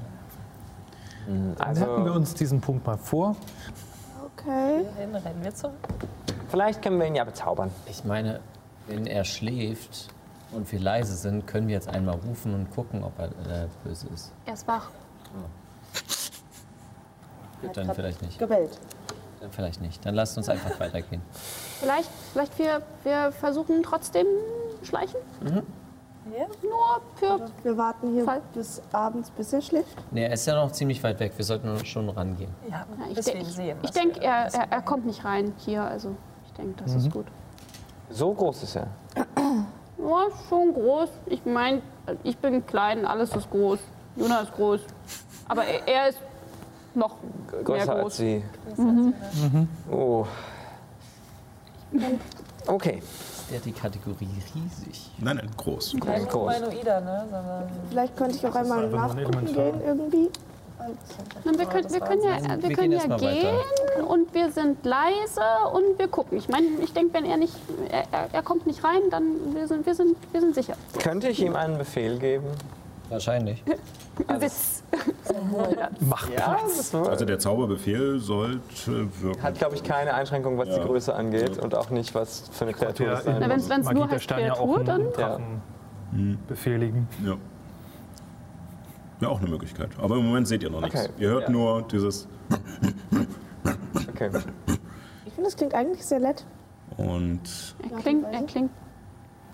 Dann 1.27 1.73
merken 1.77 2.05
wir 2.05 2.13
uns 2.13 2.33
diesen 2.33 2.61
Punkt 2.61 2.87
mal 2.87 2.97
vor. 2.97 3.35
Okay. 4.37 4.85
Dann 4.97 5.15
rennen 5.15 5.43
wir 5.43 5.53
zurück. 5.53 5.73
Vielleicht 6.47 6.81
können 6.81 6.99
wir 6.99 7.05
ihn 7.05 7.15
ja 7.15 7.23
bezaubern. 7.23 7.69
Ich 7.87 8.03
meine, 8.05 8.39
wenn 8.87 9.05
er 9.05 9.25
schläft 9.25 10.07
und 10.51 10.71
wir 10.71 10.79
leise 10.79 11.15
sind, 11.15 11.45
können 11.47 11.67
wir 11.67 11.75
jetzt 11.75 11.87
einmal 11.89 12.15
rufen 12.15 12.53
und 12.53 12.71
gucken, 12.71 13.03
ob 13.03 13.17
er 13.19 13.27
äh, 13.27 13.67
böse 13.83 14.07
ist. 14.13 14.33
Er 14.45 14.53
ist 14.53 14.67
wach. 14.67 14.89
Gut, 17.61 17.75
dann 17.75 17.93
vielleicht 17.93 18.21
nicht. 18.21 18.39
Gebellt. 18.39 18.79
Dann 19.41 19.51
vielleicht 19.51 19.81
nicht. 19.81 20.05
Dann 20.05 20.15
lasst 20.15 20.37
uns 20.37 20.49
einfach 20.49 20.79
weitergehen. 20.79 21.21
Vielleicht, 21.79 22.09
vielleicht 22.33 22.57
wir, 22.59 22.81
wir 23.03 23.31
versuchen 23.31 23.83
trotzdem 23.83 24.25
schleichen. 24.83 25.19
Ja? 25.45 25.61
Nur 26.61 27.01
für. 27.15 27.49
Wir 27.63 27.77
warten 27.77 28.13
hier 28.13 28.23
Fall. 28.25 28.41
bis 28.53 28.81
abends, 28.91 29.29
bis 29.31 29.51
er 29.53 29.61
schläft. 29.61 29.97
Nee, 30.11 30.23
er 30.25 30.33
ist 30.33 30.45
ja 30.45 30.55
noch 30.55 30.71
ziemlich 30.71 31.01
weit 31.03 31.19
weg. 31.19 31.33
Wir 31.37 31.45
sollten 31.45 31.83
schon 31.85 32.09
rangehen. 32.09 32.53
Ja, 32.69 32.85
Ja, 32.99 33.07
ich 33.09 33.25
denk- 33.25 33.45
sehen. 33.45 33.77
Ich 33.81 33.91
denke, 33.91 34.19
wir- 34.19 34.27
er, 34.27 34.53
er, 34.53 34.71
er 34.71 34.81
kommt 34.81 35.05
nicht 35.05 35.23
rein 35.25 35.53
hier. 35.57 35.83
Also 35.83 36.15
ich 36.45 36.53
denke, 36.53 36.83
das 36.83 36.95
ist 36.95 37.09
gut. 37.11 37.25
So 38.11 38.33
groß 38.33 38.63
ist 38.63 38.75
er. 38.75 38.87
Ja, 40.01 40.27
schon 40.47 40.73
groß. 40.73 41.09
Ich 41.25 41.45
meine, 41.45 41.81
ich 42.23 42.37
bin 42.37 42.65
klein, 42.65 43.05
alles 43.05 43.35
ist 43.35 43.49
groß. 43.49 43.79
Juna 44.15 44.41
ist 44.41 44.53
groß. 44.53 44.81
Aber 45.47 45.63
er, 45.65 45.87
er 45.87 46.09
ist 46.09 46.19
noch 46.95 47.15
mehr 47.51 47.63
Größer 47.63 47.93
als 47.93 48.01
groß. 48.01 48.17
Sie. 48.17 48.43
Oh. 49.91 50.25
Okay. 52.67 52.99
Ist 52.99 53.51
der 53.51 53.59
die 53.59 53.71
Kategorie 53.71 54.29
riesig? 54.55 55.11
Nein, 55.17 55.37
nein, 55.37 55.49
groß. 55.57 55.95
Kein 56.05 56.27
groß. 56.27 56.55
Humanoider, 56.55 57.01
ne? 57.01 57.25
Sondern 57.31 57.69
Vielleicht 57.89 58.15
könnte 58.15 58.35
ich 58.35 58.47
auch 58.47 58.55
einmal 58.55 58.89
nachgucken 58.89 59.45
gehen 59.45 59.81
irgendwie. 59.85 60.29
Und 61.43 61.59
wir 61.59 61.65
können, 61.65 61.91
wir 61.91 61.99
können 61.99 62.23
ja, 62.23 62.37
wir 62.61 62.69
Wir 62.69 62.75
können 62.75 62.91
gehen 62.91 63.09
ja 63.09 63.17
gehen 63.17 64.05
und 64.07 64.33
wir 64.33 64.51
sind 64.51 64.83
leise 64.85 65.41
und 65.73 65.99
wir 65.99 66.07
gucken. 66.07 66.37
Ich 66.37 66.47
meine, 66.47 66.65
ich 66.81 66.93
denke, 66.93 67.13
wenn 67.13 67.25
er 67.25 67.37
nicht, 67.37 67.53
er, 67.91 68.29
er, 68.31 68.41
kommt 68.41 68.65
nicht 68.65 68.83
rein, 68.83 69.01
dann 69.11 69.23
wir 69.53 69.67
sind, 69.67 69.85
wir 69.85 69.93
sind, 69.95 70.15
wir 70.31 70.39
sind 70.41 70.55
sicher. 70.55 70.75
Könnte 71.01 71.27
ich 71.29 71.41
ihm 71.41 71.55
einen 71.55 71.77
Befehl 71.77 72.17
geben? 72.17 72.45
Wahrscheinlich. 73.09 73.63
Witz. 74.39 74.83
Mach 76.01 76.29
Ja, 76.29 76.57
das 76.63 76.93
war- 76.93 77.09
Also 77.09 77.25
der 77.25 77.39
Zauberbefehl 77.39 78.19
sollte 78.19 78.61
wirken. 79.21 79.41
hat, 79.41 79.55
glaube 79.55 79.75
ich, 79.75 79.83
keine 79.83 80.13
Einschränkung, 80.13 80.57
was 80.57 80.69
die 80.69 80.79
Größe 80.79 81.13
angeht 81.15 81.57
und 81.57 81.73
auch 81.75 81.89
nicht, 81.89 82.13
was 82.15 82.49
für 82.51 82.65
eine 82.65 82.73
Kreatur 82.73 83.07
Ja, 83.07 83.13
es 83.13 83.23
sein 83.23 83.39
muss. 83.49 83.69
wenn's 83.69 83.85
Magie 83.85 83.97
nur 83.99 84.07
der 84.07 84.15
heißt 84.15 84.23
Stein 84.23 84.45
ja 84.45 84.53
auch 84.53 84.57
Kreatur, 84.75 84.83
dann- 84.83 85.01
einen 85.01 85.13
Drachen 85.13 85.61
befehligen. 86.47 87.07
Ja. 87.25 87.35
Ja, 89.21 89.27
auch 89.29 89.39
eine 89.39 89.49
Möglichkeit. 89.49 89.89
Aber 89.99 90.15
im 90.17 90.25
Moment 90.27 90.47
seht 90.47 90.63
ihr 90.63 90.69
noch 90.69 90.81
nichts. 90.81 91.05
Okay. 91.05 91.13
Ihr 91.17 91.29
hört 91.29 91.43
Ja. 91.43 91.49
nur 91.49 91.81
dieses 91.83 92.27
Okay. 94.09 94.29
Ich 95.25 95.33
finde, 95.33 95.43
das 95.49 95.55
klingt 95.55 95.73
eigentlich 95.73 96.05
sehr 96.05 96.19
nett. 96.19 96.45
und 96.97 97.75
Er 97.83 97.97
klingt, 97.99 98.25
er 98.25 98.43
klingt, 98.43 98.71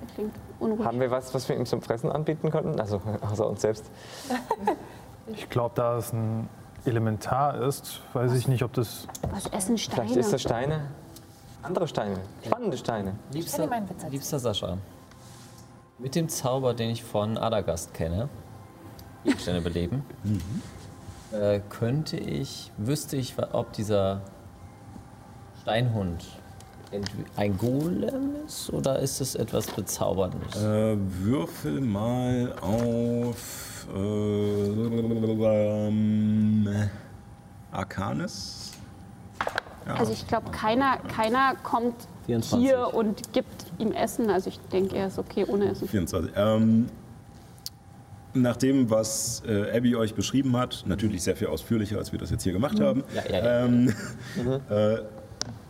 er 0.02 0.14
klingt 0.16 0.34
unruhig. 0.60 0.86
Haben 0.86 1.00
wir 1.00 1.12
was, 1.12 1.34
was 1.34 1.48
wir 1.50 1.56
ihm 1.56 1.66
zum 1.66 1.82
Fressen 1.82 2.12
anbieten 2.12 2.50
konnten? 2.52 2.80
Also 2.80 3.02
außer 3.22 3.48
uns 3.48 3.62
selbst. 3.62 3.90
Ich 5.28 5.50
glaube, 5.50 5.74
da 5.76 5.98
es 5.98 6.14
ein 6.14 6.48
Elementar 6.86 7.62
ist, 7.64 8.02
weiß 8.14 8.34
ich 8.34 8.48
nicht, 8.48 8.64
ob 8.64 8.74
das. 8.74 9.08
Was 9.32 9.48
essen 9.48 9.78
Steine? 9.78 10.02
Vielleicht 10.04 10.18
ist 10.18 10.34
das 10.34 10.42
Steine. 10.42 10.88
Andere 11.64 11.88
Steine. 11.88 12.18
Spannende 12.46 12.78
Steine. 12.78 13.16
Liebster, 13.32 13.68
liebster 14.12 14.38
Sascha, 14.38 14.78
mit 15.98 16.14
dem 16.14 16.30
Zauber, 16.30 16.76
den 16.76 16.92
ich 16.92 17.04
von 17.04 17.38
Adagast 17.40 17.94
kenne, 17.96 18.30
Gegenstände 19.26 19.62
beleben, 19.62 20.04
äh, 21.32 21.60
könnte 21.70 22.18
ich, 22.18 22.72
wüsste 22.78 23.18
ich, 23.18 23.36
ob 23.52 23.74
dieser 23.74 24.22
Steinhund 25.62 26.24
ein 27.36 27.58
Golem 27.58 28.36
ist 28.46 28.72
oder 28.72 29.00
ist 29.00 29.20
es 29.20 29.36
etwas 29.36 29.68
Bezauberndes? 29.68 30.56
äh, 30.56 30.96
würfel 30.98 31.82
mal 31.82 32.54
auf 32.62 33.88
äh, 33.94 34.68
ähm, 35.88 36.70
Arcanis. 37.72 38.72
Ja. 39.86 39.96
Also 39.96 40.14
ich 40.14 40.28
glaube, 40.28 40.52
keiner, 40.52 40.98
keiner 40.98 41.56
kommt 41.64 41.96
24. 42.28 42.60
hier 42.60 42.94
und 42.94 43.34
gibt 43.34 43.66
ihm 43.78 43.92
Essen. 43.92 44.30
Also 44.30 44.50
ich 44.50 44.60
denke, 44.72 44.96
er 44.96 45.08
ist 45.08 45.20
okay 45.20 45.46
ohne 45.48 45.72
Essen. 45.72 45.88
24. 45.88 46.32
Ähm, 46.36 46.88
nach 48.36 48.58
dem, 48.58 48.90
was 48.90 49.44
äh, 49.48 49.76
Abby 49.76 49.96
euch 49.96 50.14
beschrieben 50.14 50.56
hat, 50.58 50.84
natürlich 50.86 51.24
sehr 51.24 51.36
viel 51.36 51.48
ausführlicher, 51.48 51.98
als 51.98 52.12
wir 52.12 52.20
das 52.20 52.30
jetzt 52.32 52.44
hier 52.44 52.54
gemacht 52.54 52.80
haben, 52.80 53.04
Ja, 53.14 53.24
ja, 53.30 53.46
ja. 53.46 53.66
Ähm, 53.66 53.94
äh, 54.70 54.98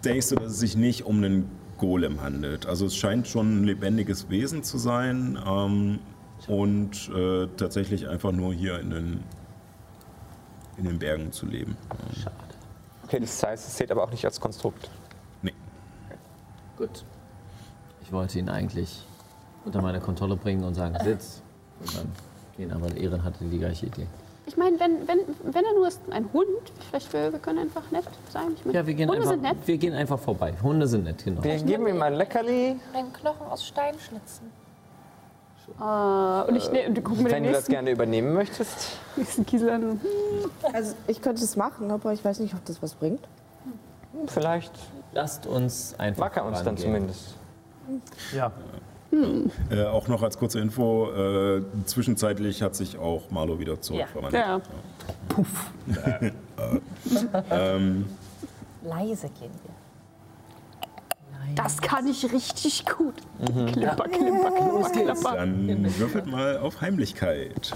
denkst 0.04 0.30
du, 0.30 0.36
dass 0.36 0.52
es 0.54 0.60
sich 0.60 0.76
nicht 0.76 1.06
um 1.06 1.18
einen 1.18 1.50
Golem 1.78 2.22
handelt. 2.22 2.66
Also 2.66 2.86
es 2.86 2.96
scheint 2.96 3.28
schon 3.28 3.62
ein 3.62 3.64
lebendiges 3.66 4.30
Wesen 4.30 4.64
zu 4.64 4.78
sein 4.78 5.38
ähm, 5.46 6.00
und 6.48 7.10
äh, 7.16 7.48
tatsächlich 7.58 8.08
einfach 8.08 8.32
nur 8.32 8.54
hier 8.54 8.80
in 8.80 8.90
den, 8.90 9.24
in 10.78 10.86
den 10.86 11.00
Bergen 11.00 11.32
zu 11.32 11.46
leben. 11.46 11.78
Ähm, 11.92 12.32
Okay, 13.06 13.20
das 13.20 13.44
heißt, 13.44 13.68
es 13.68 13.76
zählt 13.76 13.92
aber 13.92 14.04
auch 14.04 14.10
nicht 14.10 14.26
als 14.26 14.40
Konstrukt. 14.40 14.90
nee. 15.44 15.54
Gut. 16.76 17.06
Ich 18.02 18.12
wollte 18.12 18.40
ihn 18.40 18.50
eigentlich 18.50 19.06
unter 19.64 19.80
meine 19.84 20.00
Kontrolle 20.00 20.36
bringen 20.36 20.64
und 20.64 20.74
sagen, 20.74 20.96
sitz. 21.04 21.44
Und 21.82 21.96
dann 21.98 22.12
gehen, 22.58 22.72
aber 22.72 22.96
Ehren 22.96 23.24
hatte 23.24 23.44
die 23.44 23.58
gleiche 23.60 23.86
Idee. 23.88 24.08
Ich 24.48 24.58
meine, 24.58 24.80
wenn, 24.80 25.08
wenn, 25.08 25.20
wenn 25.44 25.66
er 25.66 25.74
nur 25.74 25.88
ist, 25.88 26.02
ein 26.12 26.30
Hund, 26.32 26.46
vielleicht 26.90 27.12
wir, 27.14 27.32
wir 27.32 27.40
können 27.40 27.60
einfach 27.60 27.90
nett 27.92 28.04
sein. 28.30 28.50
Ich 28.56 28.64
meine, 28.66 28.78
Ja, 28.78 28.86
wir 28.86 28.94
gehen, 28.94 29.10
Hunde 29.10 29.22
einfach, 29.22 29.32
sind 29.34 29.42
nett. 29.42 29.58
wir 29.66 29.78
gehen 29.78 29.94
einfach 29.94 30.20
vorbei. 30.20 30.54
Hunde 30.62 30.88
sind 30.88 31.04
nett, 31.06 31.24
genau. 31.24 31.44
Wir 31.44 31.58
geben 31.58 31.88
ihm 31.88 32.02
ein 32.02 32.14
Leckerli. 32.14 32.76
Einen 32.94 33.12
Knochen 33.12 33.48
aus 33.48 33.66
Stein 33.66 33.96
schnitzen. 34.00 34.52
Äh, 35.80 36.48
und 36.48 36.56
ich 36.56 36.72
ne, 36.72 36.88
und 36.88 37.04
guck 37.04 37.18
mir 37.18 37.24
den 37.24 37.32
Wenn 37.32 37.44
du 37.46 37.52
das 37.52 37.66
gerne 37.66 37.90
übernehmen 37.90 38.34
möchtest. 38.34 39.00
nächsten 39.16 39.48
Kiesel 39.48 39.72
an. 39.72 40.00
Also 40.74 40.94
ich 41.08 41.24
könnte 41.24 41.44
es 41.44 41.56
machen, 41.56 41.90
aber 41.90 42.14
ich 42.14 42.24
weiß 42.24 42.40
nicht, 42.40 42.54
ob 42.54 42.64
das 42.66 42.84
was 42.84 42.94
bringt. 42.94 43.28
Vielleicht 44.28 44.72
Lasst 45.14 45.48
uns 45.48 45.96
einfach 45.98 46.20
mag 46.26 46.38
er 46.38 46.46
uns 46.46 46.62
dann 46.62 46.78
zumindest. 46.78 47.36
Ja, 48.34 48.52
Äh, 49.70 49.84
auch 49.86 50.08
noch 50.08 50.24
als 50.24 50.38
kurze 50.38 50.60
Info, 50.60 51.12
äh, 51.12 51.62
zwischenzeitlich 51.86 52.62
hat 52.62 52.76
sich 52.76 52.98
auch 52.98 53.30
Marlo 53.32 53.60
wieder 53.60 53.80
zurückverwandelt. 53.82 54.44
Ja. 54.46 54.62
Leise 58.84 59.30
gehen 59.40 59.52
wir. 59.64 59.76
Das 61.56 61.80
kann 61.80 62.08
ich 62.08 62.32
richtig 62.34 62.86
gut. 62.86 63.14
Mhm. 63.40 63.72
Klipper, 63.72 64.08
klipper, 64.08 64.52
klipper, 64.52 64.90
klipper. 64.90 65.36
Dann 65.36 66.00
würfelt 66.00 66.26
mal 66.26 66.58
auf 66.58 66.82
Heimlichkeit. 66.82 67.74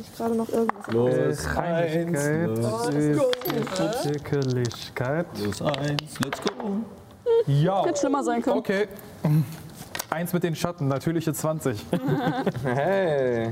Ich 0.00 0.16
gerade 0.16 0.34
noch 0.36 0.48
irgendwas. 0.48 0.86
Los, 0.92 1.56
Reinigkeit 1.56 2.48
los, 2.48 2.88
ist 2.88 4.02
Zirkeligkeit. 4.02 5.26
los, 5.44 5.62
eins, 5.62 6.20
let's 6.24 6.40
go. 6.42 6.76
Ja. 7.46 7.84
Hätte 7.84 8.00
schlimmer 8.00 8.22
sein 8.22 8.40
können. 8.40 8.58
Okay. 8.58 8.88
Eins 10.10 10.32
mit 10.32 10.42
den 10.42 10.56
Schatten, 10.56 10.88
natürliche 10.88 11.32
20. 11.32 11.86
Hey. 12.64 13.50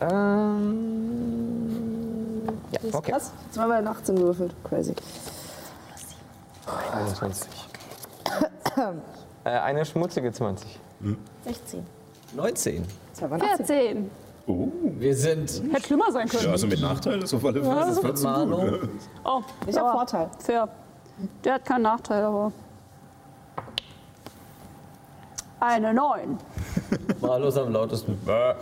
Ähm. 0.00 1.22
Ja, 2.72 2.80
okay. 2.92 3.12
Was? 3.12 3.32
Zweimal 3.50 3.86
18 3.86 4.16
gewürfelt. 4.16 4.54
Crazy. 4.64 4.94
21. 6.92 7.48
äh, 9.44 9.50
eine 9.50 9.84
schmutzige 9.84 10.32
20. 10.32 10.78
16. 11.44 11.86
19. 12.34 12.84
Zweimal 13.12 13.40
18. 13.42 13.66
14. 13.66 14.10
Wir 14.98 15.16
sind 15.16 15.62
Hätte 15.72 15.86
schlimmer 15.86 16.10
sein 16.10 16.28
können. 16.28 16.44
Ja, 16.44 16.50
also 16.50 16.66
mit 16.66 16.80
Nachteil 16.80 17.22
ist 17.22 17.32
auf 17.32 17.44
alle 17.44 17.62
Fälle. 17.62 17.86
Das 17.86 18.02
wird. 18.02 18.18
Oh, 19.24 19.40
Ich 19.66 19.78
habe 19.78 19.92
Vorteil. 19.92 20.28
Fair. 20.40 20.68
Der 21.44 21.54
hat 21.54 21.64
keinen 21.64 21.82
Nachteil, 21.82 22.24
aber. 22.24 22.50
Eine 25.62 25.94
9. 25.94 26.38
Marlo 27.20 27.46
ist 27.46 27.56
am 27.56 27.72
lautesten. 27.72 28.18
Er 28.26 28.56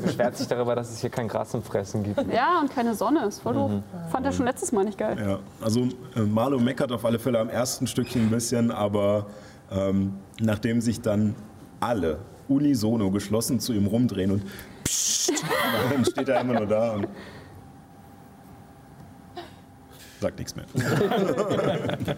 beschwert 0.00 0.36
sich 0.36 0.46
darüber, 0.46 0.76
dass 0.76 0.92
es 0.92 1.00
hier 1.00 1.10
kein 1.10 1.26
Gras 1.26 1.50
zum 1.50 1.64
Fressen 1.64 2.04
gibt. 2.04 2.32
Ja, 2.32 2.60
und 2.60 2.72
keine 2.72 2.94
Sonne. 2.94 3.26
Ist 3.26 3.40
voll 3.40 3.54
doof. 3.54 3.72
Fand 4.12 4.26
er 4.26 4.30
schon 4.30 4.46
letztes 4.46 4.70
Mal 4.70 4.84
nicht 4.84 4.96
geil. 4.96 5.16
Ja, 5.18 5.40
also 5.60 5.88
äh, 6.14 6.20
Marlo 6.20 6.60
meckert 6.60 6.92
auf 6.92 7.04
alle 7.04 7.18
Fälle 7.18 7.40
am 7.40 7.48
ersten 7.48 7.88
Stückchen 7.88 8.28
ein 8.28 8.30
bisschen, 8.30 8.70
aber 8.70 9.26
ähm, 9.72 10.14
nachdem 10.40 10.80
sich 10.80 11.00
dann 11.00 11.34
alle 11.80 12.20
unisono 12.46 13.10
geschlossen 13.10 13.58
zu 13.58 13.72
ihm 13.72 13.88
rumdrehen 13.88 14.30
und 14.30 14.44
pssst, 14.84 15.32
dann 15.90 16.04
steht 16.04 16.28
er 16.28 16.42
immer 16.42 16.54
nur 16.60 16.66
da 16.66 16.92
und 16.92 17.08
Sagt 20.20 20.38
nichts 20.38 20.54
mehr. 20.56 20.64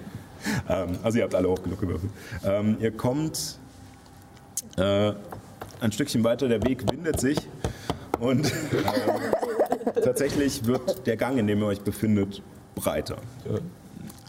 ähm, 0.68 0.98
also 1.02 1.18
ihr 1.18 1.24
habt 1.24 1.34
alle 1.34 1.48
hoch 1.48 1.62
genug 1.62 1.80
gewürfelt. 1.80 2.12
Ähm, 2.44 2.76
ihr 2.80 2.90
kommt 2.90 3.58
äh, 4.76 5.12
ein 5.80 5.92
Stückchen 5.92 6.24
weiter, 6.24 6.48
der 6.48 6.62
Weg 6.62 6.90
windet 6.90 7.20
sich 7.20 7.38
und 8.18 8.46
ähm, 8.46 10.02
tatsächlich 10.02 10.66
wird 10.66 11.06
der 11.06 11.16
Gang, 11.16 11.38
in 11.38 11.46
dem 11.46 11.60
ihr 11.60 11.66
euch 11.66 11.80
befindet, 11.80 12.42
breiter. 12.74 13.16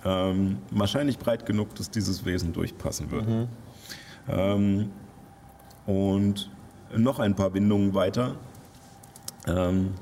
Ähm, 0.04 0.58
wahrscheinlich 0.72 1.20
breit 1.20 1.46
genug, 1.46 1.76
dass 1.76 1.92
dieses 1.92 2.26
Wesen 2.26 2.54
durchpassen 2.54 3.12
würde. 3.12 3.48
Ähm, 4.30 4.92
und 5.86 6.50
noch 6.96 7.20
ein 7.20 7.36
paar 7.36 7.54
Windungen 7.54 7.94
weiter 7.94 8.36
ähm, 9.48 9.94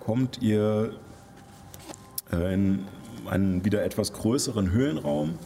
kommt 0.00 0.42
ihr 0.42 0.94
äh, 2.32 2.54
in 2.54 2.86
einen 3.28 3.64
wieder 3.64 3.84
etwas 3.84 4.12
größeren 4.12 4.70
Höhlenraum. 4.70 5.38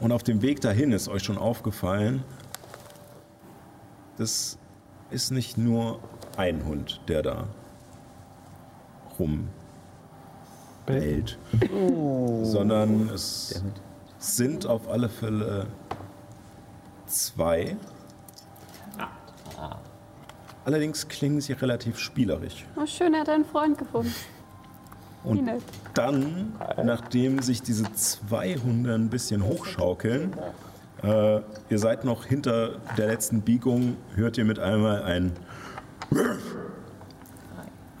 Und 0.00 0.12
auf 0.12 0.22
dem 0.22 0.42
Weg 0.42 0.60
dahin 0.60 0.92
ist 0.92 1.08
euch 1.08 1.22
schon 1.22 1.38
aufgefallen, 1.38 2.22
das 4.16 4.58
ist 5.10 5.30
nicht 5.30 5.58
nur 5.58 6.00
ein 6.36 6.64
Hund, 6.64 7.00
der 7.08 7.22
da 7.22 7.44
rumbellt, 9.18 9.48
sondern 12.42 13.08
es 13.10 13.62
sind 14.18 14.66
auf 14.66 14.88
alle 14.88 15.08
Fälle 15.08 15.66
zwei. 17.06 17.76
Allerdings 20.64 21.06
klingen 21.08 21.40
sie 21.40 21.52
relativ 21.52 21.98
spielerisch. 21.98 22.66
Oh, 22.76 22.86
schön, 22.86 23.14
er 23.14 23.20
hat 23.20 23.28
einen 23.28 23.44
Freund 23.44 23.78
gefunden. 23.78 24.12
Und 25.26 25.50
dann, 25.94 26.52
nachdem 26.82 27.42
sich 27.42 27.60
diese 27.62 27.92
zwei 27.94 28.54
Hunde 28.56 28.94
ein 28.94 29.10
bisschen 29.10 29.44
hochschaukeln, 29.44 30.32
äh, 31.02 31.40
ihr 31.68 31.78
seid 31.78 32.04
noch 32.04 32.24
hinter 32.24 32.76
der 32.96 33.08
letzten 33.08 33.42
Biegung, 33.42 33.96
hört 34.14 34.38
ihr 34.38 34.44
mit 34.44 34.58
einmal 34.58 35.02
ein 35.02 35.32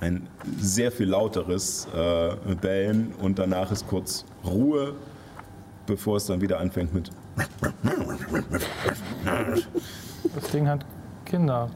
ein 0.00 0.28
sehr 0.58 0.92
viel 0.92 1.08
lauteres 1.08 1.88
äh, 1.94 2.54
Bellen 2.60 3.12
und 3.20 3.38
danach 3.38 3.70
ist 3.72 3.88
kurz 3.88 4.24
Ruhe, 4.44 4.94
bevor 5.86 6.18
es 6.18 6.26
dann 6.26 6.40
wieder 6.40 6.60
anfängt 6.60 6.92
mit 6.94 7.10
Das 10.34 10.50
Ding 10.52 10.68
hat 10.68 10.84
Kinder. 11.24 11.70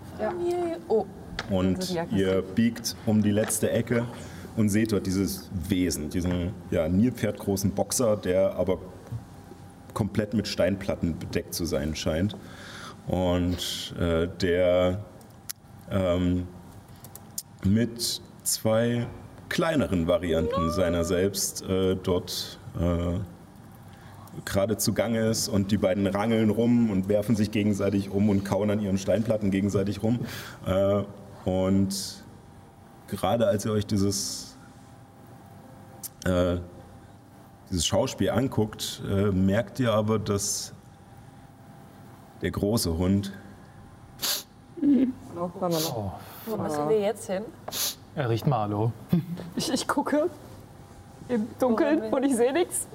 Oh, 0.88 1.06
Und 1.50 1.96
ihr 2.12 2.42
biegt 2.42 2.94
um 3.06 3.22
die 3.22 3.32
letzte 3.32 3.70
Ecke 3.70 4.04
und 4.56 4.68
seht 4.68 4.92
dort 4.92 5.06
dieses 5.06 5.50
Wesen, 5.68 6.10
diesen 6.10 6.52
ja, 6.70 6.88
Nilpferdgroßen 6.88 7.72
Boxer, 7.72 8.16
der 8.16 8.54
aber 8.56 8.78
komplett 9.94 10.34
mit 10.34 10.48
Steinplatten 10.48 11.18
bedeckt 11.18 11.54
zu 11.54 11.64
sein 11.64 11.94
scheint. 11.94 12.36
Und 13.06 13.94
äh, 13.98 14.28
der 14.40 15.04
ähm, 15.90 16.46
mit 17.64 18.20
zwei 18.44 19.06
kleineren 19.48 20.06
Varianten 20.06 20.70
seiner 20.70 21.04
selbst 21.04 21.62
äh, 21.68 21.96
dort 21.96 22.58
äh, 22.78 23.18
gerade 24.44 24.76
zugange 24.76 25.28
ist 25.28 25.48
und 25.48 25.72
die 25.72 25.76
beiden 25.76 26.06
rangeln 26.06 26.50
rum 26.50 26.90
und 26.90 27.08
werfen 27.08 27.34
sich 27.36 27.50
gegenseitig 27.50 28.10
um 28.10 28.28
und 28.30 28.44
kauen 28.44 28.70
an 28.70 28.80
ihren 28.80 28.98
Steinplatten 28.98 29.50
gegenseitig 29.50 30.02
rum. 30.02 30.20
Äh, 30.66 31.02
und 31.44 32.19
gerade 33.10 33.46
als 33.46 33.64
ihr 33.64 33.72
euch 33.72 33.86
dieses, 33.86 34.56
äh, 36.24 36.56
dieses 37.70 37.86
Schauspiel 37.86 38.30
anguckt, 38.30 39.02
äh, 39.08 39.30
merkt 39.30 39.80
ihr 39.80 39.92
aber, 39.92 40.18
dass 40.18 40.72
der 42.42 42.50
große 42.50 42.96
Hund 42.96 43.32
wo 46.46 46.56
müssen 46.56 46.88
wir 46.88 47.00
jetzt 47.00 47.30
hin? 47.30 47.42
Er 48.14 48.28
riecht 48.28 48.46
Marlow. 48.46 48.92
Ich, 49.56 49.72
ich 49.72 49.86
gucke 49.86 50.30
im 51.28 51.46
Dunkeln 51.58 52.12
und 52.12 52.24
ich 52.24 52.34
sehe 52.34 52.52
nichts. 52.52 52.86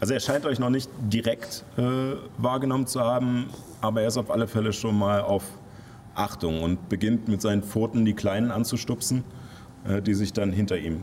Also 0.00 0.14
er 0.14 0.20
scheint 0.20 0.46
euch 0.46 0.58
noch 0.58 0.70
nicht 0.70 0.90
direkt 1.00 1.64
äh, 1.76 2.16
wahrgenommen 2.38 2.86
zu 2.86 3.00
haben, 3.00 3.50
aber 3.80 4.02
er 4.02 4.08
ist 4.08 4.16
auf 4.16 4.30
alle 4.30 4.46
Fälle 4.46 4.72
schon 4.72 4.98
mal 4.98 5.20
auf 5.20 5.44
Achtung 6.14 6.62
und 6.62 6.88
beginnt 6.88 7.28
mit 7.28 7.42
seinen 7.42 7.62
Pfoten 7.62 8.04
die 8.04 8.14
Kleinen 8.14 8.50
anzustupsen, 8.50 9.24
die 10.02 10.14
sich 10.14 10.32
dann 10.32 10.52
hinter 10.52 10.76
ihm 10.78 11.02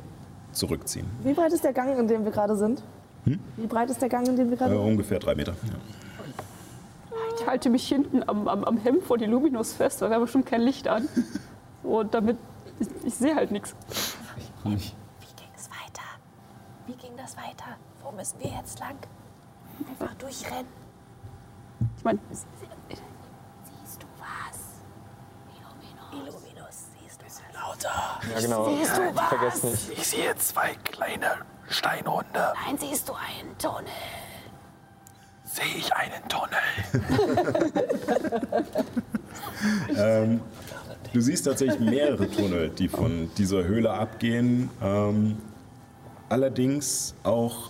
zurückziehen. 0.51 1.07
Wie 1.23 1.33
breit 1.33 1.51
ist 1.53 1.63
der 1.63 1.73
Gang, 1.73 1.97
in 1.97 2.07
dem 2.07 2.23
wir 2.23 2.31
gerade 2.31 2.55
sind? 2.55 2.81
Wie 3.25 3.67
breit 3.67 3.89
ist 3.89 4.01
der 4.01 4.09
Gang, 4.09 4.27
in 4.27 4.35
dem 4.35 4.47
wir 4.49 4.53
Äh, 4.53 4.57
gerade 4.57 4.75
sind? 4.75 4.85
ungefähr 4.85 5.19
drei 5.19 5.35
Meter. 5.35 5.53
Ja. 5.63 5.73
Ich 7.39 7.45
halte 7.47 7.69
mich 7.69 7.87
hinten 7.87 8.23
am, 8.27 8.47
am, 8.47 8.63
am 8.63 8.77
Hemd 8.77 9.03
vor 9.03 9.17
die 9.17 9.25
Luminous 9.25 9.73
fest, 9.73 10.01
weil 10.01 10.09
wir 10.09 10.15
haben 10.15 10.21
bestimmt 10.23 10.45
kein 10.45 10.61
Licht 10.61 10.87
an. 10.87 11.07
Und 11.83 12.13
damit, 12.13 12.37
ich, 12.79 12.87
ich 13.05 13.13
sehe 13.15 13.35
halt 13.35 13.51
nichts. 13.51 13.75
Wie 14.63 14.69
ging 14.75 14.79
es 15.55 15.69
weiter? 15.69 16.03
Wie 16.87 16.93
ging 16.95 17.11
das 17.17 17.35
weiter? 17.35 17.77
Wo 18.03 18.11
müssen 18.11 18.39
wir 18.39 18.51
jetzt 18.51 18.79
lang? 18.79 18.95
Einfach 19.89 20.13
durchrennen. 20.15 20.65
Ich 21.97 22.03
meine, 22.03 22.19
Siehst 22.29 22.47
du 24.01 24.07
was? 24.17 24.59
Illuminus. 25.57 26.35
Illuminus, 26.41 26.85
siehst 27.01 27.21
du 27.21 27.25
was? 27.25 27.41
Lauter. 27.67 28.19
Ja, 28.33 28.39
genau. 28.41 28.77
Siehst 28.77 28.97
du 28.97 29.15
was? 29.15 29.29
Vergesst 29.29 29.63
nicht. 29.63 29.99
Ich 29.99 30.07
sehe 30.07 30.35
zwei 30.37 30.75
kleine 30.83 31.27
Steinhunde. 31.69 32.53
Nein, 32.65 32.77
siehst 32.77 33.09
du 33.09 33.13
einen 33.13 33.57
Tunnel? 33.57 33.85
Sehe 35.43 35.77
ich 35.77 35.93
einen 35.93 36.27
Tunnel? 36.27 36.59
Ähm, 39.97 40.41
du 41.13 41.21
siehst 41.21 41.45
tatsächlich 41.45 41.79
mehrere 41.79 42.29
Tunnel, 42.29 42.69
die 42.69 42.87
von 42.87 43.29
dieser 43.37 43.63
Höhle 43.63 43.91
abgehen. 43.91 44.69
Ähm, 44.81 45.37
allerdings 46.29 47.15
auch 47.23 47.69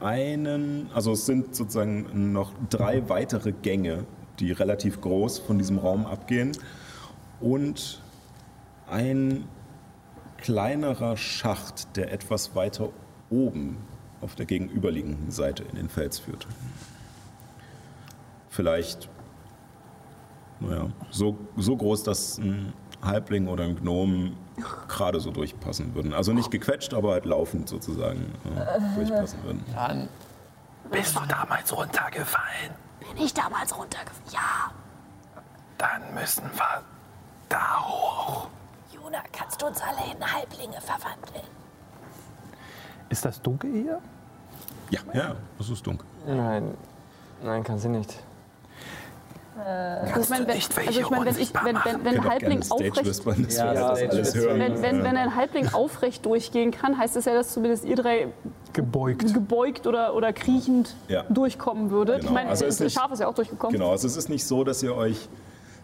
einen, 0.00 0.90
also 0.94 1.12
es 1.12 1.26
sind 1.26 1.54
sozusagen 1.54 2.32
noch 2.32 2.52
drei 2.68 3.08
weitere 3.08 3.52
Gänge, 3.52 4.04
die 4.38 4.52
relativ 4.52 5.00
groß 5.00 5.40
von 5.40 5.58
diesem 5.58 5.78
Raum 5.78 6.06
abgehen. 6.06 6.52
Und 7.40 8.00
ein 8.90 9.48
kleinerer 10.38 11.16
Schacht, 11.16 11.96
der 11.96 12.12
etwas 12.12 12.54
weiter 12.54 12.90
oben 13.30 13.78
auf 14.20 14.34
der 14.34 14.46
gegenüberliegenden 14.46 15.30
Seite 15.30 15.62
in 15.64 15.76
den 15.76 15.88
Fels 15.88 16.18
führt. 16.18 16.46
Vielleicht 18.48 19.08
naja, 20.60 20.90
so, 21.10 21.38
so 21.56 21.76
groß, 21.76 22.02
dass 22.02 22.38
ein 22.38 22.72
Halbling 23.02 23.48
oder 23.48 23.64
ein 23.64 23.76
Gnom 23.76 24.36
gerade 24.88 25.20
so 25.20 25.30
durchpassen 25.30 25.94
würden. 25.94 26.12
Also 26.12 26.32
nicht 26.32 26.50
gequetscht, 26.50 26.92
aber 26.92 27.12
halt 27.12 27.24
laufend 27.24 27.68
sozusagen 27.68 28.32
äh, 28.44 28.94
durchpassen 28.94 29.42
würden. 29.42 29.64
Dann 29.74 30.08
bist 30.90 31.16
du 31.16 31.20
damals 31.26 31.74
runtergefallen. 31.74 32.74
Bin 33.00 33.24
ich 33.24 33.32
damals 33.32 33.76
runtergefallen? 33.76 34.30
Ja. 34.32 34.70
Dann 35.78 36.14
müssen 36.14 36.44
wir 36.54 36.82
da 37.48 37.82
hoch. 37.82 38.48
Juna, 39.10 39.22
kannst 39.32 39.60
du 39.60 39.66
uns 39.66 39.80
alle 39.82 40.12
in 40.14 40.24
Halblinge 40.34 40.80
verwandeln? 40.80 41.44
Ist 43.08 43.24
das 43.24 43.42
dunkel 43.42 43.72
hier? 43.72 43.98
Ja, 44.90 45.00
ja, 45.12 45.34
das 45.58 45.68
ist 45.68 45.84
dunkel. 45.84 46.06
Nein, 46.26 46.74
nein, 47.42 47.64
kann 47.64 47.78
sie 47.78 47.88
nicht. 47.88 48.14
also 49.56 50.20
ich 50.20 50.28
meine, 50.28 50.46
wenn, 50.46 50.56
also 50.56 51.00
ich 51.00 51.10
meine, 51.10 51.24
wenn, 51.26 51.38
ich, 51.38 51.52
wenn, 51.54 51.76
wenn, 51.84 52.04
wenn 52.04 52.20
ein 52.20 52.30
Halbling 52.30 52.62
aufrecht, 52.70 53.26
Ja, 53.50 53.94
wenn, 53.96 54.82
wenn, 54.82 55.02
wenn 55.02 55.16
ein 55.16 55.34
Halbling 55.34 55.68
aufrecht 55.74 56.24
durchgehen 56.24 56.70
kann, 56.70 56.96
heißt 56.96 57.16
das 57.16 57.24
ja, 57.24 57.34
dass 57.34 57.52
zumindest 57.52 57.84
ihr 57.84 57.96
drei 57.96 58.28
Gebeugt. 58.72 59.34
gebeugt 59.34 59.88
oder, 59.88 60.14
oder 60.14 60.32
kriechend 60.32 60.94
Ja. 61.08 61.24
durchkommen 61.28 61.90
würdet. 61.90 62.20
Genau. 62.20 62.28
Ich 62.28 62.34
meine, 62.34 62.50
Also 62.50 62.64
das 62.66 62.92
Schaf 62.92 63.10
ist 63.10 63.18
ja 63.18 63.26
auch 63.26 63.34
durchgekommen. 63.34 63.72
Genau, 63.72 63.90
also 63.90 64.06
es 64.06 64.16
ist 64.16 64.28
nicht 64.28 64.44
so, 64.46 64.62
dass 64.62 64.82
ihr 64.84 64.94
euch 64.94 65.28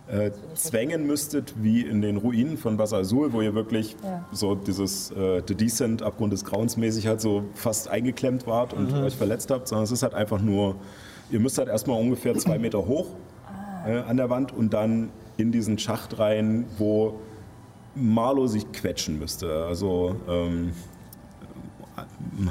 äh, 0.08 0.30
zwängen 0.54 1.06
müsstet, 1.06 1.54
wie 1.60 1.80
in 1.82 2.00
den 2.00 2.16
Ruinen 2.16 2.56
von 2.56 2.76
Bas 2.76 2.92
Azul, 2.92 3.32
wo 3.32 3.40
ihr 3.40 3.54
wirklich 3.54 3.96
so 4.32 4.54
dieses 4.54 5.10
äh, 5.10 5.42
The 5.46 5.54
Descent, 5.54 6.02
Abgrund 6.02 6.32
des 6.32 6.44
Grauens 6.44 6.76
mäßig 6.76 7.06
halt 7.06 7.20
so 7.20 7.42
fast 7.54 7.88
eingeklemmt 7.88 8.46
wart 8.46 8.72
und 8.72 8.92
euch 8.94 9.16
verletzt 9.16 9.50
habt, 9.50 9.66
sondern 9.68 9.84
es 9.84 9.90
ist 9.90 10.02
halt 10.02 10.14
einfach 10.14 10.40
nur, 10.40 10.76
ihr 11.30 11.40
müsst 11.40 11.58
halt 11.58 11.68
erstmal 11.68 12.00
ungefähr 12.00 12.34
zwei 12.36 12.58
Meter 12.58 12.86
hoch 12.86 13.06
äh, 13.86 13.98
an 13.98 14.16
der 14.16 14.30
Wand 14.30 14.52
und 14.52 14.72
dann 14.72 15.10
in 15.38 15.50
diesen 15.50 15.78
Schacht 15.78 16.18
rein, 16.18 16.66
wo 16.78 17.18
Marlo 17.96 18.46
sich 18.46 18.70
quetschen 18.72 19.18
müsste. 19.18 19.64
Also 19.64 20.16
ähm, 20.28 20.72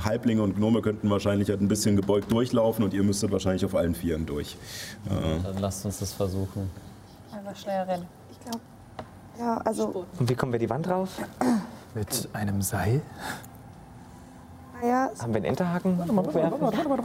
Halblinge 0.03 0.41
und 0.41 0.55
Gnome 0.55 0.81
könnten 0.81 1.09
wahrscheinlich 1.09 1.49
halt 1.49 1.61
ein 1.61 1.67
bisschen 1.67 1.95
gebeugt 1.95 2.31
durchlaufen 2.31 2.83
und 2.83 2.93
ihr 2.93 3.03
müsstet 3.03 3.31
wahrscheinlich 3.31 3.63
auf 3.63 3.75
allen 3.75 3.95
Vieren 3.95 4.25
durch. 4.25 4.57
Äh, 5.05 5.43
Dann 5.43 5.59
lasst 5.59 5.85
uns 5.85 5.99
das 5.99 6.13
versuchen. 6.13 6.69
Einfach 7.45 7.61
schnell 7.61 7.81
rennen. 7.83 8.07
Ich 8.31 8.39
glaube, 8.39 8.59
ja, 9.37 9.57
also 9.57 10.05
Und 10.19 10.29
wie 10.29 10.33
kommen 10.35 10.51
wir 10.51 10.57
die 10.57 10.69
Wand 10.69 10.89
rauf? 10.89 11.09
Mit 11.93 12.27
einem 12.33 12.61
Seil? 12.63 13.01
Naja, 14.81 15.09
Haben 15.19 15.33
wir 15.33 15.37
einen 15.37 15.45
Enterhaken? 15.45 15.99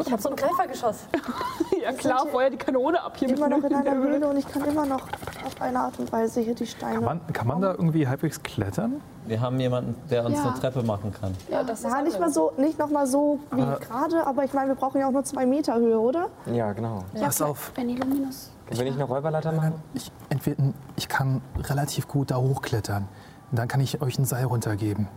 Ich 0.06 0.12
hab 0.12 0.20
so 0.20 0.30
ein 0.30 0.36
Greifergeschoss. 0.36 0.96
Ja 1.82 1.92
klar, 1.92 2.26
vorher 2.30 2.50
die 2.50 2.58
Kanone 2.58 3.02
ab 3.02 3.16
hier 3.16 3.28
mit 3.28 3.38
immer 3.38 3.48
noch 3.48 3.56
in 3.64 3.72
einer 3.72 3.82
der 3.82 3.94
Höhle 3.94 4.28
und 4.28 4.36
ich 4.36 4.46
kann 4.46 4.62
immer 4.66 4.84
noch 4.84 5.00
auf 5.00 5.60
eine 5.62 5.78
Art 5.80 5.98
und 5.98 6.12
Weise 6.12 6.40
hier 6.42 6.54
die 6.54 6.66
Steine. 6.66 6.96
Kann 6.96 7.04
man, 7.04 7.32
kann 7.32 7.46
man 7.46 7.60
da 7.62 7.70
irgendwie 7.70 8.06
halbwegs 8.06 8.42
klettern? 8.42 9.00
Wir 9.24 9.40
haben 9.40 9.58
jemanden, 9.58 9.94
der 10.10 10.26
uns 10.26 10.36
Ja. 10.36 10.50
eine 10.50 10.60
Treppe 10.60 10.82
machen 10.82 11.10
kann. 11.18 11.34
Ja, 11.48 11.62
das 11.62 11.82
Ja, 11.82 12.02
nicht 12.02 12.20
mal 12.20 12.30
so, 12.30 12.52
nicht 12.58 12.78
noch 12.78 12.90
mal 12.90 13.06
so 13.06 13.40
wie 13.52 13.62
gerade, 13.62 14.26
aber 14.26 14.44
ich 14.44 14.52
meine, 14.52 14.68
wir 14.68 14.74
brauchen 14.74 15.00
ja 15.00 15.06
auch 15.06 15.12
nur 15.12 15.24
zwei 15.24 15.46
Meter 15.46 15.76
Höhe, 15.76 15.98
oder? 15.98 16.26
Ja, 16.52 16.70
genau. 16.74 17.02
Pass 17.18 17.40
auf, 17.40 17.72
Wenn 17.76 17.88
die 17.88 17.96
Luminus. 17.96 18.50
Will 18.78 18.86
ich 18.86 18.94
eine 18.94 19.04
Räuberleiter 19.04 19.52
machen? 19.52 19.74
ich, 19.94 20.10
entweder, 20.28 20.62
ich 20.96 21.08
kann 21.08 21.42
relativ 21.58 22.06
gut 22.08 22.30
da 22.30 22.36
hochklettern. 22.36 23.08
Dann 23.52 23.66
kann 23.68 23.80
ich 23.80 24.00
euch 24.00 24.18
ein 24.18 24.24
Seil 24.24 24.44
runtergeben. 24.44 25.08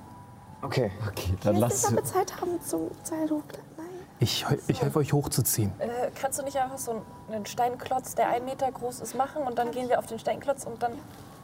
Okay. 0.64 0.92
Okay, 1.08 1.36
dann 1.44 1.56
Ich 1.56 1.62
will 1.62 1.68
lass. 1.68 1.86
aber 1.86 2.04
Zeit 2.04 2.40
haben 2.42 2.60
zum 2.66 2.90
Seil 3.04 3.30
hochklettern. 3.30 3.66
Nein. 3.78 3.86
Ich, 4.20 4.46
ich 4.68 4.82
helfe 4.82 5.00
euch 5.00 5.14
hochzuziehen. 5.14 5.72
Äh, 5.80 6.10
kannst 6.20 6.40
du 6.40 6.44
nicht 6.44 6.58
einfach 6.58 6.78
so 6.78 7.02
einen 7.32 7.46
Steinklotz, 7.46 8.16
der 8.16 8.30
ein 8.30 8.46
Meter 8.46 8.72
groß 8.72 9.02
ist, 9.02 9.16
machen 9.16 9.44
und 9.44 9.58
dann 9.60 9.72
gehen 9.72 9.90
wir 9.90 10.00
auf 10.00 10.06
den 10.08 10.18
Steinklotz 10.20 10.64
und 10.66 10.82
dann 10.82 10.94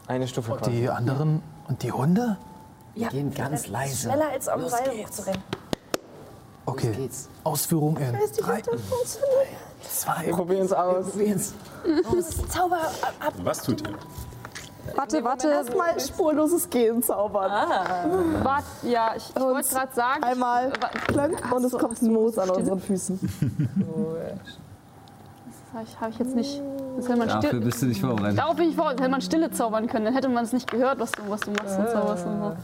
Eine 0.08 0.28
Stufe 0.28 0.54
quasi. 0.56 0.72
Die 0.72 0.90
anderen 0.90 1.44
und 1.68 1.84
die 1.84 1.92
Hunde? 1.92 2.38
ja, 2.96 3.10
gehen 3.10 3.34
ganz 3.34 3.68
leise. 3.68 4.08
schneller 4.10 4.30
als 4.30 4.48
am 4.48 4.68
Seil 4.68 4.90
geht's. 4.90 5.10
hochzurennen. 5.20 5.44
Okay. 6.66 7.10
Ausführung 7.44 7.98
in 7.98 8.14
Weiß 8.14 8.22
nicht, 8.32 8.42
drei, 8.42 8.62
das 9.82 10.00
zwei. 10.02 10.26
Wir 10.26 10.34
probieren 10.34 10.66
es 10.66 10.74
aus. 10.74 11.06
Zauber 12.50 12.78
ab. 13.20 13.34
Was 13.44 13.62
tut 13.64 13.82
ihr? 13.88 13.96
Warte, 14.96 15.24
warte. 15.24 15.50
Erstmal 15.50 16.00
spurloses 16.00 16.70
Gehen 16.70 17.04
zaubern. 17.04 17.52
Wart, 18.44 18.64
ja, 18.84 19.14
ich, 19.16 19.30
ich 19.30 19.42
wollte 19.42 19.70
gerade 19.70 19.94
sagen. 19.94 20.24
Einmal 20.24 20.72
klönk 21.08 21.52
und 21.52 21.64
es 21.64 21.72
kommt 21.74 22.02
ein 22.02 22.12
Moos 22.12 22.38
an 22.38 22.50
unseren 22.50 22.80
Füßen. 22.80 23.20
Das 25.72 25.76
habe 25.76 25.84
ich, 25.88 26.02
hab 26.02 26.10
ich 26.10 26.18
jetzt 26.20 26.36
nicht. 26.36 26.62
Das 26.98 27.08
hätte 27.08 27.20
man 27.20 27.28
Dafür 27.28 27.50
still, 27.50 27.60
bist 27.62 27.82
du 27.82 27.86
nicht 27.86 28.02
vorbereitet. 28.02 28.40
darauf 28.40 28.56
bin 28.56 28.70
ich 28.70 28.76
vor. 28.76 28.86
Das 28.86 29.00
hätte 29.02 29.10
man 29.10 29.22
Stille 29.22 29.52
zaubern 29.52 29.86
können. 29.86 30.06
Dann 30.06 30.16
hätte 30.16 30.28
man 30.28 30.44
es 30.44 30.52
nicht 30.52 30.70
gehört, 30.70 31.00
was 31.00 31.12
du, 31.12 31.22
was 31.30 31.42
du 31.42 31.52
machst 31.52 31.78
und 31.78 31.88
zauberst 31.90 32.26
und 32.26 32.40
so. 32.40 32.56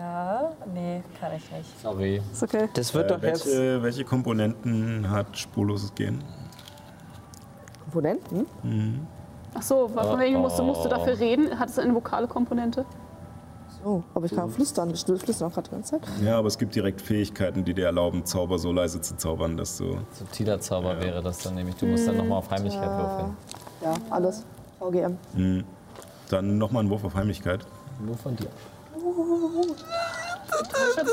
Ja, 0.00 0.52
nee, 0.72 1.02
kann 1.20 1.32
ich 1.36 1.50
nicht. 1.52 1.78
Sorry. 1.82 2.22
Ist 2.32 2.42
okay. 2.42 2.70
Das 2.72 2.94
wird 2.94 3.10
Äh, 3.10 3.14
doch 3.14 3.22
jetzt. 3.22 3.44
welche, 3.46 3.82
welche 3.82 4.04
Komponenten 4.04 5.10
hat 5.10 5.36
spurloses 5.36 5.94
Gehen? 5.94 6.24
Komponenten? 7.84 8.46
Ach 9.52 9.60
so, 9.60 9.88
von 9.88 10.18
wegen 10.18 10.38
musst 10.38 10.58
du, 10.58 10.62
musst 10.62 10.82
du 10.86 10.88
dafür 10.88 11.18
reden. 11.18 11.58
Hat 11.58 11.68
es 11.68 11.78
eine 11.78 11.94
vokale 11.94 12.26
Komponente? 12.26 12.86
Oh, 13.84 14.02
aber 14.14 14.24
ich 14.24 14.34
kann 14.34 14.48
auch 14.48 14.52
flüstern. 14.54 14.88
Ich 14.90 15.04
flüstern 15.04 15.48
auch 15.50 15.54
gerade 15.54 15.68
die 15.68 15.74
ganze 15.74 16.00
Zeit. 16.00 16.02
Ja, 16.22 16.38
aber 16.38 16.48
es 16.48 16.56
gibt 16.56 16.74
direkt 16.74 17.02
Fähigkeiten, 17.02 17.62
die 17.64 17.74
dir 17.74 17.86
erlauben, 17.86 18.24
Zauber 18.24 18.58
so 18.58 18.72
leise 18.72 19.02
zu 19.02 19.16
zaubern, 19.18 19.58
dass 19.58 19.76
du. 19.76 19.98
Subtiler 20.12 20.60
Zauber 20.60 20.98
wäre 20.98 21.22
das 21.22 21.38
dann 21.38 21.56
nämlich. 21.56 21.76
Du 21.76 21.84
musst 21.86 22.08
dann 22.08 22.16
nochmal 22.16 22.38
auf 22.38 22.50
Heimlichkeit 22.50 22.88
würfeln. 22.90 23.36
Ja, 23.82 23.94
alles. 24.08 24.46
VGM. 24.78 25.18
Hm. 25.34 25.64
Dann 26.30 26.56
nochmal 26.56 26.80
einen 26.80 26.90
Wurf 26.90 27.04
auf 27.04 27.14
Heimlichkeit. 27.14 27.66
Nur 28.00 28.16
von 28.16 28.34
dir. 28.36 28.48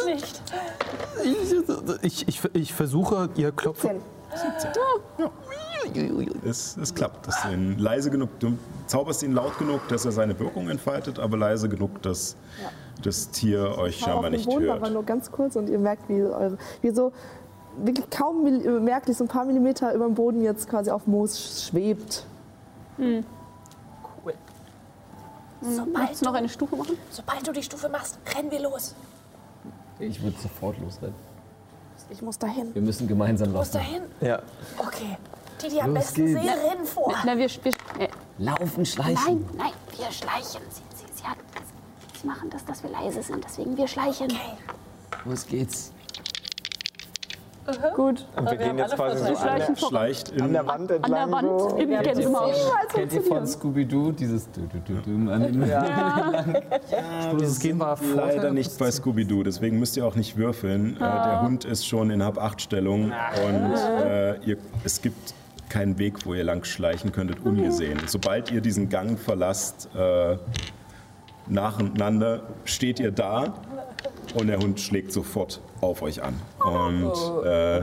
Nicht. 0.06 0.42
Ich, 2.02 2.28
ich, 2.28 2.42
ich 2.54 2.74
versuche, 2.74 3.30
ihr 3.36 3.52
klopft. 3.52 3.82
10. 3.82 4.02
Es, 6.46 6.78
es 6.78 6.94
klappt. 6.94 7.28
Das 7.28 7.46
ihn 7.46 7.78
leise 7.78 8.12
genug, 8.12 8.30
du 8.40 8.58
zauberst 8.88 9.24
ihn 9.24 9.34
laut 9.34 9.58
genug, 9.58 9.88
dass 9.88 10.06
er 10.06 10.12
seine 10.12 10.38
Wirkung 10.40 10.70
entfaltet, 10.70 11.20
aber 11.20 11.38
leise 11.38 11.70
genug, 11.70 12.02
dass 12.02 12.36
das 13.04 13.30
Tier 13.30 13.78
euch 13.78 14.00
scheinbar 14.00 14.24
den 14.24 14.34
nicht 14.34 14.46
Boden, 14.46 14.70
aber 14.70 14.82
hört. 14.82 14.94
nur 14.94 15.04
ganz 15.04 15.32
kurz 15.32 15.56
und 15.56 15.70
ihr 15.70 15.80
merkt, 15.80 16.10
wie, 16.10 16.22
eure, 16.22 16.58
wie 16.82 16.90
so 16.90 17.12
wirklich 17.78 18.10
kaum 18.10 18.44
merklich 18.84 19.18
so 19.18 19.24
ein 19.24 19.28
paar 19.28 19.46
Millimeter 19.46 19.94
über 19.94 20.06
dem 20.06 20.16
Boden 20.16 20.42
jetzt 20.42 20.70
quasi 20.70 20.90
auf 20.90 21.06
Moos 21.06 21.68
schwebt. 21.70 22.26
Möchtest 25.62 26.22
du 26.22 26.26
noch 26.26 26.34
eine 26.34 26.50
Stufe 26.50 26.76
machen? 26.76 26.98
Sobald 27.10 27.48
du 27.48 27.52
die 27.52 27.64
Stufe 27.64 27.90
machst, 27.90 28.18
rennen 28.36 28.52
wir 28.52 28.62
los. 28.62 28.96
Ich 30.00 30.22
würde 30.22 30.38
sofort 30.40 30.78
losrennen. 30.80 31.16
Ich 32.10 32.22
muss 32.22 32.38
dahin. 32.38 32.74
Wir 32.74 32.82
müssen 32.82 33.08
gemeinsam 33.08 33.52
Muss 33.52 33.74
laufen. 33.74 33.86
dahin. 33.86 34.02
Ja. 34.22 34.42
Okay. 34.78 35.18
Die, 35.62 35.70
die 35.70 35.82
am 35.82 35.90
Los 35.94 36.06
besten 36.06 36.26
geht's. 36.28 36.42
sehen, 36.42 36.50
rennen 36.70 36.86
vor. 36.86 37.14
Na, 37.26 37.38
wir, 37.38 37.50
wir, 37.50 37.72
äh, 38.00 38.08
Laufen, 38.38 38.86
schleichen. 38.86 39.16
Nein, 39.26 39.46
nein, 39.58 39.72
wir 39.98 40.12
schleichen. 40.12 40.62
Sie, 40.70 40.82
sie, 40.96 41.06
sie, 41.14 41.24
hat, 41.24 41.38
sie 42.22 42.28
machen 42.28 42.50
das, 42.52 42.64
dass 42.64 42.84
wir 42.84 42.92
leise 42.92 43.24
sind, 43.24 43.44
deswegen 43.44 43.76
wir 43.76 43.88
schleichen. 43.88 44.28
Los 45.26 45.46
geht's. 45.48 45.92
Gut. 47.96 48.26
Und 48.36 48.52
wir 48.52 48.58
gehen 48.58 48.78
jetzt 48.78 48.96
quasi 48.96 49.34
so 49.34 49.36
an 49.36 49.60
der. 49.60 49.76
Schleicht 49.76 50.30
in. 50.30 50.42
an 50.42 50.54
der 50.54 50.68
Wand 50.68 50.82
An 50.82 50.88
der 50.88 50.96
entlang. 50.96 51.32
Wand 51.32 51.60
so. 51.60 51.78
im 51.78 51.90
Gänsemarsch. 51.90 52.58
Kennt 52.94 53.14
ihr 53.14 53.22
von 53.22 53.46
Scooby-Doo 53.48 54.12
dieses 54.12 54.50
du 54.52 54.62
du 54.62 54.80
du 54.80 55.02
du 55.02 55.32
an 55.32 56.54
Das 57.40 57.60
Gehen 57.60 57.80
war 57.80 57.98
Leider 58.16 58.52
nicht 58.52 58.78
bei 58.78 58.92
Scooby-Doo, 58.92 59.44
deswegen 59.44 59.80
müsst 59.80 59.98
ihr 59.98 60.06
auch 60.06 60.16
nicht 60.16 60.38
würfeln. 60.38 60.96
Äh, 60.96 61.00
der 61.00 61.42
Hund 61.42 61.66
ist 61.66 61.86
schon 61.86 62.10
in 62.10 62.24
Hab-8-Stellung 62.24 63.06
und 63.06 63.74
äh, 64.06 64.38
ihr, 64.46 64.58
es 64.84 65.02
gibt 65.02 65.34
keinen 65.70 65.98
Weg, 66.00 66.26
wo 66.26 66.34
ihr 66.34 66.44
lang 66.44 66.64
schleichen 66.64 67.12
könntet, 67.12 67.44
ungesehen. 67.44 68.00
Sobald 68.08 68.52
ihr 68.52 68.62
diesen 68.62 68.90
Gang 68.90 69.20
verlasst, 69.20 69.90
äh, 69.96 70.38
nacheinander, 71.48 72.42
steht 72.66 73.00
ihr 73.00 73.12
da 73.12 73.54
und 74.34 74.48
der 74.48 74.60
Hund 74.60 74.80
schlägt 74.80 75.12
sofort 75.12 75.62
auf 75.82 76.02
euch 76.02 76.22
an. 76.24 76.36
Und 76.64 77.14
äh, 77.46 77.82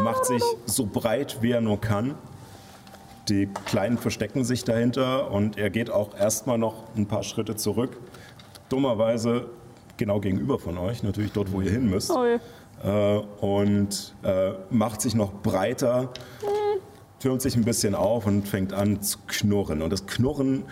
macht 0.00 0.24
sich 0.24 0.42
so 0.66 0.86
breit, 0.86 1.38
wie 1.40 1.52
er 1.52 1.60
nur 1.60 1.80
kann. 1.80 2.14
Die 3.28 3.46
Kleinen 3.66 3.98
verstecken 3.98 4.44
sich 4.44 4.64
dahinter 4.64 5.30
und 5.30 5.58
er 5.58 5.70
geht 5.70 5.90
auch 5.90 6.16
erstmal 6.16 6.56
noch 6.56 6.84
ein 6.96 7.06
paar 7.06 7.22
Schritte 7.22 7.56
zurück. 7.56 7.98
Dummerweise 8.68 9.46
genau 9.98 10.20
gegenüber 10.20 10.58
von 10.58 10.78
euch, 10.78 11.02
natürlich 11.02 11.32
dort, 11.32 11.52
wo 11.52 11.60
ihr 11.60 11.70
hin 11.70 11.90
müsst. 11.90 12.10
Oh. 12.10 12.24
Äh, 12.24 13.18
und 13.40 14.14
äh, 14.22 14.52
macht 14.70 15.02
sich 15.02 15.14
noch 15.14 15.32
breiter, 15.32 16.10
türmt 17.18 17.42
sich 17.42 17.56
ein 17.56 17.64
bisschen 17.64 17.94
auf 17.94 18.26
und 18.26 18.48
fängt 18.48 18.72
an 18.72 19.02
zu 19.02 19.18
knurren. 19.26 19.82
Und 19.82 19.92
das 19.92 20.06
Knurren 20.06 20.64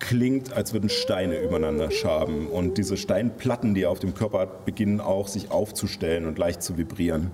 klingt, 0.00 0.52
als 0.52 0.72
würden 0.72 0.88
Steine 0.88 1.38
übereinander 1.38 1.90
schaben. 1.90 2.48
Und 2.48 2.78
diese 2.78 2.96
Steinplatten, 2.96 3.74
die 3.74 3.82
er 3.82 3.90
auf 3.90 4.00
dem 4.00 4.14
Körper 4.14 4.40
hat, 4.40 4.64
beginnen 4.64 5.00
auch 5.00 5.28
sich 5.28 5.50
aufzustellen 5.50 6.26
und 6.26 6.38
leicht 6.38 6.62
zu 6.62 6.76
vibrieren. 6.76 7.30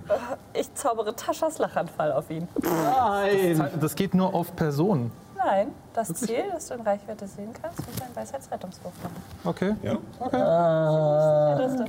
Ich 0.53 0.73
zaubere 0.75 1.15
Taschas 1.15 1.57
Lachanfall 1.57 2.11
auf 2.11 2.29
ihn. 2.29 2.47
Das 3.79 3.95
geht 3.95 4.13
nur 4.13 4.33
auf 4.33 4.55
Personen. 4.55 5.11
Nein, 5.37 5.67
das 5.93 6.13
Ziel, 6.15 6.43
das 6.51 6.67
du 6.67 6.73
in 6.73 6.81
Reichweite 6.81 7.27
sehen 7.27 7.49
kannst, 7.61 7.77
muss 7.79 8.01
ein 8.01 8.15
Weisheitsrettungswurf 8.15 8.93
machen. 9.03 9.15
Okay. 9.43 9.75
Ja? 9.83 9.97
Das 11.57 11.71
ist 11.73 11.79
das 11.79 11.87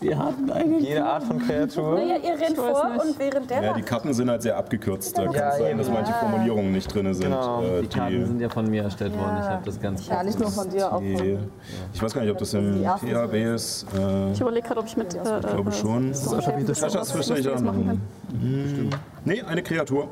Ziel. 0.00 0.08
Wir 0.08 0.18
hatten 0.18 0.50
eine. 0.50 0.78
Jede 0.78 1.04
Art 1.04 1.22
von 1.22 1.38
Kreatur. 1.38 1.94
Naja, 1.94 2.16
ihr 2.16 2.40
rennt 2.40 2.56
vor 2.56 2.88
nicht. 2.88 3.04
und 3.04 3.18
während 3.18 3.50
der 3.50 3.62
Ja, 3.62 3.72
die 3.72 3.82
Karten 3.82 4.12
sind 4.12 4.28
halt 4.28 4.42
sehr 4.42 4.56
abgekürzt. 4.56 5.16
Da 5.16 5.24
kann 5.26 5.34
Ja, 5.34 5.50
es 5.50 5.58
sein, 5.58 5.78
dass 5.78 5.88
manche 5.88 6.12
Formulierungen 6.12 6.72
nicht 6.72 6.92
drin 6.92 7.12
sind. 7.14 7.26
Genau. 7.30 7.62
Äh, 7.62 7.82
Die 7.82 7.86
Karten 7.88 8.26
sind 8.26 8.40
ja 8.40 8.48
von 8.48 8.68
mir 8.68 8.82
erstellt 8.82 9.16
worden. 9.16 9.36
Ich 9.40 9.48
habe 9.48 9.64
das 9.64 9.80
ganz 9.80 10.06
Ja, 10.08 10.22
nicht 10.24 10.38
nur 10.40 10.50
von 10.50 10.68
dir, 10.68 10.92
auch 10.92 11.00
die, 11.00 11.16
von 11.16 11.50
ich 11.92 12.02
weiß 12.02 12.14
gar 12.14 12.22
nicht, 12.22 12.30
ob 12.32 12.38
das 12.38 12.54
im 12.54 12.80
Die 12.80 12.84
PHB 12.84 13.34
ist. 13.54 13.86
Äh, 13.96 14.32
Ich 14.32 14.40
überlege 14.40 14.66
gerade, 14.66 14.80
ob 14.80 14.86
ich 14.86 14.96
mit. 14.96 15.14
Äh, 15.14 15.18
ich 15.38 15.46
glaube 15.46 15.72
schon. 15.72 16.12
so 16.14 16.34
alphabetisch. 16.36 16.78
Sascha, 16.78 16.98
das 16.98 17.12
verstehe 17.12 17.38
ich 17.38 17.48
auch 17.48 17.54
noch. 17.60 17.72
machen 17.72 17.86
kann. 17.86 18.00
Hm. 18.40 18.90
Nee, 19.24 19.42
eine 19.42 19.62
Kreatur. 19.62 20.08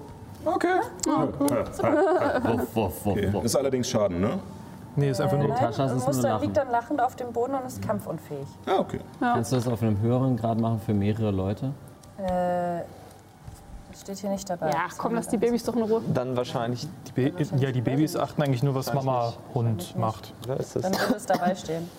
Okay. 0.47 0.81
Wuff, 1.07 2.75
wuff, 2.75 2.75
wuff, 2.77 3.07
Okay. 3.07 3.33
wuff. 3.33 3.45
Ist 3.45 3.57
allerdings 3.57 3.89
Schaden, 3.89 4.21
ne? 4.21 4.39
Nee, 4.95 5.11
ist 5.11 5.21
einfach 5.21 5.37
nur. 5.37 5.49
Nein, 5.49 5.59
Taschas 5.59 5.91
und 5.93 5.99
ist 5.99 6.05
nur 6.07 6.15
Muster 6.15 6.29
Lachen. 6.31 6.43
liegt 6.43 6.57
dann 6.57 6.71
lachend 6.71 7.03
auf 7.03 7.17
dem 7.17 7.33
Boden 7.33 7.55
und 7.55 7.67
ist 7.67 7.83
kampfunfähig. 7.83 8.47
Ah, 8.67 8.79
okay. 8.79 9.01
Kannst 9.21 9.53
du 9.53 9.57
das 9.57 9.69
auf 9.69 9.83
einem 9.83 10.01
höheren 10.01 10.37
Grad 10.37 10.59
machen 10.59 10.81
für 10.85 10.95
mehrere 10.95 11.31
Leute? 11.33 11.73
Äh, 12.19 12.81
das 13.91 14.01
steht 14.01 14.19
hier 14.19 14.31
nicht 14.31 14.49
dabei. 14.49 14.71
Ja, 14.71 14.87
komm, 14.97 15.15
lass 15.15 15.29
die 15.29 15.37
Babys 15.37 15.65
doch 15.65 15.77
in 15.77 15.83
Ruhe. 15.83 16.01
Dann 16.15 16.35
wahrscheinlich. 16.37 16.87
Die 17.15 17.31
Ba- 17.31 17.45
ja, 17.59 17.73
die 17.73 17.83
Babys 17.83 18.17
achten 18.17 18.41
eigentlich 18.43 18.63
nur, 18.63 18.75
was 18.75 18.93
Mama 18.95 19.35
Hund 19.53 19.97
macht. 19.99 20.33
Oder 20.45 20.59
ist 20.61 20.77
das? 20.77 20.83
Dann 20.83 20.93
würde 20.99 21.17
es 21.17 21.27
dabei 21.27 21.55
stehen. 21.55 21.91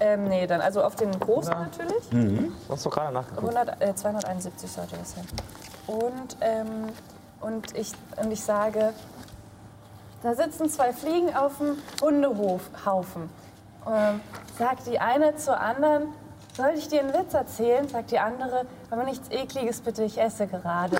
Ähm, 0.00 0.24
nee, 0.24 0.46
dann 0.46 0.60
also 0.62 0.82
auf 0.82 0.96
den 0.96 1.10
großen 1.18 1.52
natürlich. 1.54 2.50
Hast 2.68 2.84
du 2.86 2.90
gerade 2.90 3.12
nachgeguckt? 3.12 3.54
100, 3.56 3.82
äh, 3.82 3.94
271 3.94 4.70
sollte 4.70 4.96
das 4.96 5.14
sein. 5.14 5.24
Und, 5.86 6.36
ähm, 6.40 6.66
und, 7.42 7.76
ich, 7.76 7.92
und 8.16 8.30
ich 8.30 8.42
sage, 8.42 8.92
da 10.22 10.34
sitzen 10.34 10.68
zwei 10.70 10.92
Fliegen 10.92 11.34
auf 11.34 11.58
dem 11.58 11.76
Hundehaufen. 12.00 13.28
Ähm, 13.86 14.20
sagt 14.58 14.86
die 14.86 14.98
eine 15.00 15.34
zur 15.36 15.58
anderen, 15.58 16.08
soll 16.56 16.70
ich 16.76 16.88
dir 16.88 17.00
einen 17.00 17.12
Witz 17.12 17.34
erzählen? 17.34 17.88
Sagt 17.88 18.10
die 18.10 18.18
andere, 18.18 18.66
aber 18.90 19.04
nichts 19.04 19.30
Ekliges 19.30 19.80
bitte, 19.80 20.04
ich 20.04 20.20
esse 20.20 20.46
gerade. 20.46 20.98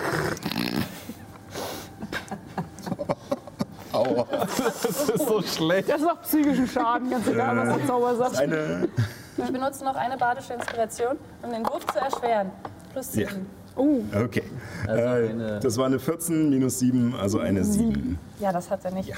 Aua. 3.92 4.26
Das 4.56 5.08
ist 5.08 5.26
so 5.28 5.42
schlecht. 5.42 5.88
Das 5.88 6.00
macht 6.00 6.22
psychischen 6.22 6.66
Schaden, 6.66 7.10
ganz 7.10 7.26
egal, 7.26 7.56
was 7.56 7.76
der 7.76 7.86
Zauber 7.86 8.16
sagt. 8.16 8.38
Eine, 8.38 8.88
Ich 9.36 9.52
benutze 9.52 9.84
noch 9.84 9.94
eine 9.94 10.16
badische 10.16 10.54
Inspiration, 10.54 11.18
um 11.42 11.50
den 11.52 11.66
Wurf 11.66 11.86
zu 11.86 11.98
erschweren. 11.98 12.50
Plus 12.92 13.14
Ja. 13.14 13.28
7. 13.76 14.10
Okay. 14.24 14.42
Also 14.86 15.02
äh, 15.02 15.28
eine- 15.30 15.60
das 15.60 15.76
war 15.78 15.86
eine 15.86 15.98
14 15.98 16.50
minus 16.50 16.78
7, 16.78 17.14
also 17.14 17.38
eine 17.38 17.64
7. 17.64 18.18
Ja, 18.40 18.52
das 18.52 18.70
hat 18.70 18.84
er 18.84 18.92
nicht. 18.92 19.12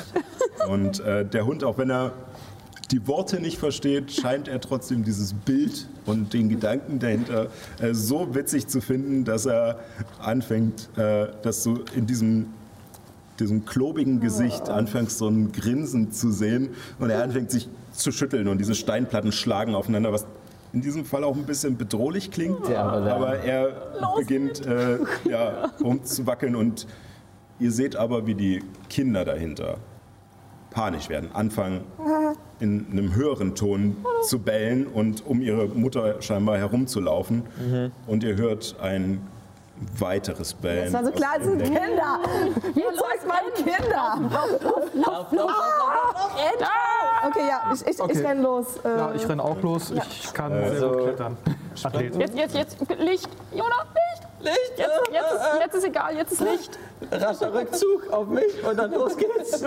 Und 0.69 1.01
äh, 1.01 1.25
der 1.25 1.47
Hund, 1.47 1.65
auch 1.65 1.79
wenn 1.79 1.91
er 1.91 2.13
die 2.91 3.07
Worte 3.09 3.41
nicht 3.41 3.59
versteht, 3.59 4.13
scheint 4.13 4.47
er 4.47 4.61
trotzdem 4.61 5.05
dieses 5.05 5.33
Bild 5.33 5.89
und 6.07 6.33
den 6.35 6.49
Gedanken 6.49 6.99
dahinter 6.99 7.49
äh, 7.81 7.93
so 7.95 8.35
witzig 8.35 8.67
zu 8.69 8.81
finden, 8.81 9.25
dass 9.25 9.47
er 9.47 9.79
anfängt, 10.21 10.89
äh, 10.97 11.29
dass 11.43 11.63
du 11.63 11.81
in 11.97 12.07
diesem 12.07 12.47
diesem 13.41 13.65
klobigen 13.65 14.21
Gesicht 14.21 14.69
anfängst 14.69 15.19
so 15.19 15.27
ein 15.27 15.51
Grinsen 15.51 16.13
zu 16.13 16.31
sehen 16.31 16.69
und 17.01 17.11
er 17.11 17.21
anfängt 17.25 17.51
sich 17.51 17.69
zu 17.91 18.13
schütteln 18.13 18.47
und 18.47 18.59
diese 18.59 18.77
Steinplatten 18.77 19.33
schlagen 19.33 19.75
aufeinander, 19.75 20.13
was 20.13 20.25
in 20.75 20.81
diesem 20.81 21.05
Fall 21.05 21.23
auch 21.23 21.37
ein 21.37 21.47
bisschen 21.47 21.77
bedrohlich 21.77 22.31
klingt, 22.33 22.69
Ja, 22.69 22.83
aber 22.83 23.15
aber 23.15 23.39
er 23.39 23.93
beginnt 24.19 24.67
äh, 24.67 24.99
ja, 25.31 25.71
umzuwackeln 25.81 26.57
und 26.57 26.87
ihr 27.61 27.71
seht 27.71 27.95
aber, 27.95 28.27
wie 28.27 28.35
die 28.35 28.63
Kinder 28.91 29.25
dahinter 29.25 29.77
panisch 30.71 31.09
werden, 31.09 31.31
anfangen 31.33 31.83
in 32.59 32.87
einem 32.91 33.15
höheren 33.15 33.55
Ton 33.55 33.97
zu 34.25 34.41
bellen 34.41 34.89
und 34.89 35.25
um 35.25 35.41
ihre 35.41 35.69
Mutter 35.69 36.21
scheinbar 36.21 36.59
herumzulaufen 36.59 37.45
und 38.09 38.25
ihr 38.25 38.35
hört 38.37 38.75
ein 38.83 39.21
weiteres 39.99 40.55
Bellen. 40.55 40.93
Das 40.93 40.93
war 40.93 41.05
so 41.05 41.13
klar, 41.13 41.35
es 41.39 41.47
sind. 41.47 41.63
Kinder. 41.63 42.19
Wie 42.75 42.83
zeigt 42.83 43.27
man 43.27 43.55
Kinder? 43.55 44.31
Okay, 47.27 47.49
ja, 47.49 47.73
ich, 47.73 47.87
ich, 47.87 48.01
Okay. 48.01 48.13
ich 48.19 48.25
renn 48.25 48.43
los. 48.43 48.77
Äh, 48.85 48.89
Ja, 48.89 49.13
ich 49.15 49.29
renn 49.29 49.41
auch 49.41 49.61
los. 49.63 49.91
Ich 49.91 50.33
kann 50.33 50.53
sehr 50.53 50.71
Also- 50.73 50.91
gut 50.91 51.03
klettern. 51.05 51.37
Athlet. 51.83 52.15
Jetzt, 52.17 52.37
jetzt, 52.37 52.55
jetzt, 52.55 52.79
Licht, 52.99 53.29
Jona, 53.53 53.75
Licht. 53.95 54.29
Licht. 54.41 54.73
Jetzt, 54.77 54.91
jetzt, 55.13 55.33
ist, 55.33 55.61
jetzt 55.61 55.75
ist 55.75 55.85
egal, 55.85 56.15
jetzt 56.17 56.33
ist 56.33 56.41
Licht. 56.41 56.79
Rascher 57.11 57.53
Rückzug 57.55 58.13
auf 58.13 58.29
mich 58.29 58.63
und 58.69 58.77
dann 58.79 58.93
los 58.93 59.17
geht's. 59.17 59.65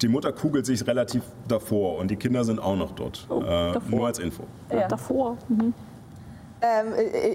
Die 0.00 0.08
Mutter 0.08 0.32
kugelt 0.32 0.64
sich 0.64 0.86
relativ 0.86 1.22
davor 1.48 1.98
und 1.98 2.08
die 2.08 2.16
Kinder 2.16 2.44
sind 2.44 2.60
auch 2.60 2.76
noch 2.76 2.92
dort. 2.92 3.26
äh, 3.30 3.78
nur 3.88 4.06
als 4.06 4.18
Info. 4.20 4.44
Davor. 4.88 5.36
Ähm, 6.60 6.86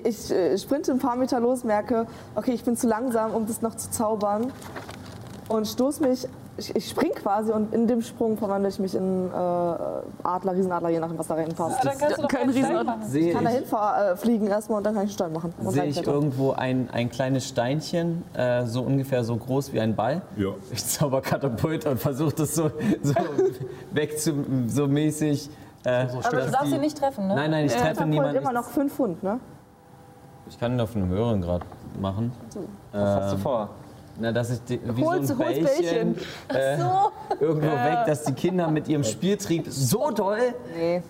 ich, 0.03 0.05
ich 0.05 0.31
äh, 0.31 0.57
sprinte 0.57 0.91
ein 0.91 0.99
paar 0.99 1.15
Meter 1.15 1.39
los, 1.39 1.63
merke, 1.63 2.05
okay, 2.35 2.51
ich 2.51 2.63
bin 2.63 2.75
zu 2.75 2.87
langsam, 2.87 3.31
um 3.33 3.45
das 3.47 3.61
noch 3.61 3.75
zu 3.75 3.89
zaubern. 3.89 4.51
Und 5.49 5.67
stoß 5.67 5.99
mich, 6.01 6.27
ich, 6.57 6.75
ich 6.75 6.87
spring 6.89 7.11
quasi 7.15 7.51
und 7.51 7.73
in 7.73 7.87
dem 7.87 8.01
Sprung 8.01 8.37
verwandle 8.37 8.69
ich 8.69 8.77
mich 8.79 8.93
in 8.95 9.27
äh, 9.27 9.33
Adler, 9.33 10.53
Riesenadler, 10.53 10.89
je 10.89 10.99
nachdem, 10.99 11.17
was 11.17 11.27
da 11.27 11.33
reinpasst. 11.35 11.83
Dann 11.83 11.97
kannst 11.97 12.17
du 12.17 12.21
doch 12.21 12.27
Kein 12.29 12.41
keinen 12.51 12.53
Stein 12.53 12.65
Riesen- 12.77 12.85
machen. 12.85 13.01
Ich 13.15 13.33
kann 13.33 13.43
da 13.43 13.49
hinfliegen 13.49 14.11
äh, 14.11 14.15
fliegen 14.17 14.47
erstmal 14.47 14.77
und 14.77 14.83
dann 14.83 14.93
kann 14.93 15.03
ich 15.05 15.09
einen 15.09 15.31
Stein 15.31 15.33
machen. 15.33 15.53
Sehe 15.71 15.85
ich 15.85 16.05
irgendwo 16.05 16.51
ein, 16.51 16.89
ein 16.91 17.09
kleines 17.09 17.47
Steinchen, 17.47 18.23
äh, 18.35 18.65
so 18.65 18.81
ungefähr 18.83 19.23
so 19.23 19.35
groß 19.35 19.73
wie 19.73 19.79
ein 19.79 19.95
Ball. 19.95 20.21
Ja. 20.37 20.49
Ich 20.71 20.85
zauber 20.85 21.21
Katapult 21.21 21.85
und 21.87 21.99
versuche 21.99 22.33
das 22.35 22.53
so, 22.55 22.69
so 23.01 23.13
weg 23.91 24.19
zu, 24.19 24.33
so 24.67 24.87
mäßig. 24.87 25.49
Äh, 25.85 26.07
Aber 26.23 26.41
du 26.41 26.51
darfst 26.51 26.71
ihn 26.73 26.81
nicht 26.81 26.97
treffen, 26.97 27.27
ne? 27.27 27.35
Nein, 27.35 27.51
nein, 27.51 27.65
ich 27.65 27.71
treffe 27.73 27.87
Katapult 27.87 28.09
niemanden. 28.09 28.37
immer 28.37 28.53
noch 28.53 28.65
5 28.69 28.93
Pfund, 28.93 29.23
ne? 29.23 29.39
Ich 30.47 30.59
kann 30.59 30.73
ihn 30.73 30.79
auf 30.81 30.95
einem 30.95 31.09
höheren 31.09 31.41
Grad 31.41 31.61
machen. 31.99 32.31
Was 32.91 33.21
hast 33.21 33.33
du 33.33 33.37
vor? 33.37 33.69
Na, 34.19 34.31
dass 34.31 34.51
ich 34.51 34.63
die, 34.65 34.79
wie 34.95 35.03
Hol's- 35.03 35.27
so 35.27 35.33
ein 35.33 35.39
hol's 35.39 35.57
Bällchen 35.57 36.15
äh, 36.49 36.77
irgendwo 37.39 37.65
weg, 37.67 37.97
dass 38.05 38.23
die 38.23 38.33
Kinder 38.33 38.67
mit 38.69 38.87
ihrem 38.87 39.03
Spieltrieb 39.03 39.65
so 39.67 40.11
doll. 40.11 40.53
Nee. 40.77 41.01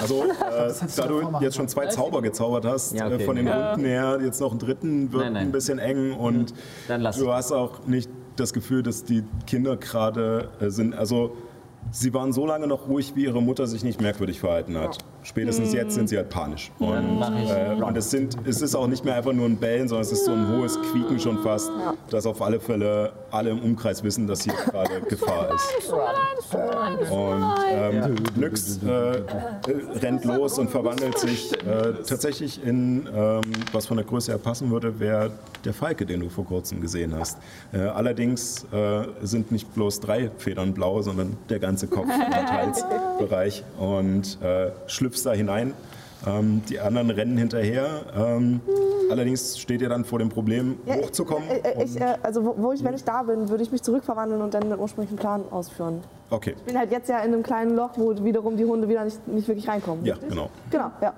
Also, 0.00 0.22
äh, 0.24 0.72
da 0.96 1.06
du 1.08 1.32
jetzt 1.40 1.56
schon 1.56 1.66
zwei 1.66 1.86
Zauber 1.86 2.22
gezaubert 2.22 2.64
hast, 2.64 2.94
Ja, 2.94 3.06
okay, 3.06 3.16
äh, 3.16 3.24
von 3.24 3.34
den. 3.34 3.48
Runden 3.48 3.84
her, 3.84 4.18
jetzt 4.22 4.40
noch 4.40 4.52
einen 4.52 4.60
dritten 4.60 5.12
wird 5.12 5.24
Nein, 5.24 5.32
nein. 5.32 5.42
ein 5.48 5.52
bisschen 5.52 5.80
eng 5.80 6.12
und 6.14 6.54
Dann 6.86 7.00
lass 7.00 7.16
du 7.18 7.32
hast 7.32 7.50
auch 7.50 7.84
nicht 7.86 8.08
das 8.36 8.52
Gefühl, 8.52 8.84
dass 8.84 9.02
die 9.02 9.24
Kinder 9.48 9.76
gerade 9.76 10.48
äh, 10.60 10.68
sind. 10.70 10.94
Also, 10.94 11.32
sie 11.90 12.14
waren 12.14 12.32
so 12.32 12.46
lange 12.46 12.66
noch 12.66 12.88
ruhig, 12.88 13.12
wie 13.14 13.24
ihre 13.24 13.42
Mutter 13.42 13.66
sich 13.66 13.84
nicht 13.84 14.00
merkwürdig 14.00 14.40
verhalten 14.40 14.76
hat. 14.78 14.98
Spätestens 15.22 15.72
jetzt 15.72 15.94
sind 15.94 16.08
sie 16.08 16.16
halt 16.16 16.28
panisch. 16.30 16.70
Und, 16.78 17.20
äh, 17.20 17.82
und 17.82 17.96
es, 17.96 18.10
sind, 18.10 18.36
es 18.44 18.62
ist 18.62 18.76
auch 18.76 18.86
nicht 18.86 19.04
mehr 19.04 19.16
einfach 19.16 19.32
nur 19.32 19.46
ein 19.46 19.56
Bellen, 19.56 19.88
sondern 19.88 20.02
es 20.02 20.12
ist 20.12 20.24
so 20.24 20.32
ein 20.32 20.48
hohes 20.48 20.78
Quieken 20.92 21.18
schon 21.18 21.42
fast, 21.42 21.70
dass 22.10 22.26
auf 22.26 22.40
alle 22.42 22.60
Fälle 22.60 23.12
alle 23.32 23.50
im 23.50 23.58
Umkreis 23.58 24.02
wissen, 24.04 24.26
dass 24.26 24.44
hier 24.44 24.54
gerade 24.54 25.00
Gefahr 25.08 25.52
ist. 25.54 25.92
Und 27.10 27.44
ähm, 27.68 28.14
Nyx 28.36 28.80
äh, 28.84 28.88
äh, 28.88 29.22
rennt 30.00 30.24
los 30.24 30.58
und 30.58 30.70
verwandelt 30.70 31.18
sich 31.18 31.52
äh, 31.52 31.94
tatsächlich 32.06 32.64
in, 32.64 33.08
ähm, 33.12 33.40
was 33.72 33.86
von 33.86 33.96
der 33.96 34.06
Größe 34.06 34.30
her 34.30 34.38
passen 34.38 34.70
würde, 34.70 35.00
wäre 35.00 35.32
der 35.64 35.74
Falke, 35.74 36.06
den 36.06 36.20
du 36.20 36.28
vor 36.28 36.44
kurzem 36.44 36.80
gesehen 36.80 37.14
hast. 37.18 37.38
Äh, 37.72 37.78
allerdings 37.78 38.64
äh, 38.72 39.06
sind 39.22 39.50
nicht 39.50 39.74
bloß 39.74 40.00
drei 40.00 40.30
Federn 40.38 40.72
blau, 40.72 41.02
sondern 41.02 41.36
der 41.48 41.58
ganze 41.58 41.75
Kopf 41.86 42.06
und 42.06 42.50
Halsbereich 42.50 43.62
und 43.78 44.38
äh, 44.42 44.70
schlüpfst 44.86 45.22
da 45.26 45.32
hinein. 45.32 45.74
Ähm, 46.26 46.62
die 46.68 46.80
anderen 46.80 47.10
rennen 47.10 47.36
hinterher. 47.36 47.86
Ähm, 48.16 48.60
allerdings 49.10 49.58
steht 49.58 49.82
ihr 49.82 49.90
dann 49.90 50.04
vor 50.06 50.18
dem 50.18 50.30
Problem, 50.30 50.78
Ja, 50.86 50.94
hochzukommen. 50.94 51.46
Äh, 51.48 51.58
äh, 51.58 51.84
ich, 51.84 51.94
und- 51.94 52.00
äh, 52.00 52.16
also 52.22 52.42
wo, 52.44 52.54
wo 52.56 52.72
ich, 52.72 52.82
wenn 52.82 52.94
ich 52.94 53.04
da 53.04 53.22
bin, 53.22 53.48
würde 53.50 53.62
ich 53.62 53.70
mich 53.70 53.82
zurückverwandeln 53.82 54.40
und 54.40 54.54
dann 54.54 54.62
den 54.70 54.78
ursprünglichen 54.78 55.18
Plan 55.18 55.44
ausführen. 55.50 56.00
okay, 56.30 56.54
Ich 56.56 56.62
bin 56.64 56.78
halt 56.78 56.90
jetzt 56.90 57.10
ja 57.10 57.18
in 57.18 57.34
einem 57.34 57.42
kleinen 57.42 57.76
Loch, 57.76 57.90
wo 57.96 58.14
wiederum 58.24 58.56
die 58.56 58.64
Hunde 58.64 58.88
wieder 58.88 59.04
nicht, 59.04 59.28
nicht 59.28 59.46
wirklich 59.46 59.68
reinkommen. 59.68 60.04
ja, 60.06 60.14
richtig? 60.14 60.30
genau. 60.30 60.48
Genau, 60.70 60.90
ja. 61.02 61.12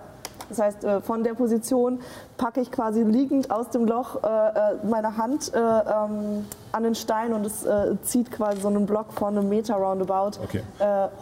Das 0.48 0.58
heißt, 0.58 0.84
äh, 0.84 1.00
von 1.00 1.22
der 1.24 1.34
Position 1.34 2.00
packe 2.36 2.60
ich 2.60 2.70
quasi 2.70 3.02
liegend 3.02 3.50
aus 3.50 3.70
dem 3.70 3.86
Loch 3.86 4.22
äh, 4.22 4.26
äh, 4.26 4.86
meine 4.88 5.16
Hand 5.16 5.52
äh, 5.54 5.58
ähm, 5.58 6.46
an 6.72 6.82
den 6.82 6.94
Stein 6.94 7.32
und 7.32 7.44
es 7.44 7.66
zieht 8.02 8.30
quasi 8.30 8.60
so 8.60 8.68
einen 8.68 8.86
Block 8.86 9.12
von 9.12 9.36
einem 9.36 9.48
Meter 9.48 9.74
roundabout 9.76 10.38
Okay. 10.42 10.62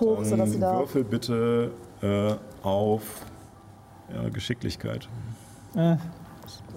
hoch, 0.01 0.23
sodass 0.25 0.51
sie 0.51 0.61
Dann 0.61 0.73
da. 0.75 0.79
würfel 0.81 1.05
bitte 1.05 1.71
auf 2.63 3.03
ja, 4.13 4.29
Geschicklichkeit. 4.29 5.09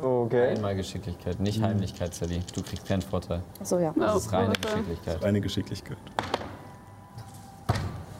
Okay. 0.02 0.50
Einmal 0.50 0.76
Geschicklichkeit, 0.76 1.40
nicht 1.40 1.62
Heimlichkeit, 1.62 2.14
Sally. 2.14 2.42
Du 2.56 2.62
kriegst 2.62 2.88
keinen 2.88 3.02
Vorteil. 3.02 3.42
Achso, 3.60 3.80
ja. 3.80 3.94
Das 3.98 4.18
ist 4.18 4.32
reine. 4.32 4.54
Geschicklichkeit. 4.54 5.24
Eine 5.26 5.42
Geschicklichkeit. 5.42 5.98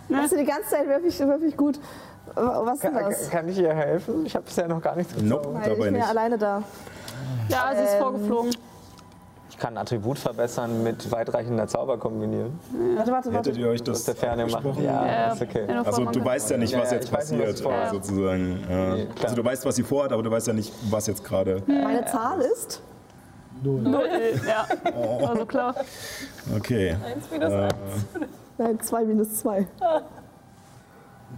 Weißt 0.10 0.34
du, 0.34 0.38
die 0.38 0.46
ganze 0.46 0.70
Zeit 0.70 0.88
werfe 0.88 1.06
ich, 1.06 1.20
werf 1.20 1.42
ich 1.44 1.56
gut. 1.56 1.80
Was 2.42 2.84
ist 2.84 2.94
das? 2.94 3.30
kann 3.30 3.50
ich 3.50 3.58
ihr 3.60 3.74
helfen? 3.74 4.26
Ich 4.26 4.36
habe 4.36 4.46
bisher 4.46 4.68
noch 4.68 4.82
gar 4.82 4.96
nichts 4.96 5.14
gezaubert. 5.14 5.44
Nope, 5.46 5.50
Nein, 5.54 5.62
ich 5.64 5.68
dabei 5.70 5.84
bin 5.86 5.96
ja 5.96 6.00
nicht. 6.02 6.10
alleine 6.10 6.38
da. 6.38 6.64
Ja, 7.50 7.72
sie 7.76 7.84
ist 7.84 7.94
Ähm, 7.94 8.00
vorgeflogen. 8.02 8.56
Ich 9.50 9.58
kann 9.58 9.78
Attribut 9.78 10.18
verbessern 10.18 10.84
mit 10.84 11.12
weitreichender 11.12 11.68
Zauber 11.68 11.98
kombinieren. 11.98 12.58
Warte, 12.96 13.12
warte, 13.12 13.30
Hättet 13.32 13.46
warte. 13.48 13.60
ihr 13.60 13.68
euch 13.68 13.82
Aus 13.82 13.88
das 13.88 14.04
der 14.06 14.16
Ferne 14.16 14.44
machen. 14.46 14.56
abgesprochen? 14.56 14.84
Ja, 14.86 15.34
ist 15.34 15.42
okay. 15.42 15.66
Ja, 15.68 15.82
Also 15.82 16.06
du 16.06 16.24
weißt 16.24 16.50
ja 16.52 16.58
nicht, 16.58 16.72
Ja, 16.72 16.80
was 16.82 16.92
ja, 16.92 16.96
jetzt 16.98 17.06
ich 17.08 17.14
weiß 17.14 17.32
nicht, 17.32 17.40
was 17.42 17.48
passiert, 17.48 17.58
sie 17.58 17.64
vorhat. 17.64 17.90
sozusagen. 17.92 18.64
Äh, 18.70 18.94
Nee, 18.96 19.08
also 19.22 19.36
du 19.36 19.44
weißt, 19.44 19.66
was 19.66 19.76
sie 19.76 19.84
vorhat, 19.84 20.14
aber 20.14 20.24
du 20.24 20.32
weißt 20.32 20.48
ja 20.48 20.54
nicht, 20.54 20.72
was 20.90 21.08
jetzt 21.08 21.26
gerade. 21.26 21.62
Meine 21.68 22.06
Zahl 22.06 22.40
ist? 22.40 22.82
Null. 23.62 24.00
Ja, 24.48 24.66
also 25.28 25.46
klar. 25.46 25.76
Okay. 26.56 26.96
Eins 27.06 27.30
minus 27.30 27.52
eins. 27.54 27.74
Nein, 28.58 28.80
2 28.80 29.04
minus 29.04 29.36
2. 29.40 29.68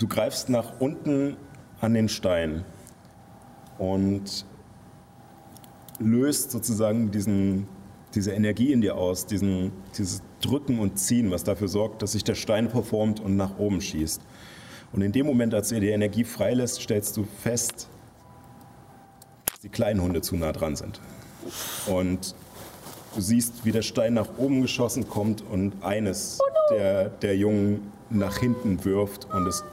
Du 0.02 0.08
greifst 0.08 0.50
nach 0.50 0.80
unten 0.80 1.38
an 1.80 1.94
den 1.94 2.10
Stein 2.10 2.66
und 3.78 4.48
löst 6.00 6.50
sozusagen 6.50 7.12
diesen, 7.12 7.68
diese 8.16 8.32
Energie 8.32 8.72
in 8.72 8.82
dir 8.82 8.96
aus, 8.98 9.28
diesen, 9.28 9.72
dieses 9.96 10.24
Drücken 10.42 10.80
und 10.80 10.98
Ziehen, 10.98 11.30
was 11.30 11.44
dafür 11.44 11.68
sorgt, 11.68 12.02
dass 12.02 12.14
sich 12.14 12.24
der 12.24 12.34
Stein 12.34 12.68
performt 12.68 13.20
und 13.20 13.38
nach 13.38 13.60
oben 13.60 13.80
schießt. 13.80 14.24
Und 14.92 15.04
in 15.04 15.12
dem 15.12 15.28
Moment, 15.28 15.54
als 15.54 15.72
er 15.72 15.80
die 15.80 15.90
Energie 15.90 16.24
freilässt, 16.24 16.82
stellst 16.82 17.16
du 17.16 17.28
fest, 17.44 17.88
dass 19.52 19.60
die 19.60 19.70
kleinen 19.70 20.02
Hunde 20.02 20.22
zu 20.22 20.36
nah 20.36 20.52
dran 20.52 20.76
sind. 20.76 21.00
Und 21.86 22.34
du 23.14 23.22
siehst, 23.22 23.66
wie 23.66 23.72
der 23.72 23.84
Stein 23.84 24.16
nach 24.16 24.30
oben 24.40 24.64
geschossen 24.64 25.08
kommt 25.08 25.44
und 25.44 25.84
eines 25.84 26.40
der, 26.72 27.10
der 27.10 27.38
Jungen 27.38 27.92
nach 28.10 28.40
hinten 28.40 28.84
wirft 28.84 29.26
und 29.32 29.46
es 29.46 29.64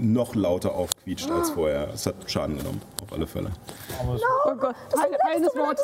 noch 0.00 0.34
lauter 0.34 0.74
aufquietscht 0.74 1.30
als 1.30 1.50
vorher. 1.50 1.88
Es 1.94 2.06
hat 2.06 2.14
Schaden 2.26 2.58
genommen, 2.58 2.80
auf 3.02 3.12
alle 3.12 3.26
Fälle. 3.26 3.50
Oh 4.02 4.54
Gott, 4.54 4.74
ein, 4.94 5.36
eines 5.36 5.54
Wort, 5.54 5.78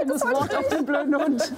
eines 0.00 0.22
Wort 0.22 0.56
auf 0.56 0.68
den 0.68 0.86
blöden 0.86 1.14
Hund. 1.16 1.52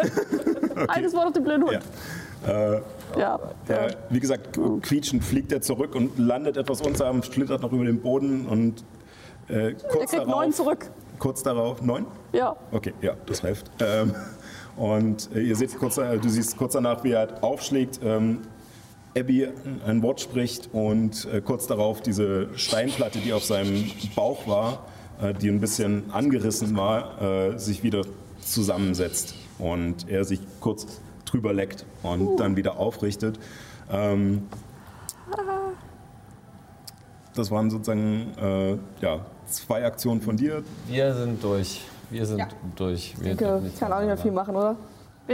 Eines 0.89 1.15
Wort 1.15 1.27
auf 1.27 1.33
den 1.33 1.45
blöden 1.45 1.67
Ja. 1.67 1.73
Hund. 1.73 2.83
Ja. 3.17 3.39
Der, 3.69 3.95
wie 4.11 4.19
gesagt, 4.21 4.59
quietschend 4.83 5.25
fliegt 5.25 5.53
er 5.53 5.61
zurück 5.61 5.95
und 5.95 6.19
landet 6.19 6.57
etwas 6.57 6.81
unter, 6.81 7.23
schlittert 7.23 7.63
noch 7.63 7.73
über 7.73 7.85
den 7.85 8.01
Boden 8.01 8.47
und 8.47 8.85
äh, 9.49 9.69
Er 9.71 9.75
kurz, 9.75 10.11
kriegt 10.11 10.27
neun 10.27 10.53
zurück. 10.53 10.91
kurz 11.19 11.43
darauf, 11.43 11.83
neun? 11.83 12.07
Ja. 12.33 12.57
Okay, 12.73 12.95
ja, 13.01 13.13
das 13.27 13.43
hilft. 13.43 13.71
Ähm, 13.81 14.15
und 14.77 15.29
äh, 15.37 15.41
ihr 15.41 15.55
seht 15.55 15.79
kurz, 15.79 15.99
äh, 15.99 16.19
du 16.19 16.29
siehst 16.29 16.57
kurz 16.57 16.73
danach, 16.73 17.05
wie 17.05 17.13
er 17.13 17.21
halt 17.21 17.43
aufschlägt, 17.43 18.01
ähm, 18.03 18.41
Abby 19.17 19.49
ein 19.87 20.03
Wort 20.03 20.21
spricht 20.21 20.71
und 20.73 21.27
äh, 21.27 21.41
kurz 21.41 21.67
darauf 21.67 22.01
diese 22.01 22.49
Steinplatte, 22.57 23.19
die 23.19 23.33
auf 23.33 23.45
seinem 23.45 23.91
Bauch 24.17 24.47
war, 24.47 24.87
äh, 25.21 25.35
die 25.35 25.49
ein 25.49 25.61
bisschen 25.61 26.11
angerissen 26.13 26.77
war, 26.77 27.21
äh, 27.21 27.59
sich 27.59 27.83
wieder 27.83 28.03
zusammensetzt 28.41 29.35
und 29.59 30.09
er 30.09 30.25
sich 30.25 30.41
kurz 30.61 30.87
drüber 31.27 31.53
leckt 31.53 31.85
und 32.03 32.39
dann 32.39 32.57
wieder 32.57 32.79
aufrichtet. 32.79 33.39
Ähm, 33.91 34.49
das 37.35 37.51
waren 37.51 37.71
sozusagen 37.71 38.33
äh, 38.39 38.77
ja, 39.01 39.25
zwei 39.47 39.85
Aktionen 39.85 40.21
von 40.21 40.37
dir. 40.37 40.63
Wir 40.87 41.15
sind 41.15 41.43
durch. 41.43 41.83
Wir 42.11 42.27
sind 42.27 42.45
durch. 42.77 43.15
Wir 43.19 43.33
Ich 43.33 43.39
denke, 43.39 43.63
ich 43.67 43.79
kann 43.79 43.93
auch 43.93 43.99
nicht 43.99 44.09
mehr 44.09 44.19
viel 44.19 44.33
machen, 44.33 44.55
oder? 44.57 44.77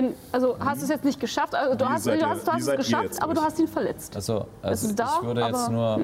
Bin, 0.01 0.15
also 0.31 0.57
hast 0.61 0.81
du 0.81 0.85
es 0.85 0.91
jetzt 0.91 1.05
nicht 1.05 1.19
geschafft? 1.19 1.55
Also 1.55 1.75
du 1.75 1.85
Wie 1.85 1.89
hast, 1.89 2.05
seid 2.05 2.23
du 2.23 2.27
hast, 2.27 2.47
du 2.47 2.53
hast 2.53 2.69
es 2.69 2.77
geschafft, 2.77 3.23
aber 3.23 3.35
du 3.35 3.41
hast 3.41 3.59
ihn 3.59 3.67
verletzt. 3.67 4.15
Also, 4.15 4.47
also 4.63 4.93
da, 4.95 5.19
ich 5.21 5.27
würde 5.27 5.41
jetzt 5.41 5.71
nur 5.71 6.03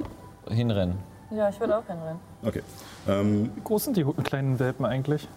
hinrennen. 0.48 0.98
Ja, 1.30 1.48
ich 1.48 1.60
würde 1.60 1.78
auch 1.78 1.86
hinrennen. 1.86 2.18
Okay. 2.44 2.62
Ähm, 3.06 3.50
Wie 3.54 3.60
groß 3.60 3.84
sind 3.84 3.96
die 3.96 4.04
kleinen 4.24 4.58
Welpen 4.58 4.84
eigentlich? 4.84 5.28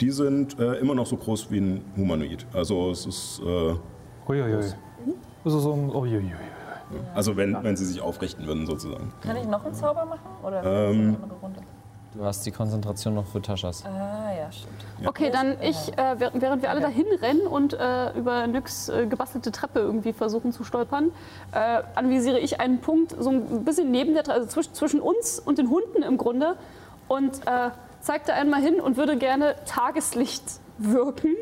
die 0.00 0.10
sind 0.10 0.58
äh, 0.58 0.74
immer 0.74 0.94
noch 0.94 1.06
so 1.06 1.16
groß 1.16 1.50
wie 1.50 1.58
ein 1.58 1.84
Humanoid. 1.96 2.46
Also 2.52 2.90
es 2.90 3.06
ist, 3.06 3.40
äh, 3.40 3.74
Uiuiui. 4.28 4.58
Ist 4.60 4.76
so 5.44 5.72
ein. 5.72 5.90
Uiuiui. 5.94 6.32
also 7.14 7.36
wenn, 7.36 7.56
wenn 7.62 7.76
sie 7.76 7.86
sich 7.86 8.00
aufrichten 8.00 8.46
würden 8.46 8.66
sozusagen. 8.66 9.12
Kann 9.22 9.36
ich 9.36 9.46
noch 9.46 9.64
einen 9.64 9.74
Zauber 9.74 10.04
machen? 10.04 10.28
Oder 10.42 10.62
Ähm, 10.90 10.98
eine 11.00 11.22
andere 11.22 11.38
Runde? 11.40 11.60
Du 12.16 12.24
hast 12.24 12.46
die 12.46 12.50
Konzentration 12.50 13.14
noch 13.14 13.26
für 13.26 13.42
Taschas. 13.42 13.84
Ah, 13.84 14.32
ja, 14.34 14.50
stimmt. 14.50 15.06
Okay, 15.06 15.30
dann 15.30 15.60
ich, 15.60 15.92
äh, 15.98 16.16
während 16.18 16.62
wir 16.62 16.70
alle 16.70 16.80
dahin 16.80 17.04
rennen 17.20 17.46
und 17.46 17.74
äh, 17.74 18.12
über 18.16 18.46
Nyx 18.46 18.88
äh, 18.88 19.06
gebastelte 19.06 19.52
Treppe 19.52 19.80
irgendwie 19.80 20.14
versuchen 20.14 20.52
zu 20.52 20.64
stolpern, 20.64 21.10
äh, 21.52 21.82
anvisiere 21.94 22.38
ich 22.38 22.58
einen 22.58 22.80
Punkt 22.80 23.14
so 23.18 23.30
ein 23.30 23.64
bisschen 23.64 23.90
neben 23.90 24.14
der 24.14 24.24
Treppe, 24.24 24.40
also 24.40 24.48
zwischen, 24.48 24.72
zwischen 24.72 25.00
uns 25.00 25.38
und 25.38 25.58
den 25.58 25.68
Hunden 25.68 26.02
im 26.02 26.16
Grunde 26.16 26.56
und 27.08 27.46
äh, 27.46 27.70
zeige 28.00 28.24
da 28.28 28.32
einmal 28.32 28.62
hin 28.62 28.80
und 28.80 28.96
würde 28.96 29.18
gerne 29.18 29.54
Tageslicht 29.66 30.44
wirken. 30.78 31.34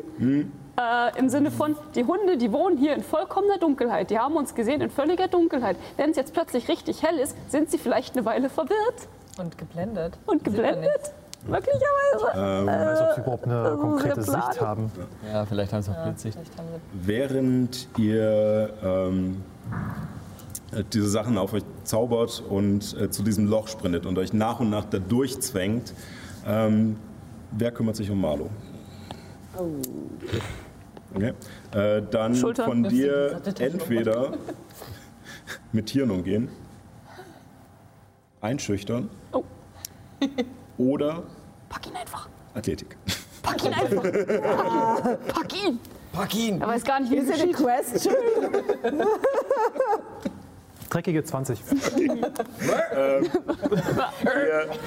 Äh, 0.77 1.17
Im 1.17 1.29
Sinne 1.29 1.51
von, 1.51 1.77
die 1.95 2.03
Hunde, 2.03 2.37
die 2.37 2.51
wohnen 2.51 2.77
hier 2.77 2.95
in 2.95 3.01
vollkommener 3.01 3.59
Dunkelheit. 3.59 4.09
Die 4.09 4.19
haben 4.19 4.35
uns 4.35 4.55
gesehen 4.55 4.81
in 4.81 4.89
völliger 4.89 5.29
Dunkelheit. 5.29 5.77
Wenn 5.95 6.09
es 6.09 6.17
jetzt 6.17 6.33
plötzlich 6.33 6.67
richtig 6.67 7.01
hell 7.01 7.17
ist, 7.17 7.33
sind 7.49 7.71
sie 7.71 7.77
vielleicht 7.77 8.17
eine 8.17 8.25
Weile 8.25 8.49
verwirrt 8.49 9.07
Und 9.37 9.57
geblendet. 9.57 10.17
und 10.25 10.43
geblendet. 10.43 11.11
Möglicherweise. 11.47 12.61
Ich 12.61 12.67
weiß, 12.67 13.01
ob 13.01 13.15
sie 13.15 13.21
überhaupt 13.21 13.45
eine 13.45 13.77
konkrete. 13.77 14.21
Sicht 14.21 14.61
haben. 14.61 14.91
Ja, 15.31 15.45
vielleicht 15.45 15.73
haben 15.73 15.83
sie 15.83 15.91
auch 15.91 16.03
Blitzsicht. 16.03 16.37
Haben 16.37 16.67
sie 16.73 17.07
Während 17.07 17.87
ihr 17.97 18.73
ähm, 18.83 19.43
äh, 20.71 20.83
diese 20.91 21.09
Sachen 21.09 21.37
auf 21.37 21.53
euch 21.53 21.63
zaubert 21.83 22.43
und 22.49 22.95
äh, 22.99 23.09
zu 23.11 23.23
diesem 23.23 23.47
Loch 23.47 23.67
sprintet 23.67 24.05
und 24.05 24.17
euch 24.17 24.33
nach 24.33 24.59
und 24.59 24.69
nach 24.69 24.85
da 24.85 24.97
durchzwängt, 24.97 25.93
ähm, 26.47 26.97
wer 27.51 27.71
kümmert 27.71 27.95
sich 27.95 28.09
um 28.09 28.21
Marlo? 28.21 28.49
Okay. 31.13 31.33
Äh, 31.73 32.01
dann 32.09 32.35
Schulter. 32.35 32.65
von 32.65 32.83
dir 32.83 33.41
entweder 33.59 34.33
mit 35.71 35.87
Tieren 35.87 36.11
umgehen, 36.11 36.49
einschüchtern 38.41 39.09
Oh. 39.24 39.24
Oder 40.77 41.23
Pack 41.69 41.87
ihn 41.87 41.95
einfach. 41.95 42.29
Athletik. 42.53 42.97
Pack 43.41 43.65
ihn 43.65 43.73
einfach. 43.73 44.03
Pack 45.27 45.65
ihn. 45.65 45.79
Pack 46.15 46.33
ihn! 46.33 46.61
Er 46.61 46.67
weiß 46.67 46.83
gar 46.85 46.99
nicht, 47.01 47.11
wie 47.11 47.17
es 47.17 47.29
Ist 47.29 47.41
eine. 47.41 47.51
Question. 47.51 48.15
Dreckige 50.89 51.23
20. 51.23 51.59
ihr, 51.97 52.13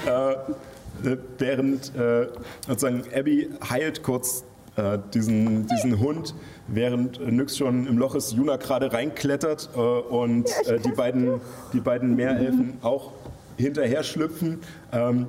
äh, 0.06 1.16
während 1.36 1.94
äh, 1.94 2.28
sozusagen 2.66 3.02
Abby 3.14 3.50
heilt 3.68 4.02
kurz 4.02 4.44
äh, 4.76 4.98
diesen, 5.12 5.66
diesen 5.66 5.98
Hund, 5.98 6.34
während 6.66 7.20
äh, 7.20 7.30
Nyx 7.30 7.58
schon 7.58 7.86
im 7.86 7.98
Loch 7.98 8.14
ist, 8.14 8.32
Juna 8.32 8.56
gerade 8.56 8.90
reinklettert 8.90 9.68
äh, 9.76 9.78
und 9.78 10.48
äh, 10.66 10.78
die, 10.78 10.92
beiden, 10.92 11.42
die 11.74 11.80
beiden 11.80 12.16
Meerelfen 12.16 12.78
auch 12.80 13.12
hinterher 13.58 14.02
schlüpfen, 14.02 14.60
ähm, 14.92 15.26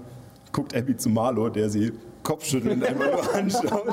guckt 0.52 0.76
Abby 0.76 0.96
zu 0.96 1.10
Marlo, 1.10 1.50
der 1.50 1.70
sie 1.70 1.92
kopfschüttelnd 2.30 2.84
einfach 2.86 3.12
nur 3.12 3.34
anschaut. 3.34 3.88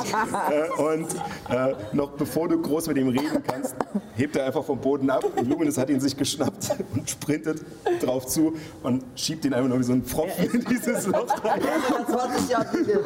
äh, 0.50 0.82
und 0.82 1.06
äh, 1.48 1.74
noch 1.94 2.10
bevor 2.10 2.48
du 2.48 2.60
groß 2.60 2.88
mit 2.88 2.98
ihm 2.98 3.08
reden 3.08 3.42
kannst, 3.46 3.74
hebt 4.14 4.36
er 4.36 4.44
einfach 4.44 4.62
vom 4.62 4.78
Boden 4.78 5.08
ab. 5.08 5.24
Und 5.36 5.48
Luminous 5.48 5.78
hat 5.78 5.88
ihn 5.88 6.00
sich 6.00 6.14
geschnappt 6.14 6.76
und 6.94 7.08
sprintet 7.08 7.62
drauf 8.02 8.26
zu 8.26 8.52
und 8.82 9.04
schiebt 9.14 9.46
ihn 9.46 9.54
einfach 9.54 9.70
nur 9.70 9.78
wie 9.78 9.84
so 9.84 9.94
ein 9.94 10.02
Pfropfen 10.04 10.50
in 10.52 10.64
dieses 10.66 11.06
Loch 11.06 11.26
rein. 11.44 11.62
20 12.06 12.50
Jahre, 12.50 12.66
15, 12.66 13.00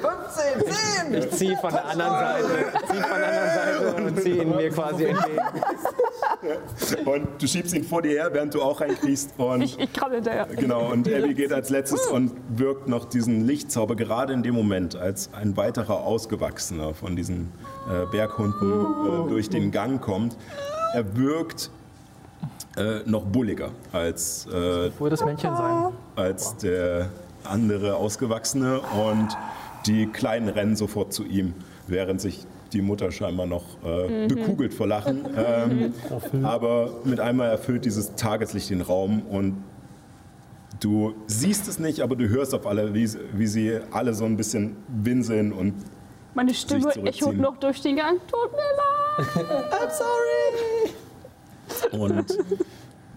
10! 1.12 1.14
Ich 1.14 1.30
ziehe 1.30 1.56
von 1.58 1.70
der 1.70 1.86
anderen 1.86 2.10
Seite, 2.12 2.48
zieh 2.90 3.00
von 3.00 3.18
der 3.20 3.28
anderen 3.28 3.54
Seite 3.54 4.02
und 4.02 4.22
ziehe 4.22 4.42
ihn 4.42 4.56
mir 4.56 4.70
quasi 4.70 5.04
entgegen. 5.04 5.38
Und 7.04 7.28
du 7.40 7.46
schiebst 7.46 7.74
ihn 7.74 7.84
vor 7.84 8.02
dir 8.02 8.12
her, 8.12 8.30
während 8.32 8.54
du 8.54 8.62
auch 8.62 8.80
reinkriegst. 8.80 9.34
Und 9.38 9.62
Ich, 9.62 9.78
ich 9.78 9.92
krabbel 9.92 10.16
hinterher. 10.16 10.46
Genau, 10.56 10.90
und 10.90 11.06
Abby 11.12 11.34
geht 11.34 11.52
als 11.52 11.70
letztes 11.70 12.06
und 12.06 12.32
wirkt 12.56 12.88
noch 12.88 13.04
diesen 13.04 13.46
Lichtzauber, 13.46 13.94
gerade 13.94 14.32
in 14.32 14.42
dem 14.42 14.54
Moment, 14.54 14.96
als 14.96 15.19
ein 15.32 15.56
weiterer 15.56 16.00
Ausgewachsener 16.00 16.94
von 16.94 17.16
diesen 17.16 17.52
äh, 17.88 18.06
Berghunden 18.10 18.70
äh, 18.72 19.28
durch 19.28 19.48
den 19.48 19.70
Gang 19.70 20.00
kommt. 20.00 20.36
Er 20.94 21.16
wirkt 21.16 21.70
äh, 22.76 23.00
noch 23.04 23.24
bulliger 23.24 23.70
als, 23.92 24.46
äh, 24.46 24.90
Wo 24.98 25.08
das 25.08 25.24
Männchen 25.24 25.54
sein? 25.56 25.92
als 26.16 26.56
der 26.56 27.10
andere 27.44 27.96
Ausgewachsene 27.96 28.80
und 28.80 29.36
die 29.86 30.06
Kleinen 30.06 30.48
rennen 30.48 30.76
sofort 30.76 31.12
zu 31.12 31.24
ihm, 31.24 31.54
während 31.86 32.20
sich 32.20 32.46
die 32.72 32.82
Mutter 32.82 33.10
scheinbar 33.10 33.46
noch 33.46 33.64
äh, 33.84 34.28
bekugelt 34.28 34.72
vor 34.74 34.86
Lachen. 34.86 35.26
Ähm, 35.36 36.44
aber 36.44 36.90
mit 37.04 37.18
einmal 37.18 37.48
erfüllt 37.50 37.84
dieses 37.84 38.14
Tageslicht 38.14 38.70
den 38.70 38.80
Raum 38.80 39.22
und 39.22 39.56
du 40.80 41.14
siehst 41.26 41.68
es 41.68 41.78
nicht, 41.78 42.00
aber 42.00 42.16
du 42.16 42.28
hörst 42.28 42.54
auf 42.54 42.66
alle, 42.66 42.92
wie, 42.94 43.06
sie- 43.06 43.18
wie 43.32 43.46
sie 43.46 43.78
alle 43.90 44.14
so 44.14 44.24
ein 44.24 44.36
bisschen 44.36 44.76
winseln 44.88 45.52
und 45.52 45.74
Meine 46.34 46.54
Stimme 46.54 46.92
echot 47.06 47.36
noch 47.36 47.56
durch 47.58 47.80
den 47.82 47.96
Gang. 47.96 48.18
Tut 48.26 48.50
mir 48.52 48.58
leid. 49.38 49.92
Und 51.92 52.38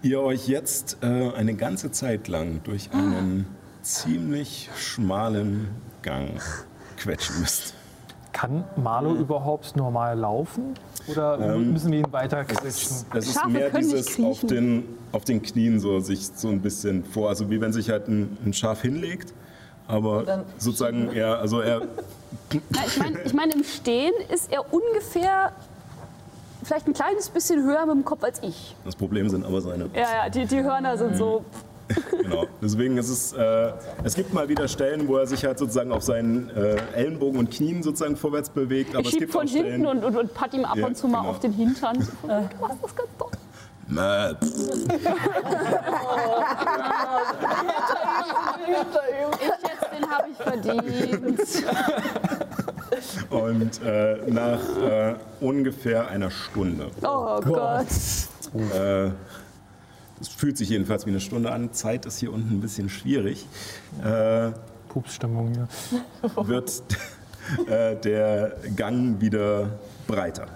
ihr 0.02 0.19
euch 0.22 0.48
jetzt 0.48 0.98
äh, 1.02 1.31
eine 1.31 1.56
ganze 1.56 1.91
Zeit 1.91 2.27
lang 2.27 2.61
durch 2.64 2.91
einen 2.91 3.45
ziemlich 3.81 4.69
schmalen 4.77 5.68
Gang 6.02 6.40
quetschen 6.98 7.40
müsst. 7.40 7.73
Kann 8.34 8.64
Marlo 8.76 9.14
überhaupt 9.14 9.76
normal 9.76 10.18
laufen? 10.18 10.73
Oder 11.07 11.55
müssen 11.57 11.91
wir 11.91 11.99
ihn 11.99 12.11
weiter 12.11 12.43
quetschen? 12.43 12.68
ist, 12.68 13.05
es 13.14 13.27
ist 13.27 13.34
Schafe 13.34 13.49
mehr 13.49 13.69
dieses 13.69 14.19
auf 14.19 14.41
den, 14.41 14.85
auf 15.11 15.23
den 15.23 15.41
Knien 15.41 15.80
so 15.80 15.99
sich 15.99 16.27
so 16.27 16.49
ein 16.49 16.61
bisschen 16.61 17.03
vor, 17.05 17.30
also 17.30 17.49
wie 17.49 17.61
wenn 17.61 17.72
sich 17.72 17.89
halt 17.89 18.07
ein, 18.07 18.38
ein 18.45 18.53
Schaf 18.53 18.81
hinlegt, 18.81 19.34
aber 19.88 20.43
sozusagen 20.57 21.11
eher, 21.11 21.39
also 21.39 21.61
er 21.61 21.84
ich 22.51 22.97
meine, 22.97 23.22
ich 23.23 23.34
mein, 23.34 23.49
im 23.51 23.64
Stehen 23.64 24.14
ist 24.30 24.51
er 24.51 24.73
ungefähr 24.73 25.51
vielleicht 26.64 26.88
ein 26.88 26.93
kleines 26.93 27.30
bisschen 27.30 27.64
höher 27.64 27.85
mit 27.85 27.95
dem 27.95 28.05
Kopf 28.05 28.23
als 28.23 28.41
ich. 28.41 28.76
das 28.85 28.95
Problem 28.95 29.30
sind 29.30 29.45
aber 29.45 29.61
seine 29.61 29.89
Ja, 29.93 30.26
ja, 30.26 30.30
die, 30.30 30.45
die 30.45 30.64
Hörner 30.64 30.97
sind 30.97 31.18
so. 31.18 31.43
Genau. 32.22 32.45
Deswegen 32.61 32.98
ist 32.98 33.10
es, 33.10 33.34
äh, 33.34 33.72
es 34.03 34.15
gibt 34.15 34.34
mal 34.34 34.48
wieder 34.49 34.68
Stellen, 34.68 35.07
wo 35.07 35.18
er 35.18 35.28
sich 35.28 35.44
halt 35.45 35.57
sozusagen 35.60 35.91
auf 35.91 36.03
seinen 36.03 36.49
äh, 36.52 36.78
Ellenbogen 36.95 37.40
und 37.40 37.52
Knien 37.52 37.84
sozusagen 37.84 38.15
vorwärts 38.15 38.49
bewegt. 38.49 38.91
Aber 38.95 39.02
Ich 39.02 39.14
es 39.14 39.20
schieb 39.20 39.32
von 39.32 39.48
Stellen. 39.48 39.65
hinten 39.65 39.86
und, 39.88 40.03
und, 40.03 40.15
und 40.18 40.34
patt 40.34 40.53
ihm 40.53 40.65
ab 40.65 40.78
Ja, 40.78 40.86
und 40.88 40.98
zu 40.98 41.07
mal 41.07 41.20
genau. 41.20 41.30
auf 41.32 41.40
den 41.40 41.52
Hintern. 41.53 42.02
Von, 42.02 42.30
Du 42.30 42.36
machst 42.61 42.78
das 42.82 42.95
ganz 42.95 43.10
toll. 43.18 43.30
Ich 48.65 48.70
jetzt, 48.70 49.88
den 49.94 50.10
habe 50.10 50.28
ich 50.32 50.38
verdient. 50.38 51.40
Und 53.30 53.82
äh, 53.84 54.18
nach 54.28 54.60
äh, 54.82 55.15
ungefähr 55.41 56.07
einer 56.07 56.30
Stunde, 56.32 56.88
Oh 57.02 57.40
Gott. 57.41 57.88
äh, 58.56 59.10
es 60.24 60.30
fühlt 60.30 60.58
sich 60.58 60.70
jedenfalls 60.70 61.06
wie 61.06 61.10
eine 61.10 61.20
Stunde 61.20 61.52
an, 61.52 61.74
Zeit 61.74 62.06
ist 62.06 62.18
hier 62.18 62.32
unten 62.32 62.56
ein 62.56 62.62
bisschen 62.62 62.90
schwierig, 62.90 63.45
äh, 64.04 64.52
Pupsstimmung 64.88 65.52
hier. 65.54 65.68
wird 66.48 66.82
äh, 67.68 67.95
der 67.98 68.56
Gang 68.76 69.20
wieder 69.20 69.70
breiter. 70.08 70.48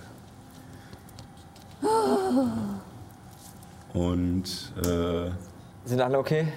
Und 3.94 4.74
äh, 4.86 5.30
Sind 5.86 6.02
alle 6.02 6.18
okay? 6.18 6.48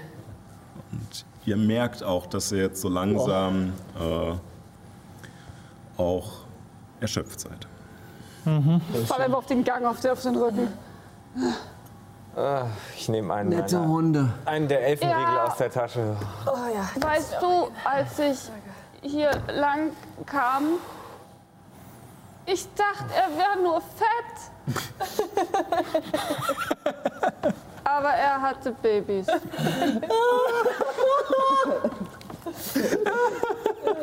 Und 0.92 1.24
ihr 1.46 1.56
merkt 1.56 2.04
auch, 2.04 2.26
dass 2.26 2.52
ihr 2.52 2.58
jetzt 2.58 2.80
so 2.80 2.88
langsam 2.88 3.72
äh, 3.98 4.34
auch 6.00 6.30
erschöpft 7.00 7.40
seid. 7.40 7.66
Fall 9.06 9.20
einfach 9.20 9.38
auf 9.38 9.46
den 9.46 9.64
Gang, 9.64 9.84
auf 9.84 10.00
den, 10.00 10.10
auf 10.12 10.22
den 10.22 10.36
Rücken. 10.36 10.68
Ich 12.96 13.08
nehme 13.08 13.34
einen, 13.34 13.48
Nette 13.50 13.76
meiner- 13.76 13.88
Hunde. 13.88 14.32
einen 14.44 14.68
der 14.68 14.86
Elfenriegel 14.86 15.22
Ja. 15.34 15.44
aus 15.46 15.56
der 15.56 15.70
Tasche. 15.70 16.16
Weißt 17.00 17.36
du, 17.40 17.68
als 17.84 18.18
ich 18.18 18.50
hier 19.02 19.30
lang 19.48 19.90
kam, 20.26 20.64
ich 22.46 22.66
dachte, 22.74 23.04
er 23.14 23.28
wäre 23.36 23.58
nur 23.62 23.80
fett. 23.80 24.50
Aber 27.84 28.08
er 28.10 28.40
hatte 28.40 28.72
Babys. 28.72 29.26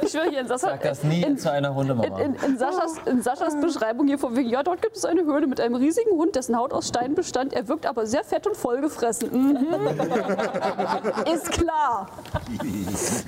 Ich 0.01 0.11
schwöre 0.11 0.29
hier 0.29 0.41
in 0.41 0.47
Sascha, 0.47 0.69
Sag 0.69 0.81
das 0.83 1.03
nie 1.03 1.21
in, 1.23 1.37
zu 1.37 1.51
einer 1.51 1.69
in, 1.69 1.75
Hundemama. 1.75 2.19
in, 2.19 2.35
in, 2.35 2.57
Saschas, 2.57 2.95
in 3.05 3.21
Saschas 3.21 3.59
Beschreibung 3.59 4.07
hier 4.07 4.17
von 4.17 4.35
wegen, 4.35 4.49
ja, 4.49 4.63
dort 4.63 4.81
gibt 4.81 4.95
es 4.95 5.05
eine 5.05 5.25
Höhle 5.25 5.47
mit 5.47 5.59
einem 5.59 5.75
riesigen 5.75 6.11
Hund, 6.11 6.35
dessen 6.35 6.57
Haut 6.57 6.73
aus 6.73 6.87
Stein 6.87 7.15
bestand. 7.15 7.53
Er 7.53 7.67
wirkt 7.67 7.85
aber 7.85 8.05
sehr 8.05 8.23
fett 8.23 8.47
und 8.47 8.55
vollgefressen. 8.55 9.29
Mhm. 9.31 9.67
Ist 11.33 11.51
klar. 11.51 12.07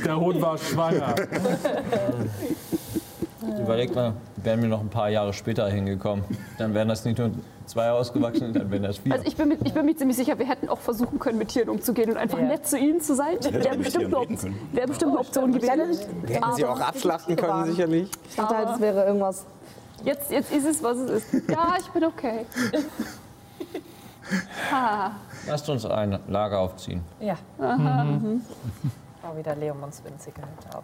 Der 0.05 0.19
Hund 0.19 0.41
war 0.41 0.57
schwanger. 0.57 1.15
Überleg 3.61 3.93
mal, 3.95 4.13
wären 4.43 4.61
wir 4.61 4.69
noch 4.69 4.79
ein 4.81 4.89
paar 4.89 5.09
Jahre 5.09 5.33
später 5.33 5.67
hingekommen, 5.69 6.23
dann 6.57 6.73
wären 6.73 6.87
das 6.87 7.05
nicht 7.05 7.17
nur 7.17 7.31
zwei 7.65 7.91
ausgewachsen, 7.91 8.53
dann 8.53 8.71
wären 8.71 8.83
das 8.83 8.97
vier. 8.97 9.13
Also 9.13 9.25
ich 9.25 9.35
bin, 9.35 9.49
mir, 9.49 9.57
ich 9.63 9.73
bin 9.73 9.85
mir 9.85 9.95
ziemlich 9.95 10.17
sicher, 10.17 10.37
wir 10.39 10.47
hätten 10.47 10.69
auch 10.69 10.79
versuchen 10.79 11.19
können, 11.19 11.37
mit 11.37 11.49
Tieren 11.49 11.69
umzugehen 11.69 12.09
und 12.11 12.17
einfach 12.17 12.39
Ja. 12.39 12.45
nett 12.45 12.67
zu 12.67 12.77
ihnen 12.77 13.01
zu 13.01 13.15
sein. 13.15 13.37
Wäre 13.41 13.75
mit 13.77 13.83
bestimmt, 13.85 14.11
wäre 14.73 14.87
bestimmt 14.87 15.11
eine 15.11 15.19
Option 15.19 15.51
gewesen. 15.51 15.97
Hätten 16.27 16.53
sie 16.55 16.65
auch 16.65 16.79
abschlachten 16.79 17.35
können, 17.35 17.65
sicherlich. 17.65 18.09
Ich 18.29 18.35
dachte 18.35 18.57
halt, 18.57 18.69
es 18.75 18.79
wäre 18.81 19.05
irgendwas. 19.05 19.45
Jetzt, 20.03 20.31
jetzt 20.31 20.51
ist 20.53 20.65
es, 20.65 20.81
was 20.83 20.97
es 20.97 21.31
ist. 21.31 21.49
Ja, 21.49 21.75
ich 21.79 21.87
bin 21.89 22.03
okay. 22.05 22.45
Ha. 24.71 25.11
Lasst 25.47 25.67
uns 25.69 25.85
ein 25.85 26.19
Lager 26.27 26.59
aufziehen. 26.59 27.01
Ja. 27.19 27.35
Mhm. 27.57 28.41
Bau 29.21 29.35
wieder 29.35 29.55
Leomons 29.55 30.03
winzige 30.03 30.41
Hütte 30.41 30.77
auf. 30.77 30.83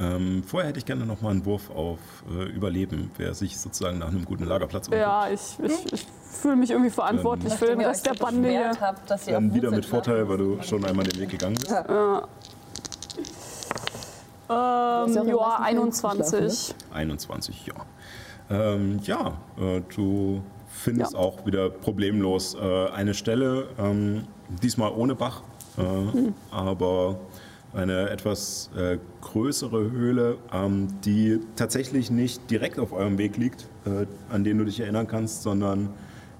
Ähm, 0.00 0.42
vorher 0.44 0.68
hätte 0.70 0.78
ich 0.80 0.86
gerne 0.86 1.06
noch 1.06 1.20
mal 1.22 1.30
einen 1.30 1.44
Wurf 1.46 1.70
auf 1.70 1.98
äh, 2.28 2.44
Überleben, 2.48 3.10
wer 3.16 3.32
sich 3.34 3.58
sozusagen 3.58 3.98
nach 3.98 4.08
einem 4.08 4.24
guten 4.24 4.44
Lagerplatz 4.44 4.88
umguckt. 4.88 5.00
Ja, 5.00 5.28
ich, 5.30 5.56
ich, 5.62 5.92
ich 5.92 6.06
fühle 6.24 6.56
mich 6.56 6.70
irgendwie 6.70 6.90
verantwortlich 6.90 7.52
für 7.54 7.66
den 7.66 7.80
Rest 7.80 8.04
der 8.06 8.14
Bande 8.14 8.48
hier. 8.48 8.72
habt, 8.80 9.08
dass 9.08 9.28
ihr 9.28 9.34
Dann 9.34 9.54
wieder 9.54 9.70
mit 9.70 9.84
ne? 9.84 9.88
Vorteil, 9.88 10.28
weil 10.28 10.38
du 10.38 10.62
schon 10.62 10.84
einmal 10.84 11.04
den 11.06 11.20
Weg 11.20 11.28
gegangen 11.30 11.54
bist. 11.54 11.70
Ähm, 11.70 11.76
ja 14.48 14.58
auch 15.06 15.06
ja, 15.08 15.56
am 15.56 15.60
meisten 15.60 16.06
21. 16.06 16.74
21, 16.92 17.66
ja. 17.66 17.74
Ähm, 18.50 18.98
ja, 19.04 19.38
äh, 19.58 19.80
du 19.94 20.42
findest 20.68 21.12
Ja. 21.12 21.18
auch 21.18 21.46
wieder 21.46 21.70
problemlos 21.70 22.54
äh, 22.54 22.88
eine 22.90 23.14
Stelle, 23.14 23.68
ähm, 23.78 24.24
diesmal 24.62 24.92
ohne 24.92 25.14
Bach, 25.14 25.42
äh, 25.78 25.82
Hm. 25.82 26.34
aber 26.50 27.18
eine 27.74 28.10
etwas 28.10 28.70
äh, 28.76 28.98
größere 29.20 29.90
Höhle, 29.90 30.38
ähm, 30.52 30.88
die 31.04 31.40
tatsächlich 31.56 32.10
nicht 32.10 32.50
direkt 32.50 32.78
auf 32.78 32.92
eurem 32.92 33.18
Weg 33.18 33.36
liegt, 33.36 33.68
äh, 33.84 34.06
an 34.30 34.44
den 34.44 34.58
du 34.58 34.64
dich 34.64 34.80
erinnern 34.80 35.06
kannst, 35.06 35.42
sondern 35.42 35.90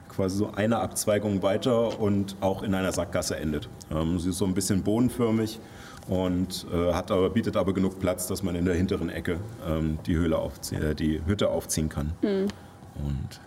quasi 0.08 0.36
so 0.36 0.52
eine 0.52 0.78
Abzweigung 0.78 1.42
weiter 1.42 2.00
und 2.00 2.36
auch 2.40 2.62
in 2.62 2.74
einer 2.74 2.92
Sackgasse 2.92 3.36
endet. 3.36 3.68
Ähm, 3.90 4.18
sie 4.18 4.30
ist 4.30 4.38
so 4.38 4.44
ein 4.44 4.54
bisschen 4.54 4.82
bodenförmig 4.82 5.58
und 6.08 6.66
äh, 6.72 6.92
hat 6.92 7.10
aber, 7.10 7.30
bietet 7.30 7.56
aber 7.56 7.74
genug 7.74 7.98
Platz, 7.98 8.26
dass 8.26 8.42
man 8.42 8.54
in 8.54 8.64
der 8.64 8.74
hinteren 8.74 9.08
Ecke 9.08 9.38
ähm, 9.66 9.98
die, 10.06 10.14
Höhle 10.14 10.38
aufzie 10.38 10.76
äh, 10.76 10.94
die 10.94 11.20
Hütte 11.26 11.50
aufziehen 11.50 11.88
kann 11.88 12.12
und 12.22 13.40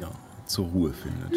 ja, 0.00 0.10
zur 0.46 0.66
Ruhe 0.66 0.92
findet. 0.92 1.32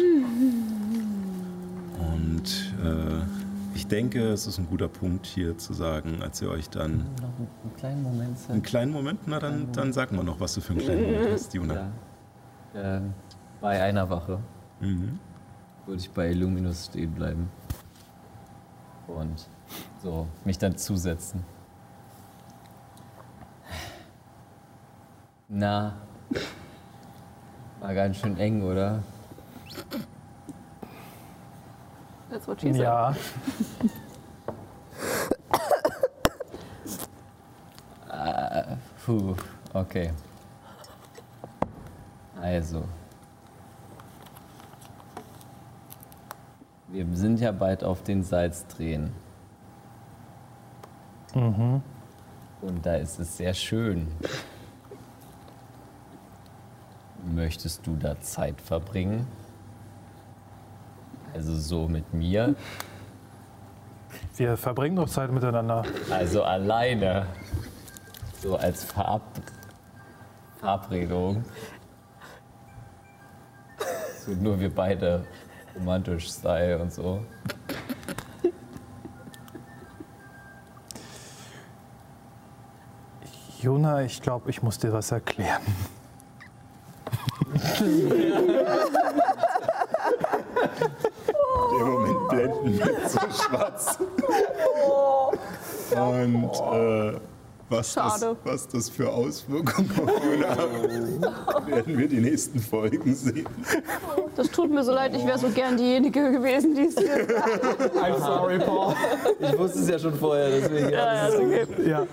Und 1.98 2.74
äh, 2.82 3.53
ich 3.74 3.86
denke, 3.86 4.28
es 4.30 4.46
ist 4.46 4.58
ein 4.58 4.66
guter 4.68 4.88
Punkt 4.88 5.26
hier 5.26 5.56
zu 5.58 5.72
sagen, 5.72 6.22
als 6.22 6.40
ihr 6.42 6.50
euch 6.50 6.70
dann 6.70 6.98
Noch 7.20 7.28
einen 7.38 7.76
kleinen 7.76 8.02
Moment 8.02 8.38
einen 8.48 8.62
kleinen 8.62 8.92
Moment, 8.92 9.20
na 9.26 9.38
dann, 9.38 9.72
dann 9.72 9.92
sag 9.92 10.12
mal 10.12 10.22
noch, 10.24 10.40
was 10.40 10.54
du 10.54 10.60
für 10.60 10.72
einen 10.72 10.80
kleinen 10.82 11.02
Moment 11.12 11.32
hast, 11.32 11.52
Juna. 11.54 11.74
Ja. 11.74 12.96
Ähm, 12.96 13.14
bei 13.60 13.82
einer 13.82 14.08
Wache 14.10 14.38
Mhm. 14.80 15.18
würde 15.86 16.00
ich 16.00 16.10
bei 16.10 16.30
Illuminus 16.30 16.86
stehen 16.86 17.12
bleiben. 17.12 17.48
Und 19.06 19.46
so 20.02 20.26
mich 20.44 20.58
dann 20.58 20.76
zusetzen. 20.76 21.44
Na, 25.48 25.94
war 27.80 27.94
ganz 27.94 28.16
schön 28.16 28.36
eng, 28.38 28.62
oder? 28.62 29.02
That's 32.34 32.48
what 32.48 32.60
she 32.60 32.72
said. 32.72 32.82
Ja, 32.82 33.14
Puh, 39.06 39.36
okay. 39.72 40.10
Also. 42.40 42.82
Wir 46.88 47.06
sind 47.12 47.38
ja 47.38 47.52
bald 47.52 47.84
auf 47.84 48.02
den 48.02 48.24
Salzdrehen. 48.24 49.12
Und 51.34 51.82
da 52.82 52.96
ist 52.96 53.20
es 53.20 53.36
sehr 53.36 53.54
schön. 53.54 54.08
Möchtest 57.32 57.86
du 57.86 57.94
da 57.94 58.20
Zeit 58.20 58.60
verbringen? 58.60 59.24
Also 61.34 61.56
so 61.56 61.88
mit 61.88 62.14
mir? 62.14 62.54
wir 64.36 64.56
verbringen 64.56 64.96
doch 64.96 65.08
Zeit 65.08 65.30
miteinander. 65.30 65.84
Also 66.10 66.42
alleine. 66.42 67.26
So 68.42 68.56
als 68.56 68.84
Verab 68.84 69.22
Verabredung. 70.58 71.44
So 74.24 74.32
nur 74.32 74.58
wir 74.58 74.74
beide 74.74 75.24
romantisch 75.74 76.30
Style 76.30 76.78
und 76.78 76.92
so. 76.92 77.24
Jona, 83.60 84.02
ich 84.02 84.20
glaube, 84.20 84.50
ich 84.50 84.62
muss 84.62 84.78
dir 84.78 84.92
was 84.92 85.10
erklären. 85.10 85.62
Der 91.76 91.86
Moment 91.86 92.28
blenden 92.28 92.78
wird 92.78 93.10
so 93.10 93.18
schwarz. 93.18 93.98
Und 95.90 96.52
äh, 96.52 97.18
was, 97.68 97.94
das, 97.94 98.20
Schade. 98.20 98.36
was 98.44 98.68
das 98.68 98.88
für 98.88 99.10
Auswirkungen 99.10 99.90
auf 99.98 100.24
Juna 100.24 100.56
hat, 100.56 101.66
werden 101.66 101.98
wir 101.98 102.08
die 102.08 102.20
nächsten 102.20 102.60
Folgen 102.60 103.14
sehen. 103.14 103.48
Das 104.36 104.50
tut 104.50 104.70
mir 104.70 104.84
so 104.84 104.92
leid, 104.92 105.14
ich 105.16 105.26
wäre 105.26 105.38
so 105.38 105.48
gern 105.48 105.76
diejenige 105.76 106.32
gewesen, 106.32 106.74
die 106.74 106.82
es 106.82 106.94
dir 106.94 107.26
sagt. 107.26 107.96
I'm 107.96 108.18
sorry, 108.18 108.58
Paul. 108.58 108.94
Ich 109.40 109.58
wusste 109.58 109.78
es 109.80 109.88
ja 109.88 109.98
schon 109.98 110.14
vorher, 110.14 110.50
deswegen. 110.50 110.90
Ja, 110.90 111.28
ja, 111.28 111.34
okay. 111.34 111.66
Ja. 111.88 112.06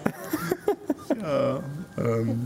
Ähm, 1.98 2.44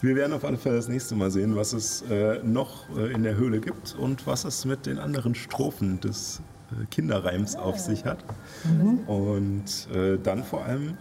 wir 0.00 0.14
werden 0.16 0.32
auf 0.32 0.44
alle 0.44 0.56
Fälle 0.58 0.76
das 0.76 0.88
nächste 0.88 1.14
Mal 1.14 1.30
sehen, 1.30 1.56
was 1.56 1.72
es 1.72 2.02
äh, 2.02 2.40
noch 2.44 2.84
äh, 2.96 3.12
in 3.12 3.22
der 3.22 3.36
Höhle 3.36 3.60
gibt 3.60 3.96
und 3.98 4.26
was 4.26 4.44
es 4.44 4.64
mit 4.64 4.86
den 4.86 4.98
anderen 4.98 5.34
Strophen 5.34 6.00
des 6.00 6.40
äh, 6.70 6.84
Kinderreims 6.86 7.56
auf 7.56 7.78
sich 7.78 8.04
hat. 8.04 8.18
Und 9.06 9.88
äh, 9.94 10.18
dann 10.22 10.44
vor 10.44 10.64
allem, 10.64 10.96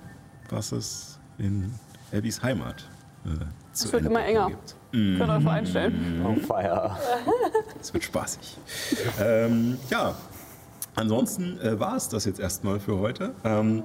was 0.49 0.71
es 0.71 1.19
in 1.37 1.71
Abbys 2.13 2.41
Heimat 2.41 2.87
äh, 3.25 3.29
zu 3.73 3.87
Es 3.87 3.93
wird 3.93 4.05
immer 4.05 4.23
enger. 4.25 4.47
gibt. 4.47 4.75
Könnt 4.91 5.19
ihr 5.19 5.29
euch 5.37 5.43
vorstellen. 5.43 6.25
On 6.25 6.37
fire. 6.37 6.97
Es 7.79 7.93
wird 7.93 8.03
spaßig. 8.03 8.57
ähm, 9.21 9.77
ja, 9.89 10.15
ansonsten 10.95 11.59
äh, 11.61 11.79
war 11.79 11.95
es 11.97 12.09
das 12.09 12.25
jetzt 12.25 12.39
erstmal 12.39 12.79
für 12.79 12.97
heute. 12.97 13.33
Ähm, 13.43 13.83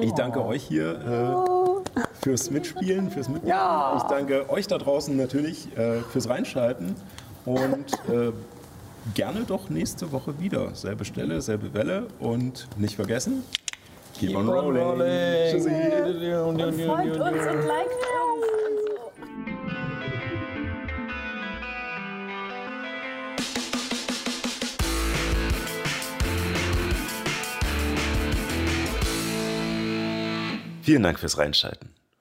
ich 0.00 0.12
danke 0.12 0.44
euch 0.44 0.62
hier 0.62 0.92
äh, 0.94 1.77
fürs 2.22 2.50
Mitspielen, 2.50 3.10
fürs 3.10 3.28
Mitmachen. 3.28 3.98
Ich 3.98 4.02
danke 4.04 4.50
euch 4.50 4.66
da 4.66 4.78
draußen 4.78 5.16
natürlich 5.16 5.76
äh, 5.76 6.00
fürs 6.00 6.28
Reinschalten 6.28 6.94
und 7.44 7.92
äh, 8.08 8.32
gerne 9.14 9.44
doch 9.46 9.70
nächste 9.70 10.12
Woche 10.12 10.38
wieder. 10.40 10.74
Selbe 10.74 11.04
Stelle, 11.04 11.40
selbe 11.40 11.72
Welle 11.74 12.08
und 12.18 12.68
nicht 12.76 12.96
vergessen, 12.96 13.44
keep, 14.14 14.36
on 14.36 14.48
rolling. 14.48 15.50
Tschüssi. 15.50 15.70
Folgt 16.86 17.16
uns 17.16 17.46
und 17.46 17.66
liked 17.66 17.92
uns. 17.92 18.48
Vielen 30.82 31.02
Dank 31.02 31.18
fürs 31.18 31.36
Reinschalten. 31.36 31.90